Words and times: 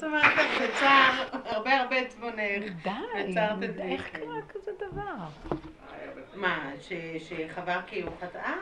זאת 0.00 0.06
אומרת, 0.08 0.38
בצער, 0.62 1.26
הרבה 1.32 1.80
הרבה 1.80 1.96
עצמונך. 1.96 2.64
די, 2.82 3.38
איך 3.78 4.08
קרה 4.08 4.42
כזה 4.48 4.70
דבר? 4.78 5.24
מה, 6.34 6.70
שחבר 7.18 7.80
כאילו 7.86 8.12
חטאה? 8.20 8.54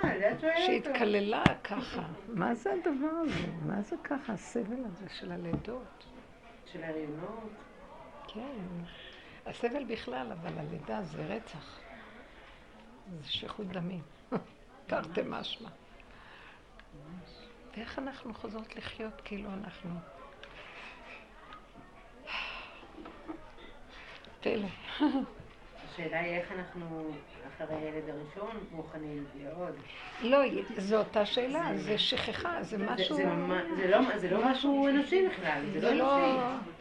שהתקללה 0.66 1.43
ככה. 1.64 2.03
מה 2.29 2.54
זה 2.54 2.72
הדבר 2.72 3.09
הזה? 3.24 3.46
מה 3.66 3.82
זה 3.82 3.96
ככה, 4.04 4.32
הסבל 4.32 4.84
הזה 4.87 5.06
של 5.09 5.32
הלידות? 5.32 6.05
של 6.73 6.84
הריונות? 6.84 7.50
כן. 8.29 8.84
הסבל 9.46 9.84
בכלל, 9.84 10.32
אבל 10.32 10.59
הלידה 10.59 11.02
זה 11.02 11.27
רצח. 11.27 11.80
זה 13.20 13.32
שפיכות 13.32 13.66
דמים. 13.66 14.02
תרתי 14.86 15.20
משמע. 15.27 15.70
ואיך 17.77 17.98
אנחנו 17.98 18.34
חוזרות 18.34 18.77
לחיות 18.77 19.20
כאילו 19.25 19.50
אנחנו... 19.52 19.91
פלא. 24.41 24.66
השאלה 25.84 26.20
היא 26.20 26.34
איך 26.34 26.52
אנחנו, 26.52 27.10
אחרי 27.48 27.77
הילד 27.77 28.09
הראשון, 28.09 28.64
מוכנים 28.73 29.24
לעוד. 29.42 29.74
לא, 30.23 30.38
זו 30.77 30.98
אותה 30.98 31.27
שאלה, 31.27 31.70
זה 31.77 31.98
שכחה, 31.98 32.62
זה 32.62 32.78
משהו... 32.78 33.16
זה 34.16 34.30
לא 34.30 34.51
משהו 34.51 34.88
אנושי 34.88 35.28
בכלל, 35.28 35.62
זה 35.73 35.95
לא 35.95 36.19
אנושי. 36.19 36.74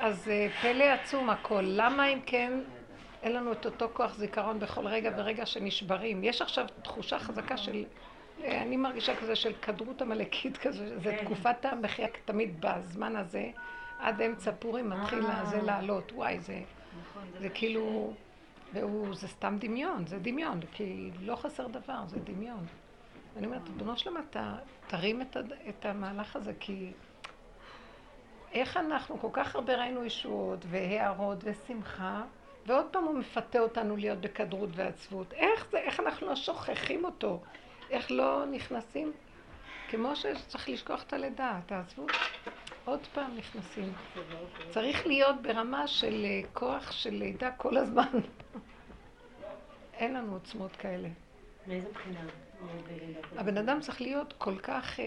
אז 0.00 0.28
אה, 0.28 0.48
פלא 0.62 0.84
עצום 0.84 1.30
הכל. 1.30 1.62
למה 1.66 2.06
אם 2.06 2.20
כן 2.26 2.52
אין 3.22 3.32
לנו 3.32 3.52
את 3.52 3.66
אותו 3.66 3.88
כוח 3.92 4.14
זיכרון 4.14 4.60
בכל 4.60 4.86
רגע 4.86 5.10
ורגע 5.16 5.46
שנשברים? 5.46 6.24
יש 6.24 6.42
עכשיו 6.42 6.66
תחושה 6.82 7.18
חזקה 7.18 7.56
של... 7.56 7.84
אה, 8.44 8.62
אני 8.62 8.76
מרגישה 8.76 9.16
כזה 9.16 9.36
של 9.36 9.52
כדרות 9.62 10.02
עמלקית 10.02 10.56
כזה, 10.56 10.98
זה 10.98 11.10
כן. 11.10 11.24
תקופת 11.24 11.64
המחיה 11.64 12.06
תמיד 12.24 12.60
בזמן 12.60 13.16
הזה, 13.16 13.50
עד 13.98 14.22
אמצע 14.22 14.52
פורים 14.58 14.90
מתחיל 14.90 15.26
אה. 15.26 15.44
זה 15.44 15.62
לעלות, 15.62 16.12
וואי, 16.12 16.40
זה, 16.40 16.60
זה 17.40 17.48
כאילו, 17.48 18.12
והוא, 18.72 19.14
זה 19.14 19.28
סתם 19.28 19.56
דמיון, 19.60 20.06
זה 20.06 20.18
דמיון, 20.18 20.60
כי 20.72 21.10
לא 21.20 21.36
חסר 21.36 21.66
דבר, 21.66 22.06
זה 22.06 22.18
דמיון. 22.20 22.66
אני 23.36 23.46
אומרת, 23.46 23.62
אדונו 23.76 23.96
שלמה, 23.96 24.20
תרים 24.86 25.22
את 25.68 25.86
המהלך 25.86 26.36
הזה, 26.36 26.52
כי 26.60 26.92
איך 28.52 28.76
אנחנו 28.76 29.18
כל 29.20 29.28
כך 29.32 29.54
הרבה 29.54 29.76
ראינו 29.76 30.04
ישועות 30.04 30.58
והערות 30.68 31.38
ושמחה, 31.42 32.22
ועוד 32.66 32.86
פעם 32.90 33.04
הוא 33.04 33.18
מפתה 33.18 33.58
אותנו 33.58 33.96
להיות 33.96 34.20
בכדרות 34.20 34.70
ועצבות. 34.74 35.32
איך 35.32 35.66
זה, 35.70 35.78
איך 35.78 36.00
אנחנו 36.00 36.26
לא 36.26 36.36
שוכחים 36.36 37.04
אותו? 37.04 37.40
איך 37.90 38.10
לא 38.10 38.44
נכנסים? 38.50 39.12
כמו 39.88 40.16
שצריך 40.16 40.68
לשכוח 40.68 41.02
את 41.02 41.12
הלידה, 41.12 41.60
תעזבו. 41.66 42.06
עוד 42.88 43.06
פעם 43.14 43.30
נכנסים. 43.36 43.92
צריך 44.70 45.06
להיות 45.06 45.42
ברמה 45.42 45.86
של 45.86 46.24
אה, 46.24 46.40
כוח 46.52 46.92
של 46.92 47.10
לידה 47.10 47.50
כל 47.50 47.76
הזמן. 47.76 48.02
אין 49.98 50.14
לנו 50.14 50.32
עוצמות 50.32 50.76
כאלה. 50.76 51.08
מאיזה 51.66 51.88
בחינה? 51.94 52.20
הבן 53.36 53.58
אדם 53.58 53.80
צריך 53.80 54.00
להיות 54.00 54.34
כל 54.38 54.58
כך, 54.58 55.00
אה, 55.00 55.04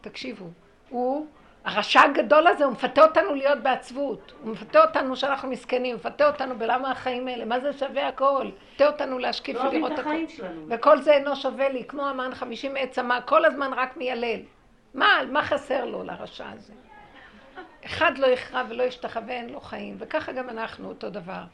תקשיבו, 0.00 0.46
הוא 0.88 1.26
הרשע 1.64 2.00
הגדול 2.00 2.46
הזה, 2.46 2.64
הוא 2.64 2.72
מפתה 2.72 3.04
אותנו 3.04 3.34
להיות 3.34 3.58
בעצבות. 3.58 4.32
הוא 4.42 4.52
מפתה 4.52 4.84
אותנו 4.84 5.16
שאנחנו 5.16 5.48
מסכנים, 5.50 5.96
הוא 5.96 6.00
מפתה 6.00 6.26
אותנו 6.26 6.58
בלמה 6.58 6.90
החיים 6.90 7.28
האלה, 7.28 7.44
מה 7.44 7.60
זה 7.60 7.72
שווה 7.72 8.08
הכל? 8.08 8.50
מפתה 8.72 8.86
אותנו 8.86 9.18
להשקיף 9.18 9.56
לא 9.56 9.68
ולראות 9.68 9.98
הכל. 9.98 10.28
שלנו. 10.28 10.66
וכל 10.68 11.00
זה 11.00 11.12
אינו 11.12 11.36
שווה 11.36 11.68
לי, 11.68 11.84
כמו 11.84 12.06
המן 12.06 12.34
חמישים 12.34 12.76
עץ 12.78 12.98
אמר, 12.98 13.18
כל 13.24 13.44
הזמן 13.44 13.72
רק 13.76 13.96
מיילל. 13.96 14.40
מה, 14.94 15.20
מה 15.32 15.42
חסר 15.42 15.84
לו 15.84 16.02
לרשע 16.02 16.50
הזה? 16.50 16.72
אחד 17.84 18.18
לא 18.18 18.26
יכרע 18.26 18.62
ולא 18.68 18.82
ישתחווה, 18.82 19.32
אין 19.32 19.50
לו 19.50 19.60
חיים, 19.60 19.96
וככה 19.98 20.32
גם 20.32 20.48
אנחנו 20.48 20.88
אותו 20.88 21.10
דבר. 21.10 21.44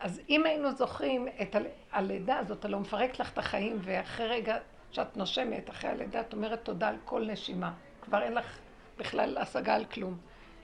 אז 0.00 0.20
אם 0.28 0.46
היינו 0.46 0.72
זוכרים 0.72 1.28
את 1.42 1.56
הלידה 1.92 2.38
הזאת, 2.38 2.64
הלוא 2.64 2.80
מפרק 2.80 3.20
לך 3.20 3.32
את 3.32 3.38
החיים, 3.38 3.78
ואחרי 3.80 4.26
רגע 4.26 4.58
שאת 4.92 5.16
נושמת, 5.16 5.70
אחרי 5.70 5.90
הלידה, 5.90 6.20
את 6.20 6.32
אומרת 6.32 6.64
תודה 6.64 6.88
על 6.88 6.96
כל 7.04 7.26
נשימה. 7.26 7.72
כבר 8.02 8.22
אין 8.22 8.32
לך 8.32 8.58
בכלל 8.98 9.38
השגה 9.38 9.74
על 9.74 9.84
כלום. 9.84 10.18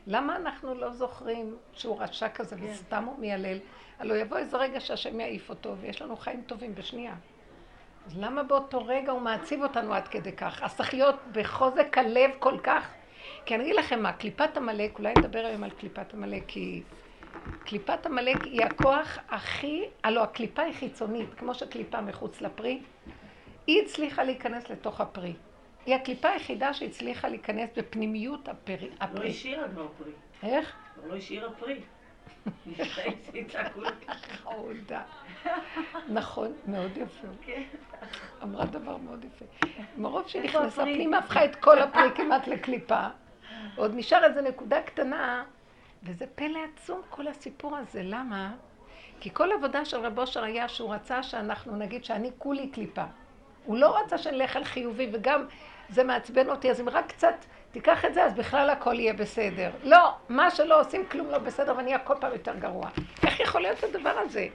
למה 0.07 0.37
אנחנו 0.37 0.75
לא 0.75 0.91
זוכרים 0.93 1.57
שהוא 1.73 2.01
רשע 2.01 2.29
כזה 2.29 2.57
כן. 2.57 2.63
וסתם 2.65 3.05
הוא 3.05 3.19
מיילל? 3.19 3.59
הלוא 3.99 4.17
יבוא 4.17 4.37
איזה 4.37 4.57
רגע 4.57 4.81
שהשם 4.81 5.21
יעיף 5.21 5.51
אותו 5.51 5.77
ויש 5.77 6.03
לנו 6.03 6.17
חיים 6.17 6.43
טובים 6.47 6.75
בשנייה. 6.75 7.15
אז 8.07 8.19
למה 8.19 8.43
באותו 8.43 8.87
רגע 8.87 9.13
הוא 9.13 9.21
מעציב 9.21 9.63
אותנו 9.63 9.95
עד 9.95 10.09
כדי 10.09 10.33
כך? 10.33 10.63
אז 10.63 10.77
צריך 10.77 10.95
להיות 10.95 11.17
בחוזק 11.33 11.99
הלב 11.99 12.31
כל 12.39 12.59
כך. 12.63 12.89
כי 13.47 13.55
אני 13.55 13.63
אגיד 13.63 13.75
לכם 13.77 14.03
מה, 14.03 14.13
קליפת 14.13 14.57
עמלק, 14.57 14.99
אולי 14.99 15.13
נדבר 15.19 15.39
היום 15.39 15.65
על 15.65 15.71
קליפת 15.71 16.15
עמלק, 16.15 16.43
כי 16.47 16.83
קליפת 17.65 18.07
עמלק 18.07 18.43
היא 18.45 18.65
הכוח 18.65 19.19
הכי, 19.29 19.83
הלוא 20.05 20.23
הקליפה 20.23 20.63
היא 20.63 20.75
חיצונית, 20.75 21.35
כמו 21.35 21.55
שקליפה 21.55 22.01
מחוץ 22.01 22.41
לפרי, 22.41 22.81
היא 23.67 23.83
הצליחה 23.83 24.25
להיכנס 24.25 24.71
לתוך 24.71 25.01
הפרי. 25.01 25.33
היא 25.87 25.95
הקליפה 25.95 26.29
היחידה 26.29 26.75
שהצליחה 26.75 27.29
להיכנס 27.29 27.71
בפנימיות 27.77 28.49
הפרי. 28.49 28.91
לא 29.15 29.25
השאירה 29.25 29.69
כבר 29.69 29.89
פרי. 29.99 30.13
איך? 30.43 30.77
לא 31.07 31.17
השאירה 31.17 31.51
פרי. 31.51 31.81
חמודה. 34.43 35.03
נכון, 36.09 36.53
מאוד 36.67 36.97
יפה. 36.97 37.27
כן. 37.43 37.63
אמרה 38.43 38.65
דבר 38.65 38.97
מאוד 38.97 39.25
יפה. 39.25 39.45
מרוב 39.97 40.29
שנכנסה 40.29 40.83
פנימה, 40.83 41.19
הפכה 41.19 41.45
את 41.45 41.57
כל 41.57 41.79
הפרי 41.79 42.11
כמעט 42.15 42.49
לקליפה. 42.49 43.07
עוד 43.77 43.93
נשאר 43.95 44.25
איזו 44.25 44.41
נקודה 44.41 44.83
קטנה, 44.83 45.45
וזה 46.03 46.27
פלא 46.35 46.61
עצום 46.75 47.01
כל 47.11 47.29
הסיפור 47.29 47.77
הזה. 47.77 48.03
למה? 48.03 48.53
כי 49.21 49.31
כל 49.35 49.53
עבודה 49.53 49.85
של 49.85 49.97
רב 49.97 50.19
אושר 50.19 50.45
היה 50.45 50.69
שהוא 50.69 50.95
רצה 50.95 51.23
שאנחנו 51.23 51.77
נגיד 51.77 52.05
שאני 52.05 52.31
כולי 52.39 52.69
קליפה. 52.69 53.05
הוא 53.65 53.77
לא 53.77 53.99
רצה 53.99 54.19
שנלך 54.19 54.57
על 54.57 54.65
חיובי, 54.65 55.11
וגם 55.13 55.47
זה 55.89 56.05
מעצבן 56.05 56.51
אותי, 56.51 56.71
אז 56.71 56.81
אם 56.81 56.89
רק 56.89 57.07
קצת 57.09 57.35
תיקח 57.73 58.05
את 58.05 58.15
זה, 58.15 58.25
אז 58.25 58.35
בכלל 58.35 58.71
הכל 58.71 59.01
יהיה 59.01 59.13
בסדר. 59.13 59.71
לא, 59.85 60.15
מה 60.29 60.51
שלא 60.51 60.81
עושים, 60.81 61.07
כלום 61.07 61.31
לא 61.31 61.39
בסדר, 61.39 61.75
ואני 61.77 61.87
אהיה 61.87 61.99
כל 61.99 62.15
פעם 62.21 62.33
יותר 62.33 62.55
גרוע. 62.57 62.89
איך 63.27 63.41
יכול 63.41 63.61
להיות 63.61 63.83
הדבר 63.85 64.19
הזה? 64.19 64.47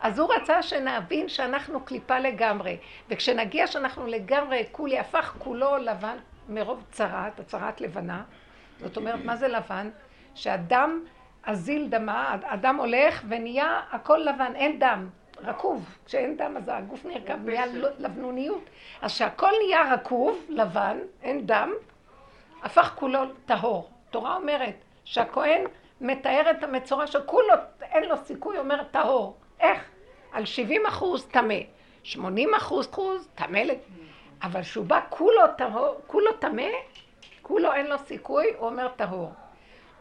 אז 0.00 0.18
הוא 0.18 0.34
רצה 0.34 0.62
שנבין 0.62 1.28
שאנחנו 1.28 1.80
קליפה 1.80 2.18
לגמרי, 2.18 2.76
וכשנגיע 3.08 3.66
שאנחנו 3.66 4.06
לגמרי, 4.06 4.64
כולי 4.72 4.98
הפך 4.98 5.34
כולו 5.38 5.76
לבן 5.76 6.16
מרוב 6.48 6.84
צרעת, 6.90 7.40
הצרעת 7.40 7.80
לבנה, 7.80 8.22
זאת 8.80 8.96
אומרת, 8.96 9.24
מה 9.24 9.36
זה 9.36 9.48
לבן? 9.48 9.90
שהדם 10.34 11.04
אזיל 11.42 11.86
דמה, 11.88 12.36
הדם 12.42 12.76
הולך 12.78 13.22
ונהיה 13.28 13.80
הכל 13.90 14.16
לבן, 14.16 14.52
אין 14.54 14.78
דם. 14.78 15.08
רקוב, 15.44 15.96
כשאין 16.06 16.36
דם 16.36 16.56
אז 16.56 16.70
הגוף 16.72 17.04
נרקב, 17.04 17.36
נהיה 17.44 17.66
לבנוניות. 17.98 18.64
אז 19.02 19.10
שהכל 19.10 19.50
נהיה 19.66 19.94
רקוב, 19.94 20.44
לבן, 20.48 20.98
אין 21.22 21.46
דם, 21.46 21.72
הפך 22.62 22.92
כולו 22.94 23.20
טהור. 23.46 23.90
תורה 24.10 24.36
אומרת 24.36 24.74
שהכהן 25.04 25.64
מתאר 26.00 26.50
את 26.50 26.62
המצורע 26.62 27.06
שכולו, 27.06 27.54
אין 27.82 28.04
לו 28.04 28.16
סיכוי, 28.16 28.58
אומר 28.58 28.82
טהור. 28.90 29.36
איך? 29.60 29.90
על 30.32 30.44
70 30.44 30.86
אחוז 30.86 31.26
טמא, 31.26 31.54
80 32.02 32.54
אחוז 32.54 32.88
טמא, 33.34 33.60
אבל 34.42 34.62
שהוא 34.62 34.84
בא 34.84 35.00
כולו 35.08 35.42
טהור, 35.56 36.00
כולו 36.06 36.32
טמא, 36.32 36.68
כולו 37.42 37.72
אין 37.72 37.86
לו 37.86 37.98
סיכוי, 37.98 38.46
הוא 38.58 38.68
אומר 38.68 38.88
טהור. 38.88 39.32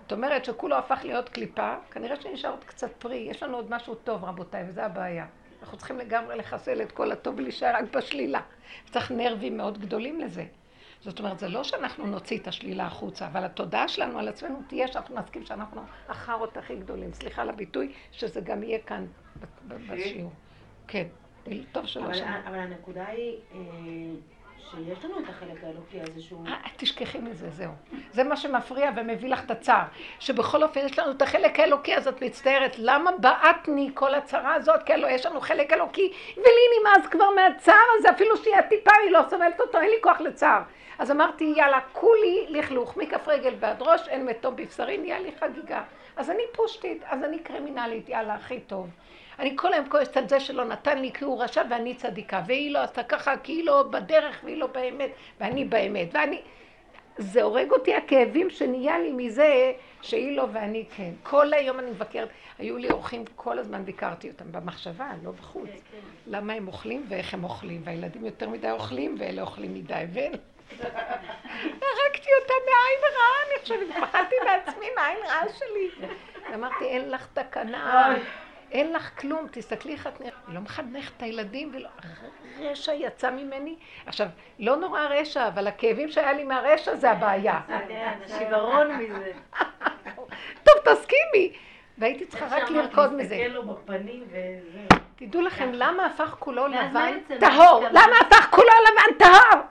זאת 0.01 0.11
אומרת 0.11 0.45
שכולו 0.45 0.75
הפך 0.75 0.99
להיות 1.03 1.29
קליפה, 1.29 1.73
כנראה 1.91 2.21
שנשאר 2.21 2.49
עוד 2.49 2.63
קצת 2.63 2.91
פרי, 2.99 3.15
יש 3.15 3.43
לנו 3.43 3.55
עוד 3.57 3.71
משהו 3.71 3.95
טוב 3.95 4.23
רבותיי, 4.23 4.63
וזה 4.69 4.85
הבעיה. 4.85 5.25
אנחנו 5.61 5.77
צריכים 5.77 5.97
לגמרי 5.97 6.35
לחסל 6.35 6.81
את 6.81 6.91
כל 6.91 7.11
הטוב 7.11 7.35
ולהישאר 7.37 7.75
רק 7.75 7.83
בשלילה. 7.95 8.41
צריך 8.91 9.11
נרבים 9.11 9.57
מאוד 9.57 9.77
גדולים 9.77 10.19
לזה. 10.19 10.45
זאת 11.07 11.19
אומרת, 11.19 11.39
זה 11.39 11.47
לא 11.47 11.63
שאנחנו 11.63 12.05
נוציא 12.05 12.37
את 12.37 12.47
השלילה 12.47 12.85
החוצה, 12.85 13.27
אבל 13.27 13.43
התודעה 13.43 13.87
שלנו 13.87 14.19
על 14.19 14.27
עצמנו 14.27 14.61
תהיה 14.67 14.87
שאנחנו 14.87 15.15
נסכים 15.15 15.45
שאנחנו 15.45 15.81
החארות 16.09 16.57
הכי 16.57 16.75
גדולים. 16.75 17.13
סליחה 17.13 17.41
על 17.41 17.49
הביטוי, 17.49 17.93
שזה 18.11 18.41
גם 18.41 18.63
יהיה 18.63 18.79
כאן 18.79 19.05
בשיעור. 19.67 20.31
כן, 20.87 21.07
טוב 21.71 21.85
שלא 21.85 22.13
שמענו. 22.13 22.47
אבל 22.47 22.59
הנקודה 22.59 23.05
היא... 23.07 23.37
שיש 24.71 25.05
לנו 25.05 25.19
את 25.19 25.29
החלק 25.29 25.63
האלוקי 25.63 26.01
הזה 26.01 26.21
שהוא... 26.21 26.47
אה, 26.47 26.53
תשכחי 26.77 27.17
מזה, 27.17 27.49
זהו. 27.49 27.71
זה 28.11 28.23
מה 28.23 28.37
שמפריע 28.37 28.91
ומביא 28.95 29.29
לך 29.29 29.45
את 29.45 29.51
הצער. 29.51 29.83
שבכל 30.19 30.63
אופן 30.63 30.79
יש 30.85 30.99
לנו 30.99 31.11
את 31.11 31.21
החלק 31.21 31.59
האלוקי, 31.59 31.95
אז 31.95 32.07
את 32.07 32.23
מצטערת, 32.23 32.75
למה 32.77 33.11
בעטני 33.11 33.91
כל 33.93 34.15
הצרה 34.15 34.53
הזאת? 34.53 34.83
כי 34.83 34.93
הלוא 34.93 35.09
יש 35.09 35.25
לנו 35.25 35.41
חלק 35.41 35.73
אלוקי, 35.73 36.13
ולי 36.37 36.79
נמאס 36.79 37.07
כבר 37.11 37.29
מהצער 37.29 37.75
הזה, 37.99 38.09
אפילו 38.09 38.37
שהיא 38.37 38.55
הטיפה, 38.55 38.91
היא 39.03 39.11
לא 39.11 39.19
סובלת 39.29 39.59
אותו, 39.59 39.77
אין 39.77 39.89
לי 39.89 39.97
כוח 40.01 40.21
לצער. 40.21 40.61
אז 40.99 41.11
אמרתי, 41.11 41.53
יאללה, 41.57 41.79
כולי 41.93 42.45
לכלוך, 42.49 42.97
מכף 42.97 43.27
רגל 43.27 43.53
ועד 43.59 43.81
ראש, 43.81 44.07
אין 44.07 44.25
מתום 44.25 44.55
בבשרי, 44.55 44.97
נהיה 44.97 45.19
לי 45.19 45.31
חגיגה. 45.39 45.83
אז 46.15 46.29
אני 46.29 46.43
פושטית, 46.51 47.03
אז 47.05 47.23
אני 47.23 47.39
קרימינלית, 47.39 48.09
יאללה, 48.09 48.33
הכי 48.33 48.59
טוב. 48.59 48.89
אני 49.39 49.53
כל 49.55 49.73
היום 49.73 49.89
כועסת 49.89 50.17
על 50.17 50.29
זה 50.29 50.39
שלא 50.39 50.65
נתן 50.65 50.99
לי 50.99 51.11
כי 51.13 51.23
הוא 51.23 51.43
רשע 51.43 51.61
ואני 51.69 51.95
צדיקה, 51.95 52.41
והיא 52.47 52.71
לא 52.71 52.79
עשתה 52.79 53.03
ככה 53.03 53.37
כי 53.37 53.51
היא 53.51 53.65
לא 53.65 53.83
בדרך 53.83 54.41
והיא 54.43 54.57
לא 54.57 54.67
באמת, 54.67 55.09
ואני 55.39 55.65
באמת, 55.65 56.07
ואני... 56.13 56.41
זה 57.19 57.43
הורג 57.43 57.71
אותי 57.71 57.95
הכאבים 57.95 58.49
שנהיה 58.49 58.99
לי 58.99 59.11
מזה 59.11 59.71
שהיא 60.01 60.37
לא 60.37 60.47
ואני 60.53 60.85
כן. 60.95 61.11
כל 61.23 61.53
היום 61.53 61.79
אני 61.79 61.91
מבקרת, 61.91 62.29
היו 62.59 62.77
לי 62.77 62.91
אורחים, 62.91 63.23
כל 63.35 63.59
הזמן 63.59 63.85
ביקרתי 63.85 64.29
אותם 64.29 64.51
במחשבה, 64.51 65.09
לא 65.23 65.31
בחוץ. 65.31 65.69
כן, 65.69 65.77
כן. 65.91 65.97
למה 66.27 66.53
הם 66.53 66.67
אוכלים 66.67 67.05
ואיך 67.09 67.33
הם 67.33 67.43
אוכלים, 67.43 67.81
והילדים 67.85 68.25
יותר 68.25 68.49
מדי 68.49 68.71
אוכלים 68.71 69.15
ואלה 69.19 69.41
אוכלים 69.41 69.73
מדי, 69.73 70.03
ואין... 70.13 70.33
הרגתי 71.83 72.29
אותה 72.41 72.53
מעין 72.65 73.15
רעה, 73.15 73.37
אני 73.47 73.61
חושבת, 73.61 73.87
פחדתי 74.01 74.35
מעצמי 74.45 74.85
מהעין 74.95 75.17
רעה 75.25 75.43
שלי. 75.57 76.07
אמרתי, 76.53 76.85
אין 76.85 77.09
לך 77.11 77.27
תקנה. 77.33 78.15
אין 78.71 78.93
לך 78.93 79.21
כלום, 79.21 79.47
תסתכלי 79.51 79.93
איך 79.93 80.07
את 80.07 80.19
נראית. 80.21 80.33
לא 80.47 80.61
מחנכת 80.61 81.11
את 81.17 81.23
הילדים 81.23 81.71
ולא... 81.73 81.89
רשע 82.59 82.93
יצא 82.93 83.31
ממני. 83.31 83.75
עכשיו, 84.05 84.27
לא 84.59 84.75
נורא 84.75 85.01
רשע, 85.01 85.47
אבל 85.47 85.67
הכאבים 85.67 86.11
שהיה 86.11 86.33
לי 86.33 86.43
מהרשע 86.43 86.95
זה 86.95 87.11
הבעיה. 87.11 87.59
שיוורון 88.37 88.95
מזה. 88.95 89.31
טוב, 90.65 90.75
תסכימי. 90.85 91.53
והייתי 91.97 92.25
צריכה 92.25 92.45
רק 92.45 92.69
לרקוד 92.69 93.13
מזה. 93.13 93.35
להסתכל 93.37 93.53
לו 93.53 93.63
בפנים 93.63 94.23
וזהו. 94.27 94.99
תדעו 95.15 95.41
לכם, 95.41 95.69
למה 95.73 96.05
הפך 96.05 96.35
כולו 96.39 96.67
לבן 96.67 97.17
טהור? 97.39 97.83
למה 97.91 98.15
הפך 98.21 98.47
כולו 98.49 98.71
לבן 98.91 99.25
טהור? 99.25 99.63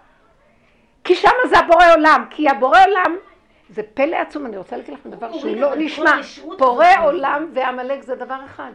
כי 1.05 1.15
שמה 1.15 1.47
זה 1.49 1.59
הבורא 1.59 1.93
עולם. 1.95 2.25
כי 2.31 2.49
הבורא 2.49 2.79
עולם 2.87 3.17
זה 3.69 3.83
פלא 3.95 4.17
עצום, 4.17 4.47
אני 4.47 4.57
רוצה 4.57 4.77
להגיד 4.77 4.95
לכם 4.95 5.11
דבר 5.11 5.33
שהוא 5.39 5.57
לא 5.57 5.75
נשמע. 5.77 6.13
פורא 6.59 6.87
עולם 7.03 7.51
ועמלק 7.55 8.03
זה 8.03 8.15
דבר 8.15 8.39
אחד. 8.45 8.73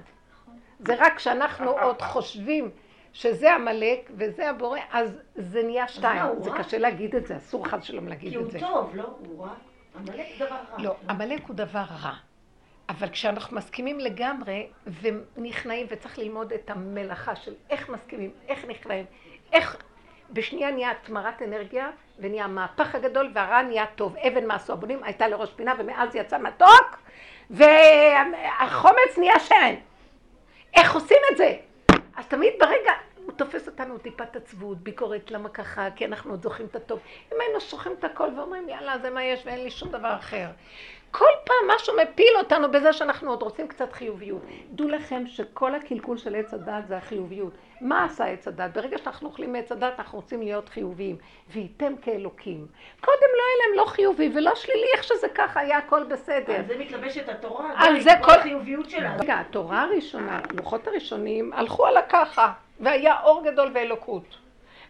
זה 0.79 0.95
רק 0.99 1.15
כשאנחנו 1.15 1.71
עוד 1.71 2.01
חושבים 2.01 2.69
שזה 3.13 3.53
עמלק 3.53 4.11
וזה 4.17 4.49
הבורא, 4.49 4.79
אז 4.91 5.17
זה 5.35 5.63
נהיה 5.63 5.87
שתיים. 5.87 6.25
זה 6.39 6.49
קשה 6.57 6.77
להגיד 6.77 7.15
את 7.15 7.27
זה, 7.27 7.37
אסור 7.37 7.67
חס 7.67 7.79
ושלום 7.79 8.07
להגיד 8.07 8.37
את 8.37 8.51
זה. 8.51 8.59
כי 8.59 8.65
הוא 8.65 8.73
טוב, 8.73 8.95
לא? 8.95 9.03
הוא 9.03 9.45
רע. 9.45 9.53
עמלק 9.95 10.25
דבר 10.39 10.55
רע. 10.55 10.83
לא, 10.83 10.95
עמלק 11.09 11.41
הוא 11.47 11.55
דבר 11.55 11.83
רע. 12.03 12.13
אבל 12.89 13.09
כשאנחנו 13.09 13.57
מסכימים 13.57 13.99
לגמרי 13.99 14.67
ונכנעים, 15.01 15.87
וצריך 15.89 16.19
ללמוד 16.19 16.53
את 16.53 16.69
המלאכה 16.69 17.35
של 17.35 17.53
איך 17.69 17.89
מסכימים, 17.89 18.31
איך 18.47 18.65
נכנעים, 18.65 19.05
איך 19.53 19.77
בשנייה 20.29 20.71
נהיה 20.71 20.91
התמרת 20.91 21.41
אנרגיה 21.41 21.91
ונהיה 22.21 22.43
המהפך 22.43 22.95
הגדול 22.95 23.31
והרע 23.33 23.61
נהיה 23.61 23.85
טוב. 23.95 24.15
אבן 24.17 24.45
מעשו 24.45 24.73
הבונים 24.73 25.03
הייתה 25.03 25.27
לראש 25.27 25.49
פינה 25.55 25.73
ומאז 25.77 26.15
יצא 26.15 26.37
מתוק 26.37 26.97
והחומץ 27.49 29.17
נהיה 29.17 29.39
שמן. 29.39 29.75
איך 30.75 30.95
עושים 30.95 31.17
את 31.31 31.37
זה? 31.37 31.53
אז 32.15 32.27
תמיד 32.27 32.53
ברגע, 32.59 32.91
הוא 33.25 33.33
תופס 33.33 33.67
אותנו 33.67 33.97
טיפת 33.97 34.35
עצבות, 34.35 34.77
ביקורת, 34.77 35.31
למה 35.31 35.49
ככה? 35.49 35.87
כי 35.95 36.05
אנחנו 36.05 36.31
עוד 36.31 36.43
זוכרים 36.43 36.67
את 36.67 36.75
הטוב. 36.75 36.99
אם 37.33 37.37
היינו 37.39 37.61
שוכרים 37.61 37.95
את 37.99 38.03
הכל 38.03 38.29
ואומרים 38.37 38.69
יאללה 38.69 38.99
זה 38.99 39.09
מה 39.09 39.23
יש 39.23 39.45
ואין 39.45 39.63
לי 39.63 39.71
שום 39.71 39.89
דבר 39.91 40.15
אחר. 40.15 40.47
כל 41.11 41.29
פעם 41.43 41.75
משהו 41.75 41.93
מפיל 42.03 42.33
אותנו 42.37 42.71
בזה 42.71 42.93
שאנחנו 42.93 43.29
עוד 43.29 43.41
רוצים 43.41 43.67
קצת 43.67 43.93
חיוביות. 43.93 44.41
דעו 44.71 44.89
לכם 44.89 45.23
שכל 45.27 45.75
הקלקול 45.75 46.17
של 46.17 46.35
עץ 46.35 46.53
הדת 46.53 46.87
זה 46.87 46.97
החיוביות. 46.97 47.53
מה 47.81 48.05
עשה 48.05 48.25
עץ 48.25 48.47
הדת? 48.47 48.73
ברגע 48.73 48.97
שאנחנו 48.97 49.27
אוכלים 49.27 49.53
מעץ 49.53 49.71
הדת 49.71 49.93
אנחנו 49.99 50.17
רוצים 50.17 50.41
להיות 50.41 50.69
חיוביים. 50.69 51.17
וייתם 51.49 51.93
כאלוקים. 52.01 52.67
קודם 53.01 53.17
לא 53.37 53.43
היה 53.43 53.67
להם 53.67 53.77
לא 53.77 53.85
חיובי 53.85 54.31
ולא 54.35 54.55
שלילי, 54.55 54.87
איך 54.95 55.03
שזה 55.03 55.27
ככה, 55.35 55.59
היה 55.59 55.77
הכל 55.77 56.03
בסדר. 56.03 56.55
על 56.55 56.65
זה 56.67 56.77
מתלבשת 56.77 57.29
התורה, 57.29 57.73
על 57.75 57.99
זה 57.99 58.11
כל 58.23 58.31
החיוביות 58.31 58.89
שלה. 58.89 59.15
רגע, 59.19 59.39
התורה 59.39 59.81
הראשונה, 59.81 60.39
לוחות 60.57 60.87
הראשונים, 60.87 61.53
הלכו 61.53 61.85
על 61.85 61.97
הככה, 61.97 62.51
והיה 62.79 63.21
אור 63.23 63.43
גדול 63.45 63.71
ואלוקות. 63.73 64.37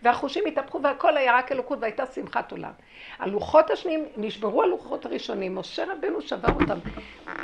והחושים 0.04 0.44
התהפכו 0.48 0.82
והכל 0.84 1.18
היה 1.18 1.38
רק 1.38 1.52
אלוקות 1.52 1.80
והייתה 1.82 2.06
שמחת 2.06 2.52
עולם. 2.52 2.72
הלוחות 3.20 3.72
השניים, 3.72 4.06
נשברו 4.18 4.64
הלוחות 4.64 5.06
הראשונים, 5.06 5.56
משה 5.56 5.84
רבנו 5.94 6.22
שבר 6.22 6.54
אותם. 6.62 6.80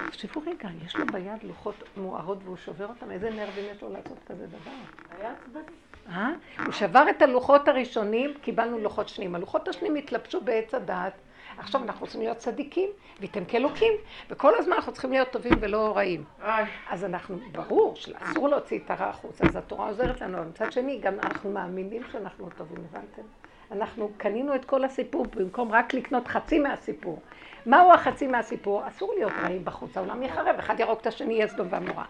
תחשבו 0.08 0.42
רגע, 0.42 0.70
יש 0.86 0.96
לו 0.96 1.06
ביד 1.06 1.44
לוחות 1.44 1.84
מוארות 1.98 2.38
והוא 2.44 2.58
שובר 2.58 2.86
אותם, 2.86 3.12
איזה 3.12 3.30
נרבים 3.30 3.66
יש 3.72 3.82
לו 3.82 3.90
לעשות 3.90 4.18
כזה 4.28 4.48
דבר? 4.48 4.72
היה 5.20 5.34
צדדי. 5.46 5.60
אה? 6.10 6.30
הוא 6.66 6.72
שבר 6.74 7.06
את 7.10 7.22
הלוחות 7.22 7.68
הראשונים, 7.68 8.34
קיבלנו 8.42 8.80
לוחות 8.80 9.10
שניים. 9.10 9.36
הלוחות 9.36 9.68
השניים 9.68 9.96
התלבשו 9.96 10.42
בעץ 10.42 10.74
הדעת. 10.74 11.14
עכשיו 11.58 11.84
אנחנו 11.84 12.06
רוצים 12.06 12.22
להיות 12.22 12.38
צדיקים, 12.38 12.90
וייתם 13.20 13.46
כאלוקים, 13.46 13.94
וכל 14.30 14.54
הזמן 14.58 14.74
אנחנו 14.74 14.92
צריכים 14.92 15.12
להיות 15.12 15.32
טובים 15.32 15.54
ולא 15.60 15.94
רעים. 15.96 16.24
אז 16.90 17.06
אנחנו, 17.06 17.38
ברור 17.52 17.96
שאסור 17.96 18.50
להוציא 18.50 18.80
את 18.86 18.92
הרע 18.92 19.06
החוצה, 19.06 19.46
אז 19.48 19.56
התורה 19.56 19.88
עוזרת 19.88 20.22
לנו, 20.22 20.38
אבל 20.38 20.48
מצד 20.48 20.72
שני, 20.72 21.00
גם 21.00 21.14
אנחנו 21.24 21.52
מאמינים 21.52 22.02
שאנחנו 22.12 22.50
טובים, 22.58 22.78
הבנתם? 22.92 23.22
אנחנו 23.72 24.12
קנינו 24.18 24.56
את 24.56 24.66
כל 24.66 24.84
הסיפור 24.84 25.26
במקום 25.36 25.72
רק 25.72 25.94
לקנות 25.94 26.28
חצי 26.28 26.60
מהסיפור. 26.60 27.20
מהו 27.66 27.94
החצי 27.94 28.28
מהסיפור? 28.28 28.88
אסור 28.88 29.14
להיות 29.18 29.34
רעים 29.44 29.66
בחוץ, 29.66 29.98
העולם 29.98 30.24
יחרב, 30.24 30.56
אחד 30.60 30.80
ירוק 30.80 31.02
את 31.02 31.08
השני, 31.08 31.34
יהיה 31.34 31.48
סדום 31.48 31.68
ועמורה. 31.70 32.06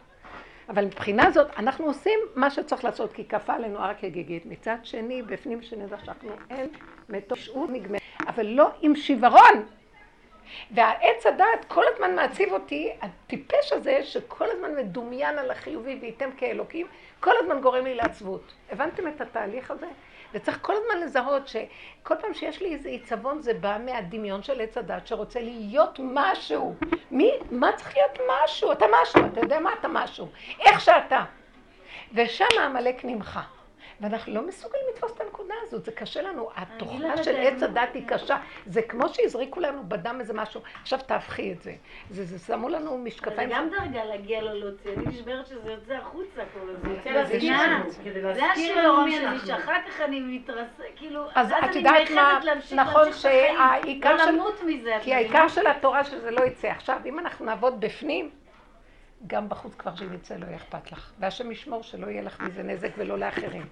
אבל 0.69 0.85
מבחינה 0.85 1.31
זאת, 1.31 1.47
אנחנו 1.57 1.85
עושים 1.85 2.19
מה 2.35 2.49
שצריך 2.49 2.83
לעשות, 2.83 3.13
כי 3.13 3.25
כפה 3.25 3.53
עלינו 3.53 3.79
הר 3.79 3.93
כגיגית. 3.93 4.45
מצד 4.45 4.77
שני, 4.83 5.21
בפנים 5.21 5.61
שנדע 5.61 5.97
שאנחנו 5.97 6.29
אין 6.49 6.69
מתושעות 7.09 7.69
נגמרת, 7.69 8.01
אבל 8.27 8.45
לא 8.45 8.69
עם 8.81 8.95
שיוורון. 8.95 9.65
והעץ 10.71 11.25
הדעת 11.25 11.65
כל 11.67 11.83
הזמן 11.93 12.15
מעציב 12.15 12.53
אותי, 12.53 12.91
הטיפש 13.01 13.73
הזה 13.73 14.03
שכל 14.03 14.45
הזמן 14.51 14.75
מדומיין 14.75 15.37
על 15.37 15.51
החיובי 15.51 15.97
וייתם 16.01 16.29
כאלוקים, 16.37 16.87
כל 17.19 17.31
הזמן 17.39 17.61
גורם 17.61 17.83
לי 17.83 17.95
לעצבות. 17.95 18.53
הבנתם 18.71 19.07
את 19.07 19.21
התהליך 19.21 19.71
הזה? 19.71 19.87
וצריך 20.33 20.59
כל 20.61 20.73
הזמן 20.73 21.01
לזהות 21.05 21.47
שכל 21.47 22.15
פעם 22.21 22.33
שיש 22.33 22.61
לי 22.61 22.73
איזה 22.73 22.89
עיצבון 22.89 23.41
זה 23.41 23.53
בא 23.53 23.77
מהדמיון 23.85 24.43
של 24.43 24.61
עץ 24.61 24.77
הדת 24.77 25.07
שרוצה 25.07 25.39
להיות 25.39 25.99
משהו. 26.03 26.75
מי, 27.11 27.31
מה 27.51 27.71
צריך 27.75 27.97
להיות 27.97 28.19
משהו? 28.43 28.71
אתה 28.71 28.85
משהו, 29.01 29.21
אתה 29.33 29.39
יודע 29.39 29.59
מה 29.59 29.73
אתה 29.79 29.87
משהו. 29.87 30.27
איך 30.59 30.81
שאתה. 30.81 31.23
ושם 32.13 32.45
העמלק 32.59 33.05
נמחה. 33.05 33.41
ואנחנו 34.01 34.33
לא 34.33 34.47
מסוגלים 34.47 34.83
לתפוס 34.93 35.11
את 35.15 35.21
הנקודה 35.21 35.53
הזאת, 35.61 35.85
זה 35.85 35.91
קשה 35.91 36.21
לנו. 36.21 36.49
התוכנה 36.55 37.23
של 37.23 37.35
עץ 37.35 37.63
הדת 37.63 37.89
היא 37.93 38.07
קשה. 38.07 38.37
זה 38.65 38.81
כמו 38.81 39.09
שהזריקו 39.09 39.59
לנו 39.59 39.83
בדם 39.87 40.17
איזה 40.19 40.33
משהו, 40.33 40.61
עכשיו 40.81 40.99
תהפכי 41.05 41.51
את 41.51 41.61
זה. 41.61 41.73
זה, 42.09 42.23
זה 42.25 42.39
שמו 42.39 42.69
לנו 42.69 42.97
משקפיים. 42.97 43.49
זה 43.49 43.55
גם 43.55 43.69
דרגה 43.69 44.03
להגיע 44.03 44.41
לו 44.41 44.53
להוציא, 44.53 44.91
אני 44.93 45.05
נשברת 45.07 45.47
שזה 45.47 45.71
יוצא 45.71 45.93
החוצה 45.93 46.41
כל 46.53 46.69
הזמן. 46.69 46.93
זה 48.33 48.45
השלום 48.45 49.11
שלי, 49.11 49.39
שאחר 49.45 49.81
כך 49.87 50.01
אני 50.01 50.19
מתרסק, 50.19 50.91
כאילו, 50.95 51.23
אז 51.35 51.51
את 51.51 51.75
יודעת 51.75 52.11
מה, 52.15 52.39
נכון 52.75 53.13
שהעיקר 53.13 54.17
של... 54.17 54.31
לא 54.31 54.51
כי 55.01 55.13
העיקר 55.13 55.47
של 55.47 55.67
התורה 55.67 56.03
שזה 56.03 56.31
לא 56.31 56.45
יצא. 56.45 56.67
עכשיו, 56.67 56.99
אם 57.05 57.19
אנחנו 57.19 57.45
נעבוד 57.45 57.79
בפנים, 57.79 58.29
גם 59.27 59.49
בחוץ 59.49 59.75
כבר 59.75 59.95
שאם 59.95 60.13
יצא 60.13 60.35
לא 60.35 60.45
יהיה 60.45 60.55
אכפת 60.55 60.91
לך. 60.91 61.11
והשם 61.19 61.51
ישמור 61.51 61.83
שלא 61.83 62.07
יהיה 62.07 62.21
לך 62.21 62.41
מזה 62.41 62.63
נזק 62.63 62.89
ולא 62.97 63.19
לאחרים. 63.19 63.65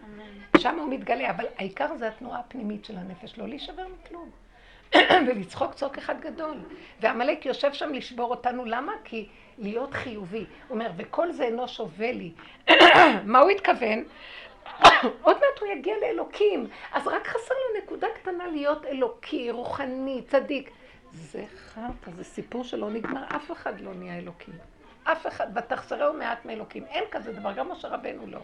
שם 0.58 0.80
הוא 0.80 0.90
מתגלה, 0.90 1.30
אבל 1.30 1.46
העיקר 1.58 1.96
זה 1.98 2.08
התנועה 2.08 2.40
הפנימית 2.40 2.86
של 2.86 2.98
הנפש, 2.98 3.38
לא 3.38 3.48
להישבר 3.48 3.86
מכלום. 3.88 4.30
ולצחוק 5.28 5.74
צחוק 5.74 5.98
אחד 5.98 6.22
גדול. 6.22 6.58
ועמלק 7.02 7.46
יושב 7.46 7.74
שם 7.74 7.94
לשבור 7.94 8.30
אותנו, 8.30 8.66
למה? 8.66 8.92
כי 9.04 9.28
להיות 9.58 9.94
חיובי. 9.94 10.38
הוא 10.38 10.46
אומר, 10.70 10.92
וכל 10.98 11.32
זה 11.32 11.44
אינו 11.44 11.68
שווה 11.68 12.12
לי. 12.12 12.32
מה 13.32 13.40
הוא 13.40 13.50
התכוון? 13.50 14.04
עוד 15.26 15.36
מעט 15.36 15.60
הוא 15.62 15.68
יגיע 15.68 15.96
לאלוקים. 16.02 16.68
אז 16.94 17.08
רק 17.08 17.28
חסר 17.28 17.54
לו 17.54 17.82
נקודה 17.84 18.08
קטנה 18.16 18.48
להיות 18.48 18.86
אלוקי, 18.86 19.52
רוחני, 19.52 20.22
צדיק. 20.28 20.70
זה 21.12 21.44
חרטא, 21.74 22.12
זה 22.12 22.24
סיפור 22.24 22.64
שלא 22.64 22.90
נגמר, 22.90 23.24
אף 23.36 23.52
אחד 23.52 23.82
לא 23.82 23.94
נהיה 23.94 24.18
אלוקים. 24.18 24.54
אף 25.06 25.28
אחד, 25.28 25.48
ותחסרהו 25.56 26.14
מעט 26.14 26.46
מאלוקים. 26.46 26.86
אין 26.86 27.04
כזה 27.12 27.34
דבר, 27.34 27.52
גם 27.52 27.72
משה 27.72 27.88
רבנו 27.88 28.28
לא. 28.28 28.40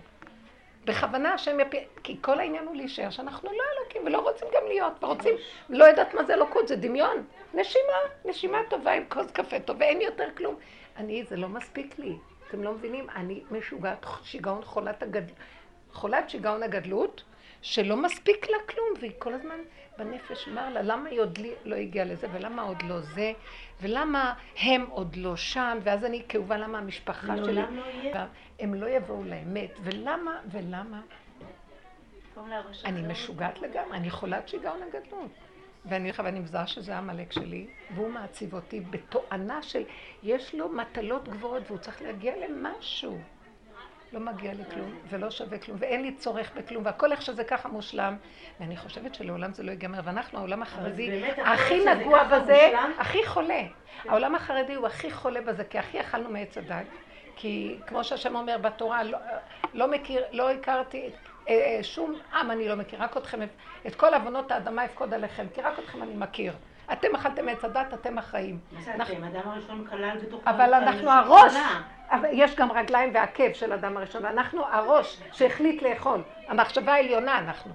בכוונה 0.85 1.33
השם 1.33 1.59
יפיל, 1.59 1.83
כי 2.03 2.17
כל 2.21 2.39
העניין 2.39 2.67
הוא 2.67 2.75
להישאר 2.75 3.09
שאנחנו 3.09 3.49
לא 3.51 3.63
אלוקים 3.77 4.05
ולא 4.05 4.19
רוצים 4.19 4.47
גם 4.55 4.67
להיות, 4.67 5.03
ורוצים, 5.03 5.35
לא 5.69 5.85
יודעת 5.85 6.13
מה 6.13 6.23
זה 6.23 6.33
אלוקות, 6.33 6.67
זה 6.67 6.75
דמיון. 6.75 7.25
נשימה, 7.53 7.93
נשימה 8.25 8.57
טובה 8.69 8.91
עם 8.91 9.03
כוס 9.09 9.31
קפה 9.31 9.59
טוב, 9.59 9.77
ואין 9.79 10.01
יותר 10.01 10.27
כלום. 10.37 10.55
אני, 10.97 11.23
זה 11.23 11.35
לא 11.35 11.49
מספיק 11.49 11.99
לי. 11.99 12.15
אתם 12.47 12.63
לא 12.63 12.73
מבינים? 12.73 13.09
אני 13.15 13.43
משוגעת 13.51 14.05
שיגעון 14.23 14.63
חולת 14.63 15.03
הגדלות, 15.03 15.37
חולת 15.93 16.29
שיגעון 16.29 16.63
הגדלות, 16.63 17.23
שלא 17.61 17.97
מספיק 17.97 18.49
לה 18.49 18.57
כלום, 18.69 18.87
והיא 18.99 19.11
כל 19.19 19.33
הזמן 19.33 19.59
בנפש 19.97 20.47
אמר 20.47 20.69
לה, 20.69 20.81
למה 20.81 21.09
היא 21.09 21.21
עוד 21.21 21.39
לא 21.65 21.75
הגיעה 21.75 22.05
לזה, 22.05 22.27
ולמה 22.31 22.61
עוד 22.61 22.81
לא 22.81 22.99
זה, 23.01 23.33
ולמה 23.81 24.33
הם 24.61 24.85
עוד 24.89 25.15
לא 25.15 25.35
שם, 25.35 25.77
ואז 25.83 26.05
אני 26.05 26.23
כאובה, 26.29 26.57
למה 26.57 26.77
המשפחה 26.77 27.27
שלי... 27.37 27.53
לעולם 27.53 27.75
לא 27.75 27.83
יהיה. 27.85 28.25
הם 28.59 28.73
לא 28.73 28.89
יבואו 28.89 29.23
לאמת, 29.23 29.71
ולמה, 29.83 30.39
ולמה? 30.51 31.01
אני 32.85 33.01
משוגעת 33.01 33.59
לגמרי, 33.61 33.97
אני 33.97 34.09
חולת 34.09 34.47
שיגעון 34.47 34.79
הגדלות. 34.83 35.31
ואני 35.85 36.11
ואני 36.17 36.39
מזהה 36.39 36.67
שזה 36.67 36.97
עמלק 36.97 37.31
שלי, 37.31 37.67
והוא 37.95 38.09
מעציב 38.09 38.53
אותי 38.53 38.79
בתואנה 38.79 39.61
של 39.61 39.83
יש 40.23 40.55
לו 40.55 40.69
מטלות 40.69 41.27
גבוהות 41.27 41.63
והוא 41.67 41.77
צריך 41.77 42.01
להגיע 42.01 42.33
למשהו. 42.47 43.19
לא 44.13 44.19
מגיע 44.19 44.53
לי 44.53 44.63
כלום, 44.73 44.95
ולא 45.09 45.31
שווה 45.31 45.57
כלום, 45.57 45.77
ואין 45.79 46.01
לי 46.01 46.15
צורך 46.15 46.51
בכלום, 46.55 46.85
והכל 46.85 47.11
איך 47.11 47.21
שזה 47.21 47.43
ככה 47.43 47.69
מושלם, 47.69 48.17
ואני 48.59 48.77
חושבת 48.77 49.15
שלעולם 49.15 49.53
זה 49.53 49.63
לא 49.63 49.71
ייגמר, 49.71 49.99
ואנחנו, 50.03 50.39
העולם 50.39 50.61
החרדי, 50.61 51.23
הכי 51.45 51.85
נגוע 51.85 52.23
בזה, 52.23 52.71
הכי 52.97 53.25
חולה. 53.25 53.61
העולם 54.05 54.35
החרדי 54.35 54.73
הוא 54.73 54.87
הכי 54.87 55.11
חולה 55.11 55.41
בזה, 55.41 55.63
כי 55.63 55.79
הכי 55.79 55.99
אכלנו 55.99 56.29
מעץ 56.29 56.57
הדת, 56.57 56.85
כי 57.35 57.77
כמו 57.87 58.03
שהשם 58.03 58.35
אומר 58.35 58.57
בתורה, 58.57 59.03
לא, 59.03 59.17
לא 59.73 59.91
מכיר, 59.91 60.23
לא 60.31 60.51
הכרתי 60.51 61.09
אה, 61.49 61.53
אה, 61.53 61.83
שום 61.83 62.15
עם 62.33 62.51
אני 62.51 62.67
לא 62.67 62.75
מכיר, 62.75 63.03
רק 63.03 63.17
אתכם, 63.17 63.39
את 63.87 63.95
כל 63.95 64.13
עוונות 64.13 64.51
האדמה 64.51 64.85
אפקוד 64.85 65.13
עליכם, 65.13 65.45
כי 65.53 65.61
רק 65.61 65.79
אתכם 65.79 66.03
אני 66.03 66.13
מכיר. 66.15 66.53
אתם 66.93 67.15
אכלתם 67.15 67.49
עץ 67.49 67.65
הדת, 67.65 67.93
אתם 67.93 68.17
החיים. 68.17 68.59
מה 68.71 68.81
זה 68.81 68.95
אתם? 68.95 69.23
אדם 69.23 69.41
הראשון 69.49 69.87
כלל 69.89 70.17
בתוך... 70.21 70.41
אבל 70.45 70.73
אנחנו 70.73 71.11
הראש, 71.11 71.53
יש 72.31 72.55
גם 72.55 72.71
רגליים 72.71 73.11
ועקב 73.13 73.53
של 73.53 73.73
אדם 73.73 73.97
הראשון, 73.97 74.25
ואנחנו 74.25 74.65
הראש 74.65 75.17
שהחליט 75.31 75.81
לאכול. 75.81 76.21
המחשבה 76.47 76.93
העליונה 76.93 77.39
אנחנו. 77.39 77.71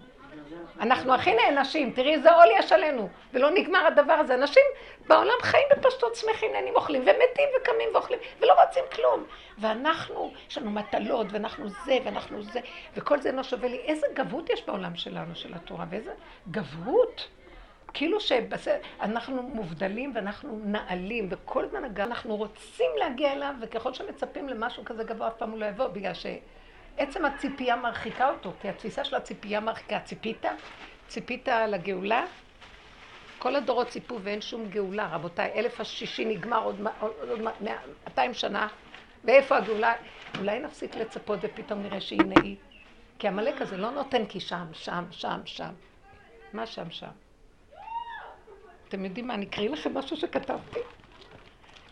אנחנו 0.80 1.14
הכי 1.14 1.34
נענשים, 1.34 1.90
תראי 1.90 2.14
איזה 2.14 2.32
עול 2.32 2.46
יש 2.58 2.72
עלינו, 2.72 3.08
ולא 3.32 3.50
נגמר 3.50 3.86
הדבר 3.86 4.12
הזה. 4.12 4.34
אנשים 4.34 4.62
בעולם 5.06 5.36
חיים 5.42 5.64
בפשטות 5.76 6.14
שמחים, 6.14 6.52
נהנים, 6.52 6.74
אוכלים, 6.74 7.02
ומתים 7.02 7.48
וקמים 7.60 7.88
ואוכלים, 7.94 8.18
ולא 8.40 8.52
רוצים 8.64 8.84
כלום. 8.94 9.24
ואנחנו, 9.58 10.32
יש 10.50 10.58
לנו 10.58 10.70
מטלות, 10.70 11.26
ואנחנו 11.30 11.68
זה, 11.68 11.98
ואנחנו 12.04 12.42
זה, 12.42 12.60
וכל 12.96 13.20
זה 13.20 13.32
לא 13.32 13.42
שווה 13.42 13.68
לי. 13.68 13.76
איזה 13.76 14.06
גבות 14.14 14.50
יש 14.50 14.66
בעולם 14.66 14.96
שלנו, 14.96 15.34
של 15.34 15.54
התורה, 15.54 15.84
ואיזה 15.90 16.12
גבות. 16.50 17.28
כאילו 17.94 18.18
שאנחנו 18.20 19.42
מובדלים 19.42 20.12
ואנחנו 20.14 20.60
נעלים, 20.64 21.28
וכל 21.30 21.64
הזמן 21.64 21.84
אנחנו 21.96 22.36
רוצים 22.36 22.90
להגיע 22.98 23.32
אליו, 23.32 23.54
וככל 23.60 23.94
שמצפים 23.94 24.48
למשהו 24.48 24.84
כזה 24.84 25.04
גבוה, 25.04 25.28
אף 25.28 25.36
פעם 25.38 25.50
הוא 25.50 25.58
לא 25.58 25.66
יבוא, 25.66 25.88
בגלל 25.88 26.12
שעצם 26.14 27.24
הציפייה 27.24 27.76
מרחיקה 27.76 28.28
אותו, 28.30 28.52
כי 28.60 28.68
התפיסה 28.68 29.04
של 29.04 29.16
הציפייה 29.16 29.60
מרחיקה. 29.60 30.00
ציפית? 30.00 30.44
ציפית 31.08 31.48
לגאולה? 31.68 32.24
כל 33.38 33.56
הדורות 33.56 33.88
ציפו 33.88 34.20
ואין 34.22 34.40
שום 34.40 34.68
גאולה, 34.68 35.08
רבותיי. 35.12 35.52
אלף 35.54 35.80
השישי 35.80 36.24
נגמר 36.24 36.64
עוד, 36.64 36.80
200 38.04 38.34
שנה, 38.34 38.68
ואיפה 39.24 39.56
הגאולה? 39.56 39.94
אולי 40.38 40.58
נפסיק 40.58 40.94
לצפות 40.94 41.38
ופתאום 41.42 41.82
נראה 41.82 42.00
שהנה 42.00 42.34
היא. 42.42 42.56
כי 43.18 43.28
עמלק 43.28 43.62
הזה 43.62 43.76
לא 43.76 43.90
נותן 43.90 44.26
כי 44.26 44.40
שם, 44.40 44.66
שם, 44.72 45.04
שם, 45.10 45.40
שם. 45.44 45.72
מה 46.52 46.66
שם, 46.66 46.90
שם? 46.90 47.25
אתם 48.88 49.04
יודעים 49.04 49.26
מה, 49.26 49.34
אני 49.34 49.46
אקריא 49.46 49.70
לכם 49.70 49.94
משהו 49.94 50.16
שכתבתי? 50.16 50.80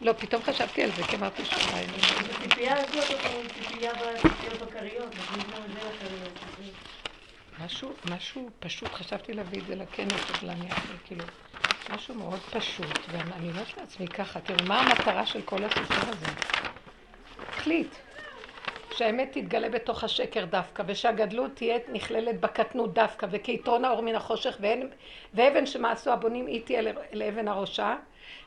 לא, 0.01 0.13
פתאום 0.19 0.43
חשבתי 0.43 0.83
על 0.83 0.91
זה, 0.93 1.05
כי 1.05 1.17
אמרתי 1.17 1.45
שאולי... 1.45 1.87
הציפייה 2.31 2.81
הזאת, 2.81 3.09
ציפייה 3.55 3.93
בציפיות 3.95 4.59
בקריות, 4.61 5.13
משהו, 7.59 7.97
משהו 8.05 8.51
פשוט, 8.59 8.95
חשבתי 8.95 9.33
להביא 9.33 9.61
את 9.61 9.67
זה 9.67 9.75
לכנס, 9.75 10.31
אבל 10.31 10.51
אני 10.51 10.71
אעשה 10.71 10.93
כאילו, 11.05 11.25
משהו 11.89 12.15
מאוד 12.15 12.41
פשוט, 12.51 13.07
ואני 13.11 13.51
אומרת 13.51 13.77
לעצמי 13.77 14.09
ככה, 14.09 14.41
תראו, 14.41 14.63
מה 14.63 14.81
המטרה 14.81 15.27
של 15.27 15.43
כל 15.43 15.65
הסיפור 15.65 16.11
הזה? 16.11 16.33
תחליט, 17.51 17.97
שהאמת 18.97 19.29
תתגלה 19.33 19.69
בתוך 19.69 20.05
השקר 20.05 20.45
דווקא, 20.45 20.83
ושהגדלות 20.87 21.51
תהיה 21.55 21.79
נכללת 21.93 22.41
בקטנות 22.41 22.95
דווקא, 22.95 23.27
וכיתרון 23.31 23.85
האור 23.85 24.01
מן 24.01 24.15
החושך, 24.15 24.57
ואין, 24.61 24.89
ואבן 25.35 25.67
שמעשו 25.67 26.11
הבונים 26.11 26.47
היא 26.47 26.63
תהיה 26.65 26.83
לאבן 27.13 27.49
הראשה, 27.49 27.97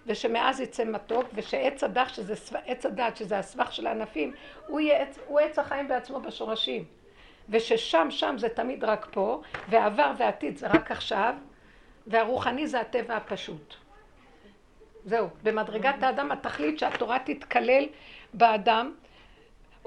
ושמאז 0.06 0.62
יצא 0.62 0.86
מתוק, 0.86 1.25
ושעץ 1.34 1.84
הדח, 1.84 2.13
שזה 2.13 2.34
עץ 2.66 2.86
הדת, 2.86 3.18
שזה 3.18 3.39
הסבך 3.39 3.74
של 3.74 3.88
הענפים, 3.88 4.34
הוא, 4.68 4.80
יהיה, 4.80 5.06
הוא 5.27 5.39
עץ 5.39 5.60
החיים 5.60 5.88
בעצמו 5.88 6.20
בשורשים. 6.20 6.86
וששם, 7.50 8.08
שם 8.10 8.36
זה 8.38 8.50
תמיד 8.50 8.84
רק 8.84 9.08
פה, 9.12 9.42
והעבר 9.70 10.12
והעתיד 10.18 10.58
זה 10.58 10.68
רק 10.68 10.92
עכשיו, 10.92 11.34
והרוחני 12.08 12.68
זה 12.68 12.80
הטבע 12.80 13.16
הפשוט. 13.16 13.75
זהו, 15.06 15.27
במדרגת 15.44 16.04
האדם 16.04 16.32
התכלית 16.32 16.80
שהתורה 16.80 17.20
תתקלל 17.20 17.86
באדם, 18.34 18.94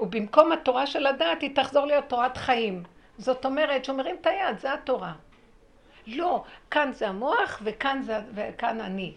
ובמקום 0.01 0.51
התורה 0.51 0.87
של 0.87 1.05
הדעת 1.05 1.41
היא 1.41 1.55
תחזור 1.55 1.85
להיות 1.85 2.05
תורת 2.07 2.37
חיים. 2.37 2.83
זאת 3.17 3.45
אומרת 3.45 3.85
שאומרים 3.85 4.15
את 4.21 4.27
היד, 4.27 4.59
זה 4.59 4.73
התורה. 4.73 5.13
לא, 6.07 6.43
כאן 6.71 6.91
זה 6.93 7.07
המוח 7.07 7.61
וכאן, 7.63 8.01
זה, 8.01 8.19
וכאן 8.35 8.81
אני. 8.81 9.13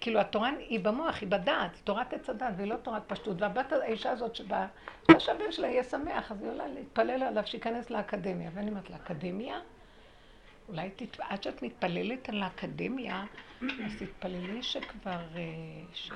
כאילו 0.00 0.20
התורה 0.20 0.50
היא 0.58 0.80
במוח, 0.80 1.20
היא 1.20 1.28
בדעת, 1.28 1.70
תורת 1.84 2.12
עץ 2.12 2.30
הדעת, 2.30 2.54
והיא 2.56 2.68
לא 2.68 2.76
תורת 2.76 3.02
פשטות. 3.06 3.42
והבת 3.42 3.72
האישה 3.72 4.10
הזאת 4.10 4.34
שבאה, 4.34 4.66
שהבן 5.18 5.52
שלה 5.52 5.68
יהיה 5.68 5.84
שמח, 5.84 6.32
אז 6.32 6.42
היא 6.42 6.50
עולה 6.50 6.66
להתפלל 6.66 7.22
עליו 7.22 7.46
שייכנס 7.46 7.90
לאקדמיה. 7.90 8.50
ואני 8.54 8.70
אומרת 8.70 8.90
לה, 8.90 8.96
אקדמיה? 8.96 9.60
אולי 10.70 10.90
תת... 10.96 11.20
עד 11.20 11.42
שאת 11.42 11.62
מתפללת 11.62 12.28
על 12.28 12.42
האקדמיה, 12.42 13.24
אז 13.62 13.92
תתפללי 13.98 14.62
שכבר... 14.62 15.10
אה, 15.36 15.42
ש... 15.92 16.10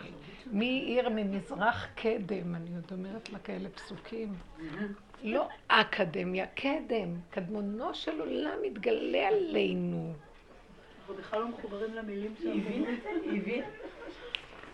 מי 0.47 0.85
עיר 0.87 1.09
ממזרח 1.09 1.87
קדם, 1.95 2.55
אני 2.55 2.75
עוד 2.75 2.93
אומרת 2.93 3.31
לה 3.31 3.39
כאלה 3.39 3.69
פסוקים. 3.69 4.33
לא 5.23 5.49
אקדמיה, 5.69 6.47
קדם. 6.47 7.21
קדמונו 7.31 7.95
של 7.95 8.21
עולם 8.21 8.59
מתגלה 8.63 9.29
עלינו. 9.29 10.13
אנחנו 10.99 11.15
בכלל 11.15 11.41
לא 11.41 11.49
מחוברים 11.49 11.95
למילים 11.95 12.35
שלנו. 12.43 12.55
היא 12.55 13.41
הבינה? 13.41 13.67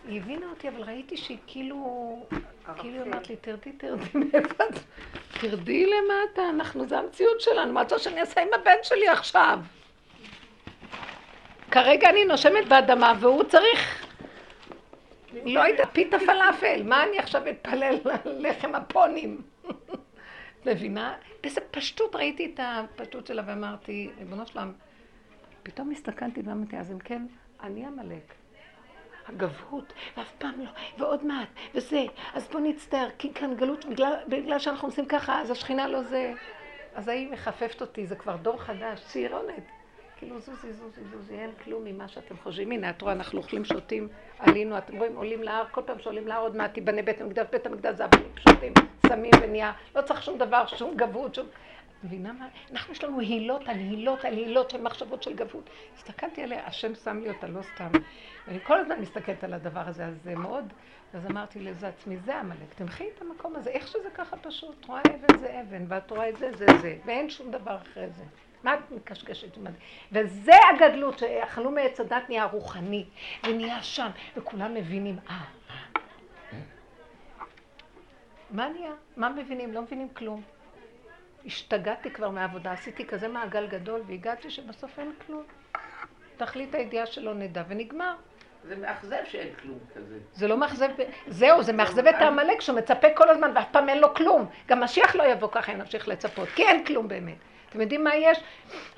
היא 0.07 0.21
הבינה 0.21 0.49
אותי, 0.49 0.69
אבל 0.69 0.81
ראיתי 0.83 1.17
שהיא 1.17 1.37
כאילו... 1.47 2.25
כאילו 2.77 3.03
אמרת 3.03 3.29
לי, 3.29 3.35
תרדי, 3.35 3.71
תרדי 3.71 4.05
מאיפה 4.13 4.63
את... 4.63 4.79
תרדי 5.41 5.85
למטה, 5.85 6.49
אנחנו, 6.49 6.87
זה 6.87 6.99
המציאות 6.99 7.41
שלנו, 7.41 7.73
מה 7.73 7.81
את 7.81 7.91
רוצה 7.91 8.03
שאני 8.03 8.21
אעשה 8.21 8.41
עם 8.41 8.47
הבן 8.61 8.77
שלי 8.83 9.07
עכשיו? 9.07 9.59
כרגע 11.71 12.09
אני 12.09 12.25
נושמת 12.25 12.67
באדמה 12.67 13.13
והוא 13.19 13.43
צריך, 13.43 14.05
לא 15.45 15.59
יודעת, 15.59 15.89
פיתה 15.93 16.19
פלאפל, 16.19 16.83
מה 16.83 17.03
אני 17.03 17.19
עכשיו 17.19 17.49
אתפלל 17.49 17.95
ללחם 18.25 18.75
הפונים? 18.75 19.41
מבינה? 20.65 21.15
באיזה 21.43 21.61
פשטות 21.71 22.15
ראיתי 22.15 22.51
את 22.53 22.59
הפשטות 22.63 23.27
שלה 23.27 23.43
ואמרתי, 23.45 24.09
ריבונו 24.17 24.47
שלם, 24.47 24.71
פתאום 25.63 25.91
הסתכלתי 25.91 26.41
ואמרתי, 26.45 26.77
אז 26.77 26.91
אם 26.91 26.99
כן, 26.99 27.25
אני 27.63 27.85
עמלק. 27.85 28.40
הגבהות, 29.33 29.93
ואף 30.17 30.31
פעם 30.37 30.53
לא, 30.57 30.69
ועוד 30.97 31.25
מעט, 31.25 31.47
וזה, 31.75 32.05
אז 32.33 32.47
בוא 32.47 32.59
נצטער, 32.59 33.07
כי 33.17 33.33
כאן 33.33 33.55
גלות, 33.55 33.85
בגלל, 33.85 34.13
בגלל 34.27 34.59
שאנחנו 34.59 34.87
עושים 34.87 35.05
ככה, 35.05 35.41
אז 35.41 35.51
השכינה 35.51 35.87
לא 35.87 36.03
זה. 36.03 36.33
אז 36.95 37.07
היא 37.07 37.31
מחפפת 37.31 37.81
אותי, 37.81 38.07
זה 38.07 38.15
כבר 38.15 38.35
דור 38.35 38.57
חדש, 38.57 38.99
צעירונת. 38.99 39.63
כאילו 40.17 40.39
זוזי, 40.39 40.73
זוזי, 40.73 41.01
זוזי, 41.11 41.33
אין 41.33 41.51
כלום 41.63 41.83
ממה 41.85 42.07
שאתם 42.07 42.35
חושבים. 42.43 42.71
הנה, 42.71 42.89
את 42.89 43.01
רואה, 43.01 43.13
אנחנו 43.13 43.37
אוכלים, 43.37 43.65
שותים, 43.65 44.07
עלינו, 44.39 44.77
אתם 44.77 44.97
רואים, 44.97 45.15
עולים 45.15 45.43
להר, 45.43 45.63
כל 45.71 45.81
פעם 45.85 45.99
שעולים 45.99 46.27
להר 46.27 46.39
עוד 46.41 46.55
מעט 46.55 46.73
תיבנה 46.73 47.01
בית 47.01 47.21
המקדש, 47.21 47.45
בית 47.51 47.65
המקדש 47.65 47.95
זה 47.95 48.05
אבנים 48.05 48.27
פשוטים, 48.33 48.73
סמים 49.07 49.31
ונהיה, 49.41 49.71
לא 49.95 50.01
צריך 50.01 50.23
שום 50.23 50.37
דבר, 50.37 50.65
שום 50.67 50.95
גבות, 50.95 51.35
שום... 51.35 51.47
מבינה 52.03 52.33
מה? 52.33 52.47
אנחנו 52.71 52.93
יש 52.93 53.03
לנו 53.03 53.19
הילות 53.19 53.61
על 53.67 53.77
הילות 53.77 54.25
על 54.25 54.33
הילות 54.33 54.69
של 54.69 54.81
מחשבות 54.81 55.23
של 55.23 55.33
גבות. 55.33 55.69
הסתכלתי 55.95 56.43
עליה, 56.43 56.67
השם 56.67 56.95
שם 56.95 57.19
לי 57.19 57.29
אותה, 57.29 57.47
לא 57.47 57.61
סתם. 57.61 57.89
ואני 58.47 58.59
כל 58.63 58.77
הזמן 58.77 58.99
מסתכלת 59.01 59.43
על 59.43 59.53
הדבר 59.53 59.83
הזה, 59.87 60.05
אז 60.05 60.13
זה 60.23 60.35
מאוד... 60.35 60.73
אז 61.13 61.25
אמרתי 61.25 61.59
לזה 61.59 61.87
עצמי, 61.87 62.17
זה 62.17 62.39
עמלק, 62.39 62.73
תמחי 62.75 63.07
את 63.15 63.21
המקום 63.21 63.55
הזה, 63.55 63.69
איך 63.69 63.87
שזה 63.87 64.09
ככה 64.13 64.37
פשוט, 64.37 64.85
רואה 64.85 65.01
אבן 65.01 65.37
זה 65.39 65.61
אבן, 65.61 65.85
ואת 65.87 66.11
רואה 66.11 66.29
את 66.29 66.37
זה, 66.37 66.51
זה 66.57 66.65
זה, 66.81 66.97
ואין 67.05 67.29
שום 67.29 67.51
דבר 67.51 67.77
אחרי 67.77 68.09
זה. 68.09 68.23
מה 68.63 68.73
את 68.73 68.91
מקשקשת? 68.91 69.57
וזה 70.11 70.51
הגדלות, 70.73 71.19
שאכלו 71.19 71.71
מעץ 71.71 71.99
הדת 71.99 72.23
נהיה 72.29 72.45
רוחני, 72.45 73.05
ונהיה 73.47 73.83
שם, 73.83 74.09
וכולם 74.37 74.73
מבינים, 74.73 75.17
אה, 75.29 75.43
מה 78.51 78.69
נהיה? 78.69 78.91
מה 79.17 79.29
מבינים? 79.29 79.73
לא 79.73 79.81
מבינים 79.81 80.09
כלום. 80.13 80.41
השתגעתי 81.45 82.11
כבר 82.11 82.29
מהעבודה, 82.29 82.71
עשיתי 82.71 83.05
כזה 83.05 83.27
מעגל 83.27 83.67
גדול, 83.67 84.01
והגעתי 84.07 84.49
שבסוף 84.49 84.99
אין 84.99 85.11
כלום. 85.25 85.43
תכלית 86.37 86.75
הידיעה 86.75 87.05
שלא 87.05 87.33
נדע, 87.33 87.63
ונגמר. 87.67 88.13
זה 88.63 88.75
מאכזב 88.75 89.21
שאין 89.25 89.47
כלום 89.61 89.79
כזה. 89.95 90.17
זה 90.33 90.47
לא 90.47 90.57
מאכזב, 90.57 90.89
זהו, 91.27 91.63
זה 91.63 91.73
מאכזב 91.73 92.07
את 92.07 92.15
העמלק 92.15 92.61
שמצפה 92.61 93.07
כל 93.15 93.29
הזמן 93.29 93.51
ואף 93.55 93.67
פעם 93.71 93.89
אין 93.89 93.99
לו 93.99 94.13
כלום. 94.13 94.45
גם 94.67 94.83
משיח 94.83 95.15
לא 95.15 95.23
יבוא 95.23 95.49
ככה, 95.51 95.73
נמשיך 95.73 96.07
לצפות, 96.07 96.49
כי 96.49 96.63
אין 96.63 96.85
כלום 96.85 97.07
באמת. 97.07 97.37
אתם 97.71 97.81
יודעים 97.81 98.03
מה 98.03 98.15
יש? 98.15 98.37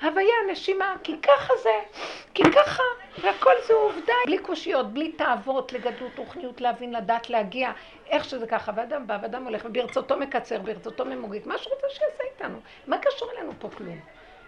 הוויה, 0.02 0.34
נשימה, 0.52 0.96
כי 1.02 1.16
ככה 1.22 1.52
זה, 1.62 2.00
כי 2.34 2.42
ככה, 2.42 2.82
והכל 3.22 3.52
זה 3.66 3.74
עובדה, 3.74 4.12
בלי 4.26 4.38
קושיות, 4.38 4.92
בלי 4.92 5.12
תאוות 5.12 5.72
לגדלות, 5.72 6.18
רוחניות, 6.18 6.60
להבין, 6.60 6.94
לדעת, 6.94 7.30
להגיע, 7.30 7.72
איך 8.06 8.24
שזה 8.24 8.46
ככה, 8.46 8.72
ואדם 8.76 9.06
בא, 9.06 9.18
ואדם 9.22 9.44
הולך, 9.44 9.62
וברצותו 9.64 10.16
מקצר, 10.16 10.58
ברצותו 10.58 11.04
ממוגית, 11.04 11.46
מה 11.46 11.58
שהוא 11.58 11.74
רוצה 11.74 11.86
שיעשה 11.88 12.24
איתנו, 12.34 12.58
מה 12.86 12.98
קשור 12.98 13.30
אלינו 13.32 13.52
פה 13.58 13.68
כלום? 13.76 14.00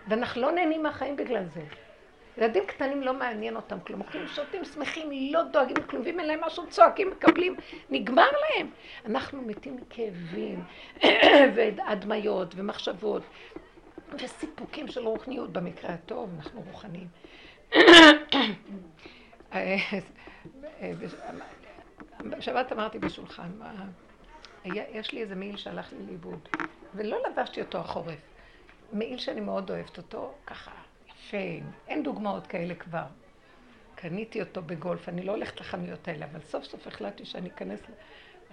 ואנחנו 0.08 0.42
לא 0.42 0.52
נהנים 0.52 0.82
מהחיים 0.82 1.16
בגלל 1.16 1.44
זה. 1.54 1.60
ילדים 2.38 2.66
קטנים 2.66 3.02
לא 3.02 3.14
מעניין 3.14 3.56
אותם 3.56 3.80
כלום, 3.80 4.00
אוכלים, 4.00 4.26
שותים, 4.26 4.64
שמחים, 4.64 5.32
לא 5.32 5.42
דואגים 5.42 5.76
אין 6.06 6.26
להם 6.26 6.40
משהו, 6.44 6.66
צועקים, 6.68 7.10
מקבלים, 7.10 7.56
נגמר 7.90 8.28
להם. 8.40 8.70
אנחנו 9.06 9.42
מתים 9.42 9.76
מכאבים, 9.76 10.64
והדמיות, 11.54 12.54
ומחשבות, 12.56 13.22
וסיפוקים 14.14 14.88
של 14.88 15.00
רוחניות, 15.00 15.52
במקרה 15.52 15.94
הטוב, 15.94 16.30
אנחנו 16.36 16.62
רוחניים. 16.66 17.08
בשבת 22.20 22.72
אמרתי 22.72 22.98
בשולחן, 22.98 23.50
יש 24.64 25.12
לי 25.12 25.22
איזה 25.22 25.34
מעיל 25.34 25.56
שהלך 25.56 25.92
לי 25.92 26.06
לאיבוד, 26.06 26.48
ולא 26.94 27.18
לבשתי 27.30 27.60
אותו 27.60 27.78
החורף. 27.78 28.18
מעיל 28.92 29.18
שאני 29.18 29.40
מאוד 29.40 29.70
אוהבת 29.70 29.98
אותו, 29.98 30.34
ככה, 30.46 30.70
יפה, 31.08 31.36
אין 31.88 32.02
דוגמאות 32.02 32.46
כאלה 32.46 32.74
כבר. 32.74 33.04
קניתי 33.94 34.40
אותו 34.40 34.62
בגולף, 34.62 35.08
אני 35.08 35.22
לא 35.22 35.32
הולכת 35.32 35.60
לחנויות 35.60 36.08
האלה, 36.08 36.26
אבל 36.26 36.40
סוף 36.40 36.64
סוף 36.64 36.86
החלטתי 36.86 37.24
שאני 37.24 37.48
אכנס, 37.48 37.80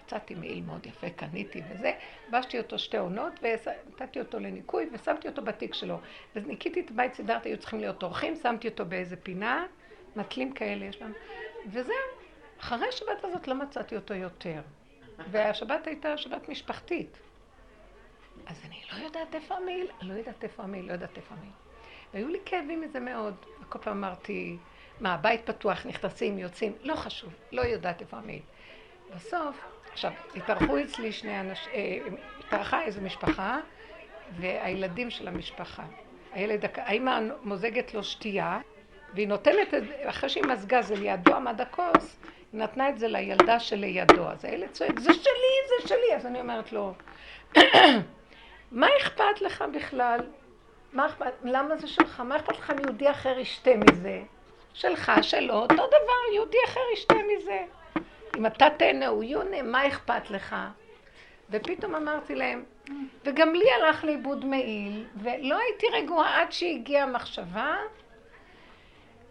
מצאתי 0.06 0.36
מעיל 0.36 0.64
מאוד 0.64 0.86
יפה, 0.86 1.10
קניתי 1.10 1.62
וזה, 1.70 1.92
לבשתי 2.28 2.58
אותו 2.58 2.80
שתי 2.80 2.98
עונות, 2.98 3.34
ונתתי 3.42 4.20
אותו 4.20 4.40
לניקוי, 4.40 4.90
ושמתי 4.92 5.28
אותו 5.28 5.42
בתיק 5.42 5.74
שלו. 5.74 6.00
וניקיתי 6.36 6.80
את 6.80 6.92
הבית, 6.92 7.14
סידרתי, 7.14 7.50
היו 7.50 7.58
צריכים 7.58 7.80
להיות 7.80 8.04
אורחים, 8.04 8.36
שמתי 8.36 8.68
אותו 8.68 8.86
באיזה 8.86 9.16
פינה, 9.16 9.66
נטלים 10.16 10.54
כאלה 10.54 10.86
יש 10.86 11.02
לנו, 11.02 11.14
וזהו. 11.68 11.96
אחרי 12.60 12.88
השבת 12.88 13.24
הזאת 13.24 13.48
לא 13.48 13.56
מצאתי 13.56 13.96
אותו 13.96 14.14
יותר. 14.14 14.62
והשבת 15.32 15.88
הייתה 15.88 16.18
שבת 16.18 16.50
משפחתית. 16.50 17.18
אז 18.46 18.62
אני 18.66 18.82
לא 18.92 19.06
יודעת 19.06 19.36
איפה 19.36 19.56
המעיל, 19.56 19.88
לא 20.02 20.14
יודעת 20.14 20.44
איפה 20.44 20.64
המעיל, 20.64 20.86
לא 20.86 20.94
יודעת 20.94 21.18
איפה 21.18 21.36
המעיל. 21.36 21.52
והיו 22.14 22.28
לי 22.28 22.40
כאבים 22.46 22.82
מזה 22.82 23.00
מאוד. 23.00 23.36
וכל 23.62 23.80
פעם 23.80 23.98
אמרתי, 23.98 24.58
מה, 25.00 25.14
הבית 25.14 25.50
פתוח, 25.50 25.86
נכנסים, 25.86 26.40
יוצאים, 26.40 26.74
לא 26.82 26.96
חשוב, 26.96 27.34
לא 27.52 27.62
יודעת 27.62 28.02
איפה 28.02 28.18
המעיל. 28.18 28.42
בסוף, 29.16 29.66
עכשיו, 29.94 30.12
התארחו 30.36 30.82
אצלי 30.82 31.12
שני 31.12 31.40
אנשים, 31.40 31.74
אה, 31.74 31.98
התארחה 32.40 32.82
איזו 32.82 33.02
משפחה, 33.02 33.60
והילדים 34.40 35.10
של 35.10 35.28
המשפחה. 35.28 35.84
הילד, 36.32 36.66
האמא 36.76 37.20
מוזגת 37.44 37.94
לו 37.94 38.04
שתייה, 38.04 38.60
והיא 39.14 39.28
נותנת, 39.28 39.68
אחרי 40.06 40.30
שהיא 40.30 40.44
מזגה 40.44 40.82
זה 40.82 40.96
לידו 40.96 41.36
עמד 41.36 41.62
הכוס, 41.62 42.20
היא 42.54 42.62
נתנה 42.62 42.90
את 42.90 43.00
זה 43.00 43.08
לילדה 43.08 43.60
שלידו. 43.60 44.30
אז 44.30 44.46
הילד 44.46 44.72
צועק, 44.72 45.00
זה 45.00 45.14
שלי, 45.14 45.82
זה 45.82 45.88
שלי. 45.88 46.16
אז 46.16 46.26
אני 46.26 46.42
אומרת 46.42 46.72
לו, 46.72 46.94
מה 48.72 48.88
אכפת 49.02 49.42
לך 49.42 49.64
בכלל? 49.74 50.20
מה 50.94 51.06
אכפת, 51.06 51.34
למה 51.44 51.78
זה 51.78 51.88
שלך? 51.88 52.20
מה 52.20 52.36
אכפת 52.36 52.58
לך 52.58 52.72
אם 52.72 52.80
יהודי 52.80 53.12
אחר 53.12 53.40
ישתה 53.40 53.72
מזה? 53.76 54.22
שלך, 54.74 55.12
שלו, 55.22 55.54
אותו 55.54 55.88
דבר, 55.88 56.34
יהודי 56.34 56.58
אחר 56.66 56.80
ישתה 56.94 57.16
מזה. 57.36 57.60
אם 58.38 58.46
אתה 58.46 58.68
תהנה, 58.78 59.08
הוא 59.08 59.24
יונה, 59.24 59.62
מה 59.62 59.88
אכפת 59.88 60.30
לך? 60.30 60.56
ופתאום 61.50 61.96
אמרתי 61.96 62.36
להם, 62.36 62.64
וגם 63.26 63.54
לי 63.54 63.66
הלך 63.72 64.04
לאיבוד 64.04 64.46
מעיל, 64.46 65.06
ולא 65.16 65.58
הייתי 65.58 65.88
רגועה 65.94 66.42
עד 66.42 66.52
שהגיעה 66.52 67.04
המחשבה 67.04 67.76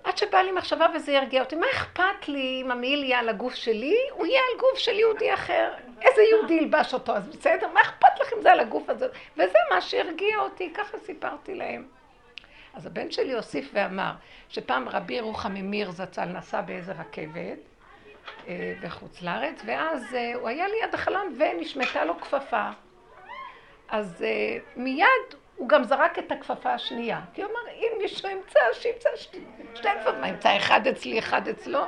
עד 0.05 0.19
שבא 0.19 0.39
לי 0.39 0.53
מחשבה 0.53 0.87
וזה 0.95 1.13
ירגיע 1.13 1.43
אותי. 1.43 1.57
מה 1.57 1.67
אכפת 1.73 2.29
לי 2.29 2.63
אם 2.63 2.71
המעיל 2.71 3.05
יהיה 3.05 3.19
על 3.19 3.29
הגוף 3.29 3.55
שלי? 3.55 3.97
הוא 4.11 4.27
יהיה 4.27 4.41
על 4.41 4.61
גוף 4.61 4.79
של 4.79 4.99
יהודי 4.99 5.35
אחר. 5.35 5.73
איזה 6.01 6.23
יהודי 6.23 6.55
ילבש 6.55 6.95
אותו? 6.95 7.13
אז 7.13 7.29
בסדר, 7.29 7.69
מה 7.75 7.81
אכפת 7.81 8.21
לכם 8.21 8.37
זה 8.43 8.53
על 8.53 8.61
הגוף 8.61 8.91
הזה? 8.91 9.07
וזה 9.35 9.59
מה 9.71 9.81
שהרגיע 9.81 10.39
אותי, 10.39 10.73
ככה 10.75 10.99
סיפרתי 10.99 11.55
להם. 11.55 11.87
אז 12.75 12.87
הבן 12.87 13.11
שלי 13.11 13.33
הוסיף 13.33 13.71
ואמר 13.73 14.13
שפעם 14.49 14.89
רבי 14.89 15.15
ירוחם 15.15 15.55
ממיר 15.55 15.91
זצ"ל 15.91 16.25
נסע 16.25 16.61
באיזה 16.61 16.93
רכבת 16.93 17.59
בחוץ 18.83 19.23
לארץ, 19.23 19.63
ואז 19.67 20.15
אה, 20.15 20.35
הוא 20.35 20.49
היה 20.49 20.67
ליד 20.69 20.95
החלון 20.95 21.37
ונשמטה 21.39 22.05
לו 22.05 22.21
כפפה. 22.21 22.69
אז 23.89 24.25
אה, 24.27 24.59
מיד 24.77 25.35
הוא 25.57 25.69
גם 25.69 25.85
זרק 25.85 26.19
את 26.19 26.33
הכפפה 26.33 26.75
השנייה. 26.75 27.21
כי 27.35 27.43
הוא 27.43 27.51
אמר, 27.51 27.73
אם 27.75 28.03
מישהו 28.03 28.31
ימצא, 28.31 28.61
שימצא 28.73 29.09
שתי, 29.17 29.39
שתי 29.75 29.89
כפפות. 30.01 30.15
מה, 30.21 30.29
ימצא 30.29 30.57
אחד 30.57 30.87
אצלי, 30.87 31.19
אחד 31.19 31.49
אצלו? 31.49 31.87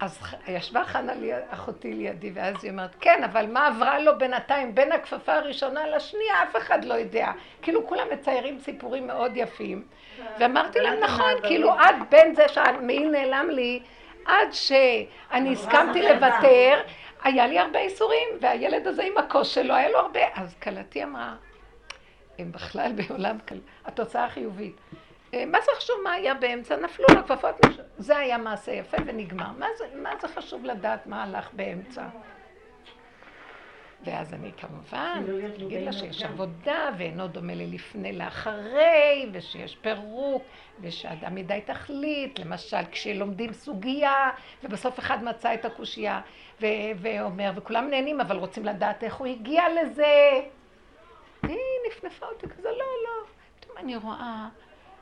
אז 0.00 0.18
ישבה 0.48 0.84
חנה 0.84 1.14
לי, 1.14 1.32
אחותי 1.50 1.94
לידי, 1.94 2.30
ואז 2.34 2.54
היא 2.62 2.70
אומרת, 2.70 2.94
כן, 3.00 3.24
אבל 3.24 3.46
מה 3.46 3.66
עברה 3.66 3.98
לו 3.98 4.18
בינתיים 4.18 4.74
בין 4.74 4.92
הכפפה 4.92 5.34
הראשונה 5.34 5.86
לשנייה, 5.86 6.42
אף 6.42 6.56
אחד 6.56 6.84
לא 6.84 6.94
יודע. 6.94 7.32
כאילו 7.62 7.86
כולם 7.86 8.06
מציירים 8.12 8.58
סיפורים 8.58 9.06
מאוד 9.06 9.32
יפים. 9.36 9.84
ואמרתי 10.38 10.80
להם, 10.80 11.00
נכון, 11.00 11.32
כאילו 11.42 11.72
עד 11.72 11.96
בין 12.08 12.34
זה 12.34 12.48
שהמעיל 12.48 13.10
נעלם 13.10 13.50
לי, 13.50 13.82
עד 14.26 14.52
שאני 14.52 15.52
הסכמתי 15.52 16.02
לוותר, 16.02 16.80
היה 17.22 17.46
לי 17.46 17.58
הרבה 17.58 17.78
איסורים, 17.78 18.28
והילד 18.40 18.86
הזה 18.86 19.02
עם 19.02 19.18
הכוס 19.18 19.48
שלו, 19.48 19.74
היה 19.74 19.88
לו 19.88 19.98
הרבה. 19.98 20.20
אז 20.34 20.54
כלתי 20.62 21.04
אמרה, 21.04 21.34
הם 22.38 22.52
בכלל 22.52 22.92
בעולם, 23.08 23.36
התוצאה 23.84 24.24
החיובית. 24.24 24.76
אה, 25.34 25.46
מה 25.46 25.60
זה 25.60 25.70
חשוב 25.76 25.96
מה 26.04 26.12
היה 26.12 26.34
באמצע? 26.34 26.76
נפלו 26.76 27.06
לו 27.14 27.26
כפפות, 27.26 27.76
זה 27.98 28.18
היה 28.18 28.38
מעשה 28.38 28.72
יפה 28.72 28.96
ונגמר. 29.06 29.50
מה 29.58 29.66
זה, 29.78 29.84
מה 29.94 30.10
זה 30.20 30.28
חשוב 30.28 30.64
לדעת 30.64 31.06
מה 31.06 31.22
הלך 31.22 31.48
באמצע? 31.52 32.02
ואז 34.04 34.34
אני 34.34 34.50
כמובן 34.56 35.22
אגיד 35.66 35.82
לה 35.82 35.92
שיש 35.92 36.22
עבודה 36.22 36.90
ואינו 36.98 37.26
דומה 37.26 37.54
ללפני 37.54 38.12
לאחרי 38.12 39.30
ושיש 39.32 39.76
פירוק 39.76 40.42
ושאדם 40.80 41.38
את 41.38 41.44
תכלית, 41.66 42.38
למשל 42.38 42.84
כשלומדים 42.90 43.52
סוגיה 43.52 44.30
ובסוף 44.64 44.98
אחד 44.98 45.24
מצא 45.24 45.54
את 45.54 45.64
הקושייה 45.64 46.20
ואומר 46.96 47.52
וכולם 47.56 47.90
נהנים 47.90 48.20
אבל 48.20 48.36
רוצים 48.36 48.64
לדעת 48.64 49.04
איך 49.04 49.14
הוא 49.14 49.26
הגיע 49.26 49.62
לזה 49.68 50.40
היא 51.42 51.58
נפנפה 51.88 52.26
אותי 52.26 52.48
כזה, 52.48 52.68
לא, 52.68 52.78
לא. 52.78 53.26
פתאום 53.60 53.78
אני 53.78 53.96
רואה 53.96 54.48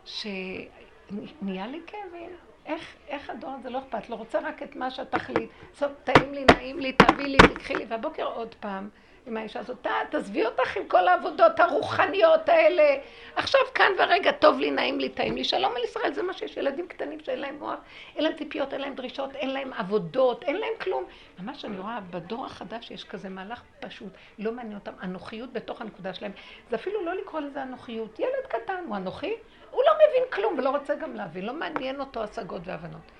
שנהיה 0.04 1.66
לי 1.66 1.80
כאבים. 1.86 2.30
איך, 2.66 2.96
איך 3.08 3.30
הדור 3.30 3.50
הזה 3.50 3.70
לא 3.70 3.78
אכפת 3.78 4.10
לו, 4.10 4.16
רוצה 4.16 4.40
רק 4.40 4.62
את 4.62 4.76
מה 4.76 4.90
שהתכלית. 4.90 5.50
טוב, 5.78 5.92
טעים 6.04 6.34
לי, 6.34 6.44
נעים 6.44 6.78
לי, 6.78 6.92
תביא 6.92 7.26
לי, 7.26 7.38
תקחי 7.38 7.74
לי. 7.74 7.84
והבוקר 7.88 8.24
עוד 8.24 8.54
פעם, 8.60 8.88
עם 9.26 9.36
האישה 9.36 9.60
הזאת, 9.60 9.86
תעזבי 10.10 10.46
אותך 10.46 10.76
עם 10.76 10.88
כל 10.88 11.08
העבודות 11.08 11.60
הרוחניות 11.60 12.48
האלה. 12.48 12.96
עכשיו 13.36 13.60
כאן 13.74 13.92
ורגע, 13.98 14.32
טוב 14.32 14.58
לי, 14.58 14.70
נעים 14.70 15.00
לי, 15.00 15.08
טעים 15.08 15.36
לי. 15.36 15.44
שלום 15.44 15.72
על 15.76 15.84
ישראל, 15.84 16.12
זה 16.12 16.22
מה 16.22 16.32
שיש. 16.32 16.56
ילדים 16.56 16.88
קטנים 16.88 17.20
שאין 17.20 17.40
להם 17.40 17.58
מוח, 17.58 17.78
אין 18.16 18.24
להם 18.24 18.34
ציפיות, 18.36 18.72
אין 18.72 18.80
להם 18.80 18.94
דרישות, 18.94 19.34
אין 19.34 19.50
להם 19.50 19.72
עבודות, 19.72 20.42
אין 20.42 20.56
להם 20.56 20.72
כלום. 20.80 21.04
ממש 21.38 21.64
אני 21.64 21.78
רואה 21.78 22.00
בדור 22.10 22.46
החדש 22.46 22.90
יש 22.90 23.04
כזה 23.04 23.28
מהלך 23.28 23.62
פשוט, 23.80 24.12
לא 24.38 24.52
מעניין 24.52 24.74
אותם. 24.74 24.92
אנוכיות 25.02 25.52
בתוך 25.52 25.80
הנקודה 25.80 26.14
שלהם. 26.14 26.32
זה 26.70 26.76
אפילו 26.76 27.04
לא 27.04 27.14
לקרוא 27.14 27.40
לזה 27.40 27.62
אנוכיות. 27.62 28.18
ילד 28.18 28.46
קטן, 28.48 28.84
הוא 28.86 28.96
אנוכי? 28.96 29.34
הוא 29.72 29.82
לא 29.86 29.92
מבין 29.94 30.22
כלום 30.32 30.58
ולא 30.58 30.70
רוצה 30.70 30.94
גם 30.94 31.14
להבין, 31.14 31.44
לא 31.46 31.54
מעניין 31.54 32.00
אותו 32.00 32.22
השגות 32.22 32.62
והבנות. 32.64 33.12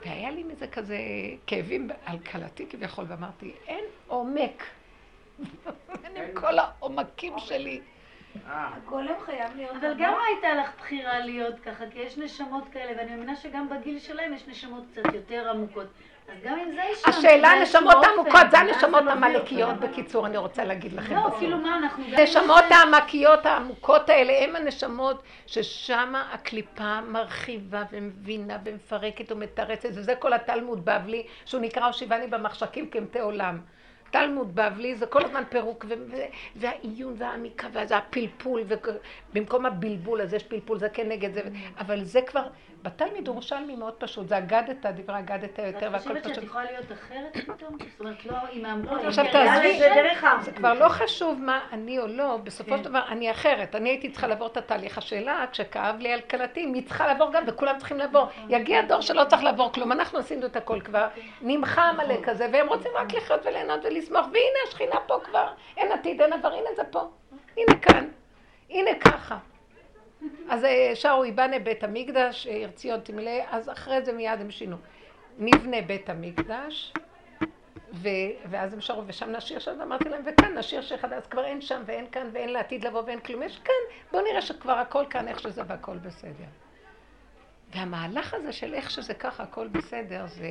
והיה 0.00 0.30
לי 0.30 0.42
מזה 0.42 0.66
כזה 0.66 0.98
כאבים 1.46 1.88
על 2.04 2.18
כלתי 2.18 2.66
כביכול, 2.70 3.04
ואמרתי, 3.08 3.54
אין 3.66 3.84
עומק. 4.06 4.64
עם 6.16 6.34
כל 6.34 6.58
העומקים 6.58 7.38
שלי. 7.38 7.80
הגולם 8.46 9.14
חייב 9.20 9.56
להיות... 9.56 9.76
אבל 9.76 9.94
גם 9.98 10.14
הייתה 10.26 10.54
לך 10.54 10.70
בחירה 10.78 11.18
להיות 11.18 11.60
ככה, 11.60 11.84
כי 11.90 11.98
יש 11.98 12.18
נשמות 12.18 12.64
כאלה, 12.72 12.98
ואני 12.98 13.10
מאמינה 13.10 13.36
שגם 13.36 13.68
בגיל 13.68 13.98
שלהם 13.98 14.34
יש 14.34 14.48
נשמות 14.48 14.84
קצת 14.92 15.14
יותר 15.14 15.50
עמוקות. 15.50 15.86
השאלה, 17.06 17.48
הנשמות 17.48 17.96
העמוקות, 18.04 18.50
זה 18.50 18.58
הנשמות 18.58 19.02
המלאקיות, 19.08 19.76
בקיצור, 19.80 20.26
אני 20.26 20.36
רוצה 20.36 20.64
להגיד 20.64 20.92
לכם. 20.92 21.14
לא, 21.14 21.28
אפילו 21.28 21.58
מה 21.58 21.78
אנחנו... 21.78 22.04
הנשמות 22.04 22.64
העמקיות 22.70 23.46
העמוקות 23.46 24.08
האלה, 24.10 24.44
הן 24.44 24.56
הנשמות 24.56 25.22
ששם 25.46 26.12
הקליפה 26.32 27.00
מרחיבה 27.00 27.82
ומבינה 27.92 28.58
ומפרקת 28.64 29.32
ומתרצת, 29.32 29.88
וזה 29.92 30.14
כל 30.14 30.32
התלמוד 30.32 30.84
בבלי, 30.84 31.26
שהוא 31.44 31.60
נקרא 31.60 31.86
הושיבני 31.86 32.26
במחשכים 32.26 32.90
כמתי 32.90 33.20
עולם. 33.20 33.58
תלמוד 34.10 34.54
בבלי 34.54 34.94
זה 34.96 35.06
כל 35.06 35.24
הזמן 35.24 35.42
פירוק, 35.48 35.84
והעיון 36.56 37.14
והעמיקה, 37.18 37.68
וזה 37.72 37.96
הפלפול, 37.96 38.62
ובמקום 38.68 39.66
הבלבול 39.66 40.20
הזה 40.20 40.36
יש 40.36 40.42
פלפול, 40.42 40.78
זה 40.78 40.88
כן 40.88 41.08
נגד 41.08 41.32
זה, 41.34 41.42
אבל 41.78 42.04
זה 42.04 42.22
כבר, 42.22 42.42
בתלמיד 42.82 43.28
ירושלמי 43.28 43.76
מאוד 43.76 43.94
פשוט, 43.94 44.28
זה 44.28 44.38
אגדת, 44.38 44.86
דברי 44.86 45.18
אגדת 45.18 45.58
יותר, 45.58 45.88
והכל 45.92 45.98
פשוט. 45.98 46.16
את 46.16 46.22
חושבת 46.22 46.34
שאת 46.34 46.44
יכולה 46.44 46.64
להיות 46.64 46.92
אחרת 46.92 47.36
פתאום? 47.36 47.78
זאת 47.78 48.00
אומרת, 48.00 48.26
לא 48.26 48.36
עם 48.52 48.64
העמקות, 48.64 49.04
עכשיו 49.04 49.24
תעזבי, 49.32 49.80
זה 50.42 50.52
כבר 50.52 50.72
לא 50.72 50.88
חשוב 50.88 51.40
מה 51.40 51.60
אני 51.72 51.98
או 51.98 52.06
לא, 52.06 52.36
בסופו 52.36 52.76
של 52.76 52.82
דבר 52.84 53.00
אני 53.08 53.30
אחרת, 53.30 53.74
אני 53.74 53.88
הייתי 53.88 54.10
צריכה 54.10 54.26
לעבור 54.26 54.46
את 54.46 54.56
התהליך. 54.56 54.98
השאלה, 54.98 55.44
כשכאב 55.52 55.98
לי 55.98 56.12
על 56.12 56.20
כלתי, 56.20 56.66
מי 56.66 56.82
צריכה 56.82 57.06
לעבור 57.06 57.32
גם, 57.32 57.44
וכולם 57.46 57.78
צריכים 57.78 57.98
לעבור. 57.98 58.26
יגיע 58.48 58.82
דור 58.82 59.00
שלא 59.00 59.24
צריך 59.24 59.42
לעבור 59.44 59.72
כלום, 59.72 59.92
אנחנו 59.92 60.18
עשינו 60.18 60.46
את 60.46 60.56
הכל 60.56 60.80
כבר, 60.80 61.06
נמחה 61.40 61.92
מלא 61.92 62.14
כזה, 62.22 62.48
והם 62.52 62.68
רוצים 62.68 62.90
רק 62.94 63.14
לחיות 63.14 63.46
וליהנות 63.46 63.84
ולשמוח, 63.84 64.26
והנה 64.26 64.58
השכינה 64.68 64.96
פה 65.06 65.18
כבר, 65.24 65.46
אין 65.76 65.92
עתיד, 65.92 66.22
אין 66.22 66.32
עבר, 66.32 66.52
הנה 66.52 66.68
זה 66.76 66.84
פה, 66.84 67.00
הנה 67.56 67.78
כאן, 67.82 68.08
הנה 68.70 68.90
ככה. 69.00 69.36
אז 70.48 70.64
אה, 70.64 70.90
שרו 70.94 71.24
יבנה 71.24 71.58
בית 71.58 71.84
המקדש, 71.84 72.46
עיר 72.46 72.70
ציון 72.70 73.00
תמלא, 73.00 73.40
אז 73.50 73.68
אחרי 73.70 74.04
זה 74.04 74.12
מיד 74.12 74.40
הם 74.40 74.50
שינו. 74.50 74.76
נבנה 75.38 75.82
בית 75.82 76.10
המקדש, 76.10 76.92
ו, 77.92 78.08
ואז 78.50 78.74
הם 78.74 78.80
שרו, 78.80 79.02
ושם 79.06 79.30
נשאיר 79.30 79.58
שם, 79.58 79.76
ואמרתי 79.80 80.08
להם, 80.08 80.22
וכאן 80.26 80.58
נשאיר 80.58 80.82
שיר 80.82 80.96
חדש, 80.96 81.22
כבר 81.30 81.44
אין 81.44 81.60
שם 81.60 81.82
ואין 81.86 82.06
כאן 82.12 82.30
ואין 82.32 82.48
לעתיד 82.48 82.84
לבוא 82.86 83.02
ואין 83.06 83.20
כלום, 83.20 83.42
יש 83.42 83.58
כאן, 83.58 83.74
בואו 84.12 84.24
נראה 84.24 84.42
שכבר 84.42 84.72
הכל 84.72 85.04
כאן, 85.10 85.28
איך 85.28 85.40
שזה 85.40 85.62
והכל 85.66 85.98
בסדר. 85.98 86.44
והמהלך 87.74 88.34
הזה 88.34 88.52
של 88.52 88.74
איך 88.74 88.90
שזה 88.90 89.14
ככה, 89.14 89.42
הכל 89.42 89.68
בסדר, 89.68 90.26
זה, 90.26 90.46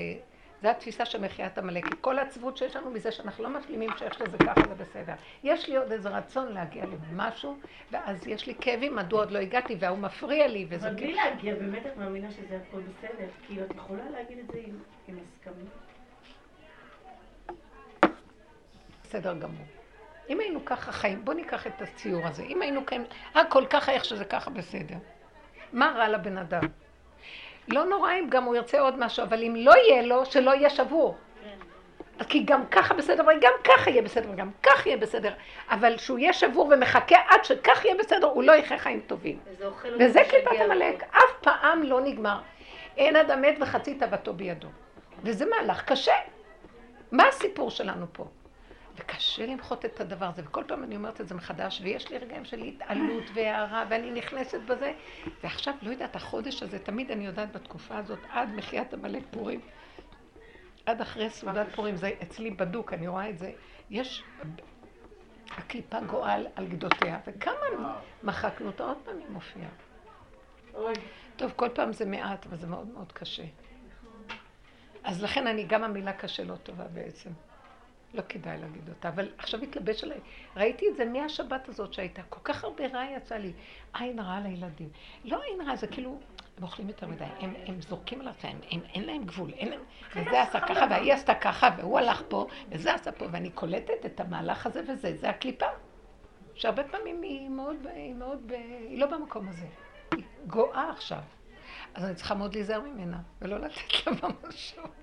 זה 0.61 0.71
התפיסה 0.71 1.05
של 1.05 1.21
מחיית 1.21 1.57
עמלק. 1.57 1.85
כל 2.01 2.19
העצבות 2.19 2.57
שיש 2.57 2.75
לנו 2.75 2.91
מזה 2.91 3.11
שאנחנו 3.11 3.43
לא 3.43 3.49
משלימים 3.49 3.89
שאיך 3.97 4.13
שזה 4.13 4.37
ככה 4.37 4.61
זה 4.67 4.75
בסדר. 4.75 5.13
יש 5.43 5.69
לי 5.69 5.77
עוד 5.77 5.91
איזה 5.91 6.09
רצון 6.09 6.51
להגיע 6.51 6.85
למשהו, 7.11 7.57
ואז 7.91 8.27
יש 8.27 8.47
לי 8.47 8.55
כאבים, 8.61 8.95
מדוע 8.95 9.19
עוד 9.19 9.31
לא 9.31 9.39
הגעתי, 9.39 9.75
והוא 9.79 9.97
מפריע 9.97 10.47
לי, 10.47 10.65
וזה... 10.69 10.87
אבל 10.87 10.95
בלי 10.95 11.13
להגיע, 11.13 11.55
באמת 11.55 11.85
את 11.85 11.97
מאמינה 11.97 12.31
שזה 12.31 12.59
הכל 12.67 12.81
בסדר, 12.81 13.27
כי 13.47 13.61
את 13.63 13.75
יכולה 13.75 14.09
להגיד 14.09 14.37
את 14.39 14.51
זה 14.53 14.59
עם, 14.67 14.79
עם 15.07 15.17
הסכמה. 15.17 15.63
בסדר 19.03 19.33
גמור. 19.33 19.65
אם 20.29 20.39
היינו 20.39 20.65
ככה 20.65 20.91
חיים, 20.91 21.25
בואו 21.25 21.37
ניקח 21.37 21.67
את 21.67 21.81
הציור 21.81 22.27
הזה, 22.27 22.43
אם 22.43 22.61
היינו 22.61 22.85
כאן, 22.85 23.03
הכל 23.35 23.65
ככה 23.69 23.91
איך 23.91 24.05
שזה 24.05 24.25
ככה 24.25 24.49
בסדר. 24.49 24.95
מה 25.73 25.93
רע 25.97 26.09
לבן 26.09 26.37
אדם? 26.37 26.63
לא 27.71 27.85
נורא 27.85 28.13
אם 28.13 28.27
גם 28.29 28.43
הוא 28.43 28.55
ירצה 28.55 28.79
עוד 28.79 28.99
משהו, 28.99 29.23
אבל 29.23 29.43
אם 29.43 29.55
לא 29.57 29.73
יהיה 29.77 30.01
לו, 30.01 30.25
שלא 30.25 30.51
יהיה 30.51 30.69
שבור. 30.69 31.17
כן. 32.17 32.25
כי 32.25 32.43
גם 32.43 32.65
ככה 32.65 32.93
בסדר, 32.93 33.23
וגם 33.23 33.51
ככה 33.63 33.89
יהיה 33.89 34.01
בסדר, 34.01 34.29
וגם 34.33 34.49
ככה 34.63 34.89
יהיה 34.89 34.97
בסדר. 34.97 35.33
אבל 35.69 35.97
שהוא 35.97 36.19
יהיה 36.19 36.33
שבור 36.33 36.71
ומחכה 36.71 37.15
עד 37.29 37.43
שכך 37.43 37.85
יהיה 37.85 37.95
בסדר, 37.95 38.27
הוא 38.27 38.43
לא 38.43 38.51
יחיה 38.51 38.77
חיים 38.77 39.01
טובים. 39.07 39.39
וזה 39.99 40.19
קליפת 40.29 40.61
עמלק, 40.65 41.03
אף 41.03 41.31
פעם 41.41 41.83
לא 41.83 42.01
נגמר. 42.01 42.39
אין 42.97 43.15
אדם 43.15 43.41
מת 43.41 43.55
וחצי 43.61 43.95
תאוותו 43.95 44.33
בידו. 44.33 44.67
וזה 45.23 45.45
מהלך 45.45 45.83
קשה. 45.85 46.15
מה 47.11 47.27
הסיפור 47.27 47.71
שלנו 47.71 48.05
פה? 48.13 48.25
וקשה 48.95 49.45
למחות 49.45 49.85
את 49.85 50.01
הדבר 50.01 50.25
הזה, 50.25 50.41
וכל 50.45 50.63
פעם 50.67 50.83
אני 50.83 50.95
אומרת 50.95 51.21
את 51.21 51.27
זה 51.27 51.35
מחדש, 51.35 51.81
ויש 51.83 52.09
לי 52.09 52.17
רגעים 52.17 52.45
של 52.45 52.61
התעלות 52.61 53.23
והערה, 53.33 53.85
ואני 53.89 54.11
נכנסת 54.11 54.59
בזה, 54.61 54.93
ועכשיו, 55.43 55.73
לא 55.81 55.91
יודעת, 55.91 56.15
החודש 56.15 56.63
הזה, 56.63 56.79
תמיד 56.79 57.11
אני 57.11 57.25
יודעת 57.25 57.51
בתקופה 57.51 57.97
הזאת, 57.97 58.19
עד 58.29 58.49
מחיית 58.49 58.93
עמלק 58.93 59.23
פורים, 59.31 59.61
עד 60.85 61.01
אחרי 61.01 61.29
סעודת 61.29 61.67
פורים, 61.75 61.95
זה 61.95 62.11
אצלי 62.23 62.51
בדוק, 62.51 62.93
אני 62.93 63.07
רואה 63.07 63.29
את 63.29 63.37
זה, 63.37 63.51
יש, 63.89 64.23
הקליפה 65.57 65.99
גועל 65.99 66.47
על 66.55 66.67
גדותיה, 66.67 67.19
וכמה 67.27 67.99
מחקנו 68.23 68.67
אותה, 68.67 68.83
עוד 68.83 68.97
פעם 69.05 69.17
היא 69.17 69.29
מופיעה. 69.29 69.69
טוב, 71.35 71.51
כל 71.55 71.69
פעם 71.69 71.93
זה 71.93 72.05
מעט, 72.05 72.45
אבל 72.45 72.57
זה 72.57 72.67
מאוד 72.67 72.87
מאוד 72.87 73.11
קשה. 73.11 73.43
אז 75.03 75.23
לכן 75.23 75.47
אני, 75.47 75.63
גם 75.63 75.83
המילה 75.83 76.13
קשה 76.13 76.43
לא 76.43 76.55
טובה 76.55 76.83
בעצם. 76.83 77.29
לא 78.13 78.21
כדאי 78.29 78.57
להגיד 78.57 78.89
אותה, 78.89 79.09
אבל 79.09 79.29
עכשיו 79.37 79.61
התלבש 79.61 80.03
עליי. 80.03 80.19
ראיתי 80.55 80.89
את 80.89 80.95
זה 80.95 81.05
מהשבת 81.05 81.69
הזאת 81.69 81.93
שהייתה, 81.93 82.21
כל 82.23 82.39
כך 82.43 82.63
הרבה 82.63 82.87
רע 82.87 83.03
יצא 83.17 83.35
לי. 83.35 83.53
עין 83.93 84.19
רעה 84.19 84.39
לילדים. 84.39 84.89
לא 85.23 85.41
עין 85.43 85.61
רעה, 85.61 85.75
זה 85.75 85.87
כאילו, 85.87 86.19
הם 86.57 86.63
אוכלים 86.63 86.87
יותר 86.87 87.07
מדי, 87.07 87.23
הם, 87.39 87.53
הם 87.65 87.81
זורקים 87.81 88.21
על 88.21 88.27
עצמם, 88.27 88.59
אין 88.93 89.03
להם 89.03 89.23
גבול, 89.23 89.53
אין 89.53 89.69
להם... 89.69 89.81
וזה 90.15 90.41
עשה 90.41 90.59
ככה, 90.59 90.85
והיא 90.89 91.13
עשתה 91.13 91.35
ככה, 91.35 91.69
והוא 91.77 91.99
הלך 91.99 92.23
פה, 92.27 92.47
וזה 92.69 92.93
עשה 92.93 93.11
פה, 93.11 93.25
ואני 93.31 93.49
קולטת 93.49 94.05
את 94.05 94.19
המהלך 94.19 94.65
הזה 94.65 94.81
וזה, 94.87 95.17
זה 95.17 95.29
הקליפה. 95.29 95.65
שהרבה 96.55 96.83
פעמים 96.83 97.21
היא 97.21 97.49
מאוד, 97.49 97.87
היא 97.93 98.13
מאוד, 98.13 98.51
היא 98.89 98.99
לא 98.99 99.07
במקום 99.07 99.47
הזה. 99.49 99.67
היא 100.11 100.23
גואה 100.47 100.89
עכשיו. 100.89 101.21
אז 101.93 102.05
אני 102.05 102.15
צריכה 102.15 102.35
מאוד 102.35 102.53
להיזהר 102.53 102.81
ממנה, 102.81 103.17
ולא 103.41 103.59
לתת 103.59 104.07
לה 104.07 104.11
ממשות. 104.11 105.00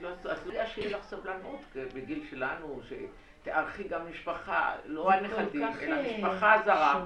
לא, 0.00 0.08
את 0.12 0.24
לא 0.24 0.52
יודעת 0.52 0.68
שיהיה 0.68 0.98
לך 0.98 1.04
סבלנות 1.04 1.60
בגיל 1.94 2.26
שלנו, 2.30 2.80
שתארחי 2.88 3.88
גם 3.88 4.00
משפחה, 4.10 4.72
לא 4.86 5.12
הנכדים, 5.12 5.62
אלא 5.80 5.94
אה, 5.94 6.16
משפחה 6.16 6.62
זרה. 6.64 7.04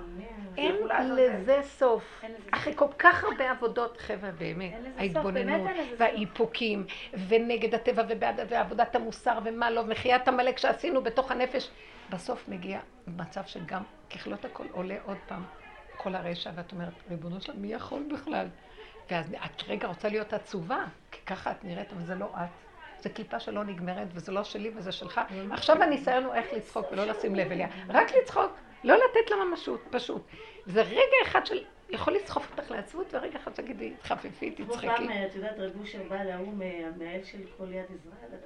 אין 0.57 0.77
לזה 1.17 1.61
סוף. 1.63 2.23
אחרי 2.51 2.75
כל 2.77 2.89
כך 2.99 3.25
הרבה 3.25 3.51
עבודות, 3.51 3.97
חבר'ה, 3.97 4.31
באמת, 4.31 4.73
ההתבוננות 4.99 5.71
והאיפוקים, 5.99 6.87
ונגד 7.29 7.75
הטבע 7.75 8.03
ובעד 8.09 8.41
ועבודת 8.49 8.97
המוסר 8.97 9.39
ומה 9.45 9.71
לא, 9.71 9.85
מחיית 9.87 10.29
עמלק 10.29 10.59
שעשינו 10.59 11.03
בתוך 11.03 11.31
הנפש, 11.31 11.71
בסוף 12.11 12.49
מגיע 12.49 12.81
מצב 13.07 13.43
שגם 13.47 13.83
ככלות 14.11 14.45
הכל 14.45 14.67
עולה 14.73 14.97
עוד 15.05 15.17
פעם 15.29 15.43
כל 15.97 16.15
הרשע, 16.15 16.51
ואת 16.55 16.73
אומרת, 16.73 16.93
ריבונו 17.11 17.41
שלנו, 17.41 17.61
מי 17.61 17.73
יכול 17.73 18.03
בכלל? 18.13 18.47
ואז 19.11 19.35
את 19.45 19.63
רגע 19.69 19.89
רוצה 19.89 20.09
להיות 20.09 20.33
עצובה, 20.33 20.85
כי 21.11 21.21
ככה 21.27 21.51
את 21.51 21.65
נראית, 21.65 21.93
אבל 21.93 22.03
זה 22.03 22.15
לא 22.15 22.27
את. 22.27 22.72
זה 23.03 23.09
קליפה 23.09 23.41
שלא 23.41 23.65
נגמרת, 23.65 24.09
וזה 24.13 24.33
לא 24.33 24.45
שלי 24.45 24.71
וזה 24.75 24.93
שלך. 24.93 25.21
עכשיו 25.51 25.83
הניסיון 25.83 26.25
הוא 26.25 26.35
איך 26.35 26.53
לצחוק 26.53 26.87
ולא 26.93 27.05
לשים 27.05 27.35
לב 27.35 27.53
אליה. 27.53 27.69
רק 27.89 28.09
לצחוק, 28.23 28.53
לא 28.85 28.95
לתת 28.95 29.31
לה 29.31 29.45
ממשות, 29.45 29.81
פשוט. 29.91 30.23
זה 30.67 30.83
רגע 30.83 31.17
אחד 31.23 31.47
של... 31.47 31.65
יכול 31.91 32.15
לסחוף 32.15 32.51
אותך 32.51 32.71
לעצבות, 32.71 33.15
ורגע 33.15 33.39
אחד 33.39 33.51
תגידי, 33.51 33.95
תחפפי, 34.03 34.51
תצחקי. 34.51 34.87
כמו 34.87 34.97
פעם, 34.97 35.09
את 35.27 35.35
יודעת, 35.35 35.59
רב 35.59 35.81
אושר 35.81 36.03
בא 36.09 36.23
להוא 36.23 36.55
מהמנהל 36.55 37.25
של 37.25 37.39
כל 37.57 37.73
יד 37.73 37.85
עזרא, 37.85 38.39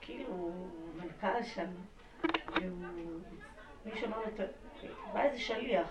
כאילו, 0.00 0.52
מנכ"ל 0.96 1.42
שם, 1.54 1.66
מישהו 3.84 4.06
אמר 4.06 4.18
לו, 4.18 4.44
בא 5.12 5.22
איזה 5.22 5.38
שליח, 5.38 5.88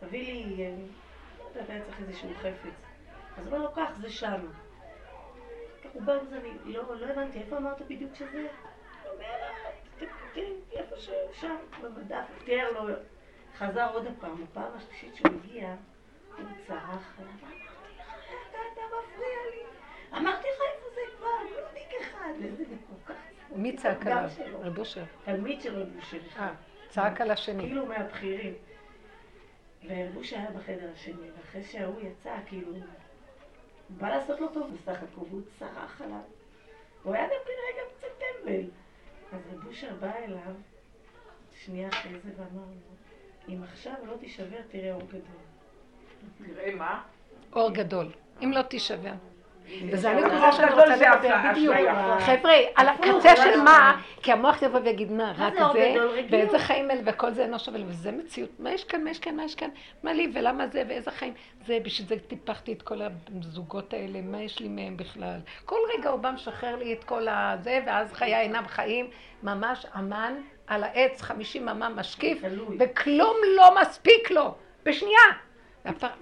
תביא 0.00 0.34
לי, 0.34 0.64
אה, 0.64 0.74
לא 1.38 1.44
יודעת, 1.48 1.70
היה 1.70 1.84
צריך 1.84 2.00
איזשהו 2.00 2.28
חפץ. 2.34 2.74
אז 3.36 3.46
הוא 3.46 3.56
אומר 3.56 3.58
לו, 3.58 3.72
קח, 3.72 3.90
זה 4.00 4.10
שם. 4.10 4.46
הוא 5.92 6.02
בא 6.02 6.12
וזה, 6.22 6.36
אני 6.36 6.72
לא, 6.72 7.00
לא 7.00 7.06
הבנתי, 7.06 7.38
איפה 7.38 7.56
אמרת 7.56 7.82
בדיוק 7.82 8.14
שזה? 8.14 8.46
לה, 9.18 9.48
איפה 10.72 10.96
ששם, 10.96 11.56
במדף, 11.82 12.24
תיאר 12.44 12.70
לו, 12.70 12.94
חזר 13.58 13.90
עוד 13.92 14.06
הפעם, 14.06 14.44
בפעם 14.44 14.72
השלישית 14.76 15.14
שהוא 15.14 15.28
הגיע, 15.44 15.74
הוא 16.36 16.46
צרח 16.66 17.18
עליו, 17.18 17.32
אמרתי 17.42 18.34
לך, 18.34 18.60
אתה 18.72 18.80
מפריע 18.86 19.38
לי, 19.50 19.62
אמרתי 20.18 20.48
לך 20.48 20.62
איפה 20.74 20.86
זה 20.94 21.00
כבר, 21.16 21.28
גלודיק 21.50 22.00
אחד, 22.00 22.32
איזה 22.44 22.64
כל 22.88 23.12
כך... 23.12 23.20
מי 23.56 23.76
צעק 23.76 24.06
עליו? 24.06 24.28
רב 24.60 24.78
אושר. 24.78 25.04
תלמיד 25.24 25.60
של 25.60 25.82
רב 25.82 25.96
אושר. 25.96 26.18
אה, 26.38 26.54
צעק 26.88 27.20
על 27.20 27.30
השני. 27.30 27.62
כאילו 27.62 27.86
מהבכירים. 27.86 28.54
ורב 29.84 30.16
אושר 30.16 30.36
היה 30.36 30.50
בחדר 30.50 30.90
השני, 30.94 31.30
ואחרי 31.36 31.62
שההוא 31.62 32.00
יצא, 32.00 32.36
כאילו... 32.46 32.72
הוא 33.90 33.98
בא 33.98 34.08
לעשות 34.08 34.40
לו 34.40 34.48
טוב 34.48 34.74
בסך 34.74 35.02
הכל, 35.02 35.20
והוא 35.30 35.42
צרח 35.58 36.00
עליו. 36.00 36.20
הוא 37.02 37.14
היה 37.14 37.28
דווקא 37.28 37.50
רגע 37.50 37.82
קצת 37.96 38.08
טמבל. 38.18 38.70
אז 39.32 39.40
רב 39.54 39.66
אושר 39.66 39.94
בא 40.00 40.12
אליו, 40.16 40.54
שנייה 41.64 41.88
אחרי 41.88 42.20
זה, 42.20 42.30
ואמר 42.36 42.62
לו, 42.62 43.54
אם 43.54 43.62
עכשיו 43.62 43.94
לא 44.06 44.16
תישבר, 44.20 44.60
תראה 44.70 44.92
אור 44.92 45.02
גדול. 45.08 45.20
תראה 46.46 46.74
מה? 46.74 47.02
אור 47.52 47.70
גדול. 47.70 48.12
אם 48.42 48.52
לא 48.52 48.62
תישבר. 48.62 49.12
וזה 49.90 50.10
הנקודה 50.10 50.52
שאני 50.52 50.70
רוצה 50.70 50.86
לדבר, 50.86 51.12
בדיוק. 51.52 51.76
חבר'ה, 52.20 52.52
על 52.74 52.88
הקצה 52.88 53.36
של 53.36 53.60
מה, 53.60 54.00
כי 54.22 54.32
המוח 54.32 54.62
יבוא 54.62 54.80
ויגיד, 54.84 55.12
מה, 55.12 55.32
רק 55.38 55.54
זה, 55.72 55.94
ואיזה 56.30 56.58
חיים 56.58 56.90
אלה, 56.90 57.00
וכל 57.04 57.32
זה 57.32 57.42
אינו 57.42 57.58
שווה, 57.58 57.80
וזה 57.86 58.12
מציאות, 58.12 58.50
מה 58.58 58.72
יש 58.72 58.84
כאן, 58.84 59.04
מה 59.04 59.10
יש 59.10 59.18
כאן, 59.18 59.36
מה 59.36 59.44
יש 59.44 59.54
כאן, 59.54 59.68
מה 60.02 60.12
לי, 60.12 60.30
ולמה 60.34 60.66
זה, 60.66 60.82
ואיזה 60.88 61.10
חיים, 61.10 61.32
זה, 61.66 61.78
בשביל 61.82 62.08
זה 62.08 62.16
טיפחתי 62.28 62.72
את 62.72 62.82
כל 62.82 63.00
הזוגות 63.40 63.94
האלה, 63.94 64.20
מה 64.22 64.42
יש 64.42 64.60
לי 64.60 64.68
מהם 64.68 64.96
בכלל. 64.96 65.38
כל 65.64 65.78
רגע 65.98 66.10
הוא 66.10 66.20
בא 66.20 66.30
משחרר 66.30 66.76
לי 66.76 66.92
את 66.92 67.04
כל 67.04 67.26
הזה, 67.28 67.80
ואז 67.86 68.12
חיי 68.12 68.36
אינם 68.36 68.64
חיים, 68.68 69.10
ממש 69.42 69.86
אמן 69.98 70.34
על 70.66 70.84
העץ, 70.84 71.22
חמישים 71.22 71.68
אמה 71.68 71.88
משקיף, 71.88 72.42
וכלום 72.78 73.36
לא 73.56 73.74
מספיק 73.80 74.30
לו, 74.30 74.54
בשנייה. 74.84 75.18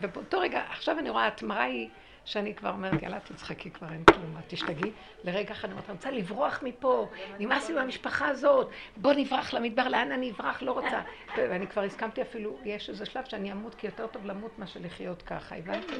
ובאותו 0.00 0.40
רגע, 0.40 0.62
עכשיו 0.70 0.98
אני 0.98 1.10
רואה, 1.10 1.26
התמרה 1.26 1.62
היא... 1.62 1.88
שאני 2.28 2.54
כבר 2.54 2.70
אומרת, 2.70 3.02
יאללה, 3.02 3.20
תצחקי, 3.20 3.70
כבר 3.70 3.86
אין 3.92 4.04
כלום, 4.04 4.36
את 4.38 4.44
תשתגעי. 4.46 4.90
לרגע 5.24 5.52
אחד 5.52 5.64
אני 5.68 5.72
אומרת, 5.72 5.88
אני 5.90 5.96
רוצה 5.96 6.10
לברוח 6.10 6.62
מפה, 6.62 7.08
נמאס 7.38 7.68
לי 7.68 7.74
מהמשפחה 7.74 8.28
הזאת, 8.28 8.70
בוא 8.96 9.12
נברח 9.12 9.54
למדבר, 9.54 9.88
לאן 9.88 10.12
אני 10.12 10.30
אברח? 10.30 10.62
לא 10.62 10.72
רוצה. 10.72 11.00
ואני 11.36 11.66
כבר 11.66 11.82
הסכמתי 11.82 12.22
אפילו, 12.22 12.58
יש 12.64 12.88
איזה 12.88 13.06
שלב 13.06 13.24
שאני 13.24 13.52
אמות, 13.52 13.74
כי 13.74 13.86
יותר 13.86 14.06
טוב 14.06 14.26
למות 14.26 14.58
מאשר 14.58 14.80
לחיות 14.82 15.22
ככה, 15.22 15.56
הבנתי? 15.56 15.94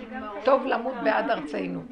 טוב 0.44 0.66
למות 0.66 0.94
בעד 1.04 1.30
ארצנו. 1.30 1.82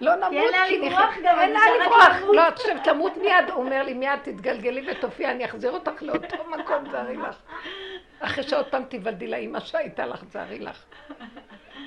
לא 0.00 0.16
נמות, 0.16 0.54
כי 0.68 0.78
נחיה. 0.78 1.40
אין 1.42 1.52
לאן 1.52 1.62
לברוח. 1.84 2.34
לא, 2.34 2.48
את 2.48 2.58
חושבת, 2.58 2.84
תמות 2.84 3.16
מיד, 3.16 3.50
הוא 3.52 3.64
אומר 3.64 3.82
לי, 3.82 3.94
מיד 3.94 4.18
תתגלגלי 4.22 4.90
ותופיע, 4.90 5.30
אני 5.30 5.44
אחזיר 5.44 5.70
אותך 5.70 6.02
לאותו 6.02 6.36
מקום, 6.50 6.90
תארי 6.90 7.16
לך. 7.16 7.36
אחרי 8.20 8.44
שעוד 8.44 8.66
פעם 8.66 8.84
תיוולדי 8.84 9.26
לאימא 9.26 9.60
שהייתה 9.60 10.06
לך, 10.06 10.24
תארי 10.24 10.58
לך. 10.58 10.84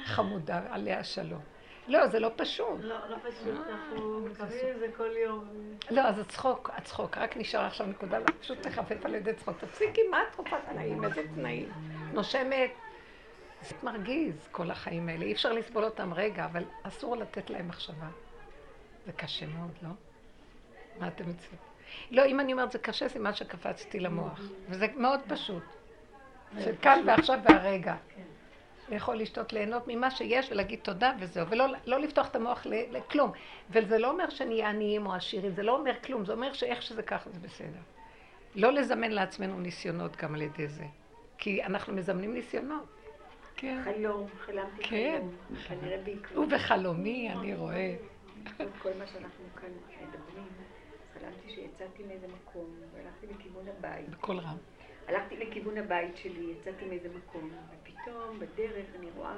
חמודה, 0.05 0.61
עליה 0.69 1.03
שלום. 1.03 1.41
לא, 1.87 2.07
זה 2.07 2.19
לא 2.19 2.31
פשוט. 2.35 2.79
לא, 2.81 3.09
לא 3.09 3.17
פשוט, 3.17 3.67
אה, 3.67 3.73
אנחנו 3.73 4.19
מקבלים 4.19 4.67
את 4.75 4.79
זה 4.79 4.87
כל 4.97 5.09
יום. 5.25 5.45
לא, 5.91 6.01
אז 6.01 6.19
הצחוק, 6.19 6.69
הצחוק, 6.73 7.17
רק 7.17 7.37
נשאר 7.37 7.61
עכשיו 7.61 7.87
נקודה, 7.87 8.17
פשוט 8.41 8.65
לחפף 8.65 9.05
על 9.05 9.15
ידי 9.15 9.33
צחוק. 9.33 9.57
תפסיקי, 9.59 10.01
מה 10.11 10.17
את 10.31 10.35
רוצה 10.35 10.55
תנאים? 10.71 11.03
איזה 11.03 11.21
תנאים? 11.35 11.71
נושמת. 12.13 12.71
זה 13.61 13.75
מרגיז, 13.83 14.47
כל 14.51 14.71
החיים 14.71 15.09
האלה. 15.09 15.25
אי 15.25 15.33
אפשר 15.33 15.51
לסבול 15.51 15.83
אותם 15.83 16.13
רגע, 16.13 16.45
אבל 16.45 16.63
אסור 16.83 17.17
לתת 17.17 17.49
להם 17.49 17.67
מחשבה. 17.67 18.07
זה 19.05 19.11
קשה 19.11 19.45
מאוד, 19.45 19.71
לא? 19.81 19.89
מה 20.99 21.07
אתם 21.07 21.29
מצליחים? 21.29 21.57
לא, 22.11 22.25
אם 22.25 22.39
אני 22.39 22.53
אומרת 22.53 22.71
זה 22.71 22.79
קשה, 22.79 23.07
זה 23.07 23.19
מה 23.19 23.33
שקפצתי 23.33 23.99
למוח. 23.99 24.41
וזה 24.69 24.87
מאוד 24.95 25.19
פשוט. 25.27 25.63
של 26.59 26.75
כאן 26.81 27.03
ועכשיו 27.07 27.39
והרגע. 27.43 27.95
לאכול, 28.89 29.15
לשתות, 29.15 29.53
ליהנות 29.53 29.83
ממה 29.87 30.11
שיש 30.11 30.51
ולהגיד 30.51 30.79
תודה 30.79 31.11
וזהו, 31.19 31.47
ולא 31.47 31.65
לא 31.85 31.99
לפתוח 31.99 32.27
את 32.27 32.35
המוח 32.35 32.65
לכלום. 32.65 33.31
וזה 33.69 33.97
לא 33.97 34.09
אומר 34.11 34.29
שנהיה 34.29 34.69
עניים 34.69 35.05
או 35.05 35.13
עשירים, 35.13 35.51
זה 35.51 35.63
לא 35.63 35.77
אומר 35.77 35.93
כלום, 36.03 36.25
זה 36.25 36.33
אומר 36.33 36.53
שאיך 36.53 36.81
שזה 36.81 37.03
ככה 37.03 37.29
זה 37.29 37.39
בסדר. 37.39 37.79
לא 38.55 38.73
לזמן 38.73 39.11
לעצמנו 39.11 39.59
ניסיונות 39.59 40.15
גם 40.15 40.35
על 40.35 40.41
ידי 40.41 40.67
זה, 40.67 40.85
כי 41.37 41.63
אנחנו 41.63 41.93
מזמנים 41.93 42.33
ניסיונות. 42.33 42.85
כן. 43.55 43.81
חלום, 43.83 44.27
חלמתי 44.45 44.83
כן. 44.83 45.21
חלום, 45.21 45.79
כנראה 45.79 45.97
בעקבות. 46.03 46.47
ובחלומי 46.47 47.31
אני 47.31 47.55
רואה. 47.55 47.95
כל 48.57 48.89
מה 48.99 49.07
שאנחנו 49.07 49.43
כאן 49.55 49.69
מדברים, 50.01 50.47
חלמתי 51.13 51.49
שיצאתי 51.55 52.03
מאיזה 52.03 52.27
מקום, 52.27 52.65
והלכתי 52.93 53.27
לכיוון 53.27 53.65
הבית. 53.77 54.09
בקול 54.09 54.37
רם. 54.37 54.57
הלכתי 55.07 55.37
לכיוון 55.37 55.77
הבית 55.77 56.17
שלי, 56.17 56.53
יצאתי 56.59 56.85
מאיזה 56.85 57.09
מקום, 57.17 57.49
ופתאום 58.03 58.39
בדרך 58.39 58.85
אני 58.99 59.07
רואה 59.15 59.35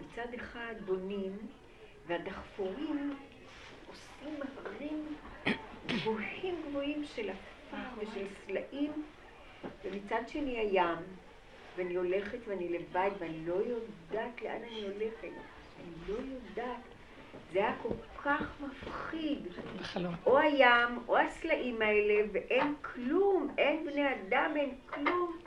מצד 0.00 0.34
אחד 0.34 0.74
בונים, 0.84 1.38
והדחפורים 2.06 3.16
עושים 3.86 4.40
הרים 4.56 5.16
גבוהים 5.86 6.62
גבוהים 6.68 7.04
של 7.04 7.30
עפר 7.30 7.76
ושל 7.98 8.26
סלעים, 8.46 8.92
ומצד 9.84 10.22
שני 10.26 10.58
הים, 10.58 10.98
ואני 11.76 11.94
הולכת 11.94 12.38
ואני 12.46 12.68
לבד, 12.68 13.10
ואני 13.18 13.46
לא 13.46 13.54
יודעת 13.54 14.42
לאן 14.42 14.62
אני 14.62 14.82
הולכת. 14.82 15.28
אני 15.80 15.94
לא 16.08 16.14
יודעת. 16.14 16.80
זה 17.52 17.58
היה 17.58 17.76
כל 17.82 18.22
כך 18.24 18.60
מפחיד. 18.60 19.38
בחלום. 19.80 20.14
או 20.26 20.38
הים, 20.38 20.98
או 21.08 21.18
הסלעים 21.18 21.82
האלה, 21.82 22.14
ואין 22.32 22.74
כלום, 22.82 23.54
אין 23.58 23.86
בני 23.86 24.14
אדם, 24.14 24.52
אין 24.56 24.74
כלום. 24.86 25.38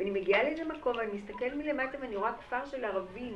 ואני 0.00 0.10
מגיעה 0.10 0.42
לאיזה 0.42 0.64
מקום, 0.64 0.96
ואני 0.96 1.12
מסתכלת 1.12 1.54
מלמטה 1.54 1.98
ואני 2.00 2.16
רואה 2.16 2.32
כפר 2.32 2.64
של 2.66 2.84
ערבים. 2.84 3.34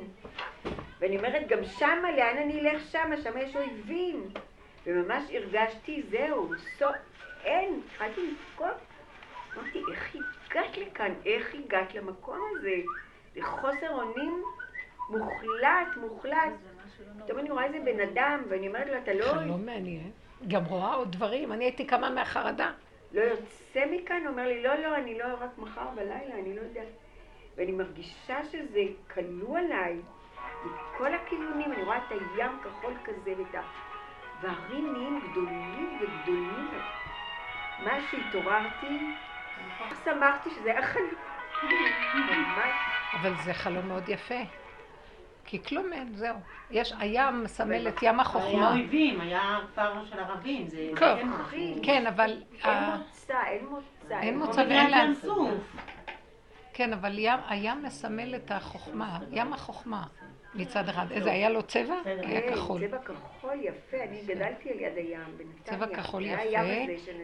ואני 0.99 1.17
אומרת, 1.17 1.47
גם 1.47 1.63
שמה, 1.63 2.11
לאן 2.11 2.37
אני 2.37 2.59
אלך 2.59 2.81
שמה? 2.91 3.17
שמה 3.17 3.41
יש 3.41 3.55
אויבים. 3.55 4.29
וממש 4.85 5.23
הרגשתי, 5.33 6.03
זהו, 6.09 6.51
סו... 6.77 6.85
אין, 7.43 7.81
התחלתי 7.85 8.21
לבכות. 8.31 8.77
אמרתי, 9.55 9.81
איך 9.91 10.15
הגעת 10.49 10.77
לכאן? 10.77 11.13
איך 11.25 11.53
הגעת 11.53 11.95
למקום 11.95 12.39
הזה? 12.51 12.75
זה 13.35 13.41
חוסר 13.43 13.89
אונים 13.89 14.43
מוחלט, 15.09 15.97
מוחלט. 16.01 16.53
פתאום 17.23 17.39
אני 17.39 17.51
רואה 17.51 17.65
איזה 17.65 17.79
בן 17.85 17.99
אדם, 17.99 18.43
ואני 18.49 18.67
אומרת 18.67 18.87
לו, 18.87 18.97
אתה 18.97 19.13
לא... 19.13 19.25
חלום 19.25 19.65
מעניין. 19.65 20.11
גם 20.47 20.65
רואה 20.65 20.93
עוד 20.93 21.11
דברים, 21.11 21.51
אני 21.51 21.65
הייתי 21.65 21.85
קמה 21.85 22.09
מהחרדה. 22.09 22.71
לא 23.15 23.21
יוצא 23.21 23.85
מכאן? 23.91 24.21
הוא 24.21 24.27
אומר 24.27 24.47
לי, 24.47 24.63
לא, 24.63 24.75
לא, 24.75 24.95
אני 24.95 25.17
לא, 25.17 25.25
רק 25.39 25.57
מחר 25.57 25.89
בלילה, 25.95 26.39
אני 26.39 26.55
לא 26.55 26.61
יודעת. 26.61 26.87
ואני 27.55 27.71
מרגישה 27.71 28.43
שזה 28.43 28.81
כלוא 29.13 29.57
עליי, 29.59 30.01
מכל 30.65 31.13
הכיוונים, 31.13 31.73
אני 31.73 31.83
רואה 31.83 31.97
את 31.97 32.11
הים 32.11 32.51
כחול 32.63 32.93
כזה, 33.03 33.33
ואת 33.37 33.55
ה... 33.55 33.61
והרים 34.41 34.93
נהיים 34.93 35.19
גדולים 35.19 35.99
וגדולים. 35.99 36.69
מה 37.77 38.01
שהתעוררתי, 38.01 38.99
שמחתי 40.03 40.49
שזה 40.49 40.71
היה 40.71 40.87
חלום. 40.87 41.15
אבל 43.13 43.33
זה 43.43 43.53
חלום 43.53 43.87
מאוד 43.87 44.09
יפה. 44.09 44.64
כי 45.45 45.63
כלום 45.63 45.93
אין, 45.93 46.15
זהו. 46.15 46.35
יש, 46.71 46.93
הים 46.99 47.43
מסמל 47.43 47.87
את 47.87 48.03
ים 48.03 48.19
החוכמה. 48.19 48.47
היה 48.47 48.71
אויבים, 48.71 49.21
היה 49.21 49.59
כפר 49.71 50.05
של 50.05 50.19
ערבים, 50.19 50.67
זה 50.67 50.89
כן 50.99 51.27
מפחיד. 51.27 51.77
כן, 51.83 52.07
אבל... 52.07 52.43
אין 52.63 52.83
מוצא, 52.83 53.33
אין 53.47 53.65
מוצא. 53.65 54.19
אין 54.21 54.39
מוצא 54.39 54.61
ואין 54.61 54.91
לאן. 54.91 55.13
כן, 56.73 56.93
אבל 56.93 57.19
הים 57.49 57.83
מסמל 57.83 58.35
את 58.35 58.51
החוכמה, 58.51 59.19
ים 59.31 59.53
החוכמה. 59.53 60.03
מצד 60.55 60.89
אחד. 60.89 61.11
איזה, 61.11 61.31
היה 61.31 61.49
לו 61.49 61.63
צבע? 61.63 61.95
היה 62.05 62.55
כחול. 62.55 62.87
צבע 62.87 62.97
כחול 62.97 63.59
יפה, 63.61 63.97
אני 64.03 64.21
גדלתי 64.25 64.69
על 64.69 64.79
יד 64.79 64.97
הים. 64.97 65.37
צבע 65.63 65.87
כחול 65.87 66.25
יפה, 66.25 66.59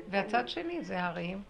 והצד 0.09 0.47
שני 0.47 0.81
זה 0.81 1.03
הרים. 1.03 1.41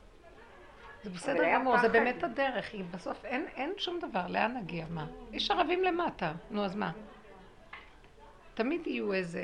זה 1.03 1.09
בסדר 1.09 1.53
גמור, 1.53 1.77
זה 1.81 1.89
באמת 1.89 2.23
הדרך, 2.23 2.73
היא 2.73 2.83
בסוף 2.91 3.25
אין, 3.25 3.45
אין 3.55 3.73
שום 3.77 3.99
דבר, 3.99 4.27
לאן 4.27 4.57
נגיע, 4.57 4.85
מה? 4.89 5.07
יש 5.31 5.51
ערבים 5.51 5.83
למטה, 5.83 6.31
נו 6.51 6.65
אז 6.65 6.75
מה? 6.75 6.91
תמיד 8.53 8.87
יהיו 8.87 9.13
איזה... 9.13 9.41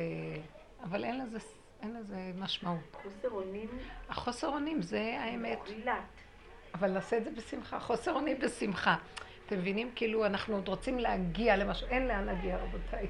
אבל 0.84 1.04
אין 1.04 1.22
לזה, 1.22 1.40
אין 1.82 1.94
לזה 1.94 2.32
משמעות. 2.36 2.96
חוסר 3.04 3.30
אונים? 3.32 3.68
החוסר 4.10 4.48
אונים 4.48 4.82
זה 4.82 5.18
האמת. 5.20 5.60
אבל 6.74 6.92
נעשה 6.92 7.18
את 7.18 7.24
זה 7.24 7.32
בשמחה, 7.32 7.80
חוסר 7.80 8.14
אונים 8.14 8.40
בשמחה. 8.40 8.96
אתם 9.46 9.58
מבינים? 9.58 9.92
כאילו 9.96 10.26
אנחנו 10.26 10.56
עוד 10.56 10.68
רוצים 10.68 11.00
להגיע 11.00 11.56
למשהו, 11.56 11.88
אין 11.88 12.08
לאן 12.08 12.24
להגיע 12.24 12.58
רבותיי. 12.58 13.08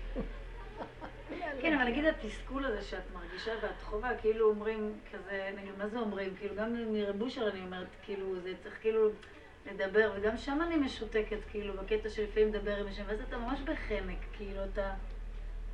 כן, 1.62 1.74
אבל 1.74 1.90
נגיד 1.90 2.06
התסכול 2.06 2.66
הזה 2.66 2.82
שאת 2.82 3.04
מרגישה 3.14 3.52
ואת 3.62 3.82
חובה, 3.84 4.10
כאילו 4.22 4.50
אומרים 4.50 4.94
כזה, 5.14 5.50
נגיד, 5.58 5.72
מה 5.78 5.88
זה 5.88 6.00
אומרים? 6.00 6.36
כאילו 6.40 6.56
גם 6.56 6.94
מרבושר 6.94 7.50
אני 7.50 7.60
אומרת, 7.60 7.88
כאילו, 8.06 8.40
זה 8.40 8.54
צריך 8.64 8.76
כאילו 8.82 9.10
לדבר, 9.72 10.12
וגם 10.16 10.38
שם 10.38 10.60
אני 10.62 10.76
משותקת, 10.76 11.38
כאילו, 11.52 11.74
בקטע 11.74 12.10
שלפעמים 12.10 12.50
מדבר 12.50 12.76
עם 12.76 12.88
השם, 12.88 13.04
ואז 13.08 13.20
אתה 13.28 13.38
ממש 13.38 13.60
בחנק, 13.62 14.20
כאילו, 14.38 14.62
אתה... 14.74 14.94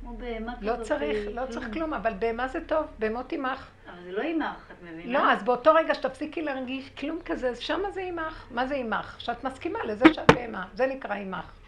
כמו 0.00 0.16
בהמה 0.16 0.52
לא 0.60 0.72
כזאת. 0.72 0.78
לא 0.78 0.84
צריך, 0.84 1.18
לא 1.32 1.42
צריך 1.50 1.72
כלום, 1.72 1.94
אבל 1.94 2.12
בהמה 2.18 2.48
זה 2.48 2.64
טוב, 2.66 2.86
בהמות 2.98 3.32
עימך. 3.32 3.70
אבל 3.86 4.02
זה 4.04 4.12
לא 4.12 4.22
עימך, 4.22 4.70
את 4.72 4.82
מבינה? 4.82 5.12
לא, 5.12 5.32
אז 5.32 5.42
באותו 5.42 5.74
רגע 5.74 5.94
שתפסיקי 5.94 6.42
להרגיש 6.42 6.90
כלום 6.90 7.18
כזה, 7.24 7.56
שמה 7.56 7.90
זה 7.90 8.00
עימך. 8.00 8.46
מה 8.50 8.66
זה 8.66 8.74
עימך? 8.74 9.16
שאת 9.18 9.44
מסכימה 9.44 9.78
לזה 9.84 10.04
שאת 10.14 10.32
בהמה, 10.32 10.66
זה 10.74 10.86
נקרא 10.86 11.14
עימך. 11.14 11.63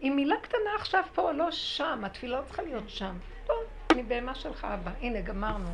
עם 0.00 0.16
מילה 0.16 0.36
קטנה 0.42 0.74
עכשיו 0.76 1.04
פה, 1.14 1.32
לא 1.32 1.50
שם, 1.50 2.02
התפילה 2.04 2.38
לא 2.38 2.44
צריכה 2.44 2.62
להיות 2.62 2.90
שם. 2.90 3.16
טוב, 3.46 3.56
אני 3.92 4.02
בהמה 4.02 4.34
שלך, 4.34 4.66
אבא. 4.74 4.90
הנה, 5.00 5.20
גמרנו. 5.20 5.68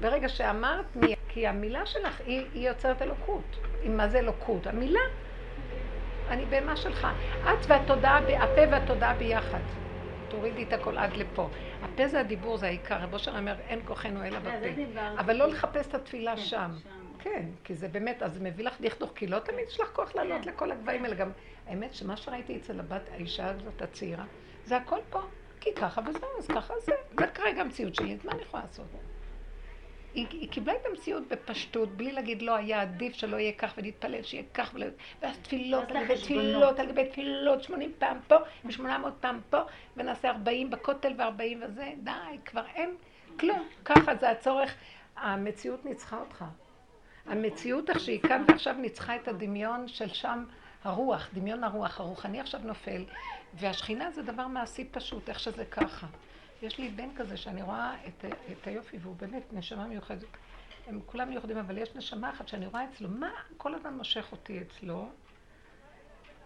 ברגע 0.00 0.28
שאמרת, 0.28 0.96
מי... 0.96 1.14
כי 1.28 1.46
המילה 1.46 1.86
שלך 1.86 2.20
היא, 2.26 2.46
היא 2.54 2.68
יוצרת 2.68 3.02
אלוקות. 3.02 3.56
עם 3.82 3.96
מה 3.96 4.08
זה 4.08 4.18
אלוקות? 4.18 4.66
המילה, 4.66 5.00
אני 6.28 6.44
בהמה 6.44 6.76
שלך. 6.76 7.06
את 7.42 7.66
והתודעה, 7.68 8.18
הפה 8.18 8.60
והתודעה 8.70 9.14
ביחד. 9.14 9.60
תורידי 10.28 10.62
את 10.62 10.72
הכל 10.72 10.98
עד 10.98 11.16
לפה. 11.16 11.48
הפה 11.82 12.08
זה 12.08 12.20
הדיבור, 12.20 12.56
זה 12.56 12.66
העיקר. 12.66 12.96
רבו 13.02 13.18
שלנו 13.18 13.38
אומר, 13.38 13.54
אין 13.68 13.80
כוחנו 13.84 14.24
אלא 14.24 14.38
בפה. 14.38 14.90
אבל 15.18 15.36
לא 15.36 15.48
לחפש 15.48 15.86
את 15.86 15.94
התפילה 15.94 16.36
כן, 16.36 16.42
שם. 16.42 16.70
כן, 17.22 17.46
כי 17.64 17.74
זה 17.74 17.88
באמת, 17.88 18.22
אז 18.22 18.34
זה 18.34 18.40
מביא 18.40 18.64
לך 18.64 18.80
דכדוך, 18.80 19.12
כי 19.14 19.26
לא 19.26 19.38
תמיד 19.38 19.68
יש 19.68 19.80
לך 19.80 19.88
כוח 19.92 20.14
לעלות 20.14 20.42
כן. 20.42 20.48
לכל 20.48 20.72
הגבהים 20.72 21.04
האלה. 21.04 21.14
גם 21.14 21.30
האמת 21.66 21.94
שמה 21.94 22.16
שראיתי 22.16 22.56
אצל 22.56 22.80
הבת, 22.80 23.08
האישה 23.12 23.46
הזאת, 23.46 23.82
הצעירה, 23.82 24.24
זה 24.64 24.76
הכל 24.76 24.98
פה. 25.10 25.20
כי 25.60 25.74
ככה 25.74 26.00
וזהו, 26.06 26.28
אז 26.38 26.46
ככה 26.46 26.74
זה. 26.80 26.92
זה 27.18 27.26
כרגע 27.26 27.60
המציאות 27.60 27.94
שלי, 27.94 28.14
אז 28.14 28.24
מה 28.24 28.32
אני 28.32 28.42
יכולה 28.42 28.62
לעשות? 28.62 28.86
היא, 30.14 30.26
היא 30.30 30.50
קיבלה 30.50 30.72
את 30.72 30.86
המציאות 30.86 31.28
בפשטות, 31.28 31.88
בלי 31.96 32.12
להגיד 32.12 32.42
לא, 32.42 32.54
היה 32.54 32.82
עדיף 32.82 33.14
שלא 33.14 33.36
יהיה 33.36 33.52
כך 33.52 33.74
ונתפלל 33.76 34.22
שיהיה 34.22 34.42
כך 34.54 34.70
ולא... 34.74 34.86
ואז 35.22 35.38
תפילות 35.38 35.90
על 35.90 36.04
גבי 36.04 36.16
תפילות 36.16 36.78
על 36.78 36.86
גבי 36.86 37.04
תפילות, 37.04 37.62
80 37.62 37.92
פעם 37.98 38.16
פה 38.28 38.36
ו-800 38.64 38.82
פעם 39.20 39.40
פה, 39.50 39.60
ונעשה 39.96 40.30
40 40.30 40.70
בכותל 40.70 41.12
ו-40 41.18 41.64
וזה, 41.64 41.92
די, 42.02 42.10
כבר 42.44 42.62
אין 42.74 42.94
כלום. 43.38 43.68
ככה 43.84 44.16
זה 44.16 44.30
הצורך. 44.30 44.74
המציאות 45.16 45.84
ניצחה 45.84 46.18
אותך. 46.18 46.44
המציאות 47.26 47.90
איך 47.90 48.00
שהיא 48.00 48.20
כאן 48.20 48.44
ועכשיו 48.48 48.74
ניצחה 48.74 49.16
את 49.16 49.28
הדמיון 49.28 49.88
של 49.88 50.08
שם 50.08 50.44
הרוח, 50.84 51.28
דמיון 51.34 51.64
הרוח, 51.64 52.00
הרוחני 52.00 52.40
עכשיו 52.40 52.60
נופל, 52.64 53.04
והשכינה 53.54 54.10
זה 54.10 54.22
דבר 54.22 54.46
מעשי 54.46 54.84
פשוט, 54.84 55.28
איך 55.28 55.40
שזה 55.40 55.64
ככה. 55.64 56.06
יש 56.62 56.78
לי 56.78 56.88
בן 56.88 57.08
כזה 57.16 57.36
שאני 57.36 57.62
רואה 57.62 57.94
את, 58.08 58.24
את 58.52 58.66
היופי, 58.66 58.96
והוא 59.00 59.16
באמת 59.16 59.52
נשמה 59.52 59.86
מיוחדת. 59.86 60.28
הם 60.86 61.00
כולם 61.06 61.28
מיוחדים, 61.28 61.56
אבל 61.56 61.78
יש 61.78 61.94
נשמה 61.94 62.30
אחת 62.30 62.48
שאני 62.48 62.66
רואה 62.66 62.84
אצלו, 62.84 63.08
מה 63.08 63.30
כל 63.56 63.74
הזמן 63.74 63.94
מושך 63.94 64.32
אותי 64.32 64.60
אצלו? 64.60 65.08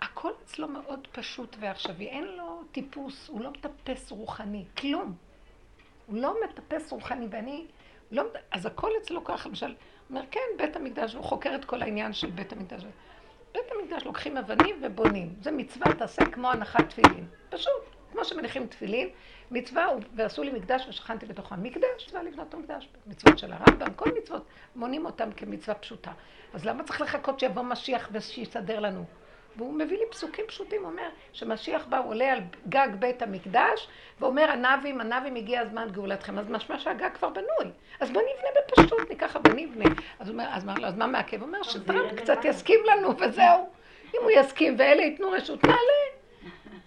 הכל 0.00 0.30
אצלו 0.44 0.68
מאוד 0.68 1.08
פשוט 1.12 1.56
ועכשווי, 1.60 2.06
אין 2.06 2.24
לו 2.24 2.62
טיפוס, 2.72 3.28
הוא 3.28 3.40
לא 3.40 3.50
מטפס 3.50 4.10
רוחני, 4.10 4.64
כלום. 4.78 5.16
הוא 6.06 6.18
לא 6.18 6.36
מטפס 6.44 6.92
רוחני, 6.92 7.26
ואני 7.30 7.66
לא... 8.10 8.24
אז 8.50 8.66
הכל 8.66 8.90
אצלו 9.02 9.24
ככה, 9.24 9.48
למשל, 9.48 9.74
אומר, 10.14 10.26
כן, 10.30 10.40
בית 10.58 10.76
המקדש, 10.76 11.14
הוא 11.14 11.24
חוקר 11.24 11.54
את 11.54 11.64
כל 11.64 11.82
העניין 11.82 12.12
של 12.12 12.30
בית 12.30 12.52
המקדש. 12.52 12.84
בית 13.54 13.64
המקדש 13.72 14.04
לוקחים 14.04 14.36
אבנים 14.36 14.76
ובונים. 14.82 15.34
זה 15.40 15.50
מצווה, 15.50 15.94
תעשה 15.94 16.24
כמו 16.24 16.50
הנחת 16.50 16.88
תפילין. 16.88 17.26
פשוט, 17.50 17.82
כמו 18.12 18.24
שמניחים 18.24 18.66
תפילין, 18.66 19.08
מצווה, 19.50 19.86
ועשו 20.16 20.42
לי 20.42 20.52
מקדש 20.52 20.86
ושכנתי 20.88 21.26
בתוכם. 21.26 21.62
מקדש, 21.62 22.10
זה 22.10 22.22
לבנות 22.22 22.48
את 22.48 22.54
המקדש. 22.54 22.88
מצוות 23.06 23.38
של 23.38 23.52
הרמב"ם, 23.52 23.94
כל 23.96 24.10
מצוות, 24.18 24.44
מונים 24.76 25.06
אותם 25.06 25.32
כמצווה 25.32 25.74
פשוטה. 25.74 26.12
אז 26.54 26.64
למה 26.64 26.84
צריך 26.84 27.00
לחכות 27.00 27.40
שיבוא 27.40 27.62
משיח 27.62 28.08
ושיסדר 28.12 28.80
לנו? 28.80 29.04
והוא 29.56 29.74
מביא 29.74 29.98
לי 29.98 30.04
פסוקים 30.10 30.44
פשוטים, 30.48 30.82
הוא 30.82 30.90
אומר 30.90 31.08
שמשיח 31.32 31.86
בא, 31.86 31.98
הוא 31.98 32.10
עולה 32.10 32.32
על 32.32 32.40
גג 32.68 32.88
בית 32.98 33.22
המקדש, 33.22 33.88
ואומר 34.20 34.50
ענבים, 34.50 35.00
ענבים 35.00 35.34
הגיע 35.34 35.60
הזמן 35.60 35.88
גאולתכם, 35.92 36.38
אז 36.38 36.50
משמע 36.50 36.78
שהגג 36.78 37.10
כבר 37.14 37.28
בנוי. 37.28 37.72
אז 38.00 38.10
בוא 38.10 38.22
נבנה 38.22 38.60
בפשטות, 38.68 39.10
ניקח 39.10 39.36
ונבנה. 39.44 39.84
אז 40.18 40.28
הוא 40.28 40.32
אומר, 40.32 40.46
אז 40.50 40.64
מה, 40.64 40.74
אז 40.84 40.96
מה 40.96 41.06
מעכב? 41.06 41.40
הוא 41.40 41.46
אומר 41.46 41.62
שטראמפ 41.62 42.20
קצת 42.20 42.44
יסכים 42.44 42.80
לנו 42.86 43.18
וזהו. 43.18 43.68
אם 44.14 44.20
הוא 44.22 44.30
יסכים 44.30 44.74
ואלה 44.78 45.02
ייתנו 45.02 45.30
רשות, 45.30 45.64
נעלה. 45.64 46.14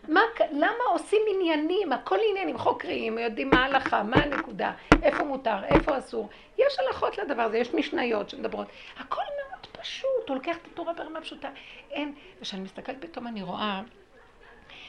מה, 0.08 0.21
למה 0.51 0.84
עושים 0.91 1.21
עניינים, 1.36 1.93
הכל 1.93 2.17
עניינים, 2.30 2.58
חוקרים, 2.58 3.17
יודעים 3.17 3.49
מה 3.49 3.63
ההלכה, 3.63 4.03
מה 4.03 4.17
הנקודה, 4.17 4.71
איפה 5.03 5.23
מותר, 5.23 5.63
איפה 5.63 5.97
אסור. 5.97 6.30
יש 6.58 6.80
הלכות 6.80 7.17
לדבר 7.17 7.41
הזה, 7.41 7.58
יש 7.58 7.73
משניות 7.73 8.30
שמדברות. 8.30 8.67
הכל 8.97 9.21
מאוד 9.21 9.57
פשוט, 9.82 10.30
הוא 10.30 10.36
לוקח 10.36 10.58
את 10.58 10.68
התורה 10.74 10.94
ברמה 10.94 11.22
פשוטה. 11.22 11.50
אין, 11.92 12.16
וכשאני 12.40 12.62
מסתכלת 12.62 12.98
פתאום 13.02 13.28
אני 13.28 13.42
רואה, 13.42 13.82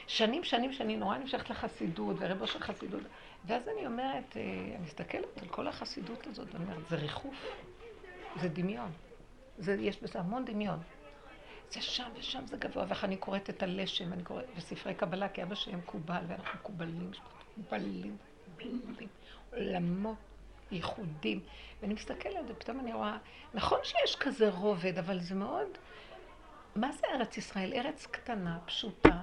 שנים, 0.07 0.43
שנים, 0.43 0.73
שאני 0.73 0.97
נורא 0.97 1.17
נמשכת 1.17 1.49
לחסידות, 1.49 2.15
ורבו 2.19 2.47
של 2.47 2.59
חסידות, 2.59 3.01
ואז 3.45 3.67
אני 3.67 3.85
אומרת, 3.85 4.37
אה, 4.37 4.41
אני 4.41 4.77
מסתכלת 4.83 5.41
על 5.41 5.47
כל 5.47 5.67
החסידות 5.67 6.27
הזאת, 6.27 6.53
ואני 6.53 6.65
אומרת, 6.65 6.87
זה 6.89 6.95
ריחוף, 6.95 7.35
זה 8.35 8.49
דמיון. 8.49 8.91
זה, 9.57 9.73
יש 9.73 10.03
בזה 10.03 10.19
המון 10.19 10.45
דמיון. 10.45 10.79
זה 11.69 11.81
שם 11.81 12.09
ושם 12.15 12.45
זה 12.45 12.57
גבוה, 12.57 12.85
ואיך 12.87 13.03
אני 13.03 13.17
קוראת 13.17 13.49
את 13.49 13.63
הלשם, 13.63 14.13
אני 14.13 14.23
קוראת 14.23 14.45
בספרי 14.57 14.93
קבלה, 14.93 15.29
כי 15.29 15.43
אבא 15.43 15.55
שלי 15.55 15.75
מקובל, 15.75 16.21
ואנחנו 16.27 16.59
מקובלים, 16.59 17.11
מקובלים, 17.57 18.17
עולמות 19.53 20.28
ייחודים. 20.71 21.39
ואני 21.81 21.93
מסתכלת, 21.93 22.35
ופתאום 22.47 22.79
אני 22.79 22.93
רואה, 22.93 23.17
נכון 23.53 23.79
שיש 23.83 24.15
כזה 24.15 24.49
רובד, 24.49 24.97
אבל 24.97 25.19
זה 25.19 25.35
מאוד... 25.35 25.67
מה 26.75 26.91
זה 26.91 27.07
ארץ 27.13 27.37
ישראל? 27.37 27.73
ארץ 27.73 28.05
קטנה, 28.11 28.57
פשוטה, 28.65 29.21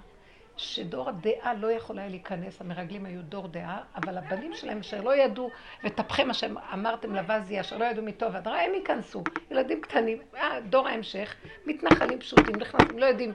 שדור 0.56 1.08
הדעה 1.08 1.54
לא 1.54 1.72
יכול 1.72 1.98
היה 1.98 2.08
להיכנס, 2.08 2.60
המרגלים 2.60 3.06
היו 3.06 3.22
דור 3.22 3.48
דעה, 3.48 3.80
אבל 3.96 4.18
הבנים 4.18 4.54
שלהם 4.54 4.82
שלא 4.82 5.16
ידעו, 5.16 5.50
וטפכם 5.84 6.30
אשר 6.30 6.46
אמרתם 6.72 7.14
לבזיה, 7.14 7.62
שלא 7.62 7.84
ידעו 7.84 8.04
מטוב 8.04 8.34
ועד 8.34 8.48
רע, 8.48 8.56
הם 8.56 8.74
ייכנסו. 8.74 9.22
ילדים 9.50 9.80
קטנים, 9.80 10.18
אה, 10.34 10.60
דור 10.60 10.88
ההמשך, 10.88 11.34
מתנחלים 11.66 12.20
פשוטים, 12.20 12.56
נכנסים, 12.56 12.98
לא 12.98 13.06
יודעים, 13.06 13.32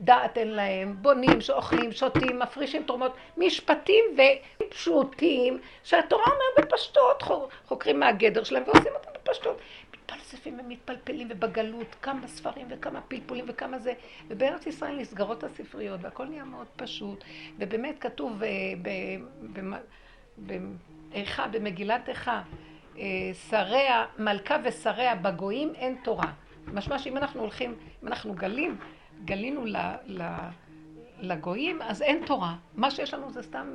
דעת 0.00 0.38
אין 0.38 0.50
להם, 0.50 0.96
בונים, 1.00 1.40
שאוכלים, 1.40 1.92
שותים, 1.92 2.38
מפרישים 2.38 2.82
תרומות, 2.82 3.14
משפטים 3.36 4.04
ופשוטים, 4.60 5.58
שהתורה 5.84 6.24
אומרת 6.24 6.68
בפשטות, 6.72 7.22
חוקרים 7.66 8.00
מהגדר 8.00 8.44
שלהם 8.44 8.62
ועושים 8.66 8.92
אותם 8.94 9.10
בפשטות. 9.14 9.60
מתפלספים 9.94 10.60
ומתפלפלים, 10.60 11.28
ובגלות 11.30 11.96
כמה 12.02 12.28
ספרים 12.28 12.66
וכמה 12.70 13.00
פלפולים 13.00 13.44
וכמה 13.48 13.78
זה, 13.78 13.92
ובארץ 14.28 14.66
ישראל 14.66 14.96
נסגרות 14.96 15.44
הספריות, 15.44 16.00
והכל 16.02 16.24
נהיה 16.24 16.44
מאוד 16.44 16.66
פשוט, 16.76 17.24
ובאמת 17.58 17.98
כתוב 18.00 18.42
אה, 18.42 18.48
באיכה, 20.38 21.48
במגילת 21.48 22.08
איכה, 22.08 22.42
אה, 22.98 23.04
שריה, 23.50 24.06
מלכה 24.18 24.56
ושריה 24.64 25.14
בגויים 25.14 25.72
אין 25.74 25.96
תורה. 26.04 26.32
משמע 26.66 26.98
שאם 26.98 27.16
אנחנו 27.16 27.40
הולכים, 27.40 27.74
אם 28.02 28.08
אנחנו 28.08 28.34
גלים, 28.34 28.76
גלינו 29.24 29.64
ל, 29.64 29.76
ל, 30.06 30.22
לגויים, 31.20 31.82
אז 31.82 32.02
אין 32.02 32.26
תורה. 32.26 32.56
מה 32.74 32.90
שיש 32.90 33.14
לנו 33.14 33.30
זה 33.30 33.42
סתם, 33.42 33.66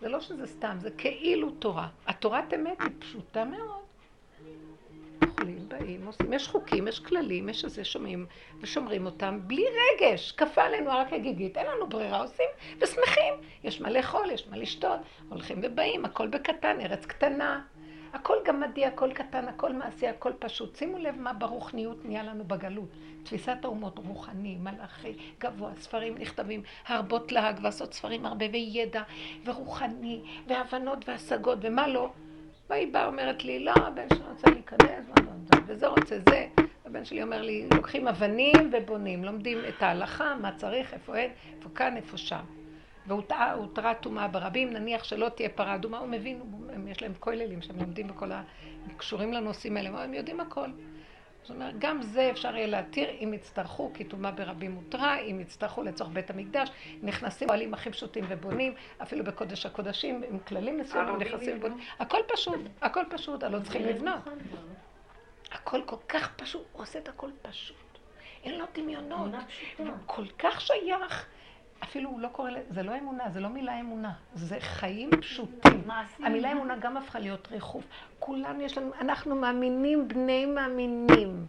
זה 0.00 0.08
לא 0.08 0.20
שזה 0.20 0.46
סתם, 0.46 0.76
זה 0.80 0.90
כאילו 0.90 1.50
תורה. 1.50 1.88
התורת 2.06 2.54
אמת 2.54 2.80
היא 2.80 2.90
פשוטה 2.98 3.44
מאוד. 3.44 3.80
אוכלים, 5.22 5.68
באים, 5.68 6.06
עושים, 6.06 6.32
יש 6.32 6.48
חוקים, 6.48 6.88
יש 6.88 7.00
כללים, 7.00 7.48
יש 7.48 7.64
איזה 7.64 7.84
שומעים 7.84 8.26
ושומרים 8.60 9.06
אותם 9.06 9.38
בלי 9.46 9.64
רגש, 9.64 10.32
כפה 10.32 10.62
עלינו 10.62 10.90
רק 10.90 11.12
הגיגית, 11.12 11.56
אין 11.56 11.66
לנו 11.66 11.86
ברירה, 11.86 12.22
עושים 12.22 12.48
ושמחים. 12.78 13.34
יש 13.64 13.80
מה 13.80 13.90
לאכול, 13.90 14.30
יש 14.30 14.48
מה 14.50 14.56
לשתות, 14.56 15.00
הולכים 15.28 15.60
ובאים, 15.62 16.04
הכל 16.04 16.28
בקטן, 16.28 16.80
ארץ 16.80 17.06
קטנה. 17.06 17.62
הכל 18.12 18.36
גמדי, 18.44 18.86
הכל 18.86 19.12
קטן, 19.12 19.48
הכל 19.48 19.72
מעשי, 19.72 20.08
הכל 20.08 20.32
פשוט. 20.38 20.76
שימו 20.76 20.98
לב 20.98 21.18
מה 21.18 21.32
ברוחניות 21.32 22.04
נהיה 22.04 22.22
לנו 22.22 22.44
בגלות. 22.44 22.88
תפיסת 23.22 23.56
האומות, 23.64 23.98
רוחני, 23.98 24.56
מלאכי, 24.60 25.12
גבוה, 25.40 25.70
ספרים 25.78 26.14
נכתבים, 26.18 26.62
הרבות 26.86 27.32
להג 27.32 27.58
ועשות 27.62 27.94
ספרים 27.94 28.26
הרבה, 28.26 28.46
וידע, 28.52 29.02
ורוחני, 29.44 30.20
והבנות 30.48 31.08
והשגות, 31.08 31.58
ומה 31.62 31.88
לא. 31.88 32.10
והיא 32.70 32.92
באה 32.92 33.06
אומרת 33.06 33.44
לי, 33.44 33.64
לא, 33.64 33.72
הבן 33.76 34.06
שלי 34.14 34.24
רוצה 34.30 34.50
להיכנס, 34.50 35.06
וזה 35.66 35.86
רוצה 35.86 36.18
זה. 36.28 36.46
הבן 36.86 37.04
שלי 37.04 37.22
אומר 37.22 37.42
לי, 37.42 37.68
לוקחים 37.74 38.08
אבנים 38.08 38.70
ובונים, 38.72 39.24
לומדים 39.24 39.58
את 39.68 39.82
ההלכה, 39.82 40.36
מה 40.40 40.52
צריך, 40.56 40.94
איפה 40.94 41.16
אין, 41.16 41.30
איפה 41.56 41.68
כאן, 41.74 41.96
איפה 41.96 42.16
שם. 42.16 42.59
והותרה 43.06 43.94
טומאה 44.00 44.28
ברבים, 44.28 44.72
נניח 44.72 45.04
שלא 45.04 45.28
תהיה 45.28 45.48
פרה 45.48 45.74
אדומה, 45.74 45.98
הוא 45.98 46.08
מבין, 46.08 46.42
יש 46.88 47.02
להם 47.02 47.12
כוללים 47.20 47.62
שהם 47.62 47.78
לומדים 47.78 48.08
בכל 48.08 48.32
ה... 48.32 48.42
הם 48.84 48.94
קשורים 48.96 49.32
לנושאים 49.32 49.76
האלה, 49.76 50.02
הם 50.02 50.14
יודעים 50.14 50.40
הכל. 50.40 50.70
זאת 51.42 51.50
אומרת, 51.50 51.74
גם 51.78 52.02
זה 52.02 52.30
אפשר 52.30 52.56
יהיה 52.56 52.66
להתיר 52.66 53.10
אם 53.10 53.34
יצטרכו, 53.34 53.90
כי 53.94 54.04
טומאה 54.04 54.30
ברבים 54.30 54.70
מותרה, 54.70 55.18
אם 55.18 55.40
יצטרכו 55.40 55.82
לצורך 55.82 56.10
בית 56.10 56.30
המקדש, 56.30 56.70
נכנסים 57.02 57.48
פועלים 57.48 57.74
הכי 57.74 57.90
פשוטים 57.90 58.24
ובונים, 58.28 58.74
אפילו 59.02 59.24
בקודש 59.24 59.66
הקודשים, 59.66 60.22
עם 60.30 60.38
כללים 60.38 60.78
מסוימים, 60.78 61.16
נכנסים 61.16 61.56
ובונים. 61.56 61.78
הכל 61.98 62.18
פשוט, 62.28 62.60
הכל 62.82 63.04
פשוט, 63.10 63.42
הלא 63.42 63.58
צריכים 63.58 63.82
לבנות. 63.82 64.18
נכון, 64.18 64.38
הכל 65.52 65.80
כל 65.86 65.96
כך 66.08 66.32
פשוט, 66.36 66.66
הוא 66.72 66.82
עושה 66.82 66.98
את 66.98 67.08
הכל 67.08 67.30
פשוט. 67.42 67.76
אין 68.44 68.58
לו 68.58 68.64
דמיונות. 68.74 69.30
הוא 69.78 69.86
כל 70.06 70.26
כך 70.38 70.60
שייך. 70.60 71.26
אפילו 71.84 72.10
הוא 72.10 72.20
לא 72.20 72.28
קורא, 72.28 72.50
זה 72.70 72.82
לא 72.82 72.98
אמונה, 72.98 73.30
זה 73.30 73.40
לא 73.40 73.48
מילה 73.48 73.80
אמונה, 73.80 74.12
זה 74.34 74.60
חיים 74.60 75.10
פשוטים. 75.20 75.84
המילה 76.18 76.52
אמונה 76.52 76.76
גם 76.76 76.96
הפכה 76.96 77.18
להיות 77.18 77.48
ריחוף. 77.52 77.84
כולנו 78.18 78.62
יש 78.62 78.78
לנו, 78.78 78.90
אנחנו 79.00 79.34
מאמינים 79.34 80.08
בני 80.08 80.46
מאמינים. 80.46 81.46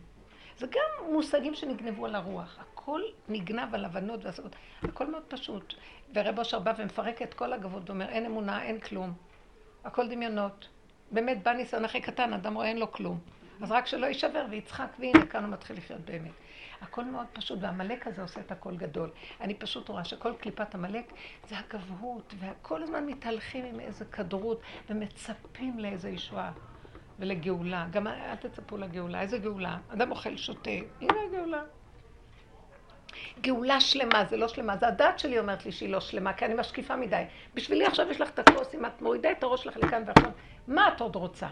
זה 0.58 0.68
גם 0.68 1.14
מושגים 1.14 1.56
שנגנבו 1.56 2.06
על 2.06 2.16
הרוח. 2.16 2.60
הכל 2.60 3.02
נגנב 3.30 3.76
על 3.76 3.86
הבנות 3.86 4.26
והשגות. 4.26 4.56
הכל 4.84 5.08
מאוד 5.12 5.24
פשוט. 5.28 5.74
ורב 6.16 6.40
אושר 6.40 6.60
בא 6.60 6.74
ומפרק 6.78 7.22
את 7.22 7.34
כל 7.34 7.54
הגבות 7.54 7.90
ואומר, 7.90 8.10
אין 8.10 8.26
אמונה, 8.26 8.64
אין 8.64 8.80
כלום. 8.80 9.14
הכל 9.84 10.08
דמיונות. 10.10 10.68
באמת, 11.12 11.44
בא 11.44 11.54
ניסיון 11.54 11.86
הכי 11.86 12.02
קטן, 12.02 12.34
אדם 12.34 12.54
רואה 12.54 12.68
אין 12.68 12.78
לו 12.78 12.92
כלום. 12.92 13.20
אז 13.62 13.72
רק 13.72 13.88
שלא 13.88 14.06
יישבר 14.06 14.46
ויצחק, 14.50 14.88
והנה, 15.00 15.26
כאן 15.26 15.44
הוא 15.44 15.52
מתחיל 15.52 15.78
לחיות 15.78 16.02
באמת. 16.02 16.32
הכל 16.82 17.06
מאוד 17.06 17.26
פשוט, 17.34 17.60
והעמלק 17.62 18.08
הזה 18.08 18.22
עושה 18.22 18.42
את 18.42 18.52
הכל 18.52 18.76
גדול. 18.76 19.10
אני 19.42 19.54
פשוט 19.54 19.90
רואה 19.90 20.06
שכל 20.06 20.34
קליפת 20.40 20.76
עמלק 20.76 21.14
זה 21.50 21.56
הגבהות, 21.58 22.34
וכל 22.40 22.84
הזמן 22.84 23.06
מתהלכים 23.06 23.66
עם 23.66 23.80
איזה 23.80 24.06
כדרות, 24.06 24.62
ומצפים 24.90 25.80
לאיזה 25.80 26.10
ישועה 26.10 26.52
ולגאולה. 27.20 27.88
גם 27.92 28.08
אל 28.08 28.36
תצפו 28.36 28.78
לגאולה. 28.78 29.22
איזה 29.22 29.38
גאולה? 29.38 29.78
אדם 29.94 30.12
אוכל, 30.12 30.38
שותה, 30.38 30.72
הנה 31.02 31.14
הגאולה. 31.28 31.62
גאולה 33.42 33.82
שלמה, 33.82 34.26
זה 34.26 34.38
לא 34.38 34.48
שלמה, 34.48 34.78
זה 34.78 34.88
הדת 34.88 35.20
שלי 35.20 35.40
אומרת 35.40 35.66
לי 35.66 35.72
שהיא 35.72 35.90
לא 35.90 36.00
שלמה, 36.00 36.34
כי 36.34 36.46
אני 36.46 36.54
משקיפה 36.54 36.96
מדי. 36.96 37.24
בשבילי 37.54 37.86
עכשיו 37.86 38.12
יש 38.12 38.22
לך 38.22 38.30
את 38.30 38.40
הכוס, 38.40 38.76
אם 38.76 38.86
את 38.86 39.02
מורידה 39.02 39.32
את 39.32 39.44
הראש 39.44 39.64
שלך 39.64 39.78
לכאן 39.78 40.04
ועכשיו, 40.08 40.32
מה 40.68 40.88
את 40.88 41.02
עוד 41.02 41.16
רוצה? 41.16 41.48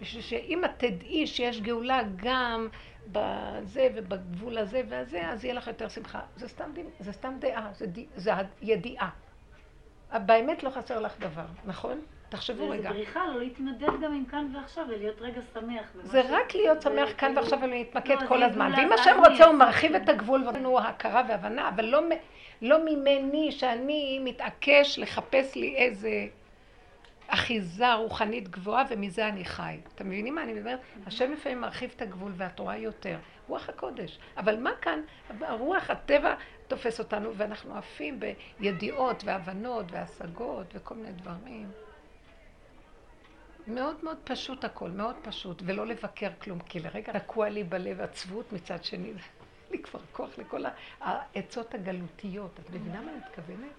בשביל 0.00 0.22
שאם 0.22 0.64
את 0.64 0.70
תדעי 0.76 1.26
שיש 1.26 1.60
גאולה 1.60 2.00
גם 2.16 2.68
בזה 3.12 3.88
ובגבול 3.94 4.58
הזה 4.58 4.82
והזה, 4.88 5.28
אז 5.28 5.44
יהיה 5.44 5.54
לך 5.54 5.66
יותר 5.66 5.88
שמחה. 5.88 6.20
זה 6.36 6.48
סתם, 6.48 6.70
זה 7.00 7.12
סתם 7.12 7.34
דעה, 7.38 7.70
זה, 7.72 7.86
זה 8.16 8.32
הידיעה. 8.60 9.10
באמת 10.12 10.62
לא 10.62 10.70
חסר 10.70 11.00
לך 11.00 11.20
דבר, 11.20 11.46
נכון? 11.64 12.00
תחשבו 12.28 12.68
רגע. 12.68 12.82
זה 12.82 12.88
בריחה 12.88 13.26
לא 13.26 13.38
להתנדב 13.38 14.00
גם 14.02 14.14
עם 14.14 14.24
כאן 14.24 14.50
ועכשיו 14.54 14.84
ולהיות 14.88 15.20
רגע 15.20 15.40
שמח. 15.54 15.84
זה 16.02 16.20
רק 16.28 16.54
להיות 16.54 16.82
שמח 16.82 17.08
כאן 17.18 17.36
ועכשיו 17.36 17.58
ולהתמקד 17.62 18.16
לא, 18.22 18.26
כל 18.26 18.42
הזמן. 18.42 18.72
ואם 18.76 18.92
השם 18.92 19.16
רוצה 19.26 19.44
הוא 19.46 19.54
מרחיב 19.54 19.94
את 19.94 20.08
הגבול 20.08 20.48
ונותן 20.48 20.88
הכרה 20.88 21.22
והבנה, 21.28 21.68
אבל 21.68 21.84
לא, 21.84 22.00
לא 22.62 22.84
ממני 22.84 23.52
שאני 23.52 24.20
מתעקש 24.24 24.98
לחפש 24.98 25.56
לי 25.56 25.76
איזה 25.76 26.26
אחיזה 27.28 27.94
רוחנית 27.94 28.48
גבוהה, 28.48 28.84
ומזה 28.90 29.28
אני 29.28 29.44
חי. 29.44 29.80
אתם 29.94 30.08
מבינים 30.08 30.34
מה 30.34 30.42
אני 30.42 30.52
מדברת? 30.52 30.80
השם 31.06 31.32
לפעמים 31.32 31.60
מרחיב 31.60 31.90
את 31.96 32.02
הגבול 32.02 32.32
ואת 32.36 32.58
רואה 32.58 32.76
יותר. 32.76 33.18
רוח 33.48 33.68
הקודש. 33.68 34.18
אבל 34.36 34.60
מה 34.60 34.70
כאן? 34.80 35.00
הרוח, 35.40 35.90
הטבע 35.90 36.34
תופס 36.68 36.98
אותנו, 36.98 37.34
ואנחנו 37.36 37.78
עפים 37.78 38.20
בידיעות 38.60 39.24
והבנות 39.24 39.86
והשגות 39.92 40.66
וכל 40.74 40.94
מיני 40.94 41.12
דברים. 41.12 41.70
מאוד 43.66 43.96
מאוד 44.04 44.18
פשוט 44.24 44.64
הכל, 44.64 44.90
מאוד 44.90 45.16
פשוט, 45.22 45.62
ולא 45.66 45.86
לבקר 45.86 46.30
כלום, 46.42 46.58
כי 46.60 46.80
לרגע 46.80 47.18
תקוע 47.18 47.48
לי 47.48 47.64
בלב 47.64 48.00
עצבות 48.00 48.52
מצד 48.52 48.84
שני. 48.84 49.12
לי 49.70 49.78
כבר 49.82 50.00
כוח 50.12 50.38
לכל 50.38 50.64
העצות 51.00 51.74
הגלותיות. 51.74 52.60
את 52.60 52.70
מבינה 52.70 53.00
מה 53.00 53.10
אני 53.10 53.18
מתכוונת? 53.18 53.72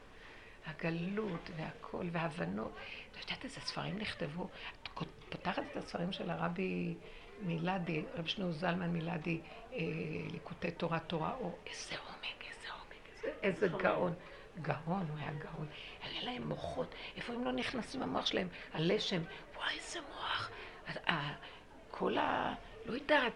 הגלות 0.66 1.50
והכל, 1.58 2.06
וההבנות. 2.12 2.72
את 3.20 3.30
יודעת 3.30 3.44
איזה 3.44 3.60
ספרים 3.62 3.98
נכתבו? 3.98 4.48
את 4.84 4.90
פותחת 5.30 5.64
את 5.72 5.78
הספרים 5.78 6.12
של 6.12 6.30
הרבי 6.30 6.96
מילדי, 7.42 8.04
רב 8.16 8.26
שנור 8.26 8.52
זלמן 8.52 8.90
מילדי, 8.90 9.42
אה, 9.74 9.80
ליקוטי 10.32 10.72
תורה 10.72 11.00
תורה 11.00 11.34
אור, 11.40 11.58
איזה 11.68 11.96
עומק, 11.96 12.44
איזה 12.50 12.68
עומק, 12.74 13.10
איזה, 13.16 13.38
איזה 13.44 13.78
גאון. 13.78 14.14
גאון, 14.62 15.06
הוא 15.10 15.18
היה 15.18 15.32
גאון. 15.34 15.68
היה 16.04 16.24
להם 16.24 16.48
מוחות, 16.48 16.96
איפה 17.16 17.34
הם 17.34 17.46
לא 17.46 17.52
נכנסים 17.52 18.02
במוח 18.02 18.26
שלהם? 18.26 18.48
הלשם, 18.74 19.22
וואי, 19.56 19.78
איזה 19.78 20.00
מוח. 20.02 20.52
כל 21.92 22.18
ה... 22.18 22.54
לא 22.86 22.94
יודעת. 22.94 23.34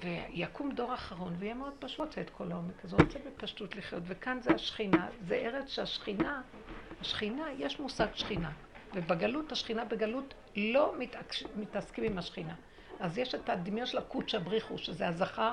ויקום 0.00 0.72
דור 0.72 0.94
אחרון 0.94 1.36
ויהיה 1.38 1.54
מאוד 1.54 1.72
פשוט 1.78 2.18
את 2.18 2.30
כל 2.30 2.52
העומק 2.52 2.84
הזה, 2.84 2.96
רוצה 2.96 3.18
בפשטות 3.18 3.76
לחיות. 3.76 4.02
וכאן 4.06 4.40
זה 4.40 4.54
השכינה, 4.54 5.08
זה 5.20 5.34
ארץ 5.34 5.68
שהשכינה, 5.68 6.42
השכינה, 7.00 7.44
יש 7.58 7.80
מושג 7.80 8.06
שכינה. 8.14 8.50
ובגלות, 8.94 9.52
השכינה 9.52 9.84
בגלות 9.84 10.34
לא 10.56 10.94
מתעקש, 10.98 11.44
מתעסקים 11.56 12.04
עם 12.04 12.18
השכינה. 12.18 12.54
אז 13.00 13.18
יש 13.18 13.34
את 13.34 13.48
הדמיון 13.48 13.86
של 13.86 13.98
הקודשא 13.98 14.38
בריחו, 14.38 14.78
שזה 14.78 15.08
הזכר 15.08 15.52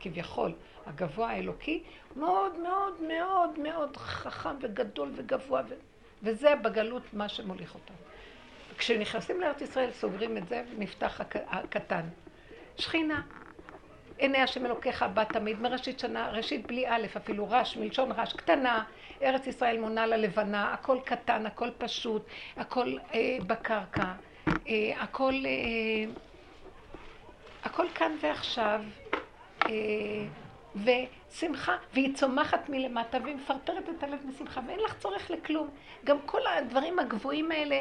כביכול, 0.00 0.52
הגבוה 0.86 1.30
האלוקי, 1.30 1.82
מאוד 2.16 2.58
מאוד 2.58 3.02
מאוד 3.02 3.58
מאוד 3.58 3.96
חכם 3.96 4.56
וגדול 4.60 5.10
וגבוה, 5.16 5.62
ו... 5.68 5.74
וזה 6.22 6.54
בגלות 6.62 7.02
מה 7.12 7.28
שמוליך 7.28 7.74
אותם. 7.74 7.94
כשנכנסים 8.78 9.40
לארץ 9.40 9.60
ישראל 9.60 9.90
סוגרים 9.90 10.36
את 10.36 10.48
זה 10.48 10.62
ונפתח 10.76 11.20
הק... 11.20 11.36
הקטן. 11.36 12.08
שכינה, 12.76 13.22
עיני 14.18 14.38
השם 14.38 14.66
אלוקיך 14.66 15.02
בא 15.14 15.24
תמיד, 15.24 15.60
מראשית 15.60 15.98
שנה, 15.98 16.30
ראשית 16.30 16.66
בלי 16.66 16.88
א', 16.88 17.06
אפילו 17.16 17.50
רש, 17.50 17.76
מלשון 17.76 18.12
רש, 18.12 18.32
קטנה, 18.32 18.84
ארץ 19.22 19.46
ישראל 19.46 19.78
מונה 19.78 20.06
ללבנה, 20.06 20.72
הכל 20.72 20.98
קטן, 21.04 21.46
הכל 21.46 21.70
פשוט, 21.78 22.26
הכל 22.56 22.96
אה, 23.14 23.38
בקרקע, 23.46 24.12
אה, 24.68 24.92
הכל, 25.00 25.34
אה, 25.46 26.10
הכל 27.64 27.86
כאן 27.94 28.12
ועכשיו, 28.20 28.80
אה, 29.66 29.70
ושמחה, 30.76 31.76
והיא 31.92 32.14
צומחת 32.14 32.68
מלמטה 32.68 33.18
והיא 33.22 33.34
מפרפרת 33.36 33.88
את 33.98 34.02
הלב 34.02 34.18
משמחה, 34.24 34.60
ואין 34.66 34.80
לך 34.80 34.98
צורך 34.98 35.30
לכלום. 35.30 35.68
גם 36.04 36.16
כל 36.26 36.46
הדברים 36.46 36.98
הגבוהים 36.98 37.52
האלה, 37.52 37.80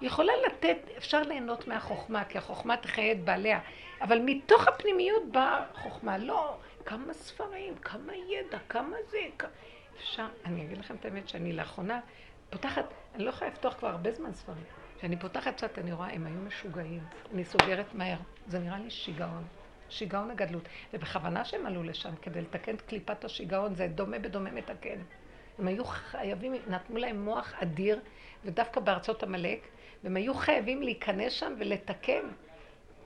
יכולה 0.00 0.32
לתת, 0.46 0.78
אפשר 0.98 1.22
ליהנות 1.22 1.68
מהחוכמה, 1.68 2.24
כי 2.24 2.38
החוכמה 2.38 2.76
תחיה 2.76 3.12
את 3.12 3.24
בעליה, 3.24 3.60
אבל 4.00 4.18
מתוך 4.24 4.68
הפנימיות 4.68 5.24
באה 5.32 5.64
חוכמה. 5.74 6.18
לא, 6.18 6.56
כמה 6.86 7.14
ספרים, 7.14 7.74
כמה 7.74 8.12
ידע, 8.14 8.58
כמה 8.68 8.96
זה, 9.10 9.18
כמה... 9.38 9.50
אפשר, 10.04 10.26
אני 10.44 10.64
אגיד 10.64 10.78
לכם 10.78 10.96
את 10.96 11.04
האמת 11.04 11.28
שאני 11.28 11.52
לאחרונה 11.52 12.00
פותחת, 12.50 12.84
אני 13.14 13.24
לא 13.24 13.30
יכולה 13.30 13.50
לפתוח 13.50 13.74
כבר 13.74 13.88
הרבה 13.88 14.12
זמן 14.12 14.32
ספרים. 14.32 14.64
כשאני 14.98 15.16
פותחת 15.16 15.54
קצת, 15.54 15.78
אני 15.78 15.92
רואה, 15.92 16.12
הם 16.12 16.26
היו 16.26 16.40
משוגעים. 16.40 17.04
אני 17.34 17.44
סוגרת 17.44 17.94
מהר. 17.94 18.18
זה 18.46 18.58
נראה 18.58 18.78
לי 18.78 18.90
שיגעון. 18.90 19.44
שיגעון 19.88 20.30
הגדלות. 20.30 20.68
ובכוונה 20.92 21.44
שהם 21.44 21.66
עלו 21.66 21.82
לשם, 21.82 22.16
כדי 22.22 22.40
לתקן 22.40 22.74
את 22.74 22.82
קליפת 22.82 23.24
השיגעון, 23.24 23.74
זה 23.74 23.86
דומה 23.86 24.18
בדומה 24.18 24.50
מתקן. 24.50 24.98
הם 25.58 25.68
היו 25.68 25.84
חייבים, 25.84 26.54
נתנו 26.66 26.96
להם 26.96 27.24
מוח 27.24 27.54
אדיר, 27.62 28.00
ודווקא 28.44 28.80
בארצות 28.80 29.22
עמלק, 29.22 29.68
והם 30.04 30.16
היו 30.16 30.34
חייבים 30.34 30.82
להיכנס 30.82 31.32
שם 31.32 31.54
ולתקן. 31.58 32.22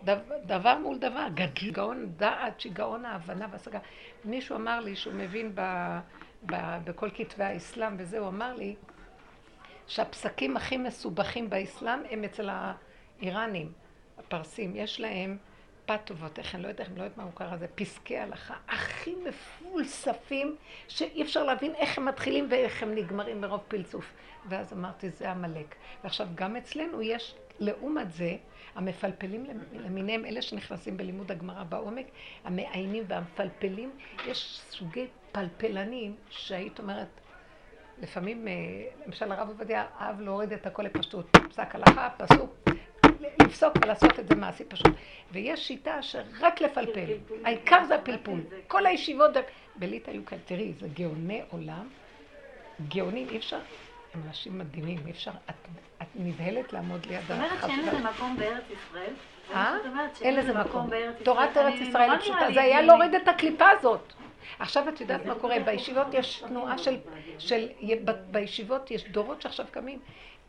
דבר, 0.04 0.38
דבר 0.46 0.78
מול 0.78 0.98
דבר, 0.98 1.26
גאון 1.72 2.12
דעת, 2.16 2.60
שיגעון 2.60 3.04
ההבנה 3.04 3.46
והשגה. 3.50 3.78
מישהו 4.24 4.56
אמר 4.56 4.80
לי 4.80 4.96
שהוא 4.96 5.14
מבין 5.14 5.52
ב, 5.54 5.60
בכל 6.84 7.10
כתבי 7.14 7.44
האסלאם, 7.44 7.94
וזה, 7.98 8.18
הוא 8.18 8.28
אמר 8.28 8.54
לי 8.54 8.76
שהפסקים 9.86 10.56
הכי 10.56 10.76
מסובכים 10.76 11.50
באסלאם 11.50 11.98
הם 12.10 12.24
אצל 12.24 12.50
האיראנים, 12.52 13.72
הפרסים. 14.18 14.76
יש 14.76 15.00
להם 15.00 15.36
פטובות, 15.86 16.38
איך 16.38 16.54
אני 16.54 16.62
לא 16.62 16.68
יודעת, 16.68 16.88
אני 16.88 16.98
לא 16.98 17.02
יודעת 17.02 17.18
מה 17.18 17.24
הוא 17.24 17.32
קרא 17.34 17.54
לזה, 17.54 17.66
פסקי 17.74 18.18
הלכה 18.18 18.54
הכי 18.68 19.14
מפולספים, 19.28 20.56
שאי 20.88 21.22
אפשר 21.22 21.44
להבין 21.44 21.74
איך 21.74 21.98
הם 21.98 22.04
מתחילים 22.04 22.46
ואיך 22.50 22.82
הם 22.82 22.94
נגמרים 22.94 23.40
מרוב 23.40 23.60
פלצוף. 23.68 24.12
ואז 24.48 24.72
אמרתי, 24.72 25.10
זה 25.10 25.30
עמלק. 25.30 25.74
ועכשיו, 26.04 26.26
גם 26.34 26.56
אצלנו 26.56 27.02
יש, 27.02 27.34
לעומת 27.58 28.12
זה, 28.12 28.36
המפלפלים 28.78 29.46
למיניהם, 29.72 30.24
אלה 30.24 30.42
שנכנסים 30.42 30.96
בלימוד 30.96 31.32
הגמרא 31.32 31.62
בעומק, 31.62 32.06
המעיינים 32.44 33.04
והמפלפלים, 33.08 33.90
יש 34.26 34.60
סוגי 34.70 35.06
פלפלנים 35.32 36.16
שהיית 36.30 36.78
אומרת, 36.78 37.08
לפעמים, 38.02 38.48
אה, 38.48 38.52
למשל 39.06 39.32
הרב 39.32 39.48
עובדיה 39.48 39.86
אהב 40.00 40.20
להוריד 40.20 40.52
את 40.52 40.66
הכל 40.66 40.82
לפשטות, 40.82 41.36
פסק 41.50 41.74
הלכה, 41.74 42.08
פסוק, 42.16 42.68
לפסוק 43.40 43.76
ולעשות 43.82 44.18
את 44.18 44.28
זה 44.28 44.34
מעשי 44.34 44.64
פשוט. 44.64 44.92
ויש 45.32 45.68
שיטה 45.68 46.02
שרק 46.02 46.60
לפלפל, 46.60 47.10
העיקר 47.44 47.84
זה 47.84 47.94
הפלפול. 47.94 48.40
כל 48.66 48.86
הישיבות, 48.86 49.30
בליטא 49.76 50.10
היו 50.10 50.26
כאלה, 50.26 50.40
תראי, 50.44 50.72
זה 50.80 50.88
גאוני 50.88 51.42
עולם, 51.50 51.88
גאונים, 52.88 53.28
אי 53.28 53.36
אפשר, 53.36 53.58
הם 54.14 54.20
אנשים 54.26 54.58
מדהימים, 54.58 54.98
אי 55.06 55.10
אפשר, 55.10 55.30
את, 55.30 55.68
את 56.02 56.06
נבהלת 56.14 56.72
לעמוד 56.72 57.06
ליד 57.06 57.20
זאת 57.20 57.30
אומרת 57.30 57.60
שאין 57.60 57.86
לזה 57.86 57.98
מקום 57.98 58.36
בארץ 58.36 58.64
ישראל? 58.70 59.12
אה? 59.54 59.76
אין 60.20 60.36
לזה 60.36 60.52
מקום. 60.54 60.90
תורת 61.22 61.56
ארץ 61.56 61.74
ישראל 61.80 62.10
היא 62.10 62.20
פשוטה, 62.20 62.46
זה 62.54 62.62
היה 62.62 62.82
להוריד 62.82 63.14
את 63.14 63.28
הקליפה 63.28 63.68
הזאת. 63.78 64.12
עכשיו 64.58 64.88
את 64.88 65.00
יודעת 65.00 65.26
מה 65.26 65.34
קורה, 65.34 65.56
בישיבות 65.60 66.06
יש 66.12 66.44
תנועה 66.48 66.78
של, 66.78 66.96
של, 67.38 67.68
בישיבות 68.30 68.90
יש 68.90 69.08
דורות 69.08 69.42
שעכשיו 69.42 69.66
קמים, 69.70 69.98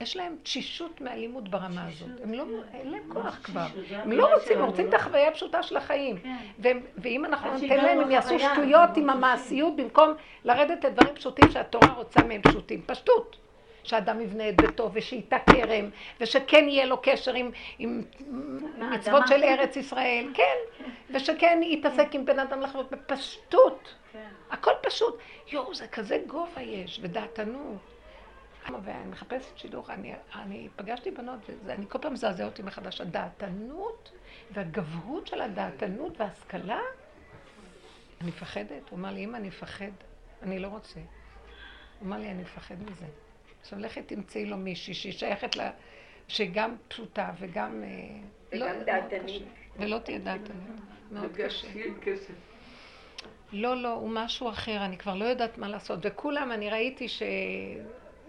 יש 0.02 0.18
להם 0.18 0.36
תשישות 0.44 1.02
מהלימוד 1.02 1.52
ברמה 1.52 1.88
הזאת. 1.88 2.10
הם 2.24 2.34
לא, 2.34 2.46
אין 2.74 2.92
להם 2.92 3.04
כוח 3.08 3.40
כבר. 3.44 3.68
הם 3.92 4.12
לא 4.12 4.34
רוצים, 4.36 4.58
הם 4.58 4.66
רוצים 4.66 4.90
את 4.90 4.94
החוויה 4.94 5.28
הפשוטה 5.28 5.64
של 5.64 5.78
החיים. 5.78 6.20
כן. 6.62 6.78
ואם 6.98 7.26
אנחנו 7.26 7.58
ניתן 7.58 7.78
להם, 7.78 8.00
הם 8.00 8.12
יעשו 8.12 8.40
שטויות 8.40 8.90
עם 8.98 9.10
המעשיות 9.10 9.76
במקום 9.76 10.14
לרדת 10.44 10.86
לדברים 10.86 11.16
פשוטים 11.16 11.52
שהתורה 11.52 11.94
רוצה 11.94 12.24
מהם 12.24 12.42
פשוטים. 12.42 12.82
פשטות. 12.86 13.38
שאדם 13.90 14.22
יבנה 14.22 14.50
את 14.50 14.62
ביתו 14.62 14.90
ושייטע 14.94 15.38
כרם, 15.40 15.90
ושכן 16.22 16.66
יהיה 16.68 16.86
לו 16.86 16.98
קשר 17.02 17.34
עם, 17.34 17.52
עם 17.80 18.04
מצוות 18.78 19.28
של 19.28 19.44
ארץ 19.44 19.76
ישראל, 19.76 20.30
כן, 20.38 20.86
ושכן 21.14 21.60
יתעסק 21.64 22.08
עם 22.14 22.26
בן 22.26 22.40
אדם 22.40 22.62
לחיות 22.62 22.92
בפשטות. 22.92 23.96
כן. 24.14 24.30
הכל 24.50 24.72
פשוט. 24.84 25.20
יואו, 25.48 25.76
זה 25.76 25.88
כזה 25.88 26.22
גובה 26.28 26.62
יש, 26.62 27.00
ודעתנות. 27.04 27.78
ואני 28.84 29.10
מחפשת 29.10 29.58
שידוך, 29.58 29.90
אני, 29.90 30.14
אני 30.36 30.68
פגשתי 30.76 31.12
בנות, 31.12 31.40
ואני 31.66 31.86
כל 31.90 32.00
פעם 32.02 32.14
מזעזע 32.14 32.46
אותי 32.46 32.62
מחדש, 32.62 33.02
הדעתנות 33.02 34.12
והגבהות 34.52 35.28
של 35.28 35.42
הדעתנות 35.42 36.20
וההשכלה, 36.20 36.80
אני 38.22 38.30
מפחדת. 38.30 38.90
הוא 38.90 39.00
אמר 39.00 39.12
לי, 39.12 39.24
אמא, 39.26 39.38
אני 39.38 39.48
מפחד, 39.48 39.92
אני 40.42 40.60
לא 40.60 40.68
רוצה. 40.68 41.00
הוא 42.00 42.08
אמר 42.08 42.18
לי, 42.18 42.32
אני 42.32 42.42
מפחד 42.42 42.76
מזה. 42.92 43.06
עכשיו 43.62 43.80
לכי 43.80 44.02
תמצאי 44.02 44.46
לו 44.46 44.58
מישהי 44.58 44.94
שהיא 44.94 45.14
שייכת 45.14 45.56
לה, 45.56 45.72
שגם 46.28 46.76
פשוטה 46.88 47.32
וגם... 47.40 47.84
אה, 47.84 47.90
וגם 48.52 48.68
לא, 48.68 48.84
דעתנית. 48.84 49.44
ולא 49.78 49.98
תהיה 49.98 50.20
דעתנית. 50.20 50.80
מאוד 51.12 51.36
קשה. 51.36 51.68
לא, 53.52 53.82
לא, 53.82 53.94
הוא 53.94 54.10
משהו 54.14 54.50
אחר, 54.50 54.86
אני 54.86 54.98
כבר 54.98 55.16
לא 55.16 55.26
יודעת 55.26 55.58
מה 55.58 55.68
לעשות. 55.68 56.00
וכולם, 56.04 56.52
אני 56.52 56.70
ראיתי 56.70 57.08
ש... 57.08 57.24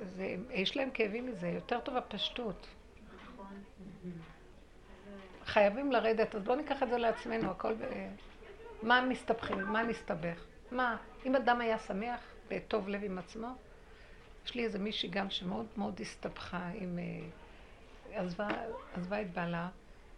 זה, 0.02 0.36
יש 0.50 0.76
להם 0.76 0.90
כאבים 0.90 1.26
מזה, 1.26 1.48
יותר 1.48 1.80
טוב 1.80 1.96
הפשטות. 1.96 2.66
חייבים 5.44 5.92
לרדת, 5.92 6.34
אז 6.34 6.42
בואו 6.42 6.56
ניקח 6.56 6.82
את 6.82 6.88
זה 6.88 6.98
לעצמנו, 6.98 7.50
הכל 7.50 7.74
ב... 7.74 7.84
מה 8.82 9.00
מסתבכים? 9.00 9.58
מה 9.58 9.82
נסתבך? 9.82 10.44
מה, 10.70 10.96
אם 11.26 11.36
אדם 11.36 11.60
היה 11.60 11.78
שמח 11.78 12.20
וטוב 12.48 12.88
לב 12.88 13.04
עם 13.04 13.18
עצמו, 13.18 13.48
יש 14.44 14.54
לי 14.54 14.64
איזה 14.64 14.78
מישהי 14.78 15.08
גם 15.08 15.30
שמאוד 15.30 15.66
מאוד 15.76 16.00
הסתבכה 16.00 16.70
עם... 16.74 16.98
אה, 16.98 17.26
עזבה, 18.12 18.48
עזבה 18.94 19.22
את 19.22 19.32
בעלה, 19.32 19.68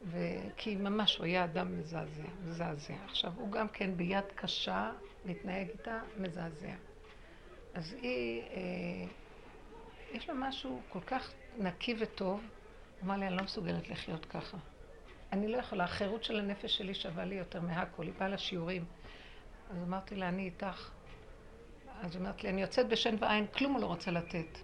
ו... 0.03 0.19
כי 0.57 0.77
ממש 0.77 1.17
הוא 1.17 1.25
היה 1.25 1.45
אדם 1.45 1.79
מזעזע, 1.79 2.23
מזעזע. 2.45 2.95
עכשיו, 3.05 3.33
הוא 3.37 3.53
גם 3.53 3.69
כן 3.69 3.97
ביד 3.97 4.25
קשה 4.35 4.93
מתנהג 5.25 5.69
איתה 5.69 6.01
מזעזע. 6.19 6.75
אז 7.75 7.93
היא... 8.03 8.43
אה, 8.43 9.07
יש 10.13 10.29
לה 10.29 10.35
משהו 10.35 10.81
כל 10.89 11.01
כך 11.07 11.33
נקי 11.59 11.95
וטוב, 11.99 12.41
אמר 13.05 13.17
לי, 13.17 13.27
אני 13.27 13.37
לא 13.37 13.43
מסוגלת 13.43 13.89
לחיות 13.89 14.25
ככה. 14.25 14.57
אני 15.33 15.49
לא 15.49 15.57
יכולה, 15.57 15.85
החירות 15.85 16.25
של 16.25 16.39
הנפש 16.39 16.79
שלי 16.79 16.95
שווה 16.95 17.25
לי 17.25 17.35
יותר 17.35 17.61
מהכל, 17.61 18.03
היא 18.03 18.13
באה 18.19 18.29
לשיעורים. 18.29 18.85
אז 19.71 19.83
אמרתי 19.83 20.15
לה, 20.15 20.29
אני 20.29 20.45
איתך. 20.45 20.91
אז 22.03 22.15
היא 22.15 22.21
אומרת 22.21 22.45
לי, 22.45 22.51
אני 22.51 22.63
יוצאת 22.63 22.89
בשן 22.89 23.15
ועין, 23.19 23.47
כלום 23.47 23.73
הוא 23.73 23.81
לא 23.81 23.87
רוצה 23.87 24.11
לתת. 24.11 24.59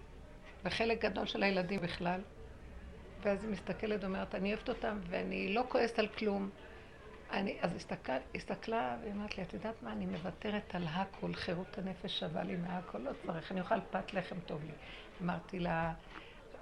וחלק 0.65 1.05
גדול 1.05 1.27
של 1.27 1.43
הילדים 1.43 1.81
בכלל. 1.81 2.21
ואז 3.23 3.45
היא 3.45 3.53
מסתכלת 3.53 4.05
ואומרת, 4.05 4.35
אני 4.35 4.53
אוהבת 4.53 4.69
אותם 4.69 4.99
ואני 5.09 5.55
לא 5.55 5.65
כועסת 5.69 5.99
על 5.99 6.09
כלום. 6.09 6.51
אני, 7.31 7.57
אז 7.61 7.75
הסתכל, 7.77 8.13
הסתכלה 8.35 8.97
והיא 9.01 9.13
אמרת 9.13 9.39
לי, 9.39 9.43
את 9.43 9.55
יודעת 9.55 9.83
מה, 9.83 9.93
אני 9.93 10.07
מוותרת 10.07 10.75
על 10.75 10.83
הכל, 10.91 11.35
חירות 11.35 11.79
הנפש 11.79 12.21
שווה 12.21 12.43
לי 12.43 12.57
מהכל, 12.57 12.99
לא 12.99 13.11
צריך, 13.27 13.53
אני 13.53 13.61
אוכל 13.61 13.81
פת 13.91 14.15
לחם 14.15 14.37
טוב 14.47 14.61
לי. 14.65 14.73
אמרתי 15.23 15.59
לה, 15.59 15.93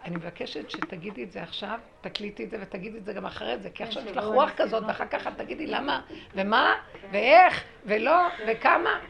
אני 0.04 0.16
מבקשת 0.16 0.70
שתגידי 0.70 1.24
את 1.24 1.32
זה 1.32 1.42
עכשיו, 1.42 1.80
תקליטי 2.00 2.44
את 2.44 2.50
זה 2.50 2.58
ותגידי 2.60 2.98
את 2.98 3.04
זה 3.04 3.12
גם 3.12 3.26
אחרי 3.26 3.58
זה, 3.58 3.70
כי 3.70 3.82
עכשיו 3.82 4.02
יש 4.06 4.16
לך 4.16 4.24
רוח 4.24 4.50
כזאת, 4.56 4.84
ואחר 4.86 5.06
כך 5.06 5.26
את 5.26 5.32
תגידי 5.36 5.66
למה, 5.66 6.02
ומה, 6.34 6.74
ואיך, 7.12 7.64
ולא, 7.84 8.28
וכמה. 8.48 9.00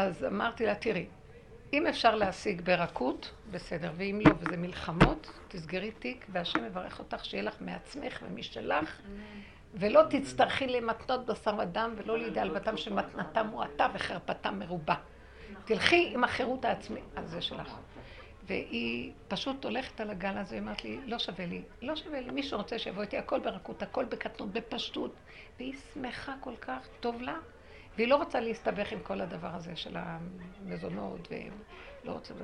אז 0.00 0.24
אמרתי 0.24 0.66
לה, 0.66 0.74
תראי, 0.74 1.06
אם 1.72 1.86
אפשר 1.86 2.14
להשיג 2.14 2.60
ברכות, 2.60 3.32
בסדר, 3.50 3.90
ואם 3.96 4.20
לא, 4.24 4.32
וזה 4.38 4.56
מלחמות, 4.56 5.30
תסגרי 5.48 5.90
תיק, 5.90 6.26
והשם 6.32 6.64
יברך 6.64 6.98
אותך, 6.98 7.24
שיהיה 7.24 7.42
לך 7.42 7.54
מעצמך 7.60 8.22
ומשלך, 8.28 9.00
ולא 9.74 10.02
תצטרכי 10.10 10.66
למתנות 10.66 11.26
בשר 11.26 11.54
ודם, 11.58 11.94
ולא 11.96 12.18
לידי 12.18 12.40
הלבתם 12.40 12.76
שמתנתם 12.76 13.46
מועטה 13.46 13.88
וחרפתם 13.94 14.58
מרובה. 14.58 14.94
תלכי 15.64 16.10
עם 16.14 16.24
החירות 16.24 16.64
העצמית, 16.64 17.04
על 17.16 17.26
זה 17.26 17.42
שלך. 17.42 17.76
והיא 18.46 19.12
פשוט 19.28 19.64
הולכת 19.64 20.00
על 20.00 20.10
הגל 20.10 20.38
הזה, 20.38 20.54
היא 20.54 20.62
אמרת 20.62 20.84
לי, 20.84 21.00
לא 21.06 21.18
שווה 21.18 21.46
לי, 21.46 21.62
לא 21.82 21.96
שווה 21.96 22.20
לי, 22.20 22.30
מי 22.30 22.42
שרוצה 22.42 22.78
שיבוא 22.78 23.02
איתי, 23.02 23.18
הכל 23.18 23.40
ברכות, 23.40 23.82
הכל 23.82 24.04
בקטנות, 24.04 24.52
בפשטות, 24.52 25.14
והיא 25.58 25.74
שמחה 25.94 26.34
כל 26.40 26.56
כך, 26.60 26.88
טוב 27.00 27.22
לה, 27.22 27.36
והיא 27.96 28.08
לא 28.08 28.16
רוצה 28.16 28.40
להסתבך 28.40 28.92
עם 28.92 29.00
כל 29.02 29.20
הדבר 29.20 29.54
הזה 29.54 29.76
של 29.76 29.96
המזונות, 29.96 31.28
ולא 31.30 32.12
רוצה... 32.12 32.34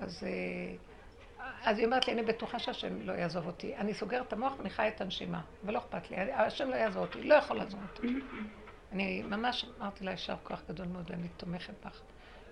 אז, 0.00 0.24
אה, 0.24 0.76
אז 1.64 1.78
היא 1.78 1.86
אומרת 1.86 2.06
לי, 2.06 2.12
אני 2.12 2.22
בטוחה 2.22 2.58
שהשם 2.58 3.00
לא 3.02 3.12
יעזוב 3.12 3.46
אותי. 3.46 3.76
אני 3.76 3.94
סוגרת 3.94 4.26
את 4.26 4.32
המוח 4.32 4.52
ואני 4.58 4.70
חיה 4.70 4.88
את 4.88 5.00
הנשימה, 5.00 5.40
ולא 5.64 5.78
אכפת 5.78 6.10
לי. 6.10 6.16
השם 6.32 6.68
לא 6.70 6.74
יעזוב 6.74 7.02
אותי, 7.02 7.22
לא 7.22 7.34
יכול 7.34 7.56
לעזוב 7.56 7.80
אותי. 7.90 8.08
אני 8.92 9.22
ממש 9.22 9.64
אמרתי 9.78 10.04
לה, 10.04 10.10
יישר 10.10 10.36
כוח 10.42 10.62
גדול 10.68 10.86
מאוד, 10.86 11.10
ואני 11.10 11.28
תומכת 11.28 11.86
בך. 11.86 12.00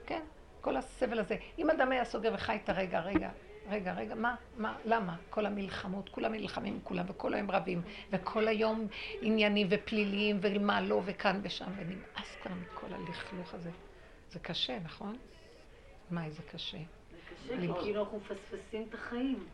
כן, 0.06 0.20
כל 0.60 0.76
הסבל 0.76 1.18
הזה. 1.18 1.36
אם 1.58 1.70
אדם 1.70 1.92
היה 1.92 2.04
סוגר 2.04 2.34
וחי 2.34 2.58
את 2.64 2.68
הרגע, 2.68 3.00
רגע, 3.00 3.30
רגע, 3.70 3.94
רגע, 3.94 4.14
מה, 4.14 4.34
מה, 4.56 4.78
למה? 4.84 5.16
כל 5.30 5.46
המלחמות, 5.46 6.08
כולם 6.08 6.32
נלחמים 6.32 6.80
כולם, 6.84 7.04
וכל 7.08 7.34
היום 7.34 7.50
רבים, 7.50 7.82
וכל 8.12 8.48
היום 8.48 8.88
עניינים 9.20 9.66
ופליליים, 9.70 10.38
ומה 10.42 10.80
לא, 10.80 11.02
וכאן 11.04 11.40
ושם, 11.42 11.72
ונמאס 11.76 12.36
כבר 12.42 12.52
מכל 12.54 12.86
הלכלוך 12.92 13.54
הזה. 13.54 13.70
זה 14.30 14.38
קשה, 14.38 14.78
נכון? 14.84 15.16
מה, 16.10 16.30
זה 16.30 16.42
קשה. 16.42 16.78
זה 17.10 17.56
קשה, 17.56 17.74
כאילו 17.80 18.02
אנחנו 18.02 18.18
מפספסים 18.18 18.86
את 18.88 18.94
החיים. 18.94 19.46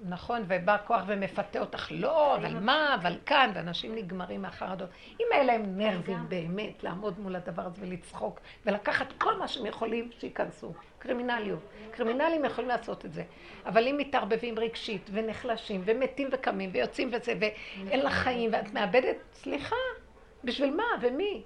נכון, 0.00 0.44
ובא 0.48 0.76
כוח 0.86 1.02
ומפתה 1.06 1.58
אותך, 1.60 1.86
לא, 1.90 2.36
אבל 2.36 2.58
מה, 2.60 2.94
אבל 2.94 3.18
כאן, 3.26 3.50
ואנשים 3.54 3.94
נגמרים 3.94 4.42
מהחרדות. 4.42 4.90
אם 5.20 5.26
היה 5.32 5.42
להם 5.44 5.78
נרבים 5.78 6.28
באמת 6.28 6.84
לעמוד 6.84 7.20
מול 7.20 7.36
הדבר 7.36 7.62
הזה 7.62 7.82
ולצחוק, 7.86 8.40
ולקחת 8.66 9.12
כל 9.18 9.38
מה 9.38 9.48
שהם 9.48 9.66
יכולים, 9.66 10.10
שייכנסו. 10.18 10.72
קרימינליות. 10.98 11.60
קרימינלים 11.90 12.44
יכולים 12.44 12.68
לעשות 12.68 13.04
את 13.04 13.12
זה. 13.12 13.24
אבל 13.66 13.88
אם 13.88 13.96
מתערבבים 13.98 14.58
רגשית, 14.58 15.10
ונחלשים, 15.12 15.82
ומתים 15.84 16.28
וקמים, 16.32 16.70
ויוצאים 16.72 17.10
וזה, 17.12 17.34
ואין 17.40 18.00
לך 18.00 18.12
חיים, 18.12 18.50
ואת 18.52 18.74
מאבדת, 18.74 19.16
סליחה, 19.32 19.76
בשביל 20.44 20.74
מה 20.74 20.84
ומי? 21.00 21.42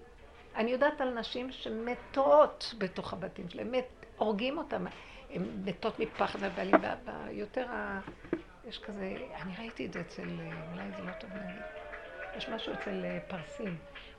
אני 0.57 0.71
יודעת 0.71 1.01
על 1.01 1.19
נשים 1.19 1.53
שמתות 1.53 2.75
בתוך 2.79 3.13
הבתים 3.13 3.49
שלהם, 3.49 3.73
הורגים 4.17 4.59
אותם. 4.59 4.85
הן 5.33 5.43
מתות 5.65 5.99
מפחד 5.99 6.41
מהבעלים, 6.41 6.75
ויותר 7.05 7.69
ה... 7.71 8.01
יש 8.69 8.79
כזה, 8.79 9.17
אני 9.43 9.53
ראיתי 9.59 9.87
את 9.87 9.93
זה 9.93 10.01
אצל, 10.01 10.29
אולי 10.73 10.91
זה 10.97 11.03
לא 11.03 11.13
טוב 11.13 11.31
להגיד, 11.35 11.63
יש 12.37 12.49
משהו 12.49 12.73
אצל 12.73 13.05
אה, 13.05 13.19
פרסים. 13.29 13.77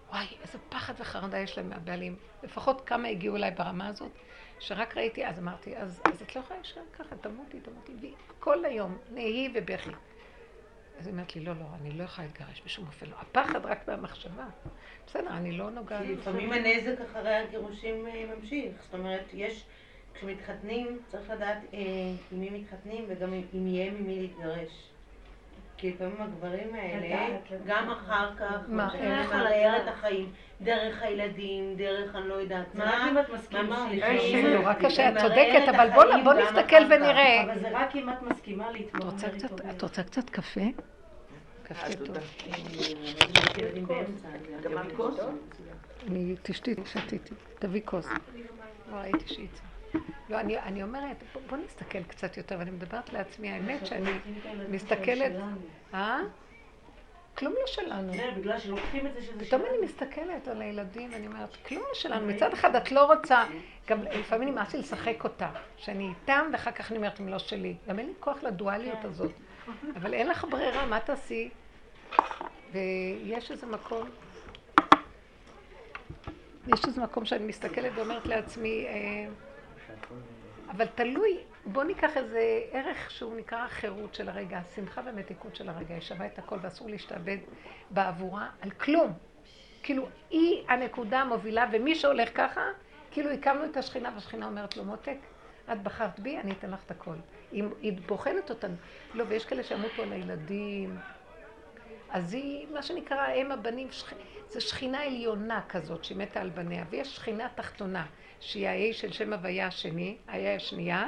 וואי, 0.10 0.28
איזה 0.42 0.58
פחד 0.70 0.94
וחרדה 0.98 1.40
יש 1.40 1.58
להם 1.58 1.70
מהבעלים. 1.70 2.16
לפחות 2.44 2.82
כמה 2.86 3.08
הגיעו 3.08 3.36
אליי 3.36 3.52
ברמה 3.52 3.88
הזאת, 3.88 4.12
שרק 4.60 4.98
ראיתי, 4.98 5.26
אז 5.26 5.40
אמרתי, 5.40 5.78
אז, 5.78 6.02
אז 6.06 6.22
את 6.22 6.36
לא 6.36 6.42
יכולה 6.42 6.60
להישאר 6.60 6.82
ככה, 6.94 7.16
תמותי, 7.16 7.60
תמותי, 7.60 8.14
וכל 8.40 8.66
היום 8.66 8.98
נהי 9.12 9.52
ובכי. 9.56 9.90
אז 11.00 11.08
היא 11.08 11.14
אומרת 11.14 11.36
לי, 11.36 11.42
לא, 11.42 11.54
לא, 11.54 11.66
אני 11.82 11.92
לא 11.92 12.04
יכולה 12.04 12.28
להתגרש 12.28 12.62
בשום 12.66 12.88
אופן 12.88 13.06
לא. 13.06 13.16
הפחד 13.20 13.66
רק 13.66 13.88
מהמחשבה. 13.88 14.46
בסדר, 15.08 15.30
אני 15.30 15.52
לא 15.52 15.70
נוגעת. 15.70 16.06
לפעמים 16.08 16.52
הנזק 16.52 17.02
אחרי 17.02 17.36
הגירושים 17.36 18.08
אה, 18.08 18.36
ממשיך. 18.36 18.72
זאת 18.84 18.94
אומרת, 18.94 19.26
יש... 19.34 19.66
כשמתחתנים, 20.14 21.00
צריך 21.08 21.30
לדעת 21.30 21.58
אה, 21.74 21.80
עם 22.32 22.40
מי 22.40 22.50
מתחתנים 22.50 23.06
וגם 23.08 23.34
אם 23.34 23.68
יהיה 23.68 23.92
ממי 23.92 24.20
להתגרש. 24.20 24.92
כי 25.78 25.90
לפעמים 25.90 26.16
הגברים 26.20 26.76
האלה, 26.76 27.38
גם 27.66 27.90
אחר 27.90 28.36
כך, 28.36 28.60
איך 28.94 29.32
למרר 29.32 29.78
את 29.78 29.88
החיים, 29.88 30.32
דרך 30.62 31.02
הילדים, 31.02 31.76
דרך 31.76 32.16
אני 32.16 32.28
לא 32.28 32.34
יודעת 32.34 32.76
מה. 32.76 32.84
רק 32.84 33.12
אם 33.12 33.20
את 33.20 33.30
מסכימה. 33.30 33.88
נורא 34.54 34.74
קשה, 34.74 35.10
את 35.10 35.18
צודקת, 35.18 35.76
אבל 35.76 35.90
בוא 36.24 36.34
נסתכל 36.34 36.84
ונראה. 36.90 37.44
אבל 37.44 37.60
זה 37.60 37.70
רק 37.72 37.96
אם 37.96 38.10
את 38.10 38.22
מסכימה 38.22 38.72
להתמודד 38.72 39.24
איתו. 39.34 39.56
את 39.70 39.82
רוצה 39.84 40.04
קצת 40.04 40.30
קפה? 40.30 40.62
קפה 41.64 42.06
טוב. 42.06 42.18
תשתי, 46.42 46.76
שתיתי. 46.86 47.36
תביא 47.60 47.82
כוס. 47.86 48.08
לא 48.92 48.96
ראיתי 48.96 49.28
שהיא 49.28 49.48
לא, 50.30 50.40
אני, 50.40 50.60
אני 50.60 50.84
אומרת, 50.84 51.24
בוא, 51.34 51.42
בוא 51.50 51.58
נסתכל 51.58 52.04
קצת 52.04 52.38
יותר, 52.38 52.56
ואני 52.60 52.72
מדברת 52.72 53.14
לעצמי, 53.14 53.50
האמת 53.50 53.86
שאני 53.86 54.12
מסתכלת... 54.70 55.32
אה? 55.94 56.20
כלום 57.38 57.54
לא 57.54 57.68
שלנו. 57.68 58.14
זה 58.14 58.30
בגלל 58.38 58.60
שלוקחים 58.60 59.08
את 59.08 59.14
זה 59.14 59.22
שזה 59.22 59.32
שלנו. 59.32 59.46
פתאום 59.46 59.62
אני 59.62 59.86
מסתכלת 59.86 60.48
על 60.48 60.62
הילדים, 60.62 61.10
ואני 61.14 61.28
אומרת, 61.28 61.56
כלום 61.66 61.84
לא 61.88 61.94
שלנו. 61.94 62.28
מצד 62.28 62.54
אחד 62.54 62.76
את 62.76 62.92
לא 62.92 63.14
רוצה, 63.14 63.44
גם 63.88 64.04
לפעמים 64.04 64.50
נמאס 64.50 64.74
לי 64.74 64.80
לשחק 64.80 65.24
אותה, 65.24 65.50
שאני 65.78 66.10
איתם, 66.10 66.50
ואחר 66.52 66.72
כך 66.72 66.92
אני 66.92 66.98
אומרת, 66.98 67.20
הם 67.20 67.28
לא 67.28 67.40
שלי. 67.40 67.76
גם 67.88 68.00
אין 68.00 68.08
לי 68.08 68.14
כוח 68.20 68.44
לדואליות 68.44 69.00
כן. 69.02 69.08
הזאת. 69.08 69.32
אבל 69.96 70.14
אין 70.14 70.28
לך 70.28 70.46
ברירה, 70.50 70.86
מה 70.86 71.00
תעשי? 71.00 71.50
ויש 72.72 73.52
איזה 73.52 73.68
מקום, 73.68 74.10
יש 76.68 76.86
איזה 76.86 77.02
מקום 77.02 77.26
שאני 77.26 77.46
מסתכלת 77.46 77.92
ואומרת 77.96 78.26
לעצמי, 78.26 78.86
אה, 78.88 79.28
אבל 80.70 80.86
תלוי, 80.86 81.38
בוא 81.66 81.84
ניקח 81.84 82.18
איזה 82.18 82.60
ערך 82.72 83.12
שהוא 83.12 83.36
נקרא 83.36 83.58
החירות 83.58 84.16
של 84.16 84.30
הרגע, 84.30 84.58
השמחה 84.58 85.02
והמתיקות 85.06 85.56
של 85.56 85.70
הרגע, 85.70 85.94
היא 85.94 86.02
שווה 86.02 86.26
את 86.26 86.40
הכל 86.40 86.58
ואסור 86.62 86.90
להשתעבד 86.90 87.38
בעבורה 87.90 88.50
על 88.62 88.70
כלום. 88.70 89.14
כאילו, 89.84 90.08
היא 90.30 90.64
הנקודה 90.68 91.20
המובילה, 91.20 91.66
ומי 91.72 91.96
שהולך 91.96 92.30
ככה, 92.38 92.62
כאילו 93.12 93.30
הקמנו 93.30 93.66
את 93.66 93.78
השכינה, 93.78 94.12
והשכינה 94.14 94.46
אומרת 94.46 94.78
לו, 94.78 94.84
מותק, 94.86 95.18
את 95.72 95.84
בחרת 95.84 96.20
בי, 96.20 96.38
אני 96.38 96.52
אתן 96.52 96.72
לך 96.72 96.80
את 96.86 96.92
הכל. 96.92 97.16
היא, 97.52 97.94
בוחנת 98.08 98.50
אותנו. 98.50 98.76
לא, 99.14 99.24
ויש 99.28 99.46
כאלה 99.46 99.64
שימותו 99.64 100.04
על 100.04 100.12
הילדים. 100.12 100.98
אז 102.12 102.34
היא, 102.34 102.68
מה 102.74 102.82
שנקרא, 102.82 103.34
אם 103.34 103.52
הבנים, 103.52 103.88
שכ... 103.92 104.14
זה 104.50 104.62
שכינה 104.62 105.04
עליונה 105.04 105.62
כזאת 105.70 106.04
שמתה 106.04 106.42
על 106.42 106.50
בניה, 106.50 106.84
ויש 106.90 107.16
שכינה 107.16 107.48
תחתונה. 107.56 108.06
שהיא 108.40 108.68
האי 108.68 108.94
של 108.94 109.12
שם 109.12 109.34
הוויה 109.34 109.68
השני, 109.68 110.18
האי 110.28 110.56
השנייה, 110.56 111.06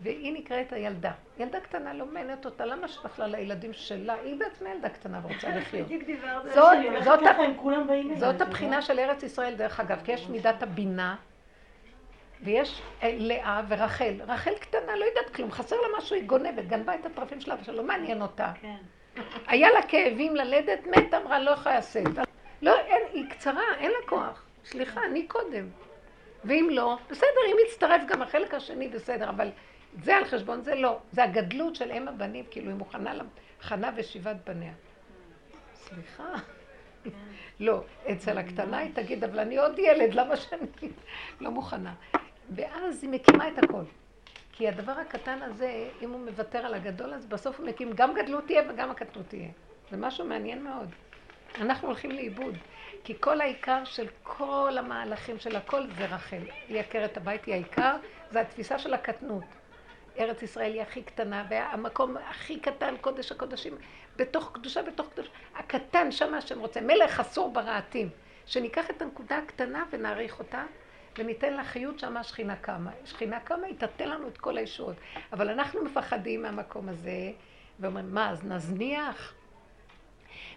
והיא 0.00 0.32
נקראת 0.32 0.72
הילדה. 0.72 1.12
ילדה 1.38 1.60
קטנה 1.60 1.94
לא 1.94 2.06
מעניינת 2.06 2.44
אותה, 2.44 2.66
למה 2.66 2.88
שבכלל 2.88 3.34
הילדים 3.34 3.72
שלה, 3.72 4.14
היא 4.14 4.38
בעצמה 4.38 4.70
ילדה 4.70 4.88
קטנה 4.88 5.20
ורוצה 5.24 5.48
לחיות. 5.56 5.88
זאת 8.18 8.40
הבחינה 8.40 8.82
של 8.82 8.98
ארץ 8.98 9.22
ישראל 9.22 9.54
דרך 9.54 9.80
אגב, 9.80 10.00
כי 10.04 10.12
יש 10.12 10.28
מידת 10.28 10.62
הבינה, 10.62 11.16
ויש 12.42 12.82
אה, 13.02 13.16
לאה 13.18 13.62
ורחל. 13.68 14.14
רחל 14.26 14.54
קטנה, 14.60 14.96
לא 14.96 15.04
יודעת 15.04 15.34
כלום, 15.34 15.52
חסר 15.52 15.76
לה 15.76 15.98
משהו, 15.98 16.16
היא 16.16 16.24
גונבת, 16.24 16.64
גנבה 16.66 16.94
את 16.94 17.06
הטרפים 17.06 17.40
שלה, 17.40 17.54
ושלא 17.60 17.82
מעניין 17.82 18.22
אותה. 18.22 18.52
כן. 18.60 18.76
היה 19.46 19.70
לה 19.70 19.82
כאבים 19.82 20.36
ללדת, 20.36 20.86
מת, 20.86 21.14
אמרה, 21.14 21.38
לא 21.38 21.50
יכולה 21.50 21.74
לעשות. 21.74 22.02
לא, 22.62 22.76
אין, 22.78 23.02
היא 23.12 23.24
קצרה, 23.30 23.74
אין 23.78 23.90
לה 23.90 24.08
כוח. 24.08 24.44
סליחה, 24.64 25.00
אני 25.04 25.26
קודם. 25.26 25.68
ואם 26.44 26.68
לא, 26.70 26.96
בסדר, 27.10 27.40
אם 27.46 27.56
יצטרף 27.66 28.02
גם 28.08 28.22
החלק 28.22 28.54
השני, 28.54 28.88
בסדר, 28.88 29.28
אבל 29.30 29.50
זה 30.02 30.16
על 30.16 30.24
חשבון 30.24 30.62
זה 30.62 30.74
לא. 30.74 30.98
זה 31.12 31.24
הגדלות 31.24 31.76
של 31.76 31.92
אם 31.92 32.08
הבנים, 32.08 32.44
כאילו 32.50 32.68
היא 32.68 32.76
מוכנה 32.76 33.12
לחנה 33.60 33.90
ושיבת 33.96 34.36
בניה. 34.46 34.72
סליחה. 35.74 36.32
לא, 37.60 37.82
אצל 38.12 38.38
הקטנה 38.38 38.78
היא 38.78 38.90
תגיד, 38.94 39.24
אבל 39.24 39.38
אני 39.38 39.58
עוד 39.58 39.78
ילד, 39.78 40.14
למה 40.14 40.36
שאני 40.36 40.66
לא 41.40 41.50
מוכנה? 41.50 41.94
ואז 42.50 43.02
היא 43.02 43.10
מקימה 43.10 43.48
את 43.48 43.58
הכל. 43.58 43.82
כי 44.60 44.68
הדבר 44.68 44.92
הקטן 44.92 45.42
הזה, 45.42 45.88
אם 46.02 46.10
הוא 46.10 46.20
מוותר 46.20 46.58
על 46.58 46.74
הגדול, 46.74 47.14
אז 47.14 47.26
בסוף 47.26 47.58
הוא 47.58 47.66
מקים, 47.66 47.92
גם 47.92 48.14
גדלות 48.14 48.46
תהיה 48.46 48.62
וגם 48.68 48.90
הקטנות 48.90 49.26
תהיה. 49.28 49.48
זה 49.90 49.96
משהו 49.96 50.24
מעניין 50.24 50.64
מאוד. 50.64 50.88
אנחנו 51.60 51.88
הולכים 51.88 52.10
לאיבוד. 52.10 52.54
כי 53.04 53.14
כל 53.20 53.40
העיקר 53.40 53.84
של 53.84 54.06
כל 54.22 54.76
המהלכים 54.78 55.38
של 55.38 55.56
הכל 55.56 55.86
זה 55.98 56.04
רחל. 56.04 56.42
היא 56.68 56.80
עקרת 56.80 57.16
הבית, 57.16 57.44
היא 57.44 57.54
העיקר, 57.54 57.96
זה 58.30 58.40
התפיסה 58.40 58.78
של 58.78 58.94
הקטנות. 58.94 59.44
ארץ 60.18 60.42
ישראל 60.42 60.72
היא 60.72 60.82
הכי 60.82 61.02
קטנה, 61.02 61.44
והמקום 61.50 62.16
הכי 62.16 62.60
קטן, 62.60 62.94
קודש 63.00 63.32
הקודשים, 63.32 63.76
בתוך 64.16 64.50
קדושה, 64.54 64.82
בתוך 64.82 65.08
קדושה. 65.12 65.30
הקטן, 65.56 66.12
שם 66.12 66.34
השם 66.34 66.60
רוצה. 66.60 66.80
מלך 66.80 67.20
אסור 67.20 67.52
ברעתים. 67.52 68.08
שניקח 68.46 68.90
את 68.90 69.02
הנקודה 69.02 69.38
הקטנה 69.38 69.84
ונעריך 69.90 70.38
אותה, 70.38 70.64
וניתן 71.18 71.52
לה 71.52 71.64
חיות 71.64 71.98
שמה 71.98 72.24
שכינה 72.24 72.56
קמה. 72.56 72.90
שכינה 73.04 73.40
קמה, 73.40 73.66
היא 73.66 73.76
תתן 73.78 74.08
לנו 74.08 74.28
את 74.28 74.38
כל 74.38 74.58
הישועות. 74.58 74.96
אבל 75.32 75.48
אנחנו 75.48 75.84
מפחדים 75.84 76.42
מהמקום 76.42 76.88
הזה, 76.88 77.32
ואומרים, 77.80 78.14
מה, 78.14 78.30
אז 78.30 78.44
נזניח? 78.44 79.34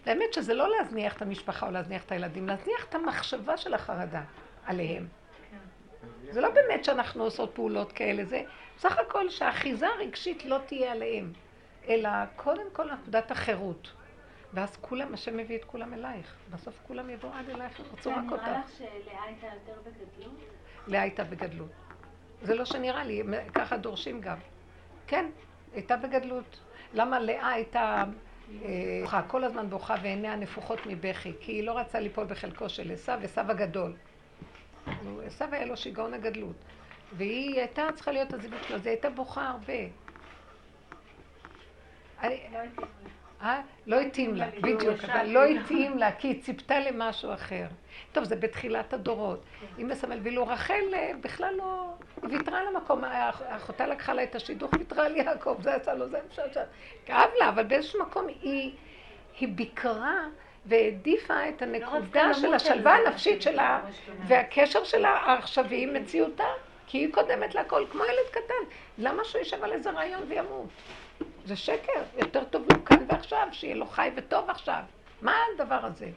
והאמת 0.06 0.34
שזה 0.34 0.54
לא 0.54 0.70
להזניח 0.78 1.18
את 1.18 1.22
המשפחה 1.22 1.68
או 1.68 1.72
להזניח 1.72 2.06
את 2.06 2.12
הילדים, 2.12 2.47
להזניח 2.47 2.86
את 2.89 2.95
המחשבה 2.95 3.58
של 3.58 3.74
החרדה 3.74 4.22
עליהם. 4.66 5.08
זה 6.30 6.41
לא 6.41 6.49
באמת 6.49 6.84
שאנחנו 6.84 7.24
עושות 7.24 7.51
פעולות 7.54 7.91
כאלה, 7.91 8.26
זה 8.26 8.43
בסך 8.78 8.97
הכל 8.97 9.30
שהאחיזה 9.30 9.88
הרגשית 9.88 10.45
לא 10.45 10.58
תהיה 10.66 10.91
עליהם, 10.91 11.34
אלא 11.88 12.10
קודם 12.36 12.66
כל 12.74 12.93
נקודת 12.93 13.32
החירות. 13.32 13.91
ואז 14.54 14.78
כולם, 14.82 15.14
השם 15.14 15.38
מביא 15.38 15.58
את 15.58 15.64
כולם 15.66 15.93
אלייך. 15.93 16.36
בסוף 16.49 16.80
כולם 16.88 17.10
יבואו 17.10 17.34
עד 17.34 17.49
אלייך, 17.49 17.80
ירצו 17.80 18.10
רק 18.10 18.32
אותך. 18.32 18.43
נראה 18.43 18.60
לך 18.60 18.72
שלאה 18.78 19.24
הייתה 19.24 19.47
יותר 19.47 19.82
בגדלות? 19.86 20.39
לאה 20.88 21.01
הייתה 21.01 21.24
בגדלות. 21.24 21.72
זה 22.41 22.56
לא 22.56 22.66
שנראה 22.66 23.04
לי, 23.04 23.24
ככה 23.54 23.78
דורשים 23.78 24.22
גם. 24.22 24.38
כן, 25.08 25.26
הייתה 25.74 25.97
בגדלות. 25.97 26.60
למה 26.93 27.20
לאה 27.20 27.49
הייתה 27.49 28.04
בוכה, 29.01 29.22
כל 29.28 29.43
הזמן 29.43 29.70
בוכה 29.70 29.95
ועיניה 30.01 30.36
נפוחות 30.36 30.80
מבכי, 30.86 31.34
כי 31.39 31.51
היא 31.51 31.64
לא 31.64 31.78
רצה 31.78 31.99
ליפול 31.99 32.26
בחלקו 32.26 32.70
של 32.70 32.91
עשו, 32.91 33.12
עשו 33.12 33.41
הגדול. 33.41 33.93
עשו 35.26 35.45
היה 35.51 35.66
לו 35.66 35.78
שיגעון 35.78 36.14
הגדלות. 36.14 36.56
והיא 37.18 37.60
הייתה 37.60 37.88
צריכה 37.95 38.12
להיות 38.12 38.34
הזיווית 38.34 38.64
שלו, 38.64 38.76
אז 38.76 38.86
היא 38.86 38.91
הייתה 38.91 39.10
בוכה 39.10 39.49
הרבה. 39.49 39.74
אה? 43.44 43.62
לא 43.88 44.00
התאים 44.00 44.36
לה, 44.36 44.46
בדיוק, 44.62 45.04
אבל 45.04 45.26
לא 45.26 45.44
התאים 45.44 45.98
לה, 45.98 46.12
כי 46.12 46.28
היא 46.28 46.44
ציפתה 46.44 46.80
למשהו 46.80 47.34
אחר. 47.34 47.66
טוב, 48.12 48.24
זה 48.24 48.36
בתחילת 48.36 48.94
הדורות. 48.94 49.44
היא 49.78 49.86
מסמל, 49.86 50.20
ואילו 50.24 50.48
רחל 50.48 50.84
אה, 50.94 51.12
בכלל 51.22 51.54
לא... 51.58 51.94
היא 52.22 52.38
ויתרה 52.38 52.60
על 52.60 52.68
המקום, 52.68 53.04
אחותה 53.30 53.88
לקחה 53.88 54.14
לה 54.14 54.24
את 54.24 54.36
השידוך, 54.36 54.74
ויתרה 54.74 55.06
על 55.06 55.18
יעקב, 55.18 55.58
זה 55.62 55.72
יצא 55.78 55.94
לו, 55.94 56.10
זה 56.10 56.20
אפשר 56.30 56.44
שם. 56.54 56.62
כאב 57.06 57.30
לה, 57.39 57.50
אבל 57.50 57.64
באיזשהו 57.64 58.02
מקום 58.02 58.28
היא, 58.28 58.72
היא 59.39 59.50
ביקרה 59.56 60.20
והעדיפה 60.66 61.50
את 61.50 61.62
לא 61.62 61.68
הנקודה 61.68 62.34
של 62.34 62.54
השלווה 62.54 62.96
הנפשית 62.96 63.41
שלה, 63.41 63.82
והקשר 64.28 64.84
שלה 64.84 65.10
העכשווי 65.10 65.84
עם 65.84 65.94
מציאותה, 65.94 66.48
כי 66.88 66.98
היא 66.98 67.14
קודמת 67.14 67.56
לכל, 67.56 67.86
כמו 67.91 68.04
ילד 68.04 68.30
קטן. 68.32 68.76
למה 68.98 69.24
שהוא 69.24 69.39
יישב 69.39 69.64
על 69.64 69.72
איזה 69.72 69.91
רעיון 69.91 70.22
וימות? 70.28 70.68
זה 71.45 71.55
שקר, 71.55 72.03
יותר 72.18 72.43
טוב 72.43 72.61
לו 72.74 72.86
כאן 72.86 73.05
ועכשיו, 73.07 73.47
שיהיה 73.51 73.76
לו 73.76 73.86
חי 73.86 74.09
וטוב 74.16 74.49
עכשיו. 74.49 74.82
מה 75.22 75.36
הדבר 75.53 75.86
הזה? 75.86 76.09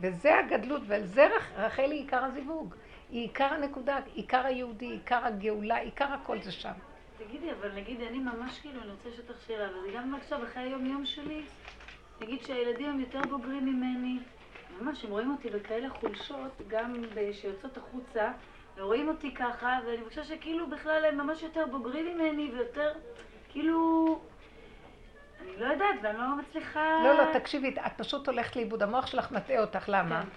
וזה 0.00 0.38
הגדלות, 0.38 0.82
ועל 0.86 1.06
זה 1.06 1.28
רחל 1.56 1.90
היא 1.90 2.02
עיקר 2.02 2.24
הזיווג. 2.24 2.74
היא 3.10 3.22
עיקר 3.22 3.44
הנקודה, 3.44 3.98
עיקר 4.14 4.46
היהודי, 4.46 4.86
עיקר 4.86 5.24
הגאולה, 5.24 5.76
עיקר 5.76 6.12
הכל 6.12 6.42
זה 6.42 6.52
שם. 6.52 6.72
תגידי, 7.18 7.52
אבל 7.52 7.72
נגיד, 7.74 8.00
אני 8.00 8.18
ממש 8.18 8.58
כאילו, 8.58 8.82
אני 8.82 8.90
רוצה 8.90 9.08
לשאול 9.08 9.26
אותך 9.28 9.46
שאלה, 9.46 9.78
וזה 9.78 9.88
גם 9.94 10.14
עכשיו, 10.14 10.44
אחרי 10.44 10.62
היום-יום 10.62 11.06
שלי, 11.06 11.42
נגיד 12.20 12.42
שהילדים 12.42 12.90
הם 12.90 13.00
יותר 13.00 13.20
בוגרים 13.30 13.66
ממני, 13.66 14.18
ממש, 14.80 15.04
הם 15.04 15.10
רואים 15.10 15.30
אותי 15.30 15.50
בכאלה 15.50 15.90
חולשות, 15.90 16.52
גם 16.68 16.94
שיוצאות 17.32 17.76
החוצה, 17.76 18.32
ורואים 18.76 19.08
אותי 19.08 19.34
ככה, 19.34 19.78
ואני 19.86 20.04
חושבת 20.08 20.24
שכאילו 20.24 20.70
בכלל 20.70 21.04
הם 21.04 21.18
ממש 21.18 21.42
יותר 21.42 21.66
בוגרים 21.66 22.18
ממני, 22.18 22.50
ויותר, 22.54 22.92
כאילו... 23.58 24.18
אני 25.40 25.60
לא 25.60 25.66
יודעת, 25.66 25.96
ואני 26.02 26.18
לא 26.18 26.36
מצליחה... 26.36 27.00
לא, 27.04 27.18
לא, 27.18 27.24
תקשיבי, 27.32 27.74
את 27.86 27.92
פשוט 27.96 28.26
הולכת 28.28 28.56
לאיבוד. 28.56 28.82
המוח 28.82 29.06
שלך 29.06 29.32
מטעה 29.32 29.60
אותך, 29.60 29.84
למה? 29.88 30.22
כן. 30.22 30.28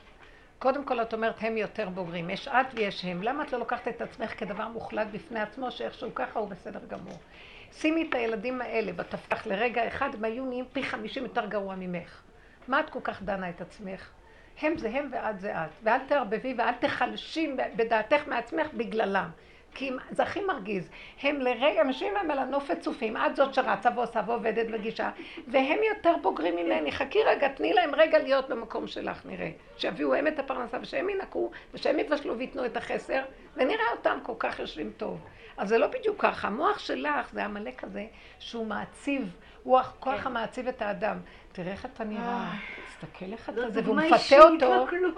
קודם 0.59 0.86
כל 0.86 1.01
את 1.01 1.13
אומרת, 1.13 1.36
הם 1.39 1.57
יותר 1.57 1.89
בוגרים. 1.89 2.30
יש 2.30 2.47
את 2.47 2.65
ויש 2.74 3.05
הם. 3.05 3.24
למה 3.24 3.43
את 3.43 3.53
לא 3.53 3.59
לוקחת 3.59 3.88
את 3.88 4.01
עצמך 4.01 4.39
כדבר 4.39 4.67
מוחלט 4.67 5.07
בפני 5.11 5.39
עצמו, 5.39 5.72
שאיכשהו 5.72 6.15
ככה 6.15 6.39
הוא 6.39 6.49
בסדר 6.49 6.80
גמור? 6.88 7.19
שימי 7.72 8.07
את 8.09 8.15
הילדים 8.15 8.61
האלה 8.61 8.93
בתפתח 8.93 9.47
לרגע 9.47 9.88
אחד, 9.88 10.09
הם 10.15 10.24
היו 10.24 10.45
נהיים 10.45 10.65
פי 10.74 10.84
חמישים 10.84 11.24
יותר 11.24 11.45
גרוע 11.45 11.76
ממך. 11.76 12.22
מה 12.67 12.80
את 12.80 12.89
כל 12.89 12.99
כך 13.03 13.24
דנה 13.24 13.49
את 13.49 13.61
עצמך? 13.61 14.09
הם 14.61 14.78
זה 14.78 14.89
הם 14.89 15.09
ואת 15.11 15.39
זה 15.39 15.63
את. 15.63 15.69
ואל 15.84 15.99
תערבבי 16.07 16.53
ואל 16.57 16.74
תחלשי 16.80 17.55
בדעתך 17.76 18.28
מעצמך 18.28 18.67
בגללם. 18.74 19.30
כי 19.76 19.91
זה 20.11 20.24
הכי 20.24 20.41
מרגיז. 20.41 20.89
הם 21.22 21.41
לרגע 21.41 21.84
משווים 21.84 22.13
להם 22.13 22.32
על 22.32 22.39
הנופת 22.39 22.80
צופים, 22.80 23.17
את 23.17 23.36
זאת 23.36 23.53
שרצה 23.53 23.89
ועושה 23.95 24.22
ועובדת 24.26 24.67
וגישה, 24.72 25.09
והם 25.47 25.80
יותר 25.95 26.13
בוגרים 26.22 26.55
ממני. 26.55 26.91
חכי 26.91 27.24
רגע, 27.24 27.47
תני 27.47 27.74
להם 27.74 27.95
רגע 27.95 28.19
להיות 28.19 28.49
במקום 28.49 28.88
שלך, 28.88 29.26
נראה. 29.26 29.51
שיביאו 29.78 30.13
הם 30.13 30.28
את 30.28 30.39
הפרנסה 30.39 30.78
ושהם 30.82 31.09
ינקו, 31.09 31.51
ושהם 31.74 31.99
יבשלו 31.99 32.38
וייתנו 32.38 32.65
את 32.65 32.78
החסר, 32.78 33.22
ונראה 33.55 33.91
אותם 33.91 34.17
כל 34.24 34.34
כך 34.39 34.59
יושבים 34.59 34.91
טוב. 34.97 35.19
אז 35.57 35.69
זה 35.69 35.78
לא 35.78 35.88
בדיוק 35.88 36.22
ככה. 36.22 36.47
המוח 36.47 36.80
שלך 36.80 37.34
זה 37.34 37.45
עמלק 37.45 37.80
כזה 37.80 38.05
שהוא 38.39 38.65
מעציב, 38.65 39.36
הוא 39.63 39.80
הכוח 39.80 40.22
כן. 40.22 40.28
המעציב 40.28 40.67
את 40.67 40.82
האדם. 40.82 41.17
תראה 41.51 41.72
איך 41.72 41.86
אתה 41.86 42.03
נראה, 42.03 42.51
תסתכל 43.01 43.33
איך 43.33 43.49
אתה 43.49 43.69
זה, 43.69 43.81
והוא 43.83 43.95
מפתה 43.95 44.39
אותו. 44.39 44.75
לא 44.75 44.85
כלום, 44.89 45.13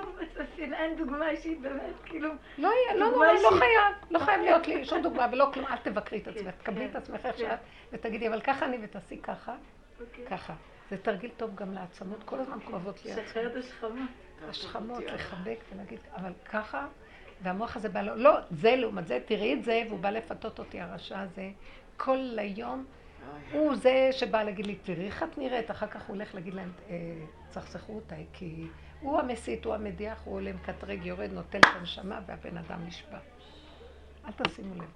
אין 0.58 0.96
דוגמה 0.98 1.30
אישית 1.30 1.62
באמת, 1.62 1.94
כאילו... 2.06 2.30
לא, 2.58 2.70
לא, 2.96 3.12
לא, 3.12 3.34
לא 3.44 3.50
חייב, 3.50 4.12
לא 4.12 4.20
חייב 4.20 4.42
להיות 4.42 4.68
לי 4.68 4.86
שום 4.86 5.02
דוגמה 5.02 5.28
ולא 5.32 5.50
כלום, 5.54 5.66
אל 5.68 5.78
תבקרי 5.78 6.20
את 6.20 6.28
עצמך, 6.28 6.56
תקבלי 6.56 6.86
את 6.86 6.92
כן, 6.92 6.98
עצמך 6.98 7.26
איך 7.26 7.36
כן. 7.36 7.44
שאת, 7.44 7.60
ותגידי, 7.94 8.28
אבל 8.28 8.42
ככה 8.42 8.66
אני 8.66 8.78
ותעשי 8.82 9.18
ככה, 9.18 9.56
אוקיי. 10.00 10.26
ככה. 10.26 10.54
זה 10.90 10.98
תרגיל 10.98 11.32
טוב 11.38 11.56
גם 11.56 11.74
לעצמות, 11.74 12.24
כל 12.26 12.40
הזמן 12.40 12.58
כואבות 12.66 13.06
לי 13.06 13.12
עצמות. 13.12 13.28
שחרר 13.28 13.48
את 13.48 13.56
השכמות. 13.56 14.10
השכמות, 14.50 15.04
לחבק 15.04 15.60
ולהגיד, 15.74 16.00
אבל 16.16 16.32
ככה, 16.52 16.88
והמוח 17.42 17.76
הזה 17.76 17.90
בא 17.90 18.02
לו, 18.02 18.16
לא, 18.16 18.32
זה 18.52 18.76
לעומת 18.76 19.08
זה, 19.08 19.20
תראי 19.26 19.54
את 19.54 19.64
זה, 19.64 19.84
והוא 19.88 20.00
בא 20.00 20.10
לפתות 20.10 20.60
אותי, 20.60 20.82
הרשע 20.82 21.20
הזה, 21.20 21.50
כל 21.98 22.20
היום. 22.38 22.86
הוא 23.52 23.76
זה 23.76 24.10
שבא 24.12 24.44
להגיד 24.44 24.66
לי, 24.68 24.76
תראי 24.76 25.06
איך 25.06 25.24
את 25.24 25.38
נראית, 25.38 25.72
אחר 25.72 25.88
כך 25.88 26.08
הוא 26.08 26.16
הולך 26.16 26.36
להגיד 26.36 26.54
להם, 26.54 26.72
אה, 26.90 26.96
צחצחו 27.50 27.94
אותה, 27.96 28.16
כי 28.34 28.68
הוא 29.02 29.20
המסית, 29.20 29.66
הוא 29.66 29.74
המדיח, 29.74 30.22
הוא 30.26 30.36
עולה 30.36 30.54
מקטרג, 30.54 31.06
יורד, 31.06 31.34
נוטל 31.34 31.60
את 31.60 31.66
הנשמה, 31.80 32.20
והבן 32.26 32.58
אדם 32.58 32.86
נשבע. 32.88 33.20
אל 34.26 34.32
תשימו 34.32 34.76
לב. 34.76 34.90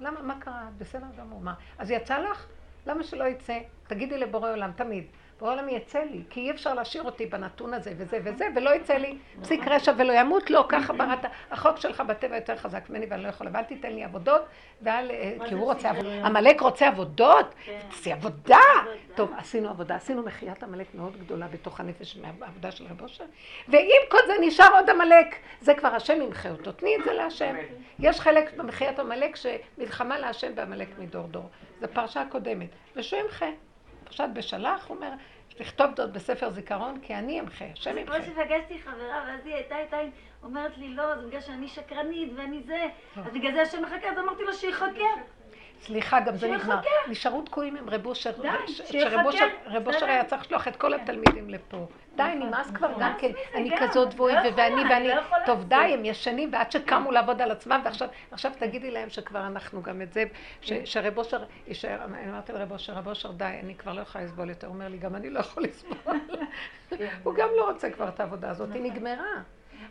למה, 0.00 0.22
מה 0.22 0.40
קרה? 0.40 0.68
בסדר 0.78 1.06
גמור, 1.18 1.40
מה? 1.40 1.54
אז 1.78 1.90
יצא 1.90 2.18
לך? 2.18 2.46
למה 2.86 3.02
שלא 3.02 3.24
יצא? 3.24 3.58
תגידי 3.86 4.18
לבורא 4.18 4.50
עולם, 4.50 4.72
תמיד. 4.72 5.04
בעולם 5.42 5.68
יצא 5.68 6.02
לי, 6.10 6.22
כי 6.30 6.40
אי 6.40 6.50
אפשר 6.50 6.74
להשאיר 6.74 7.02
אותי 7.02 7.26
בנתון 7.26 7.74
הזה 7.74 7.92
וזה 7.96 8.18
וזה, 8.24 8.48
ולא 8.56 8.74
יצא 8.74 8.94
לי 8.94 9.18
פסיק 9.42 9.68
רשע 9.68 9.92
ולא 9.98 10.12
ימות, 10.12 10.50
לא, 10.50 10.64
ככה 10.68 10.92
בראת, 10.92 11.18
החוק 11.50 11.76
שלך 11.76 12.00
בטבע 12.00 12.36
יותר 12.36 12.56
חזק 12.56 12.90
ממני 12.90 13.06
ואני 13.10 13.22
לא 13.22 13.28
יכולה, 13.28 13.50
ואל 13.54 13.62
תיתן 13.62 13.92
לי 13.92 14.04
עבודות, 14.04 14.42
ואל, 14.82 15.10
אה, 15.10 15.34
כי 15.48 15.54
הוא 15.54 15.64
רוצה 15.64 15.90
עבודות, 15.90 16.12
עמלק 16.24 16.60
רוצה 16.60 16.88
עבודות, 16.88 17.46
כן. 17.64 17.78
תעשי 17.90 18.12
עבודה. 18.12 18.58
טוב, 19.14 19.32
עשינו 19.38 19.68
עבודה, 19.68 19.94
עשינו 19.94 20.22
מחיית 20.22 20.62
עמלק 20.62 20.94
מאוד 20.94 21.16
גדולה 21.16 21.48
בתוך 21.48 21.80
הנפש 21.80 22.16
מהעבודה 22.16 22.70
של 22.70 22.84
רב 22.84 23.02
אושר, 23.02 23.24
ואם 23.68 24.00
כל 24.08 24.18
זה 24.26 24.32
נשאר 24.40 24.74
עוד 24.74 24.90
עמלק, 24.90 25.36
זה 25.60 25.74
כבר 25.74 25.88
השם 25.88 26.22
ימחה 26.22 26.50
אותו, 26.50 26.72
תני 26.72 26.96
את 26.96 27.04
זה 27.04 27.12
להשם. 27.12 27.54
יש 27.98 28.20
חלק 28.20 28.56
במחיית 28.56 28.98
עמלק 28.98 29.36
שמלחמה 29.36 30.18
להשם 30.18 30.54
בעמלק 30.54 30.88
מדור 30.98 31.26
דור, 31.26 31.48
זו 31.80 31.86
פרשה 31.92 32.22
קודמת, 32.30 32.68
ושהוא 32.96 33.20
ימחה. 33.20 33.46
פרשת 34.16 34.28
בשלח, 34.34 34.86
הוא 34.86 34.96
אומר, 34.96 35.12
לכתוב 35.60 35.86
זאת 35.96 36.12
בספר 36.12 36.50
זיכרון, 36.50 36.98
כי 37.02 37.14
אני 37.14 37.40
אמחה, 37.40 37.64
השם 37.72 37.98
ימחה. 37.98 38.20
כמו 38.20 38.24
שפגשתי 38.24 38.78
חברה, 38.78 39.24
ואז 39.26 39.46
היא 39.46 39.54
הייתה 39.54 39.78
איתה, 39.78 39.96
אומרת 40.42 40.78
לי, 40.78 40.94
לא, 40.94 41.16
זה 41.16 41.26
בגלל 41.26 41.40
שאני 41.40 41.68
שקרנית 41.68 42.32
ואני 42.36 42.62
זה, 42.62 42.86
אז 43.16 43.32
בגלל 43.32 43.52
זה 43.52 43.62
השם 43.62 43.82
מחכה, 43.82 44.10
אז 44.10 44.18
אמרתי 44.18 44.42
לו 44.42 44.52
שיחכה. 44.52 45.04
סליחה, 45.80 46.20
גם 46.20 46.36
זה 46.36 46.48
נגמר. 46.48 46.80
נשארו 47.08 47.42
תקועים 47.42 47.76
עם 47.76 47.90
רב 47.90 48.06
אושר, 48.06 48.32
אושר 49.86 50.06
היה 50.06 50.24
צריך 50.24 50.42
לשלוח 50.42 50.68
את 50.68 50.76
כל 50.76 50.94
התלמידים 50.94 51.50
לפה. 51.50 51.86
די, 52.16 52.22
נמאס 52.34 52.70
כבר 52.70 52.92
גם 53.00 53.12
כן, 53.18 53.30
אני 53.54 53.70
כזאת 53.80 54.14
ואוי 54.16 54.32
ואני 54.56 54.82
ואני, 54.90 55.08
טוב 55.46 55.64
די, 55.64 55.76
הם 55.76 56.04
ישנים 56.04 56.52
ועד 56.52 56.72
שקמו 56.72 57.10
לעבוד 57.10 57.40
על 57.40 57.50
עצמם 57.50 57.82
ועכשיו 58.30 58.52
תגידי 58.58 58.90
להם 58.90 59.10
שכבר 59.10 59.46
אנחנו 59.46 59.82
גם 59.82 60.02
את 60.02 60.12
זה, 60.12 60.24
שרב 60.84 61.18
אושר 61.18 61.44
יישאר, 61.66 62.04
אני 62.04 62.30
אמרתי 62.30 62.52
לרב 62.52 62.72
אושר, 62.72 62.92
רב 62.92 63.08
אושר 63.08 63.32
די, 63.32 63.58
אני 63.62 63.74
כבר 63.74 63.92
לא 63.92 64.00
יכולה 64.00 64.24
לסבול 64.24 64.48
יותר, 64.48 64.66
הוא 64.66 64.74
אומר 64.74 64.88
לי 64.88 64.98
גם 64.98 65.16
אני 65.16 65.30
לא 65.30 65.40
יכול 65.40 65.62
לסבול, 65.62 65.96
הוא 67.24 67.34
גם 67.34 67.48
לא 67.56 67.70
רוצה 67.70 67.90
כבר 67.90 68.08
את 68.08 68.20
העבודה 68.20 68.50
הזאת, 68.50 68.68
היא 68.74 68.82
נגמרה. 68.82 69.42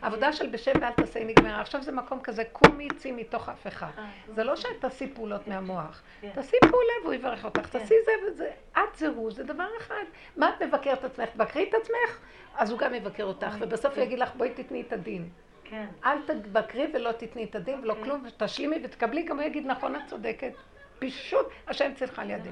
עבודה 0.02 0.32
של 0.32 0.48
בשם 0.48 0.72
ואל 0.80 0.90
תעשה 0.90 1.24
נגמרה. 1.24 1.60
עכשיו 1.60 1.82
זה 1.82 1.92
מקום 1.92 2.20
כזה, 2.20 2.44
קומי 2.44 2.88
צאי 2.96 3.12
מתוך 3.12 3.48
אף 3.48 3.66
אחד. 3.66 3.90
אה, 3.98 4.04
זה 4.34 4.44
לא 4.44 4.56
שאת 4.56 4.80
תעשי 4.80 5.14
פעולות 5.14 5.48
מהמוח. 5.48 6.02
כן. 6.20 6.30
תעשי 6.34 6.56
פעולה 6.60 6.92
והוא 7.02 7.14
יברך 7.14 7.44
אותך. 7.44 7.66
כן. 7.66 7.78
תעשי 7.78 7.94
זה 8.04 8.12
וזה. 8.26 8.50
את 8.72 8.96
זה 8.96 9.08
הוא, 9.08 9.30
זה 9.30 9.44
דבר 9.44 9.68
אחד. 9.78 10.04
מה 10.36 10.48
את 10.48 10.62
מבקרת 10.62 11.04
עצמך? 11.04 11.28
תבקרי 11.28 11.68
את 11.68 11.74
עצמך, 11.74 12.18
אז 12.56 12.70
הוא 12.70 12.78
גם 12.78 12.94
יבקר 12.94 13.24
אותך. 13.24 13.56
ובסוף 13.60 13.94
הוא 13.96 14.04
יגיד 14.04 14.18
לך, 14.18 14.34
בואי 14.36 14.50
תתני 14.50 14.80
את 14.80 14.92
הדין. 14.92 15.28
אל 16.04 16.18
תבקרי 16.26 16.86
ולא 16.94 17.12
תתני 17.12 17.44
את 17.44 17.54
הדין 17.54 17.80
ולא 17.80 17.94
כלום, 18.02 18.24
תשלימי 18.36 18.76
ותקבלי, 18.84 19.22
גם 19.22 19.38
הוא 19.38 19.46
יגיד, 19.46 19.66
נכון, 19.66 19.96
את 19.96 20.00
צודקת. 20.06 20.52
פשוט 21.02 21.46
השם 21.66 21.92
צריכה 21.94 22.24
לידי. 22.24 22.50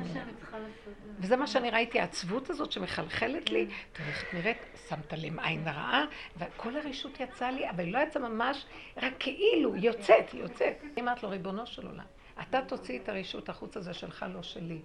וזה 1.19 1.37
מה 1.37 1.47
שאני 1.47 1.71
ראיתי, 1.71 2.01
העצבות 2.01 2.51
הזאת 2.51 2.73
שמחלחלת 2.73 3.51
לי, 3.51 3.67
תראי 3.93 4.09
איך 4.09 4.25
את 4.29 4.35
נראית, 4.35 4.59
שמת 4.89 5.13
להם 5.13 5.39
עין 5.39 5.69
רעה, 5.69 6.05
וכל 6.39 6.77
הרשות 6.77 7.21
יצאה 7.21 7.51
לי, 7.51 7.71
אבל 7.71 7.85
היא 7.85 7.93
לא 7.93 7.99
יצאה 7.99 8.23
ממש, 8.23 8.67
רק 8.97 9.13
כאילו, 9.19 9.77
יוצאת, 9.77 10.35
יוצאת. 10.35 10.75
אני 10.83 11.03
אמרת 11.03 11.23
לו, 11.23 11.29
ריבונו 11.29 11.67
של 11.67 11.87
עולם, 11.87 12.05
אתה 12.41 12.61
תוציא 12.67 12.99
את 12.99 13.09
הרשות 13.09 13.49
החוץ 13.49 13.77
הזה 13.77 13.95
שלך, 13.95 14.27
לא 14.35 14.43
שלי. 14.43 14.79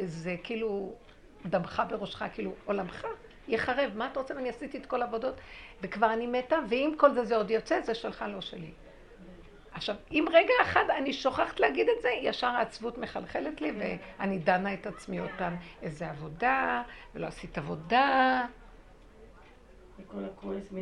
זה 0.00 0.36
כאילו 0.42 0.94
דמך 1.46 1.82
בראשך, 1.88 2.22
כאילו 2.34 2.54
עולמך 2.64 3.06
יחרב. 3.48 3.90
מה 3.94 4.06
אתה 4.06 4.20
רוצה? 4.20 4.34
ואני 4.34 4.48
עשיתי 4.48 4.78
את 4.78 4.86
כל 4.86 5.02
העבודות, 5.02 5.34
וכבר 5.82 6.12
אני 6.12 6.26
מתה, 6.26 6.56
ואם 6.68 6.94
כל 6.96 7.14
זה, 7.14 7.24
זה 7.24 7.36
עוד 7.36 7.50
יוצא, 7.50 7.80
זה 7.80 7.94
שלך, 7.94 8.24
לא 8.28 8.40
שלי. 8.40 8.70
עכשיו, 9.72 9.94
אם 10.10 10.24
רגע 10.32 10.54
אחד 10.62 10.84
אני 10.98 11.12
שוכחת 11.12 11.60
להגיד 11.60 11.88
את 11.88 12.02
זה, 12.02 12.08
ישר 12.08 12.46
העצבות 12.46 12.98
מחלחלת 12.98 13.60
לי, 13.60 13.72
ואני 13.78 14.38
דנה 14.38 14.74
את 14.74 14.86
עצמי 14.86 15.18
עוד 15.18 15.30
פעם, 15.38 15.56
איזה 15.82 16.10
עבודה, 16.10 16.82
ולא 17.14 17.26
עשית 17.26 17.58
עבודה. 17.58 18.46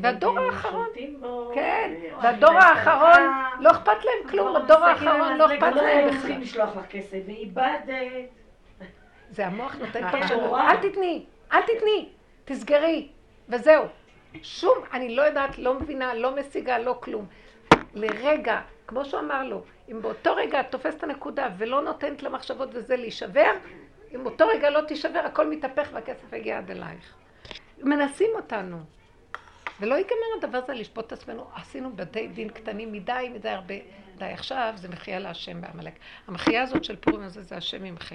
והדור 0.03 0.39
האחרון, 0.39 0.87
כן, 1.55 1.95
והדור 2.23 2.51
האחרון, 2.51 3.33
לא 3.61 3.71
אכפת 3.71 4.05
להם 4.05 4.31
כלום, 4.31 4.57
הדור 4.57 4.85
האחרון 4.85 5.37
לא 5.37 5.47
אכפת 5.47 5.77
להם 5.77 6.09
בכלל. 6.09 6.19
צריכים 6.21 6.41
לשלוח 6.41 6.77
לך 6.77 6.87
כסף, 6.91 7.19
ואיבדת. 7.27 8.29
זה 9.31 9.47
המוח 9.47 9.75
נותן 9.75 10.11
פרשנות, 10.11 10.53
אל 10.55 10.77
תתני, 10.77 11.25
אל 11.53 11.63
תתני, 11.63 12.09
תסגרי, 12.45 13.09
וזהו. 13.49 13.85
שום, 14.43 14.79
אני 14.93 15.17
לא 15.17 15.23
יודעת, 15.23 15.59
לא 15.59 15.75
מבינה, 15.75 16.15
לא 16.15 16.37
משיגה, 16.37 16.79
לא 16.79 16.99
כלום. 17.01 17.27
לרגע, 17.95 18.61
כמו 18.89 19.05
שהוא 19.05 19.21
אמר 19.21 19.45
לו, 19.45 19.63
אם 19.91 20.03
באותו 20.03 20.35
רגע 20.35 20.61
את 20.61 20.71
תופסת 20.71 20.99
את 20.99 21.03
הנקודה 21.03 21.49
ולא 21.59 21.83
נותנת 21.83 22.23
למחשבות 22.23 22.69
וזה 22.73 22.97
להישבר, 22.97 23.51
אם 24.15 24.25
באותו 24.25 24.47
רגע 24.47 24.71
לא 24.71 24.81
תישבר, 24.81 25.19
הכל 25.19 25.51
מתהפך 25.51 25.89
והכסף 25.93 26.33
יגיע 26.33 26.59
עד 26.59 26.71
אלייך. 26.71 27.15
מנסים 27.79 28.31
אותנו. 28.37 28.79
ולא 29.81 29.95
ייגמר 29.95 30.27
הדבר 30.39 30.59
הזה 30.59 30.73
לשפוט 30.73 31.07
את 31.07 31.13
עצמנו. 31.13 31.47
עשינו 31.55 31.97
בתי 31.97 32.29
דין 32.29 32.49
קטנים 32.49 32.93
מדי, 32.93 33.31
מדי 33.35 33.49
הרבה. 33.49 33.75
די, 34.19 34.25
עכשיו 34.25 34.73
זה 34.77 34.89
מחייה 34.89 35.19
להשם 35.19 35.61
בעמלק. 35.61 35.93
המחייה 36.27 36.63
הזאת 36.63 36.85
של 36.85 36.97
פורים 36.97 37.23
הזה 37.23 37.43
זה 37.43 37.57
השם 37.57 37.85
ימחה. 37.85 38.15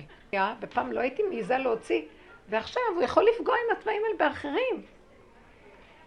ופעם 0.62 0.92
לא 0.92 1.00
הייתי 1.00 1.24
מעיזה 1.24 1.58
להוציא, 1.58 2.02
ועכשיו 2.50 2.84
הוא 2.96 3.04
יכול 3.04 3.26
לפגוע 3.36 3.56
עם 3.56 3.78
התוואים 3.78 4.02
האלה 4.06 4.18
באחרים. 4.18 4.84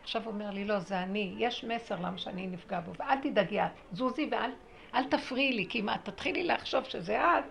עכשיו 0.07 0.22
הוא 0.24 0.32
אומר 0.32 0.50
לי, 0.50 0.64
לא, 0.64 0.78
זה 0.78 1.02
אני, 1.02 1.34
יש 1.38 1.64
מסר 1.64 1.96
למה 1.96 2.18
שאני 2.18 2.46
נפגע 2.46 2.80
בו, 2.80 2.92
ואל 2.98 3.18
תדאגי 3.22 3.61
את, 3.61 3.70
זוזי 3.92 4.28
ואל 4.30 4.50
אל 4.94 5.04
תפריעי 5.04 5.52
לי, 5.52 5.66
כי 5.68 5.80
אם 5.80 5.88
את 5.88 6.04
תתחילי 6.04 6.44
לחשוב 6.44 6.84
שזה 6.84 7.20
את, 7.20 7.44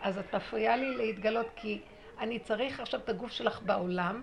אז 0.00 0.18
את 0.18 0.34
מפריעה 0.34 0.76
לי 0.76 0.96
להתגלות, 0.96 1.46
כי 1.56 1.80
אני 2.18 2.38
צריך 2.38 2.80
עכשיו 2.80 3.00
את 3.00 3.08
הגוף 3.08 3.30
שלך 3.30 3.62
בעולם, 3.62 4.22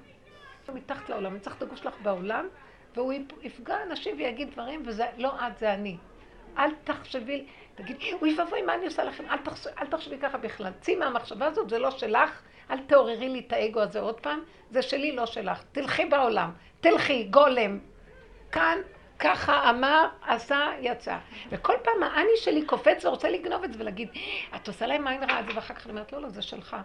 מתחת 0.74 1.10
לעולם, 1.10 1.32
אני 1.32 1.40
צריך 1.40 1.58
את 1.58 1.62
הגוף 1.62 1.78
שלך 1.78 1.96
בעולם, 2.02 2.48
והוא 2.96 3.14
יפגע 3.42 3.76
אנשים 3.84 4.18
ויגיד 4.18 4.52
דברים, 4.52 4.84
וזה 4.86 5.06
לא 5.18 5.48
את, 5.48 5.58
זה 5.58 5.74
אני. 5.74 5.98
אל 6.58 6.70
תחשבי, 6.84 7.46
תגידי, 7.78 8.14
אוי 8.14 8.36
ואבוי, 8.40 8.62
מה 8.62 8.76
אני 8.76 8.86
עושה 8.86 9.04
לכם? 9.04 9.24
אל, 9.30 9.38
תחש, 9.38 9.68
אל 9.68 9.88
תחשבי 9.88 10.18
ככה 10.18 10.38
בכלל. 10.38 10.72
צאי 10.82 10.96
מהמחשבה 10.96 11.46
הזאת, 11.46 11.70
זה 11.70 11.80
לא 11.80 11.92
שלך, 11.92 12.42
אל 12.72 12.78
תעוררי 12.80 13.30
לי 13.30 13.44
את 13.48 13.54
האגו 13.54 13.82
הזה 13.82 14.00
עוד 14.00 14.20
פעם, 14.20 14.40
זה 14.72 14.82
שלי, 14.82 15.12
לא 15.12 15.26
שלך. 15.26 15.64
תלכי 15.72 16.06
בעולם, 16.06 16.52
תלכי, 16.80 17.24
גולם. 17.24 17.80
כאן, 18.52 18.78
ככה 19.20 19.70
אמר, 19.70 20.08
עשה, 20.28 20.70
יצא. 20.82 21.18
וכל 21.50 21.74
פעם 21.84 22.04
האני 22.04 22.38
שלי 22.38 22.66
קופץ 22.66 23.06
ורוצה 23.06 23.30
לגנוב 23.30 23.64
את 23.64 23.74
זה 23.74 23.80
ולהגיד, 23.80 24.10
את 24.56 24.68
עושה 24.68 24.86
להם 24.88 25.08
עין 25.08 25.24
רעה 25.24 25.42
ואחר 25.56 25.74
כך 25.74 25.86
אני 25.86 25.92
אומרת, 25.92 26.14
לא, 26.14 26.22
לא, 26.22 26.30
זה 26.30 26.42
שלך. 26.42 26.78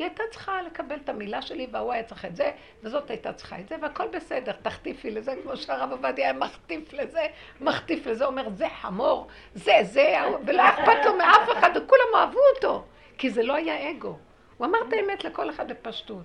היא 0.00 0.06
הייתה 0.06 0.22
צריכה 0.30 0.62
לקבל 0.62 0.96
את 0.96 1.08
המילה 1.08 1.42
שלי, 1.42 1.66
והוא 1.72 1.92
היה 1.92 2.02
צריך 2.02 2.24
את 2.24 2.36
זה, 2.36 2.50
וזאת 2.82 3.10
הייתה 3.10 3.32
צריכה 3.32 3.60
את 3.60 3.68
זה, 3.68 3.76
והכל 3.82 4.08
בסדר, 4.08 4.52
תחטיפי 4.52 5.10
לזה, 5.10 5.34
כמו 5.42 5.56
שהרב 5.56 5.92
עובדיה 5.92 6.24
היה 6.24 6.32
מחטיף 6.32 6.92
לזה, 6.92 7.26
מחטיף 7.60 8.06
לזה, 8.06 8.26
אומר, 8.26 8.50
זה 8.50 8.68
חמור, 8.80 9.26
זה, 9.54 9.72
זה, 9.82 10.16
ולא 10.46 10.68
אכפת 10.68 11.04
לו 11.04 11.16
מאף 11.16 11.48
אחד, 11.58 11.70
וכולם 11.76 12.14
אהבו 12.14 12.38
אותו, 12.56 12.84
כי 13.18 13.30
זה 13.30 13.42
לא 13.42 13.54
היה 13.54 13.90
אגו. 13.90 14.18
הוא 14.56 14.66
אמר 14.66 14.78
את 14.88 14.92
האמת 14.92 15.24
לכל 15.24 15.50
אחד 15.50 15.72
בפשטות. 15.72 16.24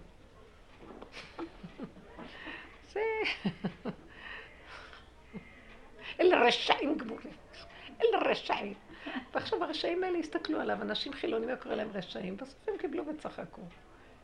זה... 2.93 3.01
אלה 6.19 6.41
רשעים 6.41 6.97
גמורים, 6.97 7.33
אלה 8.01 8.31
רשעים. 8.31 8.84
ועכשיו 9.33 9.63
הרשעים 9.63 10.03
האלה 10.03 10.17
הסתכלו 10.17 10.59
עליו, 10.59 10.81
אנשים 10.81 11.13
חילונים 11.13 11.49
היו 11.49 11.57
קוראים 11.57 11.77
להם 11.77 11.89
רשעים, 11.93 12.37
בסוף 12.37 12.69
הם 12.69 12.77
קיבלו 12.77 13.03
וצחקו. 13.07 13.61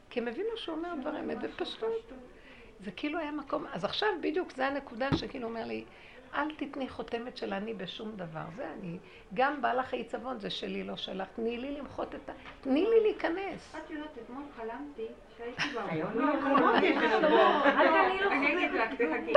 כי 0.10 0.20
הם 0.20 0.28
הבינו 0.28 0.50
שהוא 0.58 0.78
אומר 0.78 0.90
דבר 1.02 1.20
אמת 1.20 1.38
בפשטות. 1.38 2.12
זה 2.80 2.92
כאילו 2.92 3.20
היה 3.20 3.32
מקום, 3.32 3.66
אז 3.74 3.86
עכשיו 3.86 4.10
בדיוק 4.22 4.52
זה 4.52 4.68
הנקודה 4.68 5.18
שכאילו 5.18 5.48
אומר 5.48 5.66
לי, 5.66 5.86
אל 6.36 6.56
תתני 6.56 6.90
חותמת 6.90 7.38
של 7.38 7.54
אני 7.54 7.74
בשום 7.74 8.12
דבר, 8.16 8.44
זה 8.56 8.74
אני. 8.74 8.98
גם 9.34 9.62
בעלך 9.62 9.94
העיצבון 9.94 10.40
זה 10.40 10.50
שלי, 10.50 10.84
לא 10.84 10.96
שלך. 10.96 11.28
תני 11.36 11.58
לי 11.58 11.72
למחות 11.72 12.16
את 12.16 12.30
ה... 12.30 12.34
תני 12.62 12.86
לי 12.86 13.00
להיכנס. 13.02 13.76
את 13.76 13.90
יודעת, 13.90 14.18
אתמול 14.26 14.44
חלמתי 14.56 15.08
שהייתי 15.38 15.62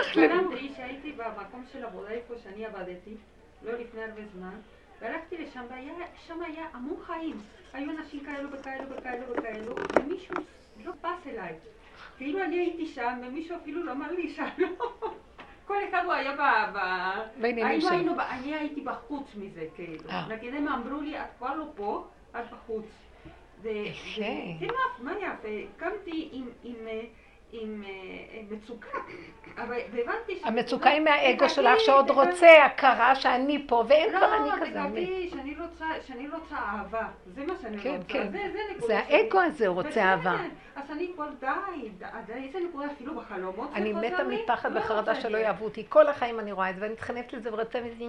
חלמתי 0.03 0.73
שהייתי 0.77 1.13
במקום 1.13 1.65
של 1.73 1.85
עבודה 1.85 2.11
איפה 2.11 2.35
שאני 2.45 2.67
עבדתי, 2.67 3.15
לא 3.63 3.73
לפני 3.73 4.03
הרבה 4.03 4.23
זמן. 4.33 4.55
והלכתי 5.05 5.37
לשם, 5.39 5.65
ושם 6.15 6.43
היה 6.43 6.67
המון 6.73 6.97
חיים. 7.07 7.37
היו 7.73 7.91
אנשים 7.91 8.25
כאלו 8.25 8.51
וכאלו 8.53 8.91
וכאלו 8.91 9.23
וכאלו, 9.31 9.75
ומישהו 9.99 10.35
לא 10.85 10.93
פס 11.01 11.27
אליי. 11.27 11.55
כאילו 12.17 12.45
אני 12.45 12.57
הייתי 12.59 12.87
שם, 12.87 13.21
ומישהו 13.27 13.57
אפילו 13.57 13.85
לא 13.85 13.93
אמר 13.93 14.13
לי 14.13 14.29
שלום. 14.29 14.75
כל 15.67 15.77
אחד 15.89 16.03
הוא 16.05 16.13
היה 16.13 16.33
ב... 16.37 16.79
בעניינים 17.41 17.81
שלו. 17.81 18.15
אני 18.31 18.55
הייתי 18.55 18.81
בחוץ 18.81 19.35
מזה, 19.35 19.67
כאילו. 19.75 20.11
אה. 20.11 20.29
נגיד 20.29 20.55
הם 20.55 20.69
אמרו 20.69 21.01
לי, 21.01 21.21
את 21.21 21.27
כבר 21.39 21.55
לא 21.55 21.65
פה, 21.75 22.07
את 22.31 22.51
בחוץ. 22.51 22.87
יפה. 23.65 24.23
זה 24.61 24.67
מה 25.01 25.13
יפה. 25.13 25.49
קמתי 25.77 26.29
עם... 26.65 26.77
עם 27.61 27.83
אה, 27.87 28.41
מצוקה. 28.51 28.99
אבל 29.57 29.77
הבנתי 29.93 30.37
ש... 30.37 30.45
המצוקה 30.45 30.91
היא 30.91 31.01
מהאגו 31.01 31.49
שלך 31.49 31.81
שעוד 31.81 32.11
רוצה 32.11 32.65
הכרה 32.65 33.15
שאני 33.15 33.67
פה, 33.69 33.85
ואין 33.89 34.13
לא, 34.13 34.19
כבר 34.19 34.37
אני 34.37 34.51
כזה. 34.61 34.79
לא, 34.79 34.85
תקבלי 34.85 35.31
שאני 36.07 36.29
רוצה 36.29 36.57
אהבה. 36.57 37.09
זה 37.27 37.47
מה 37.47 37.55
שאני 37.63 37.79
כן, 37.79 37.91
רוצה. 37.91 38.09
כן, 38.09 38.29
כן. 38.33 38.87
זה 38.87 38.99
האגו 38.99 39.41
הזה, 39.41 39.67
רוצה 39.67 40.03
אהבה. 40.03 40.37
אז 40.77 40.91
אני 40.91 41.11
כבר 41.15 41.29
די, 41.41 41.89
די, 42.27 42.33
איזה 42.33 42.59
נקודה 42.69 42.87
אפילו 42.87 43.15
בחלומות 43.15 43.71
אני 43.75 43.93
מתה 43.93 44.25
מפחד 44.25 44.71
וחרדה 44.77 45.15
שלא 45.15 45.39
יאהבו 45.39 45.65
אותי. 45.65 45.87
כל 45.89 46.09
החיים 46.09 46.41
אני 46.41 46.53
רואה 46.53 46.71
את 46.71 46.75
זה, 46.75 46.83
ואני 46.83 46.93
מתחנפת 46.93 47.33
לזה 47.33 47.53
ורוצה 47.53 47.81
מזה, 47.81 48.05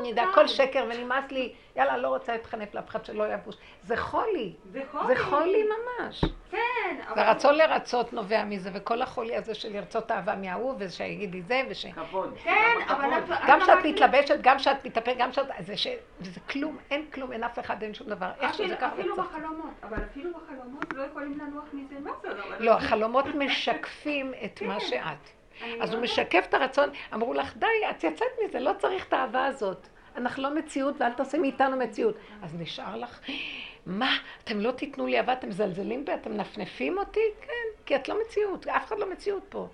אני 0.00 0.08
יודע, 0.08 0.22
הכל 0.22 0.46
שקר, 0.46 0.86
ונמאס 0.90 1.30
לי, 1.30 1.52
יאללה, 1.76 1.96
לא 1.96 2.08
רוצה 2.08 2.32
להתחנף 2.32 2.74
לאף 2.74 2.88
אחד 2.88 3.04
שלא 3.04 3.24
יאהבו. 3.24 3.50
זה 3.82 3.96
חולי. 3.96 4.52
זה 4.72 4.82
חולי. 4.90 5.06
זה 5.06 5.24
חולי 5.24 5.62
ממש. 5.62 6.24
כן. 6.50 6.96
הרצון 7.06 7.54
לרצות 7.54 8.12
נובע 8.12 8.44
מזה, 8.44 8.70
וכל 8.74 9.02
החולי 9.02 9.36
הזה 9.36 9.54
של 9.54 9.72
לרצות 9.72 10.10
אהבה 10.10 10.36
מההוא, 10.36 10.74
ושיגיד 10.78 11.34
לי 11.34 11.42
זה, 11.42 11.62
וש... 11.70 11.86
כבוד. 11.86 12.34
כן, 12.42 12.76
אבל... 12.88 13.10
גם 13.48 13.60
כשאת 13.60 13.78
מתלבשת, 13.84 14.38
גם 14.40 14.58
כשאת 14.58 14.84
מתאפקת, 14.84 15.16
גם 15.18 15.30
כשאת... 15.30 15.46
זה 16.20 16.40
כלום, 16.50 16.78
אין 16.90 17.06
כלום, 17.14 17.32
אין 17.32 17.44
אף 17.44 17.58
אחד, 17.58 17.82
אין 17.82 17.94
שום 17.94 18.08
דבר. 18.08 18.30
איך 18.40 18.54
שזה 18.54 18.76
ככה... 18.76 18.92
אפילו 18.94 19.16
בחלומות, 19.16 19.70
אבל 19.82 19.96
אפילו 20.10 20.30
בחלומות 20.30 20.84
לא 20.94 21.02
יכולים 21.02 21.38
לנוח 21.38 21.64
מזה, 21.72 21.94
מה 22.00 22.10
זה? 22.22 22.28
לא, 22.58 22.72
החלומות 22.72 23.26
משקפים 23.26 24.32
את 24.44 24.62
מה 24.62 24.80
כן. 24.80 24.86
שאת. 24.86 25.30
אז 25.80 25.94
הוא 25.94 26.02
משקף 26.02 26.44
את 26.48 26.54
הרצון, 26.54 26.90
אמרו 27.14 27.34
לך, 27.34 27.56
די, 27.56 27.66
את 27.90 28.04
יצאת 28.04 28.26
מזה, 28.44 28.60
לא 28.60 28.72
צריך 28.78 29.06
את 29.08 29.12
האהבה 29.12 29.46
הזאת. 29.46 29.88
אנחנו 30.16 30.42
לא 30.42 30.54
מציאות 30.54 30.94
ואל 31.00 31.12
תעשי 31.12 31.38
מאיתנו 31.38 31.76
מציאות. 31.76 32.14
אז 32.42 32.54
נשאר 32.54 32.96
לך, 32.96 33.20
מה, 33.86 34.16
אתם 34.44 34.60
לא 34.60 34.70
תיתנו 34.70 35.06
לי 35.06 35.18
אהבה, 35.18 35.32
אתם 35.32 35.48
מזלזלים 35.48 36.04
בי, 36.04 36.14
אתם 36.14 36.32
מנפנפים 36.32 36.98
אותי? 36.98 37.20
כן, 37.40 37.84
כי 37.86 37.96
את 37.96 38.08
לא 38.08 38.20
מציאות, 38.22 38.66
אף 38.66 38.86
אחד 38.86 38.98
לא 38.98 39.12
מציאות 39.12 39.42
פה. 39.48 39.68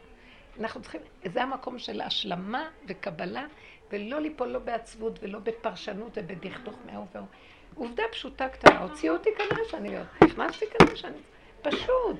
אנחנו 0.61 0.82
צריכים, 0.82 1.01
זה 1.24 1.43
המקום 1.43 1.78
של 1.78 2.01
השלמה 2.01 2.68
וקבלה, 2.88 3.47
ולא 3.91 4.20
ליפול 4.20 4.49
לא 4.49 4.59
בעצבות 4.59 5.18
ולא 5.22 5.38
בפרשנות 5.38 6.11
ובדכדוך 6.14 6.74
מההוא 6.86 7.07
והוא. 7.14 7.26
עובדה 7.74 8.03
פשוטה 8.12 8.49
קטנה, 8.49 8.78
הוציאו 8.78 9.14
אותי 9.14 9.30
כנראה 9.38 9.64
שאני 9.68 9.88
להיות, 9.88 10.07
נכנסתי 10.24 10.64
כנראה 10.66 10.97
שאני... 10.97 11.18
פשוט, 11.62 12.16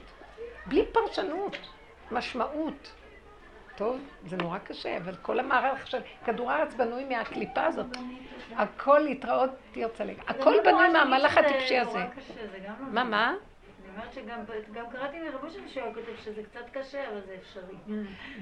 בלי 0.66 0.85
פרשנות, 0.93 1.57
משמעות. 2.11 2.93
טוב, 3.81 4.01
זה 4.26 4.37
נורא 4.37 4.59
קשה, 4.59 4.97
אבל 4.97 5.14
כל 5.22 5.41
המערך 5.41 5.87
של 5.87 5.99
כדור 6.24 6.51
הארץ 6.51 6.74
בנוי 6.74 7.05
מהקליפה 7.05 7.64
הזאת. 7.64 7.87
הכל 8.57 8.99
להתראות 8.99 9.51
תרצה 9.72 10.05
לגמרי. 10.05 10.24
הכל 10.28 10.55
בנוי 10.64 10.89
מהמהלך 10.89 11.39
הטיפשי 11.39 11.78
הזה. 11.78 11.99
מה, 12.81 13.05
מה? 13.05 13.35
אני 13.97 13.97
אומרת 13.97 14.12
שגם 14.12 14.85
קראתי 14.93 15.16
מרבו 15.20 15.51
של 15.51 15.68
שהוא 15.68 15.95
כותב 15.95 16.16
שזה 16.24 16.43
קצת 16.43 16.70
קשה, 16.72 17.09
אבל 17.09 17.20
זה 17.26 17.37
אפשרי. 17.41 17.76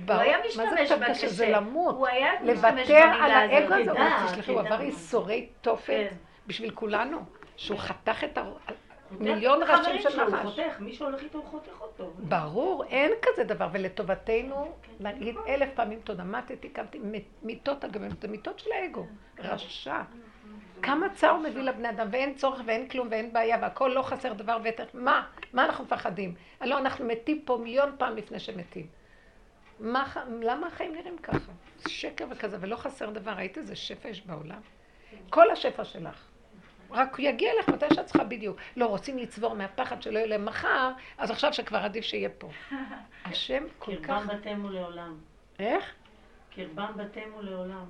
הוא 0.08 0.16
היה 0.16 0.38
משתמש 0.48 0.92
בקשה. 0.92 1.28
זה 1.28 1.48
למות. 1.48 2.08
לוותר 2.42 3.04
על 3.20 3.30
האגו 3.30 3.74
הזה. 3.74 4.52
הוא 4.52 4.60
עבר 4.60 4.82
ייסורי 4.82 5.48
תופת 5.60 6.08
בשביל 6.46 6.70
כולנו. 6.70 7.18
שהוא 7.56 7.78
חתך 7.78 8.24
את 8.24 8.38
ה... 8.38 8.42
מיליון 9.10 9.62
ראשים 9.62 10.00
של 10.00 10.24
נחש. 10.24 10.42
חותך, 10.42 10.80
מי 10.80 10.92
שהולך 10.92 11.22
איתו 11.22 11.38
הוא 11.38 11.46
חותך 11.46 11.80
אותו. 11.80 12.12
ברור, 12.18 12.84
אין 12.84 13.12
כזה 13.22 13.44
דבר, 13.44 13.68
ולטובתנו, 13.72 14.72
להגיד 15.00 15.36
אלף 15.48 15.68
פעמים 15.74 16.00
תודה. 16.04 16.24
מתתי, 16.24 16.68
קמתי, 16.68 17.00
מיטות 17.42 17.84
על 17.84 17.90
גבי 17.90 18.06
זה 18.20 18.28
מיטות 18.28 18.58
של 18.58 18.70
האגו, 18.72 19.06
רשע. 19.38 20.02
כמה 20.82 21.08
צער 21.08 21.30
הוא 21.30 21.42
מביא 21.42 21.62
לבני 21.62 21.90
אדם, 21.90 22.08
ואין 22.10 22.34
צורך 22.34 22.60
ואין 22.66 22.88
כלום 22.88 23.08
ואין 23.10 23.32
בעיה, 23.32 23.58
והכל 23.62 23.90
לא 23.94 24.02
חסר 24.02 24.32
דבר 24.32 24.58
ויתר. 24.62 24.84
מה? 24.94 25.26
מה 25.52 25.64
אנחנו 25.64 25.84
מפחדים? 25.84 26.34
הלוא 26.60 26.78
אנחנו 26.78 27.04
מתים 27.04 27.42
פה 27.44 27.58
מיליון 27.62 27.90
פעם 27.98 28.16
לפני 28.16 28.38
שמתים. 28.38 28.86
מה, 29.80 30.12
למה 30.42 30.66
החיים 30.66 30.94
נראים 30.94 31.18
ככה? 31.18 31.52
שקר 31.88 32.26
וכזה, 32.30 32.56
ולא 32.60 32.76
חסר 32.76 33.10
דבר. 33.10 33.30
ראית 33.30 33.58
איזה 33.58 33.76
שפע 33.76 34.08
יש 34.08 34.26
בעולם? 34.26 34.60
כל 35.30 35.50
השפע 35.50 35.84
שלך. 35.84 36.27
רק 36.90 37.16
יגיע 37.18 37.52
לך 37.58 37.68
מתי 37.68 37.94
שאת 37.94 38.06
צריכה 38.06 38.24
בדיוק. 38.24 38.56
לא, 38.76 38.86
רוצים 38.86 39.18
לצבור 39.18 39.54
מהפחד 39.54 40.02
שלא 40.02 40.18
יהיה 40.18 40.28
להם 40.28 40.44
מחר, 40.44 40.90
אז 41.18 41.30
עכשיו 41.30 41.52
שכבר 41.52 41.78
עדיף 41.78 42.04
שיהיה 42.04 42.28
פה. 42.38 42.50
השם 43.24 43.64
כל 43.78 43.96
כך... 43.96 44.06
קרבם 44.06 44.26
בתימו 44.26 44.70
לעולם. 44.70 45.16
איך? 45.58 45.94
קרבם 46.50 46.92
בתימו 46.96 47.42
לעולם. 47.42 47.84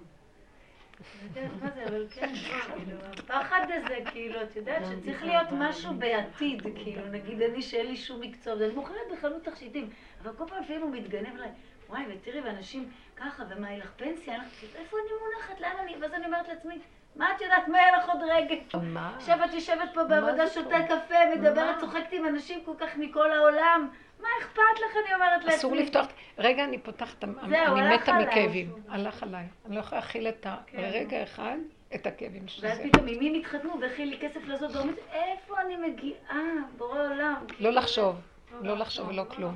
אבל 1.89 2.07
כן, 2.11 2.35
כאילו, 2.35 2.99
הפחד 3.13 3.67
הזה, 3.69 3.99
כאילו, 4.11 4.43
את 4.43 4.57
יודעת 4.57 4.83
שצריך 4.87 5.25
להיות 5.25 5.49
משהו 5.53 5.95
בעתיד, 5.95 6.63
כאילו, 6.63 7.07
נגיד 7.07 7.43
אני 7.43 7.63
שאין 7.63 7.87
לי 7.87 7.97
שום 7.97 8.21
מקצוע, 8.21 8.55
ואני 8.55 8.75
מוכרת 8.75 8.97
בחנות 9.13 9.45
תכשיטים, 9.45 9.91
אבל 10.23 10.33
כל 10.37 10.45
פעם 10.49 10.63
לפעמים 10.63 10.83
הוא 10.83 10.91
מתגנב 10.91 11.35
אליי, 11.37 11.51
וואי, 11.89 12.03
ותראי, 12.11 12.41
ואנשים 12.41 12.91
ככה, 13.17 13.45
ומה, 13.49 13.71
יהיה 13.71 13.79
לך 13.79 13.93
פנסיה? 13.97 14.43
איפה 14.75 14.97
אני 14.97 15.11
מונחת? 15.23 15.61
לאן 15.61 15.77
אני? 15.83 15.97
ואז 16.01 16.15
אני 16.15 16.27
אומרת 16.27 16.49
לעצמי, 16.49 16.79
מה 17.19 17.33
את 17.37 17.41
יודעת, 17.41 17.69
מה 17.69 17.79
יהיה 17.79 17.99
לך 17.99 18.09
עוד 18.09 18.21
רגע? 18.31 18.55
מה? 18.83 19.13
עכשיו 19.17 19.45
את 19.45 19.55
יושבת 19.55 19.89
פה 19.95 20.05
בעבודה, 20.05 20.47
שותה 20.47 20.77
קפה, 20.89 21.15
מדברת, 21.37 21.81
צוחקת 21.81 22.13
עם 22.13 22.27
אנשים 22.27 22.65
כל 22.65 22.73
כך 22.79 22.97
מכל 22.97 23.33
העולם. 23.33 23.89
מה 24.21 24.29
אכפת 24.41 24.61
לך, 24.61 24.97
אני 25.05 25.15
אומרת 25.15 25.45
לעצמי. 25.45 25.55
אסור 25.55 25.75
לפתוח, 25.75 26.07
רגע, 26.39 26.65
אני 26.65 26.79
פותחת, 26.79 27.25
אני 27.25 27.97
מתה 27.97 28.13
מכאבים. 28.13 28.73
הלך 28.89 29.23
עליי. 29.23 29.47
אני 29.67 29.75
לא 29.75 29.81
יכולה 29.81 30.01
להכיל 30.01 30.29
את 30.29 30.47
הרגע 30.73 31.11
כן. 31.11 31.23
אחד, 31.23 31.57
את 31.95 32.07
הכאבים 32.07 32.49
שזה. 32.49 32.67
ואז 32.67 32.79
פתאום, 32.79 33.07
עם 33.09 33.19
מי 33.19 33.39
מתחתנו, 33.39 33.81
והכי 33.81 34.07
לי 34.07 34.19
כסף 34.21 34.45
לזאת, 34.45 34.77
ואומרת, 34.77 34.99
איפה 35.13 35.61
אני 35.61 35.77
מגיעה, 35.77 36.43
בורא 36.77 37.01
עולם. 37.01 37.45
לא 37.61 37.71
לחשוב, 37.71 38.17
לא 38.63 38.79
לחשוב 38.79 39.09
ולא 39.09 39.25
כלום. 39.29 39.55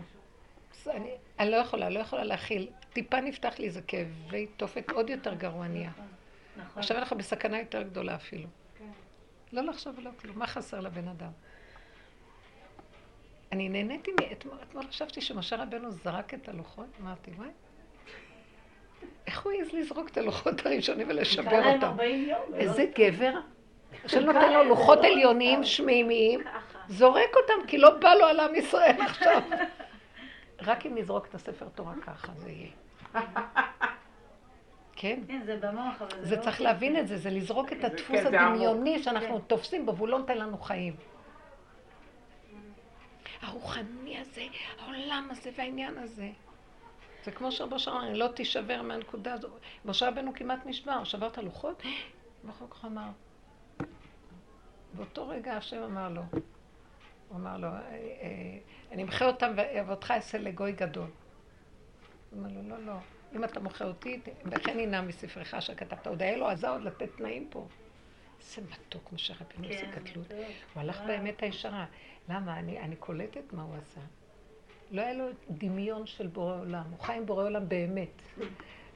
אני 1.38 1.50
לא 1.50 1.56
יכולה, 1.56 1.88
לא 1.88 1.98
יכולה 1.98 2.24
להכיל. 2.24 2.68
טיפה 2.92 3.20
נפתח 3.20 3.58
לי 3.58 3.66
איזה 3.66 3.82
כאבי 3.82 4.46
תופת 4.46 4.90
עוד 4.90 5.10
יותר 5.10 5.34
גרוע 5.34 5.68
נהיה. 5.68 5.90
נכון. 6.56 6.82
עכשיו 6.82 6.96
אנחנו 6.96 7.18
בסכנה 7.18 7.58
יותר 7.58 7.82
גדולה 7.82 8.14
אפילו. 8.14 8.48
כן. 8.78 8.84
לא 9.52 9.62
לחשוב 9.62 9.98
ולא 9.98 10.10
כלום. 10.20 10.38
מה 10.38 10.46
חסר 10.46 10.80
לבן 10.80 11.08
אדם? 11.08 11.30
אני 13.52 13.68
נהניתי, 13.68 14.10
אתמול 14.32 14.86
חשבתי 14.88 15.20
שמשה 15.20 15.56
רבנו 15.56 15.90
זרק 15.90 16.34
את 16.34 16.48
הלוחות, 16.48 16.86
אמרתי, 17.00 17.30
וואי, 17.30 17.48
איך 19.26 19.42
הוא 19.42 19.52
העז 19.52 19.72
לזרוק 19.72 20.08
את 20.08 20.16
הלוחות 20.16 20.66
הראשונים 20.66 21.06
ולשבר 21.10 21.74
אותם? 21.74 21.96
איזה 22.54 22.86
גבר, 22.98 23.32
שנותן 24.06 24.52
לו 24.52 24.64
לוחות 24.64 24.98
עליונים 24.98 25.64
שמימיים, 25.64 26.40
זורק 26.88 27.30
אותם, 27.36 27.66
כי 27.66 27.78
לא 27.78 27.90
בא 27.98 28.14
לו 28.14 28.24
על 28.24 28.40
עם 28.40 28.54
ישראל 28.54 28.96
עכשיו. 29.00 29.42
רק 30.62 30.86
אם 30.86 30.94
נזרוק 30.94 31.26
את 31.26 31.34
הספר 31.34 31.68
תורה 31.68 31.94
ככה, 32.06 32.32
זה 32.36 32.50
יהיה. 32.50 32.70
כן. 35.02 35.20
כן, 35.26 35.42
זה 35.46 35.56
במוח, 35.56 36.02
אבל 36.02 36.10
זה 36.20 36.26
זה 36.26 36.36
לא... 36.36 36.42
צריך 36.42 36.60
להבין 36.60 36.96
את 36.96 37.08
זה, 37.08 37.16
זה 37.16 37.30
לזרוק 37.30 37.72
את 37.72 37.84
הדפוס 37.84 38.20
הדמיוני 38.26 39.02
שאנחנו 39.02 39.38
כן. 39.38 39.44
תופסים 39.46 39.86
בו, 39.86 39.96
והוא 39.96 40.08
לא 40.08 40.18
נותן 40.18 40.38
לנו 40.38 40.58
חיים. 40.58 40.96
הרוחני 43.40 44.18
הזה, 44.18 44.42
העולם 44.78 45.28
הזה 45.30 45.50
והעניין 45.56 45.98
הזה. 45.98 46.30
זה 47.24 47.30
כמו 47.30 47.52
שרבו 47.52 47.78
שאמר, 47.78 48.06
אני 48.06 48.18
לא 48.18 48.28
תישבר 48.28 48.82
מהנקודה 48.82 49.32
הזו. 49.32 49.48
משה 49.84 50.08
רבנו 50.08 50.34
כמעט 50.34 50.66
נשבר, 50.66 51.04
שבר 51.04 51.26
את 51.26 51.38
הלוחות, 51.38 51.82
ואחר 52.44 52.66
כך 52.70 52.84
אמר, 52.84 53.08
באותו 54.92 55.28
רגע 55.28 55.56
השם 55.56 55.82
אמר 55.82 56.08
לו, 56.08 56.22
הוא 57.28 57.36
אמר 57.36 57.56
לו, 57.56 57.68
אה, 57.68 57.78
אה, 57.80 58.58
אני 58.92 59.02
אמחה 59.02 59.26
אותם 59.26 59.52
ואותך 59.86 60.10
אעשה 60.10 60.38
לגוי 60.38 60.72
גדול. 60.72 61.10
הוא 62.30 62.40
אמר 62.40 62.48
לו, 62.48 62.68
לא, 62.68 62.86
לא. 62.86 62.96
אם 63.34 63.44
אתה 63.44 63.60
מוכר 63.60 63.88
אותי, 63.88 64.20
וכן 64.50 64.78
ינם 64.78 65.08
מספרך 65.08 65.62
שכתבת. 65.62 66.06
עוד 66.06 66.22
היה 66.22 66.36
לו 66.36 66.48
עזה 66.48 66.68
עוד 66.68 66.82
לתת 66.82 67.16
תנאים 67.16 67.46
פה. 67.50 67.66
איזה 68.40 68.68
מתוק 68.70 69.12
משה 69.12 69.34
רבנו, 69.34 69.68
איזה 69.68 69.86
גדלות. 69.86 70.28
כן, 70.28 70.50
הוא 70.74 70.80
הלך 70.80 71.00
באמת 71.06 71.42
הישרה. 71.42 71.86
למה? 72.28 72.58
אני, 72.58 72.80
אני 72.80 72.96
קולטת 72.96 73.52
מה 73.52 73.62
הוא 73.62 73.74
עשה. 73.74 74.00
לא 74.90 75.02
היה 75.02 75.12
לו 75.12 75.24
דמיון 75.50 76.06
של 76.06 76.26
בורא 76.26 76.58
עולם, 76.58 76.84
הוא 76.90 76.98
חי 76.98 77.12
עם 77.12 77.26
בורא 77.26 77.44
עולם 77.44 77.68
באמת. 77.68 78.22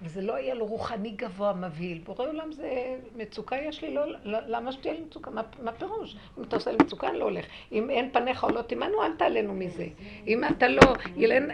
וזה 0.03 0.21
לא 0.21 0.35
היה 0.35 0.55
לו 0.55 0.67
רוחני 0.67 1.11
גבוה 1.11 1.53
מבהיל. 1.53 1.99
בורא 1.99 2.29
עולם 2.29 2.53
זה 2.53 2.97
מצוקה 3.17 3.57
יש 3.57 3.83
לי, 3.83 3.95
לא, 3.95 4.07
לא, 4.25 4.39
למה 4.47 4.73
שתהיה 4.73 4.95
לי 4.95 5.01
מצוקה? 5.01 5.31
מה, 5.31 5.43
מה 5.63 5.73
פירוש? 5.73 6.17
אם 6.39 6.43
אתה 6.43 6.57
עושה 6.57 6.71
לי 6.71 6.77
מצוקה, 6.81 7.09
אני 7.09 7.19
לא 7.19 7.25
הולך. 7.25 7.45
אם 7.73 7.91
אין 7.91 8.11
פניך 8.13 8.45
או 8.45 8.49
לא 8.49 8.63
תימנו, 8.63 9.03
אל 9.03 9.13
תעלנו 9.19 9.55
מזה. 9.55 9.87
אם 10.27 10.45
אתה 10.45 10.69
לא, 10.69 10.95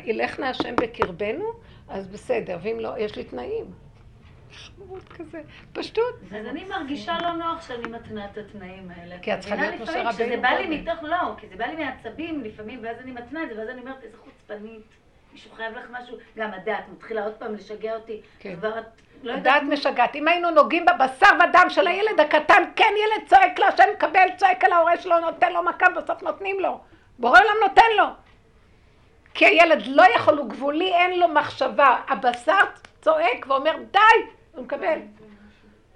ילך 0.04 0.40
נא 0.40 0.44
השם 0.44 0.76
בקרבנו, 0.76 1.44
אז 1.88 2.08
בסדר, 2.08 2.58
ואם 2.62 2.80
לא, 2.80 2.98
יש 2.98 3.16
לי 3.16 3.24
תנאים. 3.24 3.64
חמוד 4.52 5.02
כזה, 5.02 5.42
פשטות. 5.72 6.14
אז 6.36 6.46
אני 6.46 6.64
מרגישה 6.64 7.18
לא 7.22 7.32
נוח 7.32 7.68
שאני 7.68 7.88
מתנה 7.88 8.24
את 8.24 8.38
התנאים 8.38 8.90
האלה. 8.90 9.18
כי 9.18 9.34
את 9.34 9.40
צריכה 9.40 9.56
להיות 9.56 9.80
משה 9.80 9.92
רבינו. 9.92 10.12
שזה 10.12 10.36
בא 10.42 10.48
לי 10.48 10.78
מתוך, 10.78 11.02
לא, 11.02 11.34
כי 11.36 11.48
זה 11.48 11.56
בא 11.56 11.64
לי 11.64 11.84
מעצבים 11.84 12.40
לפעמים, 12.40 12.80
ואז 12.82 12.96
אני 13.00 13.12
מתנה 13.12 13.42
את 13.42 13.48
זה, 13.48 13.58
ואז 13.58 13.68
אני 13.68 13.80
אומרת, 13.80 14.02
איזה 14.02 14.16
חוצפנית. 14.16 15.01
מישהו 15.32 15.50
חייב 15.56 15.76
לך 15.76 15.84
משהו, 15.90 16.16
גם 16.36 16.50
הדעת 16.54 16.84
מתחילה 16.92 17.24
עוד 17.24 17.32
פעם 17.32 17.54
לשגע 17.54 17.94
אותי. 17.94 18.20
כן. 18.38 18.56
כבר 18.56 18.78
את 18.78 18.84
לא. 19.22 19.32
הדעת 19.32 19.62
משגעת. 19.62 20.14
אם 20.14 20.28
היינו 20.28 20.50
נוגעים 20.50 20.84
בבשר 20.84 21.26
ודם 21.44 21.66
של 21.68 21.86
הילד 21.86 22.20
הקטן, 22.20 22.62
כן, 22.76 22.92
ילד 23.04 23.28
צועק 23.28 23.58
לה, 23.58 23.66
השם 23.66 23.84
מקבל, 23.94 24.26
צועק 24.36 24.64
על 24.64 24.72
ההורה 24.72 24.96
שלו, 24.96 25.20
נותן 25.20 25.52
לו 25.52 25.62
מכה, 25.62 25.86
בסוף 25.90 26.22
נותנים 26.22 26.60
לו. 26.60 26.80
בורא 27.18 27.40
עולם 27.40 27.54
נותן 27.62 27.90
לו. 27.96 28.04
כי 29.34 29.46
הילד 29.46 29.86
לא 29.86 30.02
יכול, 30.16 30.38
הוא 30.38 30.48
גבולי, 30.48 30.94
אין 30.94 31.18
לו 31.18 31.28
מחשבה. 31.28 31.96
הבשר 32.08 32.64
צועק 33.00 33.46
ואומר, 33.48 33.76
די! 33.90 33.98
הוא 34.52 34.64
מקבל. 34.64 34.98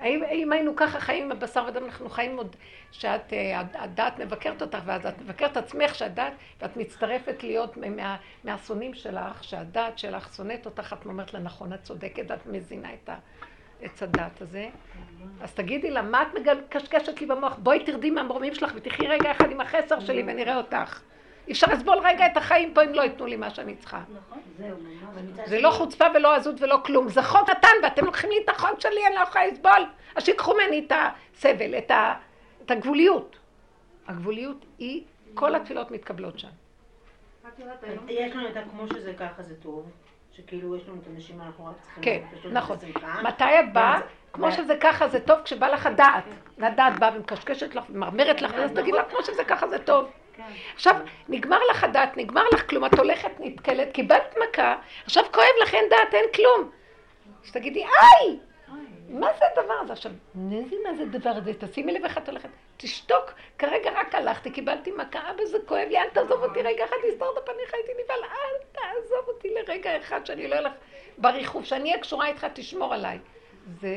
האם, 0.01 0.22
אם 0.24 0.53
היינו 0.53 0.76
ככה 0.76 1.01
חיים 1.01 1.24
עם 1.24 1.32
הבשר 1.32 1.64
ודם, 1.68 1.84
אנחנו 1.84 2.09
חיים 2.09 2.36
עוד, 2.36 2.57
שאת, 2.92 3.32
אה, 3.32 3.61
הדת 3.74 4.18
מבקרת 4.18 4.62
אותך, 4.62 4.78
ואז 4.84 5.07
את 5.07 5.18
מבקרת 5.20 5.57
עצמך 5.57 5.94
שהדת, 5.94 6.32
ואת 6.61 6.76
מצטרפת 6.76 7.42
להיות 7.42 7.76
מה, 7.76 8.16
מהשונאים 8.44 8.94
שלך, 8.94 9.44
שהדת 9.44 9.99
שלך 9.99 10.34
שונאת 10.34 10.66
אותך, 10.66 10.97
את 11.01 11.07
אומרת 11.07 11.34
לה, 11.34 11.40
נכון, 11.40 11.72
את 11.72 11.82
צודקת, 11.82 12.30
את 12.30 12.47
מזינה 12.47 12.88
את 12.94 13.11
עץ 13.80 14.03
הדת 14.03 14.42
הזה. 14.42 14.68
אז 15.40 15.55
תגידי 15.55 15.90
לה, 15.90 16.03
מה 16.03 16.22
את 16.22 16.28
מקשקשת 16.34 17.20
לי 17.20 17.26
במוח? 17.26 17.57
בואי 17.59 17.84
תרדי 17.84 18.11
מהמרומים 18.11 18.55
שלך 18.55 18.72
ותחי 18.74 19.07
רגע 19.07 19.30
אחד 19.30 19.51
עם 19.51 19.61
החסר 19.61 20.01
שלי 20.01 20.22
ונראה 20.22 20.57
אותך. 20.57 21.03
אי 21.47 21.53
אפשר 21.53 21.66
לסבול 21.72 21.99
רגע 21.99 22.26
את 22.26 22.36
החיים 22.36 22.74
פה 22.74 22.84
אם 22.84 22.92
לא 22.94 23.03
ייתנו 23.03 23.26
לי 23.26 23.36
מה 23.36 23.51
שאני 23.51 23.76
צריכה. 23.76 24.01
נכון, 24.16 24.38
זה 25.47 25.61
לא 25.61 25.70
חוצפה 25.70 26.05
ולא 26.14 26.34
עזות 26.34 26.62
ולא 26.62 26.78
כלום, 26.84 27.09
זה 27.09 27.22
חוק 27.22 27.51
קטן 27.51 27.68
ואתם 27.82 28.05
לוקחים 28.05 28.30
לי 28.30 28.36
את 28.44 28.49
החוק 28.49 28.80
שלי, 28.80 29.07
אני 29.07 29.14
לא 29.14 29.20
יכולה 29.20 29.47
לסבול. 29.47 29.86
אז 30.16 30.24
שיקחו 30.24 30.55
ממני 30.55 30.86
את 30.86 30.92
הסבל, 31.34 31.78
את 31.78 32.70
הגבוליות. 32.70 33.38
הגבוליות 34.09 34.64
היא, 34.78 35.05
כל 35.34 35.55
התפילות 35.55 35.90
מתקבלות 35.90 36.38
שם. 36.38 36.49
יש 38.09 38.32
לנו 38.32 38.49
את 38.49 38.55
כמו 38.70 38.88
שזה 38.88 39.14
ככה 39.14 39.42
זה 39.42 39.55
טוב. 39.62 39.90
שכאילו 40.32 40.76
יש 40.76 40.88
לנו 40.88 41.01
את 41.03 41.07
הנשים, 41.07 41.40
אנחנו 41.40 41.66
רק 41.66 41.74
צריכים... 41.80 42.03
כן, 42.03 42.20
נכון. 42.53 42.76
מתי 43.22 43.44
את 43.44 43.72
באה? 43.72 44.01
כמו 44.32 44.53
שזה 44.53 44.76
ככה 44.80 45.09
זה 45.09 45.20
טוב 45.20 45.38
כשבא 45.44 45.68
לך 45.68 45.88
דעת. 45.97 46.24
והדעת 46.59 46.99
באה 46.99 47.16
ומקשקשת 47.16 47.74
לך 47.74 47.84
ומרמרת 47.90 48.42
לך, 48.42 48.55
אז 48.55 48.70
תגיד 48.72 48.94
לה 48.94 49.05
כמו 49.05 49.22
שזה 49.22 49.44
ככה 49.44 49.68
זה 49.68 49.78
טוב. 49.78 50.11
כן. 50.37 50.43
עכשיו, 50.74 50.95
נגמר 51.28 51.59
לך 51.70 51.84
הדעת, 51.84 52.16
נגמר 52.16 52.45
לך 52.55 52.70
כלום, 52.70 52.84
את 52.84 52.99
הולכת, 52.99 53.30
נתקלת, 53.39 53.93
קיבלת 53.93 54.37
מכה, 54.43 54.76
עכשיו 55.05 55.24
כואב 55.32 55.47
לך, 55.62 55.74
אין 55.74 55.84
דעת, 55.91 56.14
אין 56.14 56.24
כלום. 56.34 56.70
אז 57.45 57.53
תגידי, 57.53 57.84
איי! 57.84 58.39
מה 59.09 59.28
זה 59.39 59.45
הדבר 59.53 59.74
הזה? 59.74 59.93
עכשיו, 59.93 60.12
נזי 60.34 60.76
מה 60.84 60.95
זה 60.95 61.03
הדבר 61.03 61.30
הזה? 61.30 61.53
תשימי 61.59 61.93
לב 61.93 62.05
איך 62.05 62.18
את 62.18 62.28
הולכת. 62.28 62.49
תשתוק, 62.76 63.32
כרגע 63.59 63.91
רק 63.95 64.14
הלכתי, 64.14 64.51
קיבלתי 64.51 64.91
מכה, 64.91 65.30
אבא 65.30 65.45
זה 65.45 65.59
כואב 65.66 65.89
לי, 65.89 65.99
אל 65.99 66.09
תעזוב 66.09 66.43
אותי 66.43 66.62
רגע 66.62 66.84
אחד, 66.84 66.97
לסתור 67.09 67.32
את 67.32 67.39
הפניך, 67.43 67.74
הייתי 67.74 67.93
נבהל, 68.05 68.18
אל 68.24 68.64
תעזוב 68.72 69.28
אותי 69.28 69.49
לרגע 69.55 69.97
אחד, 69.97 70.26
שאני 70.26 70.49
לא 70.49 70.57
אלך 70.57 70.72
בריחוף, 71.18 71.64
שאני 71.64 71.91
אהיה 71.91 72.03
קשורה 72.03 72.26
איתך, 72.26 72.47
תשמור 72.55 72.95
עליי. 72.95 73.18
זה 73.66 73.88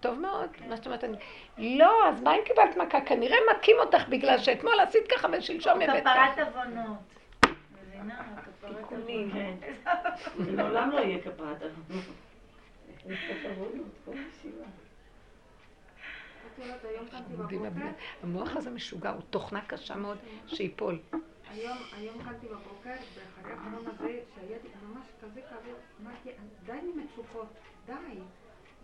טוב 0.00 0.18
מאוד, 0.18 0.50
מה 0.68 0.76
זאת 0.76 0.86
אומרת, 0.86 1.04
אני... 1.04 1.16
לא, 1.58 2.08
אז 2.08 2.22
מה 2.22 2.34
אם 2.34 2.40
קיבלת 2.44 2.76
מכה? 2.76 3.00
כנראה 3.00 3.36
מכים 3.56 3.76
אותך 3.80 4.08
בגלל 4.08 4.38
שאתמול 4.38 4.80
עשית 4.80 5.12
ככה 5.12 5.28
ושלשום 5.32 5.82
הבאת 5.82 6.04
ככה. 6.04 6.32
כפרת 6.32 6.48
עוונות. 6.48 6.98
מבינה? 7.88 8.22
כפרת 8.60 8.92
עוונות. 8.92 9.58
לעולם 10.38 10.90
לא 10.90 10.98
יהיה 10.98 11.18
כפרת 11.20 11.62
עוונות. 11.62 12.04
המוח 18.22 18.56
הזה 18.56 18.70
משוגע, 18.70 19.10
הוא 19.10 19.22
תוכנה 19.30 19.60
קשה 19.66 19.94
מאוד 19.96 20.18
שיפול. 20.46 20.98
היום, 21.50 21.78
היום 21.96 22.22
קמתי 22.24 22.46
בבוקר, 22.46 22.90
ואחרי 22.90 23.52
החלום 23.52 23.86
הזה, 23.86 24.20
שהיה 24.34 24.58
לי 24.62 24.68
ממש 24.82 25.06
כזה 25.22 25.40
כבד, 25.40 25.74
אמרתי, 26.02 26.30
די 26.66 26.72
ממצוקות, 26.94 27.46
די. 27.86 27.92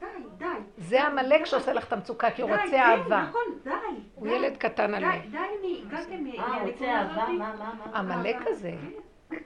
די, 0.01 0.07
די. 0.37 0.47
זה 0.79 1.03
עמלק 1.07 1.45
שעושה 1.45 1.73
לך 1.73 1.85
את 1.89 1.93
המצוקה, 1.93 2.31
כי 2.31 2.43
הוא 2.43 2.51
רוצה 2.51 2.63
כן, 2.71 2.81
אהבה. 2.81 3.23
נכון, 3.29 3.43
די. 3.65 3.71
הוא 4.15 4.29
ילד 4.29 4.57
קטן 4.57 4.95
עליו. 4.95 5.11
די, 5.11 5.39
די, 5.63 5.83
הגעתם 5.87 6.27
אה, 6.39 6.63
רוצה 6.63 6.85
אהבה? 6.85 7.29
מה, 7.29 7.55
מה, 7.59 7.73
מה? 7.93 7.99
עמלק 7.99 8.37
הזה. 8.47 8.73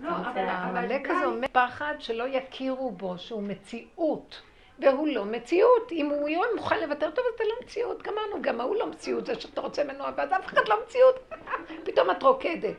לא, 0.00 0.10
העמלק 0.10 1.10
הזה 1.10 1.24
אומר 1.24 1.48
פחד 1.52 1.94
שלא 1.98 2.24
יכירו 2.28 2.90
בו, 2.90 3.18
שהוא 3.18 3.42
מציאות. 3.42 4.42
והוא 4.78 5.08
לא 5.08 5.24
מציאות. 5.24 5.92
אם 5.92 6.06
הוא 6.06 6.28
יהיה 6.28 6.40
מוכן 6.56 6.80
לוותר, 6.80 7.10
טוב, 7.10 7.24
אז 7.32 7.38
זה 7.38 7.44
לא 7.44 7.54
מציאות. 7.64 8.02
גמרנו, 8.02 8.42
גם 8.42 8.60
ההוא 8.60 8.76
לא 8.76 8.86
מציאות, 8.86 9.26
זה 9.26 9.40
שאתה 9.40 9.60
רוצה 9.60 9.84
ממנו 9.84 10.04
אהבה, 10.04 10.22
אז 10.22 10.32
אף 10.32 10.46
אחד 10.46 10.68
לא 10.68 10.76
מציאות. 10.84 11.32
פתאום 11.86 12.10
את 12.10 12.22
רוקדת. 12.22 12.76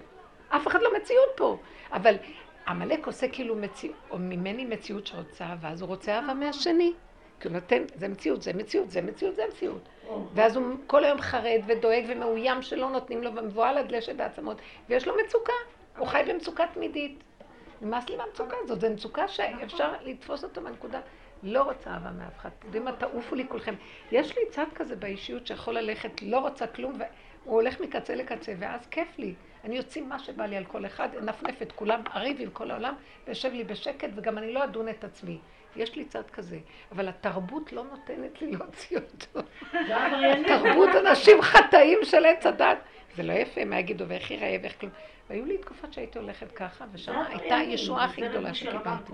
אף 0.49 0.68
אחד 0.68 0.82
לא 0.82 0.89
מציאות 0.97 1.30
פה. 1.36 1.57
אבל 1.91 2.15
עמלק 2.68 3.07
עושה 3.07 3.28
כאילו 3.28 3.55
מציאות, 3.55 3.95
או 4.11 4.18
ממני 4.18 4.65
מציאות 4.65 5.07
שרוצה 5.07 5.45
אהבה, 5.45 5.70
אז 5.70 5.82
הוא 5.82 5.88
רוצה 5.88 6.15
אהבה 6.15 6.34
מהשני. 6.34 6.93
כי 7.39 7.47
הוא 7.47 7.53
נותן, 7.53 7.83
זה 7.95 8.07
מציאות, 8.07 8.41
זה 8.41 8.53
מציאות, 8.53 8.91
זה 8.91 9.01
מציאות, 9.01 9.35
זה 9.35 9.43
מציאות. 9.53 9.89
ואז 10.33 10.55
הוא 10.55 10.65
כל 10.88 11.03
היום 11.03 11.21
חרד 11.21 11.61
ודואג 11.67 12.05
ומאוים 12.07 12.61
שלא 12.61 12.89
נותנים 12.89 13.23
לו, 13.23 13.35
ומבוהל 13.35 13.77
עד 13.77 13.91
לשת 13.91 14.15
בעצמות, 14.15 14.57
ויש 14.89 15.07
לו 15.07 15.13
מצוקה. 15.25 15.53
הוא 15.97 16.07
חי 16.07 16.21
במצוקה 16.27 16.63
תמידית. 16.73 17.23
נמאס 17.81 18.09
לי 18.09 18.15
מהמצוקה 18.15 18.55
הזאת, 18.63 18.81
זו 18.81 18.89
מצוקה 18.89 19.27
שאפשר 19.27 19.93
לתפוס 20.01 20.43
אותו 20.43 20.61
בנקודה. 20.61 20.99
לא 21.43 21.63
רוצה 21.63 21.89
אהבה 21.89 22.11
מאף 22.11 22.38
אחד. 22.38 22.49
אתם 22.59 22.65
יודעים 22.65 22.85
מה, 22.85 22.91
תעופו 22.91 23.35
לי 23.35 23.47
כולכם. 23.47 23.73
יש 24.11 24.38
לי 24.38 24.41
צד 24.49 24.65
כזה 24.75 24.95
באישיות 24.95 25.47
שיכול 25.47 25.73
ללכת, 25.73 26.21
לא 26.21 26.39
רוצה 26.39 26.67
כלום, 26.67 26.93
והוא 26.99 27.55
הולך 27.55 27.79
מקצה 27.79 28.15
לקצה, 28.15 28.53
ואז 28.59 28.88
כיף 28.88 29.19
לי. 29.19 29.33
אני 29.63 29.79
אוציא 29.79 30.01
מה 30.01 30.19
שבא 30.19 30.45
לי 30.45 30.57
על 30.57 30.65
כל 30.65 30.85
אחד, 30.85 31.09
אנפנף 31.15 31.61
את 31.61 31.71
כולם, 31.71 32.01
אריב 32.15 32.38
עם 32.39 32.49
כל 32.49 32.71
העולם, 32.71 32.95
ויושב 33.27 33.53
לי 33.53 33.63
בשקט, 33.63 34.09
וגם 34.15 34.38
אני 34.38 34.53
לא 34.53 34.63
אדון 34.63 34.89
את 34.89 35.03
עצמי. 35.03 35.39
יש 35.76 35.95
לי 35.95 36.05
צד 36.05 36.30
כזה, 36.34 36.59
אבל 36.91 37.07
התרבות 37.07 37.74
לא 37.74 37.84
נותנת 37.84 38.41
לי 38.41 38.51
להוציא 38.51 38.97
אותו. 38.97 39.47
תרבות 40.47 40.89
אנשים 40.95 41.41
חטאים 41.41 41.99
של 42.03 42.26
עץ 42.26 42.45
הדת. 42.45 42.78
זה 43.15 43.24
לא 43.24 43.34
יפה, 43.34 43.65
מה 43.65 43.80
יגידו, 43.80 44.05
ואיך 44.07 44.32
ייראה, 44.32 44.57
ואיך 44.61 44.80
כלום. 44.80 44.91
והיו 45.30 45.45
לי 45.45 45.57
תקופות 45.57 45.93
שהייתי 45.93 46.20
הולכת 46.20 46.51
ככה, 46.51 46.86
ושם 46.91 47.22
הייתה 47.30 47.55
הישועה 47.55 48.05
הכי 48.05 48.30
גדולה 48.30 48.53
שקיבלתי. 48.53 49.11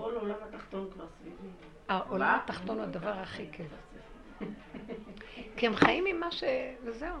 העולם 1.88 2.38
התחתון 2.44 2.76
הוא 2.76 2.84
הדבר 2.84 3.12
הכי 3.22 3.46
כיף. 3.52 3.66
כי 5.56 5.66
הם 5.66 5.74
חיים 5.76 6.06
עם 6.06 6.20
מה 6.20 6.30
ש... 6.30 6.44
וזהו. 6.84 7.16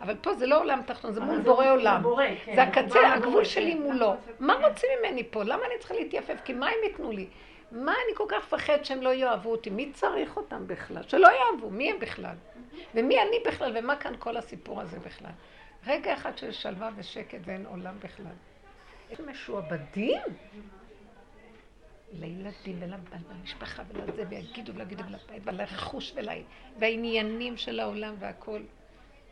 אבל 0.00 0.14
פה 0.20 0.34
זה 0.34 0.46
לא 0.46 0.60
עולם 0.60 0.80
תחתון, 0.86 1.12
זה 1.12 1.20
מול 1.20 1.40
בורא 1.40 1.70
עולם. 1.70 2.02
כן. 2.44 2.54
זה 2.54 2.62
הקצה, 2.62 3.12
הגבול 3.12 3.44
שלי 3.44 3.74
מולו. 3.74 4.14
מה 4.40 4.54
רוצים 4.54 4.90
ממני 4.98 5.24
פה? 5.30 5.42
למה 5.42 5.66
אני 5.66 5.78
צריכה 5.78 5.94
להתייפף? 5.94 6.40
כי 6.44 6.52
מה 6.52 6.66
הם 6.66 6.74
ייתנו 6.84 7.12
לי? 7.12 7.26
מה 7.72 7.92
אני 7.92 8.16
כל 8.16 8.24
כך 8.28 8.44
מפחד 8.46 8.82
שהם 8.82 9.02
לא 9.02 9.14
יאהבו 9.14 9.52
אותי? 9.52 9.70
מי 9.70 9.92
צריך 9.92 10.36
אותם 10.36 10.66
בכלל? 10.66 11.02
שלא 11.02 11.28
יאהבו, 11.28 11.70
מי 11.70 11.90
הם 11.90 11.98
בכלל? 11.98 12.36
ומי 12.94 13.22
אני 13.22 13.36
בכלל? 13.46 13.72
ומה 13.78 13.96
כאן 13.96 14.14
כל 14.18 14.36
הסיפור 14.36 14.80
הזה 14.80 14.98
בכלל? 14.98 15.30
רגע 15.86 16.14
אחד 16.14 16.38
של 16.38 16.52
שלווה 16.52 16.90
ושקט 16.96 17.38
ואין 17.44 17.66
עולם 17.66 17.94
בכלל. 18.00 18.32
הם 19.10 19.30
משועבדים 19.30 20.20
לילדים 22.12 22.80
ולמשפחה 22.80 23.82
ולזה, 23.88 24.24
ויגידו 24.28 24.74
ולהגידו 24.74 25.04
ולבית 25.04 25.42
ולרכוש 25.44 26.14
והעניינים 26.78 27.56
של 27.56 27.80
העולם 27.80 28.14
והכל. 28.18 28.60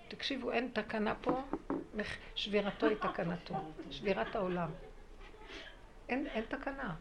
תקשיבו, 0.09 0.53
אין 0.53 0.69
תקנה 0.73 1.15
פה, 1.15 1.43
שבירתו 2.35 2.87
היא 2.87 2.97
תקנתו, 2.97 3.55
שבירת 3.91 4.37
העולם. 4.37 4.71
אין, 6.09 6.27
אין 6.27 6.45
תקנה. 6.49 6.95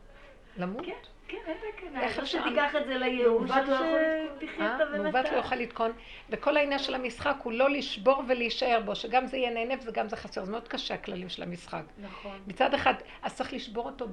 למות? 0.57 0.85
כן, 0.85 0.93
כן, 1.27 1.53
תקנה. 1.75 2.01
איך 2.01 2.19
אפשר? 2.19 2.41
שתיקח 2.41 2.75
את 2.75 2.87
זה 2.87 2.97
לייאוש, 2.97 3.49
שתחיה 3.49 4.73
אותו 4.73 4.83
ומתה. 4.91 5.03
מעוות 5.03 5.31
לא 5.31 5.37
יוכל 5.37 5.55
לתקון. 5.55 5.91
וכל 6.29 6.57
העניין 6.57 6.79
של 6.79 6.95
המשחק 6.95 7.35
הוא 7.43 7.53
לא 7.53 7.69
לשבור 7.69 8.23
ולהישאר 8.27 8.81
בו, 8.85 8.95
שגם 8.95 9.25
זה 9.25 9.37
יהיה 9.37 9.51
נהנה 9.51 9.73
וגם 9.85 10.09
זה 10.09 10.15
חסר. 10.15 10.45
זה 10.45 10.51
מאוד 10.51 10.67
קשה 10.67 10.93
הכללים 10.93 11.29
של 11.29 11.43
המשחק. 11.43 11.83
נכון. 11.97 12.39
מצד 12.47 12.73
אחד, 12.73 12.93
אז 13.21 13.35
צריך 13.35 13.53
לשבור 13.53 13.85
אותו 13.85 14.07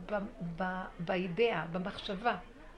באידאה, 0.98 1.64
במחשבה. 1.72 2.36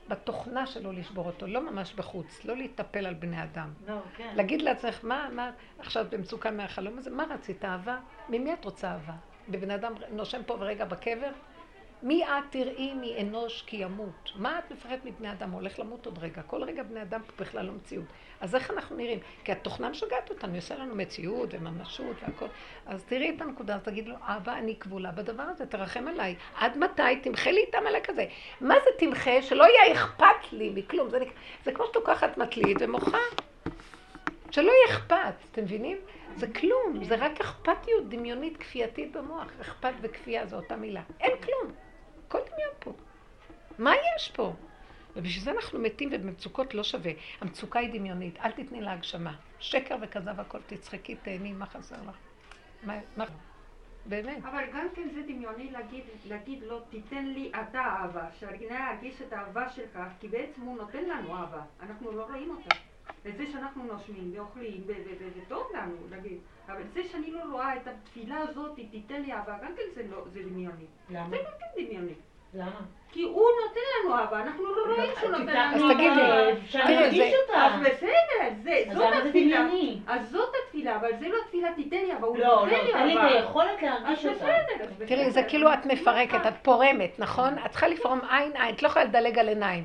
בתוכנה 0.09 0.67
שלו 0.67 0.93
לשבור 0.93 1.27
אותו, 1.27 1.47
לא 1.47 1.61
ממש 1.71 1.95
בחוץ, 1.95 2.45
לא 2.45 2.57
להיטפל 2.57 3.07
על 3.07 3.15
בני 3.15 3.43
אדם. 3.43 3.73
לא, 3.89 3.95
כן. 4.17 4.33
להגיד 4.37 4.63
לעצמך, 4.63 5.01
מה, 5.03 5.29
מה, 5.33 5.51
עכשיו 5.79 6.07
במצוקה 6.11 6.51
מהחלום 6.51 6.99
הזה, 6.99 7.11
מה 7.11 7.25
רצית, 7.31 7.65
אהבה? 7.65 7.99
ממי 8.29 8.53
את 8.53 8.65
רוצה 8.65 8.89
אהבה? 8.89 9.13
בבן 9.49 9.71
אדם 9.71 9.93
נושם 10.11 10.43
פה 10.47 10.57
ורגע 10.61 10.85
בקבר? 10.85 11.31
מי 12.03 12.25
את 12.25 12.45
תראי 12.51 12.95
מאנוש 12.95 13.63
כי 13.67 13.77
ימות? 13.77 14.31
מה 14.37 14.59
את 14.59 14.73
מפחדת 14.73 15.05
מבני 15.05 15.33
אדם? 15.33 15.51
הולך 15.51 15.79
למות 15.79 16.07
עוד 16.07 16.19
רגע. 16.19 16.43
כל 16.43 16.63
רגע 16.63 16.83
בני 16.83 17.03
אדם 17.03 17.21
פה 17.23 17.45
בכלל 17.45 17.67
לא 17.67 17.73
מציאות. 17.73 18.05
אז 18.41 18.55
איך 18.55 18.71
אנחנו 18.71 18.97
נראים? 18.97 19.19
כי 19.45 19.53
התוכנה 19.53 19.89
משגעת 19.89 20.31
אותנו, 20.31 20.55
עושה 20.55 20.77
לנו 20.77 20.95
מציאות 20.95 21.49
וממשות 21.53 22.17
והכל. 22.23 22.47
אז 22.87 23.05
תראי 23.05 23.35
את 23.37 23.41
הנקודה, 23.41 23.75
אז 23.75 23.83
תגיד 23.83 24.09
לו, 24.09 24.15
אבא, 24.21 24.53
אני 24.53 24.77
כבולה 24.77 25.11
בדבר 25.11 25.43
הזה, 25.43 25.67
תרחם 25.67 26.09
עליי. 26.09 26.35
עד 26.57 26.79
מתי? 26.79 27.17
תמחה 27.23 27.51
לי 27.51 27.65
את 27.71 27.75
המלאק 27.75 28.11
הזה. 28.11 28.27
מה 28.61 28.75
זה 28.85 28.91
תמחה? 28.99 29.43
שלא 29.43 29.65
יהיה 29.65 29.93
אכפת 29.93 30.53
לי 30.53 30.73
מכלום. 30.75 31.11
זה, 31.11 31.19
זה 31.65 31.73
כמו 31.73 31.87
שאת 31.87 31.97
לוקחת 31.97 32.39
מטלית 32.39 32.77
ומוחה. 32.81 33.19
שלא 34.51 34.71
יהיה 34.71 34.97
אכפת, 34.97 35.35
אתם 35.53 35.63
מבינים? 35.63 35.99
זה 36.37 36.47
כלום, 36.53 37.05
זה 37.05 37.17
רק 37.17 37.41
אכפתיות 37.41 38.09
דמיונית 38.09 38.57
כפייתית 38.57 39.13
במוח. 39.13 39.47
אכפת 39.61 39.93
וכפייה 40.03 40.47
זו 40.47 40.57
אותה 40.57 40.77
מילה. 40.77 41.03
אין 41.21 41.33
כלום. 41.37 41.73
הכל 42.33 42.41
דמיון 42.53 42.75
פה. 42.79 42.93
מה 43.79 43.93
יש 44.17 44.31
פה? 44.31 44.53
ובשביל 45.17 45.45
זה 45.45 45.51
אנחנו 45.51 45.79
מתים 45.79 46.09
ובמצוקות 46.13 46.75
לא 46.75 46.83
שווה. 46.83 47.13
המצוקה 47.41 47.79
היא 47.79 47.93
דמיונית, 47.93 48.39
אל 48.41 48.51
תתני 48.51 48.81
לה 48.81 48.93
הגשמה. 48.93 49.37
שקר 49.59 49.97
וכזב 50.03 50.41
הכל, 50.41 50.59
תצחקי, 50.67 51.17
תהני, 51.17 51.53
מה 51.53 51.67
חסר 51.67 51.97
לך? 52.09 52.17
מה? 52.83 53.25
באמת. 54.07 54.45
אבל 54.45 54.65
גם 54.75 54.87
כן 54.95 55.09
זה 55.15 55.23
דמיוני 55.23 55.71
להגיד, 55.71 56.05
להגיד 56.25 56.63
לו, 56.63 56.81
תיתן 56.81 57.27
לי 57.27 57.51
אתה 57.51 57.81
אהבה, 57.81 58.27
שהרגנה 58.33 58.93
ירגיש 58.93 59.23
את 59.23 59.33
האהבה 59.33 59.69
שלך, 59.69 59.99
כי 60.21 60.29
בעצם 60.29 60.63
הוא 60.63 60.77
נותן 60.77 61.05
לנו 61.05 61.37
אהבה, 61.37 61.63
אנחנו 61.81 62.13
לא 62.13 62.23
רואים 62.23 62.51
אותה. 62.51 62.75
וזה 63.25 63.47
שאנחנו 63.53 63.85
נושמים 63.85 64.33
ואוכלים, 64.35 64.85
וטוב 65.37 65.67
לנו, 65.75 65.95
נגיד. 66.11 66.39
אבל 66.69 66.83
זה 66.95 67.05
שאני 67.05 67.31
לא 67.31 67.41
רואה 67.51 67.77
את 67.77 67.87
התפילה 67.87 68.39
הזאת, 68.39 68.79
תיתן 68.91 69.23
לי 69.23 69.33
אהבה, 69.33 69.53
גם 69.63 69.73
כן 69.77 69.83
זה, 69.95 70.03
לא, 70.11 70.17
זה 70.33 70.41
דמיוני. 70.43 70.87
למה? 71.11 71.29
זה 71.31 71.37
גם 71.37 71.53
כן 71.59 71.85
דמיוני. 71.85 72.15
למה? 72.55 72.81
כי 73.13 73.23
הוא 73.23 73.49
נותן 73.67 73.81
לנו 73.95 74.19
אהבה, 74.19 74.41
אנחנו 74.43 74.65
לא 74.65 74.95
רואים 74.95 75.11
שהוא 75.21 75.31
נותן 75.31 75.47
לנו 75.47 75.91
אהבה. 75.91 75.93
אז 75.93 75.97
תגידי, 75.97 76.63
אפשר 76.65 76.85
להרגיש 76.85 77.35
אותה. 77.43 77.67
אז 77.67 77.81
בסדר, 77.81 78.95
זאת 78.95 79.13
התפילה. 79.25 79.67
אז 80.07 80.31
זאת 80.31 80.55
התפילה, 80.65 80.97
אבל 80.97 81.11
זה 81.19 81.29
לא 81.29 81.37
התפילה, 81.45 81.73
תיתן 81.77 81.97
לי 81.97 82.13
אהבה, 82.13 82.27
הוא 82.27 82.39
לא, 82.39 82.65
נותן 82.65 82.69
לי 82.69 82.95
אהבה. 82.95 83.05
לא, 83.05 83.15
לא, 83.15 83.21
תן 83.21 83.31
לי 83.31 83.39
את 83.39 83.45
היכולת 83.45 83.83
להרגיש 83.83 84.27
אותה. 84.27 84.47
תראי, 85.07 85.31
זה 85.31 85.43
כאילו 85.43 85.73
את 85.73 85.87
מפרקת, 85.87 86.47
את 86.49 86.55
פורמת, 86.63 87.19
נכון? 87.19 87.59
את 87.67 87.71
צריכה 87.71 87.89
לפרום 87.89 88.21
עין 88.31 88.53
עין, 88.57 88.75
את 88.75 88.83
לא 88.83 88.89
יכולה 88.89 89.05
לדלג 89.05 89.39
על 89.39 89.49
עיניים. 89.49 89.85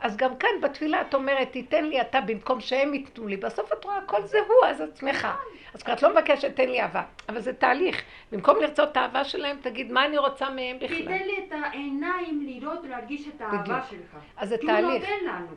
אז 0.00 0.16
גם 0.16 0.36
כאן 0.36 0.50
בתפילה 0.62 1.00
את 1.00 1.14
אומרת, 1.14 1.52
תיתן 1.52 1.84
לי 1.84 2.00
אתה 2.00 2.20
במקום 2.20 2.60
שהם 2.60 2.94
ייתנו 2.94 3.28
לי. 3.28 3.36
בסוף 3.36 3.72
את 3.72 3.84
רואה, 3.84 3.96
הכל 3.96 4.22
זה 4.26 4.38
הוא, 4.38 4.66
אז 4.66 4.80
עצמך. 4.80 5.28
אז 5.74 5.82
כבר 5.82 5.92
את 5.92 6.02
לא 6.02 6.10
מבקשת, 6.10 6.56
תן 6.56 6.68
לי 6.68 6.80
אהבה. 6.82 7.02
אבל 7.28 7.40
זה 7.40 7.52
תהליך. 7.52 8.02
במקום 8.32 8.56
לרצות 8.60 8.88
את 8.92 8.96
האהבה 8.96 9.24
שלהם, 9.24 9.56
תגיד, 9.62 9.92
מה 9.92 10.04
אני 10.04 10.18
רוצה 10.18 10.50
מהם 10.50 10.76
בכלל? 10.76 10.96
תיתן 10.96 11.26
לי 11.26 11.38
את 11.48 11.52
העיניים 11.52 12.46
לראות 12.46 12.78
ולהרגיש 12.84 13.28
את 13.28 13.40
האהבה 13.40 13.82
שלך. 13.90 14.16
אז 14.36 14.48
זה 14.48 14.56
תהליך. 14.66 15.08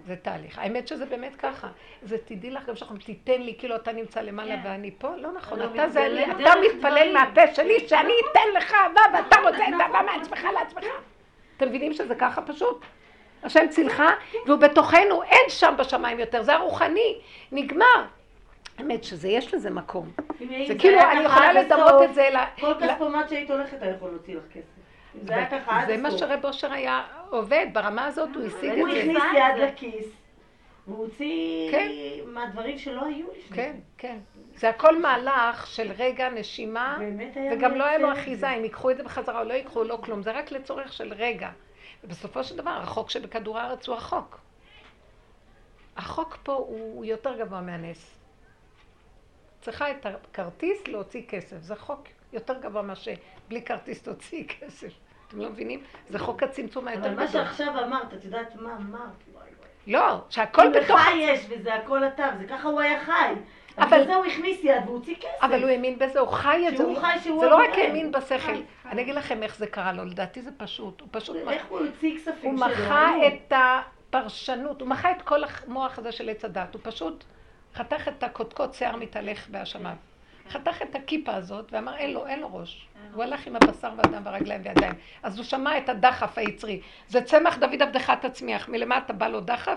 זה 0.06 0.16
תהליך. 0.16 0.60
האמת 0.60 0.88
שזה 0.88 1.06
באמת 1.06 1.36
ככה. 1.36 1.68
זה 2.02 2.18
תדעי 2.18 2.52
לך 2.52 2.66
גם 2.66 2.76
שאנחנו, 2.76 2.98
תיתן 2.98 3.42
לי, 3.42 3.56
כאילו 3.58 3.76
אתה 3.76 3.92
נמצא 3.92 4.22
למעלה 4.22 4.56
כן. 4.56 4.70
ואני 4.70 4.92
פה. 4.98 5.16
לא 5.16 5.32
נכון, 5.32 5.62
אתה 5.62 5.90
זה 5.90 6.06
אני, 6.06 6.32
אתה 6.32 6.52
מתפלל 6.66 7.14
מהפה 7.14 7.54
שלי 7.54 7.88
שאני 7.88 8.14
אתן 8.32 8.58
לך 8.58 8.74
אהבה 8.74 9.02
ואתה 9.14 9.36
רוצה 9.42 9.68
את 9.68 9.74
האהבה 9.80 10.02
מעצמך 10.02 10.48
לעצמך. 10.54 10.86
אתם 11.58 11.68
מבינים 11.68 11.94
שזה 11.94 12.16
ככה 12.16 12.42
פשוט? 12.42 12.86
השם 13.44 13.68
צילך, 13.70 14.04
והוא 14.46 14.60
בתוכנו, 14.60 15.24
אין 15.24 15.50
שם 15.50 15.74
בשמיים 15.78 16.20
יותר, 16.20 16.44
זה 16.44 16.54
הרוחני, 16.54 17.16
נגמר. 17.52 18.06
האמת 18.78 19.04
שזה, 19.04 19.28
יש 19.28 19.54
לזה 19.54 19.70
מקום. 19.70 20.12
זה 20.68 20.76
כאילו, 20.80 21.00
אני 21.02 21.24
יכולה 21.24 21.54
לדמות 21.54 22.04
את 22.04 22.14
זה 22.14 22.30
ל... 22.34 22.38
כל 22.62 22.74
כספומט 22.82 23.30
שהיית 23.30 23.52
הולכת, 23.52 23.78
אתה 23.78 23.86
יכול 23.86 24.10
להוציא 24.10 24.36
לך 24.36 24.44
כסף. 24.54 24.80
זה 25.24 25.36
היה 25.36 25.46
ככה 25.46 25.72
עד 25.72 25.90
הסוף. 25.90 25.96
זה 25.96 26.02
מה 26.02 26.12
שרב 26.12 26.46
אושר 26.46 26.74
היה 26.74 27.04
עובד, 27.30 27.66
ברמה 27.74 28.06
הזאת 28.06 28.30
הוא 28.36 28.46
השיג 28.46 28.70
את 28.70 28.76
זה. 28.76 28.82
הוא 28.82 28.88
הכניס 28.88 29.24
יד 29.36 29.64
לכיס, 29.64 30.06
והוא 30.88 31.04
הוציא 31.04 31.72
כן. 31.72 31.88
מהדברים 32.26 32.78
שלא 32.78 33.06
היו 33.06 33.28
לפני. 33.38 33.58
כן, 33.58 33.76
כן. 33.98 34.18
זה 34.56 34.70
הכל 34.70 35.02
מהלך 35.02 35.68
של 35.68 35.92
רגע, 35.98 36.30
נשימה, 36.30 36.98
וגם 37.52 37.76
לא 37.76 37.84
היה 37.84 37.98
לו 37.98 38.14
אחיזה, 38.14 38.50
אם 38.50 38.64
ייקחו 38.64 38.92
את 38.92 38.98
זה 38.98 39.04
בחזרה 39.04 39.40
או 39.40 39.44
לא 39.44 39.54
ייקחו, 39.54 39.84
לא 39.84 40.00
כלום, 40.04 40.22
זה 40.22 40.32
רק 40.32 40.52
לצורך 40.52 40.94
של 40.94 41.14
רגע. 41.14 41.50
ובסופו 42.04 42.44
של 42.44 42.58
דבר, 42.58 42.80
החוק 42.84 43.10
שבכדור 43.10 43.60
הארץ 43.60 43.88
הוא 43.88 43.96
החוק. 43.96 44.40
החוק 45.98 46.38
פה 46.44 46.54
הוא 46.54 47.06
יותר 47.06 47.40
גבוה 47.40 47.62
מהנס. 47.62 48.20
צריכה 49.62 49.92
את 49.92 50.06
הכרטיס 50.06 50.88
להוציא 50.88 51.24
כסף. 51.28 51.58
זה 51.60 51.76
חוק 51.76 52.08
יותר 52.34 52.60
גבוה 52.60 52.82
מאשר 52.82 53.14
בלי 53.48 53.62
כרטיס 53.62 54.04
תוציאי 54.04 54.48
כסף. 54.48 54.94
אתם 55.28 55.40
לא 55.42 55.50
מבינים? 55.50 55.84
זה 56.10 56.20
חוק 56.20 56.44
הצמצום 56.44 56.88
היותר 56.88 57.02
גדול. 57.02 57.14
אבל 57.14 57.24
מה 57.24 57.32
שעכשיו 57.32 57.84
אמרת, 57.84 58.14
את 58.14 58.26
יודעת 58.26 58.56
מה 58.56 58.76
אמרת? 58.76 59.10
לא, 59.88 60.22
שהכל 60.30 60.70
בתוך... 60.70 61.00
לך 61.00 61.08
יש 61.16 61.46
וזה 61.50 61.74
הכל 61.74 62.08
אתה, 62.08 62.30
וזה 62.36 62.48
ככה 62.48 62.68
הוא 62.68 62.82
היה 62.82 63.06
חי. 63.06 63.34
אבל 63.80 64.06
זה 64.06 64.16
הוא 64.16 64.26
הכניס 64.26 64.64
יד 64.64 64.84
והוא 64.86 64.96
הוציא 64.98 65.16
כסף. 65.16 65.28
אבל 65.42 65.62
הוא 65.62 65.70
האמין 65.70 66.00
בזה, 66.00 66.20
הוא 66.20 66.30
חי 66.30 66.66
את 66.68 66.78
זה. 66.78 66.84
שהוא 66.84 67.00
חי 67.00 67.18
שהוא... 67.24 67.40
זה 67.40 67.50
לא 67.50 67.56
רק 67.56 67.70
האמין 67.78 68.12
בשכל. 68.12 68.52
אני 68.86 69.02
אגיד 69.02 69.16
לכם 69.16 69.44
איך 69.44 69.58
זה 69.58 69.68
קרה 69.68 69.94
לו, 69.94 70.06
לדעתי 70.06 70.42
זה 70.42 70.52
פשוט. 70.58 71.02
הוא 71.02 71.08
פשוט... 71.12 71.38
איך 71.50 71.66
הוא 71.70 71.80
הוציא 71.80 72.16
כספים 72.16 72.58
שלו? 72.58 72.66
הוא 72.66 72.72
מחה 72.72 73.12
את 73.28 73.54
הפרשנות, 73.56 74.82
הוא 74.82 74.90
מחה 74.90 75.12
את 75.12 75.22
כל 75.22 75.42
המוח 75.44 76.00
הזה 76.00 76.12
של 76.12 76.30
עץ 76.30 76.46
הדת. 76.46 76.74
הוא 76.74 76.82
פשוט 76.84 77.24
חתך 77.76 78.08
את 78.08 78.24
הקודקוד 78.24 78.74
שיער 78.74 78.96
מתהלך 78.96 79.50
בהאשמיו. 79.50 79.96
חתך 80.50 80.82
את 80.82 80.96
הכיפה 80.96 81.36
הזאת 81.36 81.74
ואמר, 81.74 81.98
אין 81.98 82.14
לו, 82.14 82.28
אין 82.28 82.40
לו 82.40 82.56
ראש. 82.56 82.88
הוא 83.14 83.24
הלך 83.24 83.48
עם 83.48 83.56
הבשר 83.56 83.92
והדם 83.98 84.22
והרגליים 84.26 84.62
וידיים. 84.66 84.94
אז 85.24 85.38
הוא 85.38 85.46
שמע 85.46 85.78
את 85.78 85.90
הדחף 85.90 86.38
היצרי. 86.38 86.82
זה 87.08 87.22
צמח 87.22 87.58
דוד 87.58 87.82
עבדך 87.82 88.14
תצמיח. 88.22 88.70
מלמטה 88.70 89.14
בא 89.14 89.28
לו 89.28 89.42
דחף, 89.42 89.70
אה, 89.70 89.76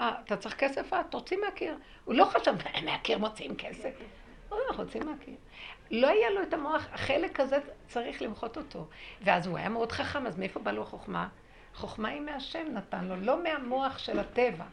אתה 0.00 0.36
צריך 0.36 0.56
כסף? 0.56 0.92
אה, 0.92 1.02
תוציא 1.10 1.36
מהקיר. 1.36 1.78
הוא 2.04 2.14
לא 2.14 2.24
חשב, 2.24 2.54
מהקיר 2.84 3.18
מוציאים 3.18 3.56
כסף. 3.56 3.90
הוא 4.48 4.58
אומר, 4.58 4.82
רוצים 4.82 5.06
מהקיר. 5.06 5.34
לא 5.90 6.08
היה 6.08 6.30
לו 6.30 6.42
את 6.42 6.54
המוח, 6.54 6.86
החלק 6.92 7.40
הזה 7.40 7.58
צריך 7.88 8.22
למחות 8.22 8.56
אותו. 8.56 8.86
ואז 9.22 9.46
הוא 9.46 9.58
היה 9.58 9.68
מאוד 9.68 9.92
חכם, 9.92 10.26
אז 10.26 10.38
מאיפה 10.38 10.60
בא 10.60 10.70
לו 10.70 10.82
החוכמה? 10.82 11.28
חוכמה 11.74 12.08
היא 12.08 12.20
מהשם 12.20 12.66
נתן 12.72 13.04
לו, 13.04 13.16
לא 13.16 13.42
מהמוח 13.42 13.98
של 13.98 14.18
הטבע. 14.18 14.64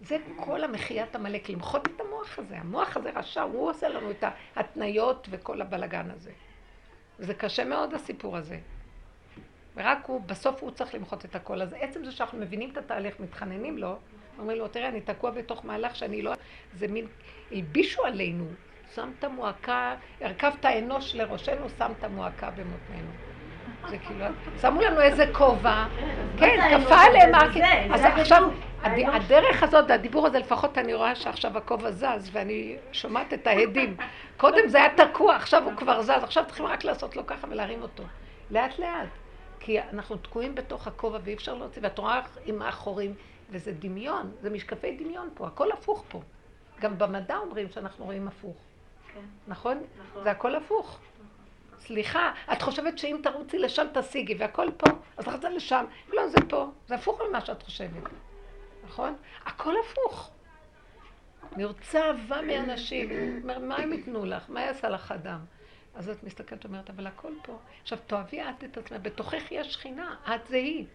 זה 0.00 0.16
כל 0.36 0.64
המחיית 0.64 1.16
עמלק, 1.16 1.48
למחות 1.48 1.86
את 1.86 2.00
המוח 2.00 2.38
הזה. 2.38 2.58
המוח 2.58 2.96
הזה 2.96 3.10
רשע, 3.14 3.42
הוא 3.42 3.70
עושה 3.70 3.88
לנו 3.88 4.10
את 4.10 4.24
ההתניות 4.56 5.28
וכל 5.30 5.60
הבלגן 5.60 6.10
הזה. 6.10 6.32
זה 7.18 7.34
קשה 7.34 7.64
מאוד 7.64 7.94
הסיפור 7.94 8.36
הזה. 8.36 8.58
ורק 9.76 10.06
הוא, 10.06 10.20
בסוף 10.20 10.62
הוא 10.62 10.70
צריך 10.70 10.94
למחות 10.94 11.24
את 11.24 11.34
הכל. 11.34 11.62
אז 11.62 11.74
עצם 11.80 12.04
זה 12.04 12.12
שאנחנו 12.12 12.38
מבינים 12.38 12.70
את 12.70 12.76
התהליך, 12.76 13.20
מתחננים 13.20 13.78
לו, 13.78 13.98
אומרים 14.38 14.58
לו, 14.58 14.68
תראה, 14.68 14.88
אני 14.88 15.00
תקוע 15.00 15.30
בתוך 15.30 15.64
מהלך 15.64 15.96
שאני 15.96 16.22
לא... 16.22 16.32
זה 16.74 16.88
מין... 16.88 17.06
הלבישו 17.52 18.04
עלינו, 18.04 18.44
שמת 18.94 19.24
מועקה, 19.24 19.94
הרכבת 20.20 20.66
אנוש 20.66 21.14
לראשנו, 21.14 21.68
שמת 21.78 22.04
מועקה 22.04 22.50
במותנינו. 22.50 23.10
זה 23.88 23.98
כאילו, 23.98 24.24
שמו 24.60 24.80
לנו 24.80 25.00
איזה 25.00 25.24
כובע, 25.32 25.84
כן, 26.38 26.78
כפה 26.84 26.94
עליהם, 26.94 27.34
אז 27.94 28.04
עכשיו, 28.04 28.50
הדרך 28.82 29.62
הזאת, 29.62 29.90
הדיבור 29.90 30.26
הזה, 30.26 30.38
לפחות 30.38 30.78
אני 30.78 30.94
רואה 30.94 31.14
שעכשיו 31.14 31.58
הכובע 31.58 31.90
זז, 31.90 32.30
ואני 32.32 32.76
שומעת 32.92 33.32
את 33.32 33.46
ההדים. 33.46 33.96
קודם 34.36 34.68
זה 34.68 34.78
היה 34.78 34.88
תקוע, 34.96 35.36
עכשיו 35.36 35.64
הוא 35.64 35.72
כבר 35.76 36.02
זז, 36.02 36.10
עכשיו 36.10 36.44
צריכים 36.46 36.66
רק 36.66 36.84
לעשות 36.84 37.16
לו 37.16 37.26
ככה 37.26 37.46
ולהרים 37.50 37.82
אותו. 37.82 38.02
לאט 38.50 38.78
לאט. 38.78 39.08
כי 39.60 39.80
אנחנו 39.80 40.16
תקועים 40.16 40.54
בתוך 40.54 40.86
הכובע 40.86 41.18
ואי 41.24 41.34
אפשר 41.34 41.54
להוציא, 41.54 41.82
ואת 41.84 41.98
רואה 41.98 42.20
עם 42.46 42.62
האחורים, 42.62 43.14
וזה 43.52 43.72
דמיון, 43.72 44.32
זה 44.40 44.50
משקפי 44.50 44.96
דמיון 44.96 45.30
פה, 45.34 45.46
הכל 45.46 45.72
הפוך 45.72 46.04
פה. 46.08 46.22
גם 46.80 46.98
במדע 46.98 47.36
אומרים 47.36 47.70
שאנחנו 47.70 48.04
רואים 48.04 48.28
הפוך. 48.28 48.56
כן. 49.14 49.20
נכון? 49.48 49.82
נכון. 50.08 50.22
זה 50.24 50.30
הכל 50.30 50.54
הפוך. 50.54 51.00
סליחה, 51.78 52.32
את 52.52 52.62
חושבת 52.62 52.98
שאם 52.98 53.20
תרוצי 53.22 53.58
לשם 53.58 53.86
תשיגי 53.94 54.34
והכל 54.34 54.68
פה, 54.76 54.90
אז 55.16 55.28
רצה 55.28 55.48
לשם. 55.48 55.84
לא, 56.08 56.28
זה 56.28 56.38
פה. 56.48 56.70
זה 56.86 56.94
הפוך 56.94 57.20
ממה 57.28 57.40
שאת 57.40 57.62
חושבת. 57.62 58.02
נכון? 58.84 59.16
הכל 59.44 59.74
הפוך. 59.84 60.30
אני 61.52 61.64
רוצה 61.64 62.06
אהבה 62.06 62.42
מאנשים. 62.42 63.10
אומר, 63.42 63.58
מה 63.58 63.76
הם 63.76 63.92
ייתנו 63.92 64.24
לך? 64.24 64.44
מה 64.48 64.60
יעשה 64.60 64.88
לך 64.88 65.12
אדם? 65.12 65.40
אז 65.94 66.08
את 66.08 66.24
מסתכלת 66.24 66.64
ואומרת, 66.64 66.90
אבל 66.90 67.06
הכל 67.06 67.32
פה. 67.42 67.58
עכשיו, 67.82 67.98
תאהבי 68.06 68.40
את 68.40 68.64
את 68.64 68.78
עצמך, 68.78 68.98
בתוכך 69.02 69.52
יש 69.52 69.72
שכינה, 69.72 70.16
את 70.34 70.46
זה 70.46 70.56
היא. 70.56 70.86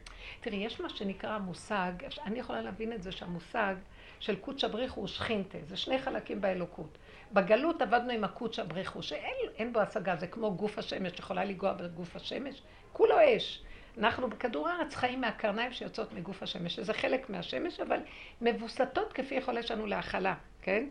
תראי, 0.42 0.58
יש 0.58 0.82
מה 0.82 0.90
שנקרא 0.90 1.30
המושג, 1.30 1.92
אני 2.26 2.40
יכולה 2.40 2.62
להבין 2.62 2.94
את 2.94 3.04
זה 3.04 3.12
שהמושג 3.12 3.76
של 4.20 4.36
קודשא 4.36 4.68
בריחו 4.68 5.00
הוא 5.00 5.08
שכינתה, 5.08 5.58
זה 5.68 5.78
שני 5.78 6.00
חלקים 6.00 6.42
באלוקות. 6.42 6.98
בגלות 7.34 7.82
עבדנו 7.82 8.12
עם 8.12 8.24
הקודשא 8.24 8.64
בריחו, 8.64 9.04
שאין 9.04 9.74
בו 9.74 9.80
השגה, 9.80 10.16
זה 10.16 10.28
כמו 10.28 10.56
גוף 10.56 10.78
השמש, 10.78 11.20
יכולה 11.20 11.46
לנגוע 11.46 11.74
בגוף 11.74 12.16
השמש, 12.16 12.62
כולו 12.94 13.16
אש. 13.38 13.64
אנחנו 13.98 14.30
בכדור 14.30 14.70
הארץ 14.70 14.96
חיים 14.96 15.22
מהקרניים 15.22 15.74
שיוצאות 15.74 16.14
מגוף 16.14 16.44
השמש, 16.44 16.76
שזה 16.76 16.94
חלק 16.94 17.30
מהשמש, 17.30 17.80
אבל 17.80 18.00
מבוסתות 18.42 19.14
כפי 19.14 19.36
יכולת 19.36 19.68
שלנו 19.68 19.86
להכלה, 19.86 20.36
כן? 20.62 20.86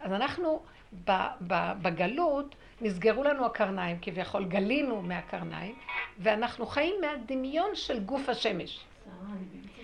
אז 0.00 0.12
אנחנו 0.12 0.62
בגלות, 1.82 2.54
נסגרו 2.82 3.22
לנו 3.22 3.46
הקרניים, 3.46 3.98
כביכול 4.02 4.44
גלינו 4.44 5.02
מהקרניים, 5.02 5.74
ואנחנו 6.18 6.66
חיים 6.66 6.94
מהדמיון 7.00 7.70
של 7.74 8.00
גוף 8.00 8.28
השמש, 8.28 8.84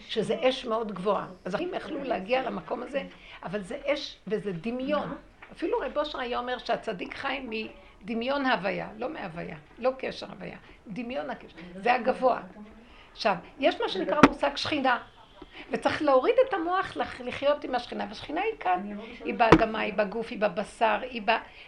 שזה 0.09 0.36
אש 0.49 0.64
מאוד 0.64 0.92
גבוהה. 0.92 1.26
אז 1.44 1.55
הם 1.55 1.74
יכלו 1.74 2.05
להגיע 2.05 2.42
למקום 2.42 2.82
הזה, 2.82 3.03
אבל 3.42 3.62
זה 3.62 3.78
אש 3.86 4.16
וזה 4.26 4.53
דמיון. 4.53 5.16
אפילו 5.53 5.78
רב 5.78 5.99
אושר 5.99 6.20
היה 6.20 6.38
אומר 6.38 6.59
שהצדיק 6.59 7.14
חי 7.14 7.40
מדמיון 8.03 8.46
הוויה, 8.46 8.88
לא 8.96 9.09
מהוויה, 9.09 9.57
לא 9.78 9.90
קשר 9.99 10.26
הוויה, 10.30 10.59
דמיון 10.86 11.30
הקשר, 11.30 11.57
זה 11.76 11.94
הגבוה. 11.94 12.40
עכשיו, 13.12 13.34
יש 13.59 13.80
מה 13.80 13.88
שנקרא 13.88 14.20
מושג 14.28 14.57
שכינה, 14.57 14.99
וצריך 15.71 16.03
להוריד 16.03 16.35
את 16.49 16.55
המוח 16.55 16.97
לחיות 17.21 17.65
עם 17.65 17.75
השכינה, 17.75 18.05
והשכינה 18.09 18.41
היא 18.41 18.59
כאן, 18.61 18.99
היא 19.25 19.35
באדמה, 19.35 19.81
היא 19.81 19.95
בגוף, 19.95 20.31
היא 20.31 20.39
בבשר, 20.39 20.99
היא 21.03 21.23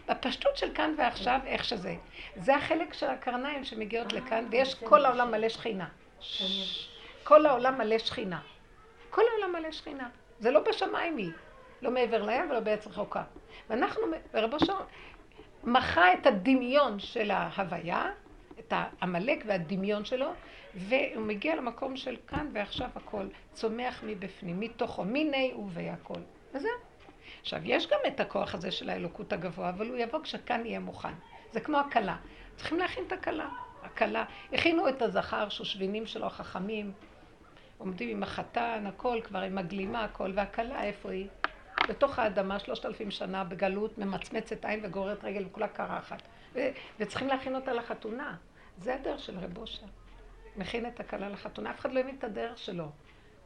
בפשטות 0.09 0.57
של 0.57 0.75
כאן 0.75 0.95
ועכשיו, 0.99 1.41
איך 1.47 1.65
שזה. 1.65 1.95
זה 2.37 2.57
החלק 2.57 2.95
של 2.95 3.07
הקרניים 3.07 3.65
שמגיעות 3.65 4.13
לכאן, 4.13 4.47
ויש 4.51 4.75
כל 4.75 5.05
העולם 5.05 5.31
מלא 5.31 5.49
שכינה. 5.49 5.89
כל 7.25 7.47
העולם 7.47 7.79
מלא 7.79 7.99
שכינה. 7.99 8.41
כל 9.11 9.23
העולם 9.33 9.53
מלא 9.53 9.73
שכינה. 9.73 10.09
זה 10.39 10.51
לא 10.51 10.61
בשמיים 10.61 11.17
היא, 11.17 11.31
לא 11.83 11.91
מעבר 11.91 12.23
לים 12.23 12.51
ולא 12.51 12.61
בעץ 12.61 12.87
רחוקה. 12.87 13.23
ואנחנו, 13.71 14.03
ורבו 14.35 14.61
שם, 14.61 14.75
מחה 15.65 16.13
את 16.13 16.27
הדמיון 16.27 16.99
של 16.99 17.31
ההוויה, 17.31 18.11
את 18.59 18.73
העמלק 18.77 19.45
והדמיון 19.47 20.05
שלו, 20.05 20.33
והוא 20.75 21.27
מגיע 21.27 21.57
למקום 21.57 21.97
של 21.97 22.17
כאן 22.27 22.51
ועכשיו 22.53 22.89
הכל, 22.95 23.27
צומח 23.53 24.05
מבפנים, 24.07 24.61
מתוכו, 24.61 25.05
מיני 25.05 25.55
ובהכל. 25.59 26.21
וזהו. 26.55 26.71
עכשיו, 27.41 27.61
יש 27.65 27.87
גם 27.87 27.99
את 28.07 28.21
הכוח 28.21 28.55
הזה 28.55 28.71
של 28.71 28.91
האלוקות 28.91 29.33
הגבוה, 29.33 29.69
אבל 29.69 29.89
הוא 29.89 29.97
יבוא 29.97 30.21
כשכאן 30.23 30.67
יהיה 30.67 30.81
מוכן. 30.81 31.13
זה 31.53 31.61
כמו 31.61 31.79
הכלה. 31.79 32.17
צריכים 32.57 32.79
להכין 32.79 33.05
את 33.07 33.13
הכלה. 33.13 33.49
הכלה, 33.83 34.25
הכינו 34.53 34.89
את 34.89 35.03
הזכר, 35.03 35.49
שושבינים 35.49 36.07
שלו, 36.07 36.27
החכמים, 36.27 36.93
עומדים 37.79 38.09
עם 38.09 38.23
החתן, 38.23 38.85
הכל, 38.87 39.21
כבר 39.25 39.39
עם 39.39 39.59
הגלימה, 39.59 40.05
הכל, 40.05 40.33
והכלה, 40.35 40.83
איפה 40.83 41.11
היא? 41.11 41.29
בתוך 41.89 42.19
האדמה, 42.19 42.59
שלושת 42.59 42.87
אלפים 42.87 43.11
שנה, 43.11 43.45
בגלות, 43.45 43.99
ממצמצת 43.99 44.65
עין 44.65 44.81
וגוררת 44.83 45.25
רגל 45.25 45.47
וכולה 45.47 45.69
קרחת. 45.69 46.23
ו- 46.55 46.69
וצריכים 47.01 47.29
להכין 47.29 47.57
אותה 47.57 47.73
לחתונה. 47.73 48.37
זה 48.79 48.95
הדרך 48.95 49.21
של 49.21 49.39
רב 49.39 49.59
אושר. 49.59 49.87
מכין 50.57 50.87
את 50.87 51.01
הכלה 51.01 51.29
לחתונה, 51.29 51.71
אף 51.71 51.81
אחד 51.81 51.93
לא 51.93 52.01
הבין 52.01 52.15
את 52.19 52.25
הדרך 52.25 52.59
שלו. 52.59 52.91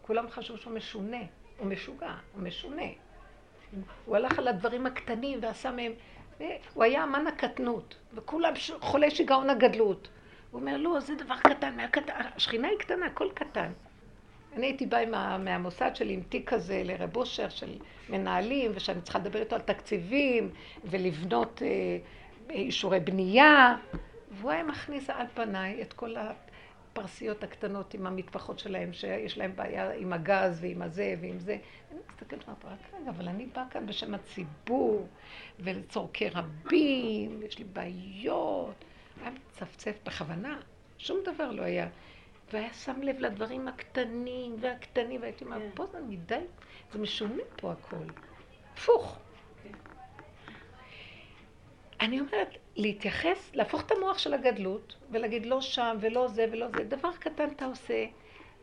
כולם 0.03 0.29
חשבו 0.29 0.57
שהוא 0.57 0.73
משונה, 0.73 1.23
הוא 1.59 1.67
משוגע, 1.67 2.15
הוא 2.35 2.43
משונה. 2.43 2.87
הוא 4.05 4.17
הלך 4.17 4.39
על 4.39 4.49
הדברים 4.49 4.87
הקטנים 4.87 5.39
ועשה 5.43 5.71
מהם... 5.71 5.93
הוא 6.75 6.85
היה 6.85 7.05
אמן 7.05 7.27
הקטנות, 7.27 7.95
וכולם 8.15 8.53
חולי 8.81 9.11
שיגעון 9.11 9.51
הגדלות. 9.51 10.09
הוא 10.51 10.61
אומר, 10.61 10.77
לא, 10.77 11.01
זה 11.01 11.15
דבר 11.15 11.37
קטן, 11.39 11.77
השכינה 12.37 12.69
היא 12.69 12.79
קטנה, 12.79 13.07
הכל 13.07 13.29
קטן. 13.35 13.73
אני 14.57 14.67
הייתי 14.67 14.87
באה 14.87 15.07
מה, 15.07 15.39
מהמוסד 15.39 15.97
שלי 15.97 16.13
עם 16.13 16.23
תיק 16.23 16.51
כזה 16.51 16.83
לרב 16.85 17.17
אושר 17.17 17.49
של 17.49 17.79
מנהלים, 18.09 18.73
ושאני 18.75 19.01
צריכה 19.01 19.19
לדבר 19.19 19.41
איתו 19.41 19.55
על 19.55 19.63
תקציבים, 19.63 20.51
ולבנות 20.85 21.63
אה, 21.63 21.99
אישורי 22.51 23.01
בנייה, 23.01 23.77
והוא 24.31 24.51
היה 24.51 24.63
מכניס 24.63 25.11
על 25.11 25.27
פניי 25.35 25.83
את 25.83 25.93
כל 25.93 26.15
הפרסיות 26.95 27.45
הקטנות 27.45 27.95
עם 27.95 28.07
המטפחות 28.07 28.59
שלהם, 28.59 28.93
שיש 28.93 29.39
להם 29.39 29.57
בעיה 29.57 29.93
עם 29.93 30.13
הגז 30.13 30.59
ועם 30.63 30.83
הזה 30.83 31.15
ועם 31.21 31.39
זה. 31.39 31.59
אני 31.93 32.01
מסתכלת 32.11 32.45
ואומרת, 32.49 32.65
רק 32.65 32.95
רגע, 33.01 33.11
אבל 33.11 33.29
אני 33.29 33.47
באה 33.47 33.65
כאן 33.71 33.87
בשם 33.87 34.15
הציבור, 34.15 35.09
ולצורכי 35.61 36.29
רבים, 36.29 37.43
יש 37.43 37.59
לי 37.59 37.65
בעיות. 37.65 38.85
היה 39.21 39.31
מצפצף 39.31 39.97
בכוונה, 40.05 40.61
שום 40.99 41.19
דבר 41.25 41.51
לא 41.51 41.63
היה. 41.63 41.89
והיה 42.53 42.73
שם 42.73 43.03
לב 43.03 43.19
לדברים 43.19 43.69
הקטנים 43.69 44.57
והקטנים, 44.61 45.21
והייתי 45.21 45.45
אומרת, 45.45 45.63
פה 45.75 45.87
זה 45.87 46.01
מדי, 46.01 46.45
זה 46.93 46.99
משונה 46.99 47.43
פה 47.57 47.73
הכל. 47.73 48.07
הפוך. 48.75 49.19
אני 52.01 52.21
אומרת, 52.21 52.49
להתייחס, 52.77 53.51
להפוך 53.55 53.83
את 53.87 53.93
המוח 53.93 54.19
של 54.19 54.35
הגדלות, 54.35 54.95
ולהגיד 55.11 55.47
לא 55.47 55.61
שם 55.61 55.97
ולא 56.01 56.29
זה 56.29 56.47
ולא 56.53 56.67
זה, 56.77 56.85
דבר 56.85 57.11
קטן 57.19 57.49
אתה 57.49 57.65
עושה, 57.65 58.05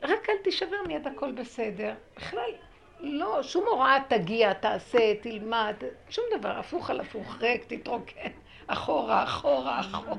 רק 0.03 0.29
אל 0.29 0.35
תישבר 0.43 0.77
מיד 0.87 1.07
הכל 1.07 1.31
בסדר. 1.31 1.93
בכלל, 2.15 2.51
לא, 2.99 3.43
שום 3.43 3.67
הוראה 3.67 3.97
תגיע, 4.07 4.53
תעשה, 4.53 5.15
תלמד, 5.21 5.75
שום 6.09 6.25
דבר, 6.39 6.59
הפוך 6.59 6.89
על 6.89 6.99
הפוך, 6.99 7.41
ריק, 7.41 7.65
תתרוקן, 7.67 8.29
אחורה, 8.67 9.23
אחורה, 9.23 9.79
אחורה. 9.79 10.15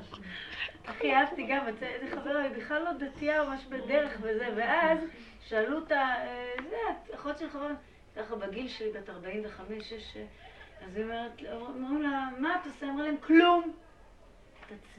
הכי 0.86 1.14
אהבתי 1.14 1.46
גם, 1.46 1.66
איזה 1.82 2.16
חברה, 2.16 2.42
היא 2.42 2.50
בכלל 2.50 2.82
לא 2.82 2.92
דתייה, 2.92 3.44
ממש 3.44 3.64
בדרך 3.64 4.18
וזה, 4.20 4.48
ואז 4.56 4.98
שאלו 5.48 5.76
אותה, 5.76 6.00
אה, 6.00 6.52
זה, 6.70 7.14
אחות 7.14 7.38
של 7.38 7.50
חברה, 7.50 7.70
ככה 8.16 8.36
בגיל 8.36 8.68
שלי, 8.68 8.92
בת 8.92 9.10
45, 9.10 9.90
6, 9.90 10.16
אז 10.86 10.96
היא 10.96 11.04
אומרת, 11.04 11.42
אמרו 11.76 12.02
לה, 12.02 12.28
מה 12.38 12.56
את 12.60 12.66
עושה? 12.66 12.86
אמרה 12.86 13.04
להם, 13.04 13.16
כלום. 13.16 13.72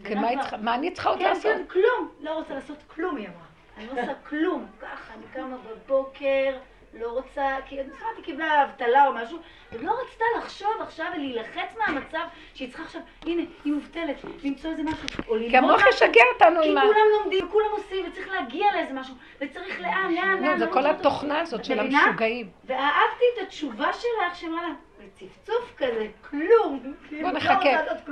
כן, 0.03 0.18
מה 0.61 0.76
אני 0.76 0.91
צריכה 0.91 1.10
עוד 1.10 1.19
כן, 1.19 1.26
לעשות? 1.26 1.43
כן, 1.43 1.64
כלום. 1.68 2.10
לא 2.19 2.34
רוצה 2.34 2.53
לעשות 2.53 2.77
כלום, 2.88 3.15
היא 3.15 3.27
אמרה. 3.27 3.45
אני 3.77 3.88
לא 3.88 4.01
עושה 4.01 4.14
כלום. 4.30 4.65
ככה, 4.81 5.14
אני 5.14 5.23
קמה 5.34 5.57
בבוקר, 5.57 6.57
לא 6.99 7.07
רוצה, 7.07 7.57
כי 7.65 7.81
אני 7.81 7.89
זוכרת 7.89 8.15
היא 8.18 8.23
קיבלה 8.23 8.64
אבטלה 8.64 9.07
או 9.07 9.14
משהו, 9.14 9.38
ולא 9.72 9.91
רצתה 10.01 10.26
לחשוב 10.38 10.73
עכשיו 10.80 11.05
ולהילחץ 11.15 11.76
מהמצב 11.77 12.26
שהיא 12.53 12.69
צריכה 12.69 12.84
עכשיו, 12.84 13.01
הנה, 13.26 13.41
היא 13.65 13.73
מובטלת, 13.73 14.15
למצוא 14.43 14.72
איזה 14.72 14.84
משהו, 14.84 15.07
או 15.27 15.35
ללמוד 15.35 15.51
כי 15.51 15.57
המוח 15.57 15.81
ישגע 15.89 16.22
אותנו 16.34 16.61
כי 16.61 16.72
עם 16.72 16.77
ה... 16.77 16.81
כולם 16.81 17.05
לומדים, 17.19 17.49
כולם 17.49 17.72
עושים, 17.72 18.05
וצריך 18.07 18.27
להגיע 18.31 18.65
לאיזה 18.76 18.93
משהו, 18.93 19.15
וצריך 19.41 19.81
לאן, 19.81 20.14
לאן, 20.14 20.43
לא, 20.43 20.47
לאן. 20.47 20.60
זה 20.60 20.65
לא 20.65 20.72
כל 20.72 20.85
התוכנה 20.85 21.39
הזאת 21.39 21.65
של? 21.65 21.80
המשוגעים. 21.80 22.49
ואהבתי 22.65 23.26
את 23.38 23.41
התשובה 23.41 23.93
שלך, 23.93 24.35
שאמרה 24.35 24.61
לה, 24.61 24.73
בצפצוף 25.22 25.73
כזה, 25.77 26.07
כלום. 26.30 26.94
כאילו, 27.07 27.22
בוא 27.22 27.31
לא 27.31 27.38
נחכה. 27.38 27.69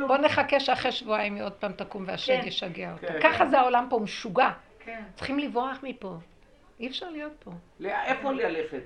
בוא 0.07 0.17
נחכה 0.17 0.59
שאחרי 0.59 0.91
שבועיים 0.91 1.35
היא 1.35 1.43
עוד 1.43 1.53
פעם 1.53 1.71
תקום 1.71 2.03
והשד 2.07 2.41
כן. 2.41 2.47
ישגע 2.47 2.93
אותה. 2.93 3.07
כן. 3.07 3.19
ככה 3.23 3.47
זה 3.47 3.59
העולם 3.59 3.87
פה, 3.89 3.95
הוא 3.95 4.03
משוגע. 4.03 4.49
כן. 4.79 5.03
צריכים 5.15 5.39
לברוח 5.39 5.79
מפה. 5.83 6.17
אי 6.79 6.87
אפשר 6.87 7.09
להיות 7.09 7.33
פה. 7.43 7.51
לא, 7.79 7.91
איפה 8.05 8.31
ללכת? 8.31 8.81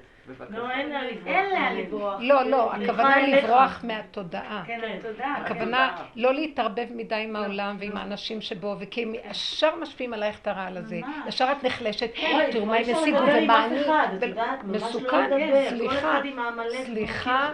לא, 0.50 0.72
אין 0.72 0.90
לה 0.90 1.04
לברוח. 1.04 1.28
אין 1.28 1.50
לאן 1.50 1.76
לברוח. 1.76 2.16
לא, 2.20 2.44
לא, 2.44 2.74
הכוונה. 2.74 3.28
לברוח 3.28 3.84
מהתודעה. 3.84 4.64
כן, 4.68 4.80
כן. 4.82 5.00
תודה. 5.02 5.34
הכוונה 5.38 5.96
לא 6.16 6.34
להתערבב 6.34 6.86
מדי 6.90 7.16
עם 7.16 7.36
העולם 7.36 7.76
ועם 7.80 7.98
האנשים 7.98 8.42
שבו, 8.42 8.76
וכי 8.80 9.04
הם 9.04 9.14
ישר 9.30 9.76
משפיעים 9.76 10.14
עלייך 10.14 10.40
את 10.40 10.48
הרעל 10.48 10.78
הזה. 10.78 11.00
ישר 11.28 11.48
את 11.52 11.64
נחלשת, 11.64 12.10
אוי, 12.18 12.52
תראו 12.52 12.66
מה 12.66 12.76
הם 12.76 12.84
השיגו 12.96 13.18
ומה 13.18 13.66
אני... 13.66 13.80
לא 13.80 14.44
מסוכן, 14.64 15.30
סליחה, 15.70 16.20
סליחה, 16.50 17.52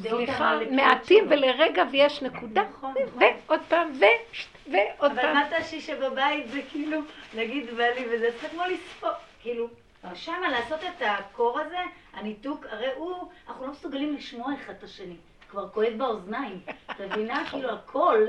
סליחה, 0.00 0.58
מעטים. 0.70 1.24
ולרגע 1.28 1.82
ויש 1.90 2.22
נקודה, 2.22 2.62
נכון, 2.62 2.94
נכון. 3.06 3.22
ועוד 3.46 3.60
פעם, 3.68 3.88
ו- 4.00 4.70
ועוד 4.72 5.10
אבל 5.10 5.22
פעם. 5.22 5.34
מה 5.34 5.44
תעשי 5.50 5.80
שבבית 5.80 6.48
זה 6.48 6.60
כאילו, 6.70 7.00
נגיד 7.34 7.66
בא 7.76 7.84
לי 7.84 8.04
וזה, 8.12 8.28
צריך 8.40 8.52
כמו 8.52 8.62
לספור, 8.70 9.10
כאילו, 9.42 9.68
שמה 10.14 10.48
לעשות 10.48 10.80
את 10.84 11.02
הקור 11.06 11.60
הזה, 11.60 11.78
הניתוק, 12.12 12.66
הרי 12.70 12.92
הוא, 12.96 13.30
אנחנו 13.48 13.66
לא 13.66 13.72
מסוגלים 13.72 14.14
לשמוע 14.14 14.54
אחד 14.54 14.72
את 14.78 14.82
השני, 14.82 15.16
כבר 15.50 15.68
כואב 15.68 15.92
באוזניים, 15.96 16.60
את 16.90 17.00
מבינה? 17.10 17.50
כאילו 17.50 17.70
הקול 17.70 18.28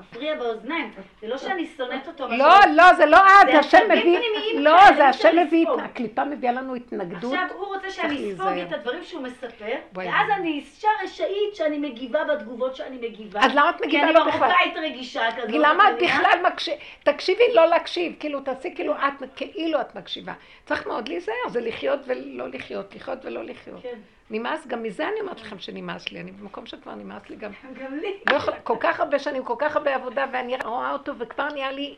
מפריע 0.00 0.34
באוזניים, 0.34 0.92
זה 1.20 1.28
לא 1.28 1.38
שאני 1.38 1.66
שונאת 1.76 2.08
אותו, 2.08 2.28
לא, 2.28 2.54
לא, 2.74 2.94
זה 2.94 3.06
לא 3.06 3.16
את, 3.16 3.46
זה 3.52 3.58
השם 3.58 3.90
מביא, 3.90 4.18
לא, 4.58 4.78
זה 4.96 5.08
השם 5.08 5.36
מביא, 5.46 5.62
לספוג. 5.66 5.80
הקליפה 5.80 6.24
מביאה 6.24 6.52
לנו 6.52 6.74
התנגדות. 6.74 7.32
עכשיו 7.32 7.56
הוא 7.58 7.66
רוצה 7.66 7.90
שאני 7.90 8.32
אספוג. 8.32 8.48
את 8.48 8.72
הדברים 8.72 9.04
שהוא 9.04 9.22
מספר. 9.22 9.74
ואז 9.94 10.30
אני 10.36 10.50
אישה 10.52 10.88
רשאית 11.04 11.54
שאני 11.54 11.78
מגיבה 11.78 12.24
בתגובות 12.24 12.76
שאני 12.76 12.96
מגיבה. 12.96 13.40
אז 13.40 13.50
למה 13.54 13.70
את 13.70 13.76
כי 13.80 13.86
מגיבה 13.86 14.04
אני 14.04 14.12
לו 14.12 14.24
בכלל? 14.24 14.48
מרוקאית 14.48 14.76
רגישה 14.76 15.28
כזאת. 15.36 15.50
למה 15.50 15.90
את? 15.90 15.94
בכלל 16.02 16.40
מקשיבה? 16.52 16.76
תקשיבי 17.02 17.44
לא 17.54 17.66
להקשיב, 17.66 18.12
כאילו 18.20 18.40
תעשי 18.40 18.74
כאילו 18.74 18.94
את, 18.94 19.22
כאילו 19.36 19.80
את 19.80 19.94
מקשיבה. 19.94 20.32
צריך 20.64 20.86
מאוד 20.86 21.08
להיזהר, 21.08 21.48
זה 21.48 21.60
לחיות 21.60 22.00
ולא 22.06 22.48
לחיות, 22.48 22.94
לחיות 22.94 23.24
ולא 23.24 23.44
לחיות. 23.44 23.82
כן, 23.82 23.98
נמאס, 24.30 24.66
גם 24.66 24.82
מזה 24.82 25.08
אני 25.08 25.20
אומרת 25.20 25.40
לכם 25.40 25.58
שנמאס 25.58 26.12
לי, 26.12 26.20
אני 26.20 26.32
במקום 26.32 26.66
שכבר 26.66 26.94
נמאס 26.94 27.30
לי 27.30 27.36
גם. 27.36 27.50
גם 27.84 27.98
לי. 27.98 28.14
לא 28.30 28.36
יכולה, 28.36 28.60
כל 28.60 28.76
כך 28.80 29.00
הרבה 29.00 29.18
שנים, 29.18 29.44
כל 29.44 29.54
כך 29.58 29.76
הרבה 29.76 29.94
עבודה, 29.94 30.24
ואני 30.32 30.56
רואה 30.64 30.92
אותו, 30.92 31.12
וכבר 31.18 31.48
נהיה 31.52 31.72
לי... 31.72 31.94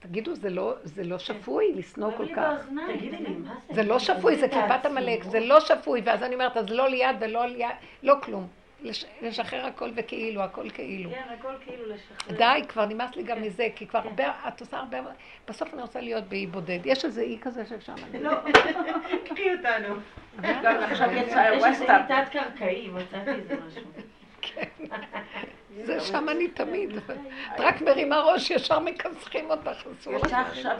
תגידו, 0.00 0.34
זה 0.34 0.50
לא, 0.50 0.74
זה 0.84 1.04
לא 1.04 1.18
שפוי 1.18 1.72
לשנוא 1.74 2.10
כל 2.16 2.34
כך. 2.36 2.66
זה? 3.74 3.82
לא 3.82 3.98
שפוי, 3.98 4.36
זה 4.36 4.48
קליפת. 4.48 4.86
עמלק, 4.86 5.22
זה 5.24 5.40
לא 5.40 5.60
שפוי, 5.60 6.00
ואז 6.04 6.22
אני 6.22 6.34
אומרת, 6.34 6.56
אז 6.56 6.70
לא 6.70 6.88
ליד 6.88 7.16
ולא 7.20 7.46
ליד, 7.46 7.68
לא 8.02 8.14
כלום. 8.22 8.46
לש- 8.82 9.04
לשחרר 9.22 9.66
הכל 9.66 9.90
וכאילו, 9.94 10.42
הכל 10.42 10.70
כאילו. 10.70 11.10
כן, 11.10 11.22
הכל 11.38 11.52
כאילו 11.64 11.82
לשחרר. 11.86 12.36
די, 12.36 12.66
כבר 12.68 12.86
נמאס 12.86 13.16
לי 13.16 13.22
גם 13.22 13.36
כן. 13.36 13.42
מזה, 13.42 13.68
כי 13.76 13.86
כבר 13.86 14.02
כן. 14.02 14.08
הרבה, 14.08 14.24
את 14.48 14.60
עושה 14.60 14.76
הרבה, 14.78 14.98
בסוף 15.48 15.74
אני 15.74 15.82
רוצה 15.82 16.00
להיות 16.00 16.24
באי 16.24 16.46
בודד. 16.46 16.78
יש 16.84 17.04
איזה 17.04 17.20
אי 17.20 17.38
כזה 17.40 17.66
שאפשר 17.66 17.94
להגיד. 18.02 18.20
לא, 18.22 18.30
קחי 19.28 19.54
אותנו. 19.54 19.94
גם 20.42 20.76
עכשיו 20.82 21.12
יצא 21.12 21.50
יש 21.54 21.64
איזה 21.64 21.68
ווסטאפ. 21.68 22.00
תת-קרקעי, 22.08 22.88
מצאתי 22.88 23.30
איזה 23.30 23.54
משהו. 23.66 23.82
זה 25.84 26.00
שם 26.00 26.28
אני 26.28 26.48
תמיד. 26.48 26.96
את 26.96 27.60
רק 27.60 27.80
מרימה 27.80 28.20
ראש, 28.20 28.50
ישר 28.50 28.78
מכסחים 28.78 29.50
אותך. 29.50 29.86
אסור 30.00 30.14
לך 30.14 30.26
יצא 30.26 30.36
עכשיו. 30.36 30.76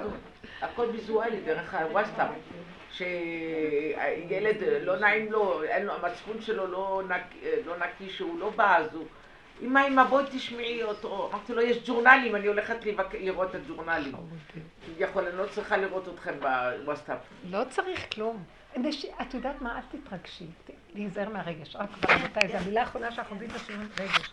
הכל 0.62 0.86
ויזואלי 0.92 1.40
דרך 1.40 1.74
הווסטאפ. 1.74 2.28
שילד 2.92 4.56
לא 4.82 4.98
נעים 4.98 5.32
לו, 5.32 5.62
אין 5.62 5.86
לו, 5.86 5.92
המצפון 5.92 6.40
שלו 6.40 6.66
לא 6.66 7.02
נקי, 7.08 7.38
לא 7.66 7.74
נקי 7.76 8.10
שהוא 8.10 8.38
לא 8.38 8.50
בא, 8.50 8.76
אז 8.76 8.94
הוא... 8.94 9.04
אמא, 9.62 9.86
אמא, 9.88 10.04
בואי 10.04 10.24
תשמעי 10.30 10.82
אותו. 10.82 11.30
אמרתי 11.32 11.54
לו, 11.54 11.62
יש 11.62 11.78
ג'ורנלים, 11.86 12.36
אני 12.36 12.46
הולכת. 12.46 12.76
לראות 13.20 13.50
את 13.50 13.54
הג'ורנלים. 13.54 14.12
יכול, 14.98 15.26
אני 15.26 15.36
לא 15.38 15.46
צריכה 15.46 15.76
לראות 15.76 16.08
אתכם 16.14 16.34
בווסטאפ. 16.40 17.18
לא 17.50 17.64
צריך 17.70 18.14
כלום. 18.14 18.44
את 19.20 19.34
יודעת 19.34 19.62
מה? 19.62 19.76
אל 19.76 19.98
תתרגשי. 19.98 20.46
להיזהר 20.94 21.28
מהרגש. 21.28 21.76
רק 21.76 21.88
כבר 21.92 22.14
רבותיי, 22.14 22.48
זו 22.48 22.56
המילה 22.56 22.80
האחרונה 22.80 23.12
שאנחנו 23.12 23.34
עובדים 23.34 23.50
בשיעורים 23.54 23.88
רגש. 23.98 24.30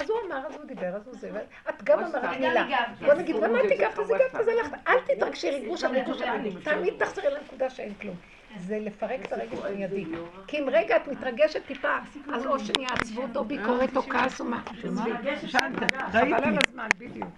אז 0.00 0.10
הוא 0.10 0.18
אמר, 0.26 0.46
אז 0.46 0.54
הוא 0.54 0.64
דיבר, 0.64 0.96
אז 0.96 1.06
הוא 1.06 1.14
זה. 1.14 1.30
את 1.68 1.82
גם. 1.84 1.98
אמרת 1.98 2.24
מילה. 2.24 2.66
בוא 3.00 3.14
נגיד, 3.14 3.36
למה 3.36 3.60
את 3.60 3.70
הגבת? 3.70 3.98
אז. 3.98 4.10
הגבת, 4.10 4.34
אז 4.34 4.48
הלכת. 4.48 4.88
אל 4.88 4.98
תתרגשי 5.06 5.50
ריגוש 5.50 5.84
על 5.84 5.92
ריגוש 5.92 6.22
תמיד. 6.64 6.94
תחזרי 6.98 7.30
לנקודה 7.30 7.70
שאין 7.70 7.94
כלום. 7.94 8.16
זה 8.58 8.78
לפרק 8.80 9.20
את 9.24 9.32
הרגש 9.32 9.58
במיידי. 9.58 10.04
כי 10.46 10.58
אם 10.58 10.68
רגע 10.72 10.96
את 10.96 11.08
מתרגשת 11.08 11.66
טיפה, 11.66 11.96
אז 12.34 12.46
או 12.46 12.58
שנהיה 12.58 12.88
עצבות 12.88 13.36
או 13.36 13.44
ביקורת 13.44 13.96
או 13.96 14.02
כעס 14.02 14.40
או 14.40 14.44
מה. 14.44 14.62
חבל 16.12 16.34
על 16.34 16.58
הזמן, 16.68 16.88
בדיוק. 16.98 17.28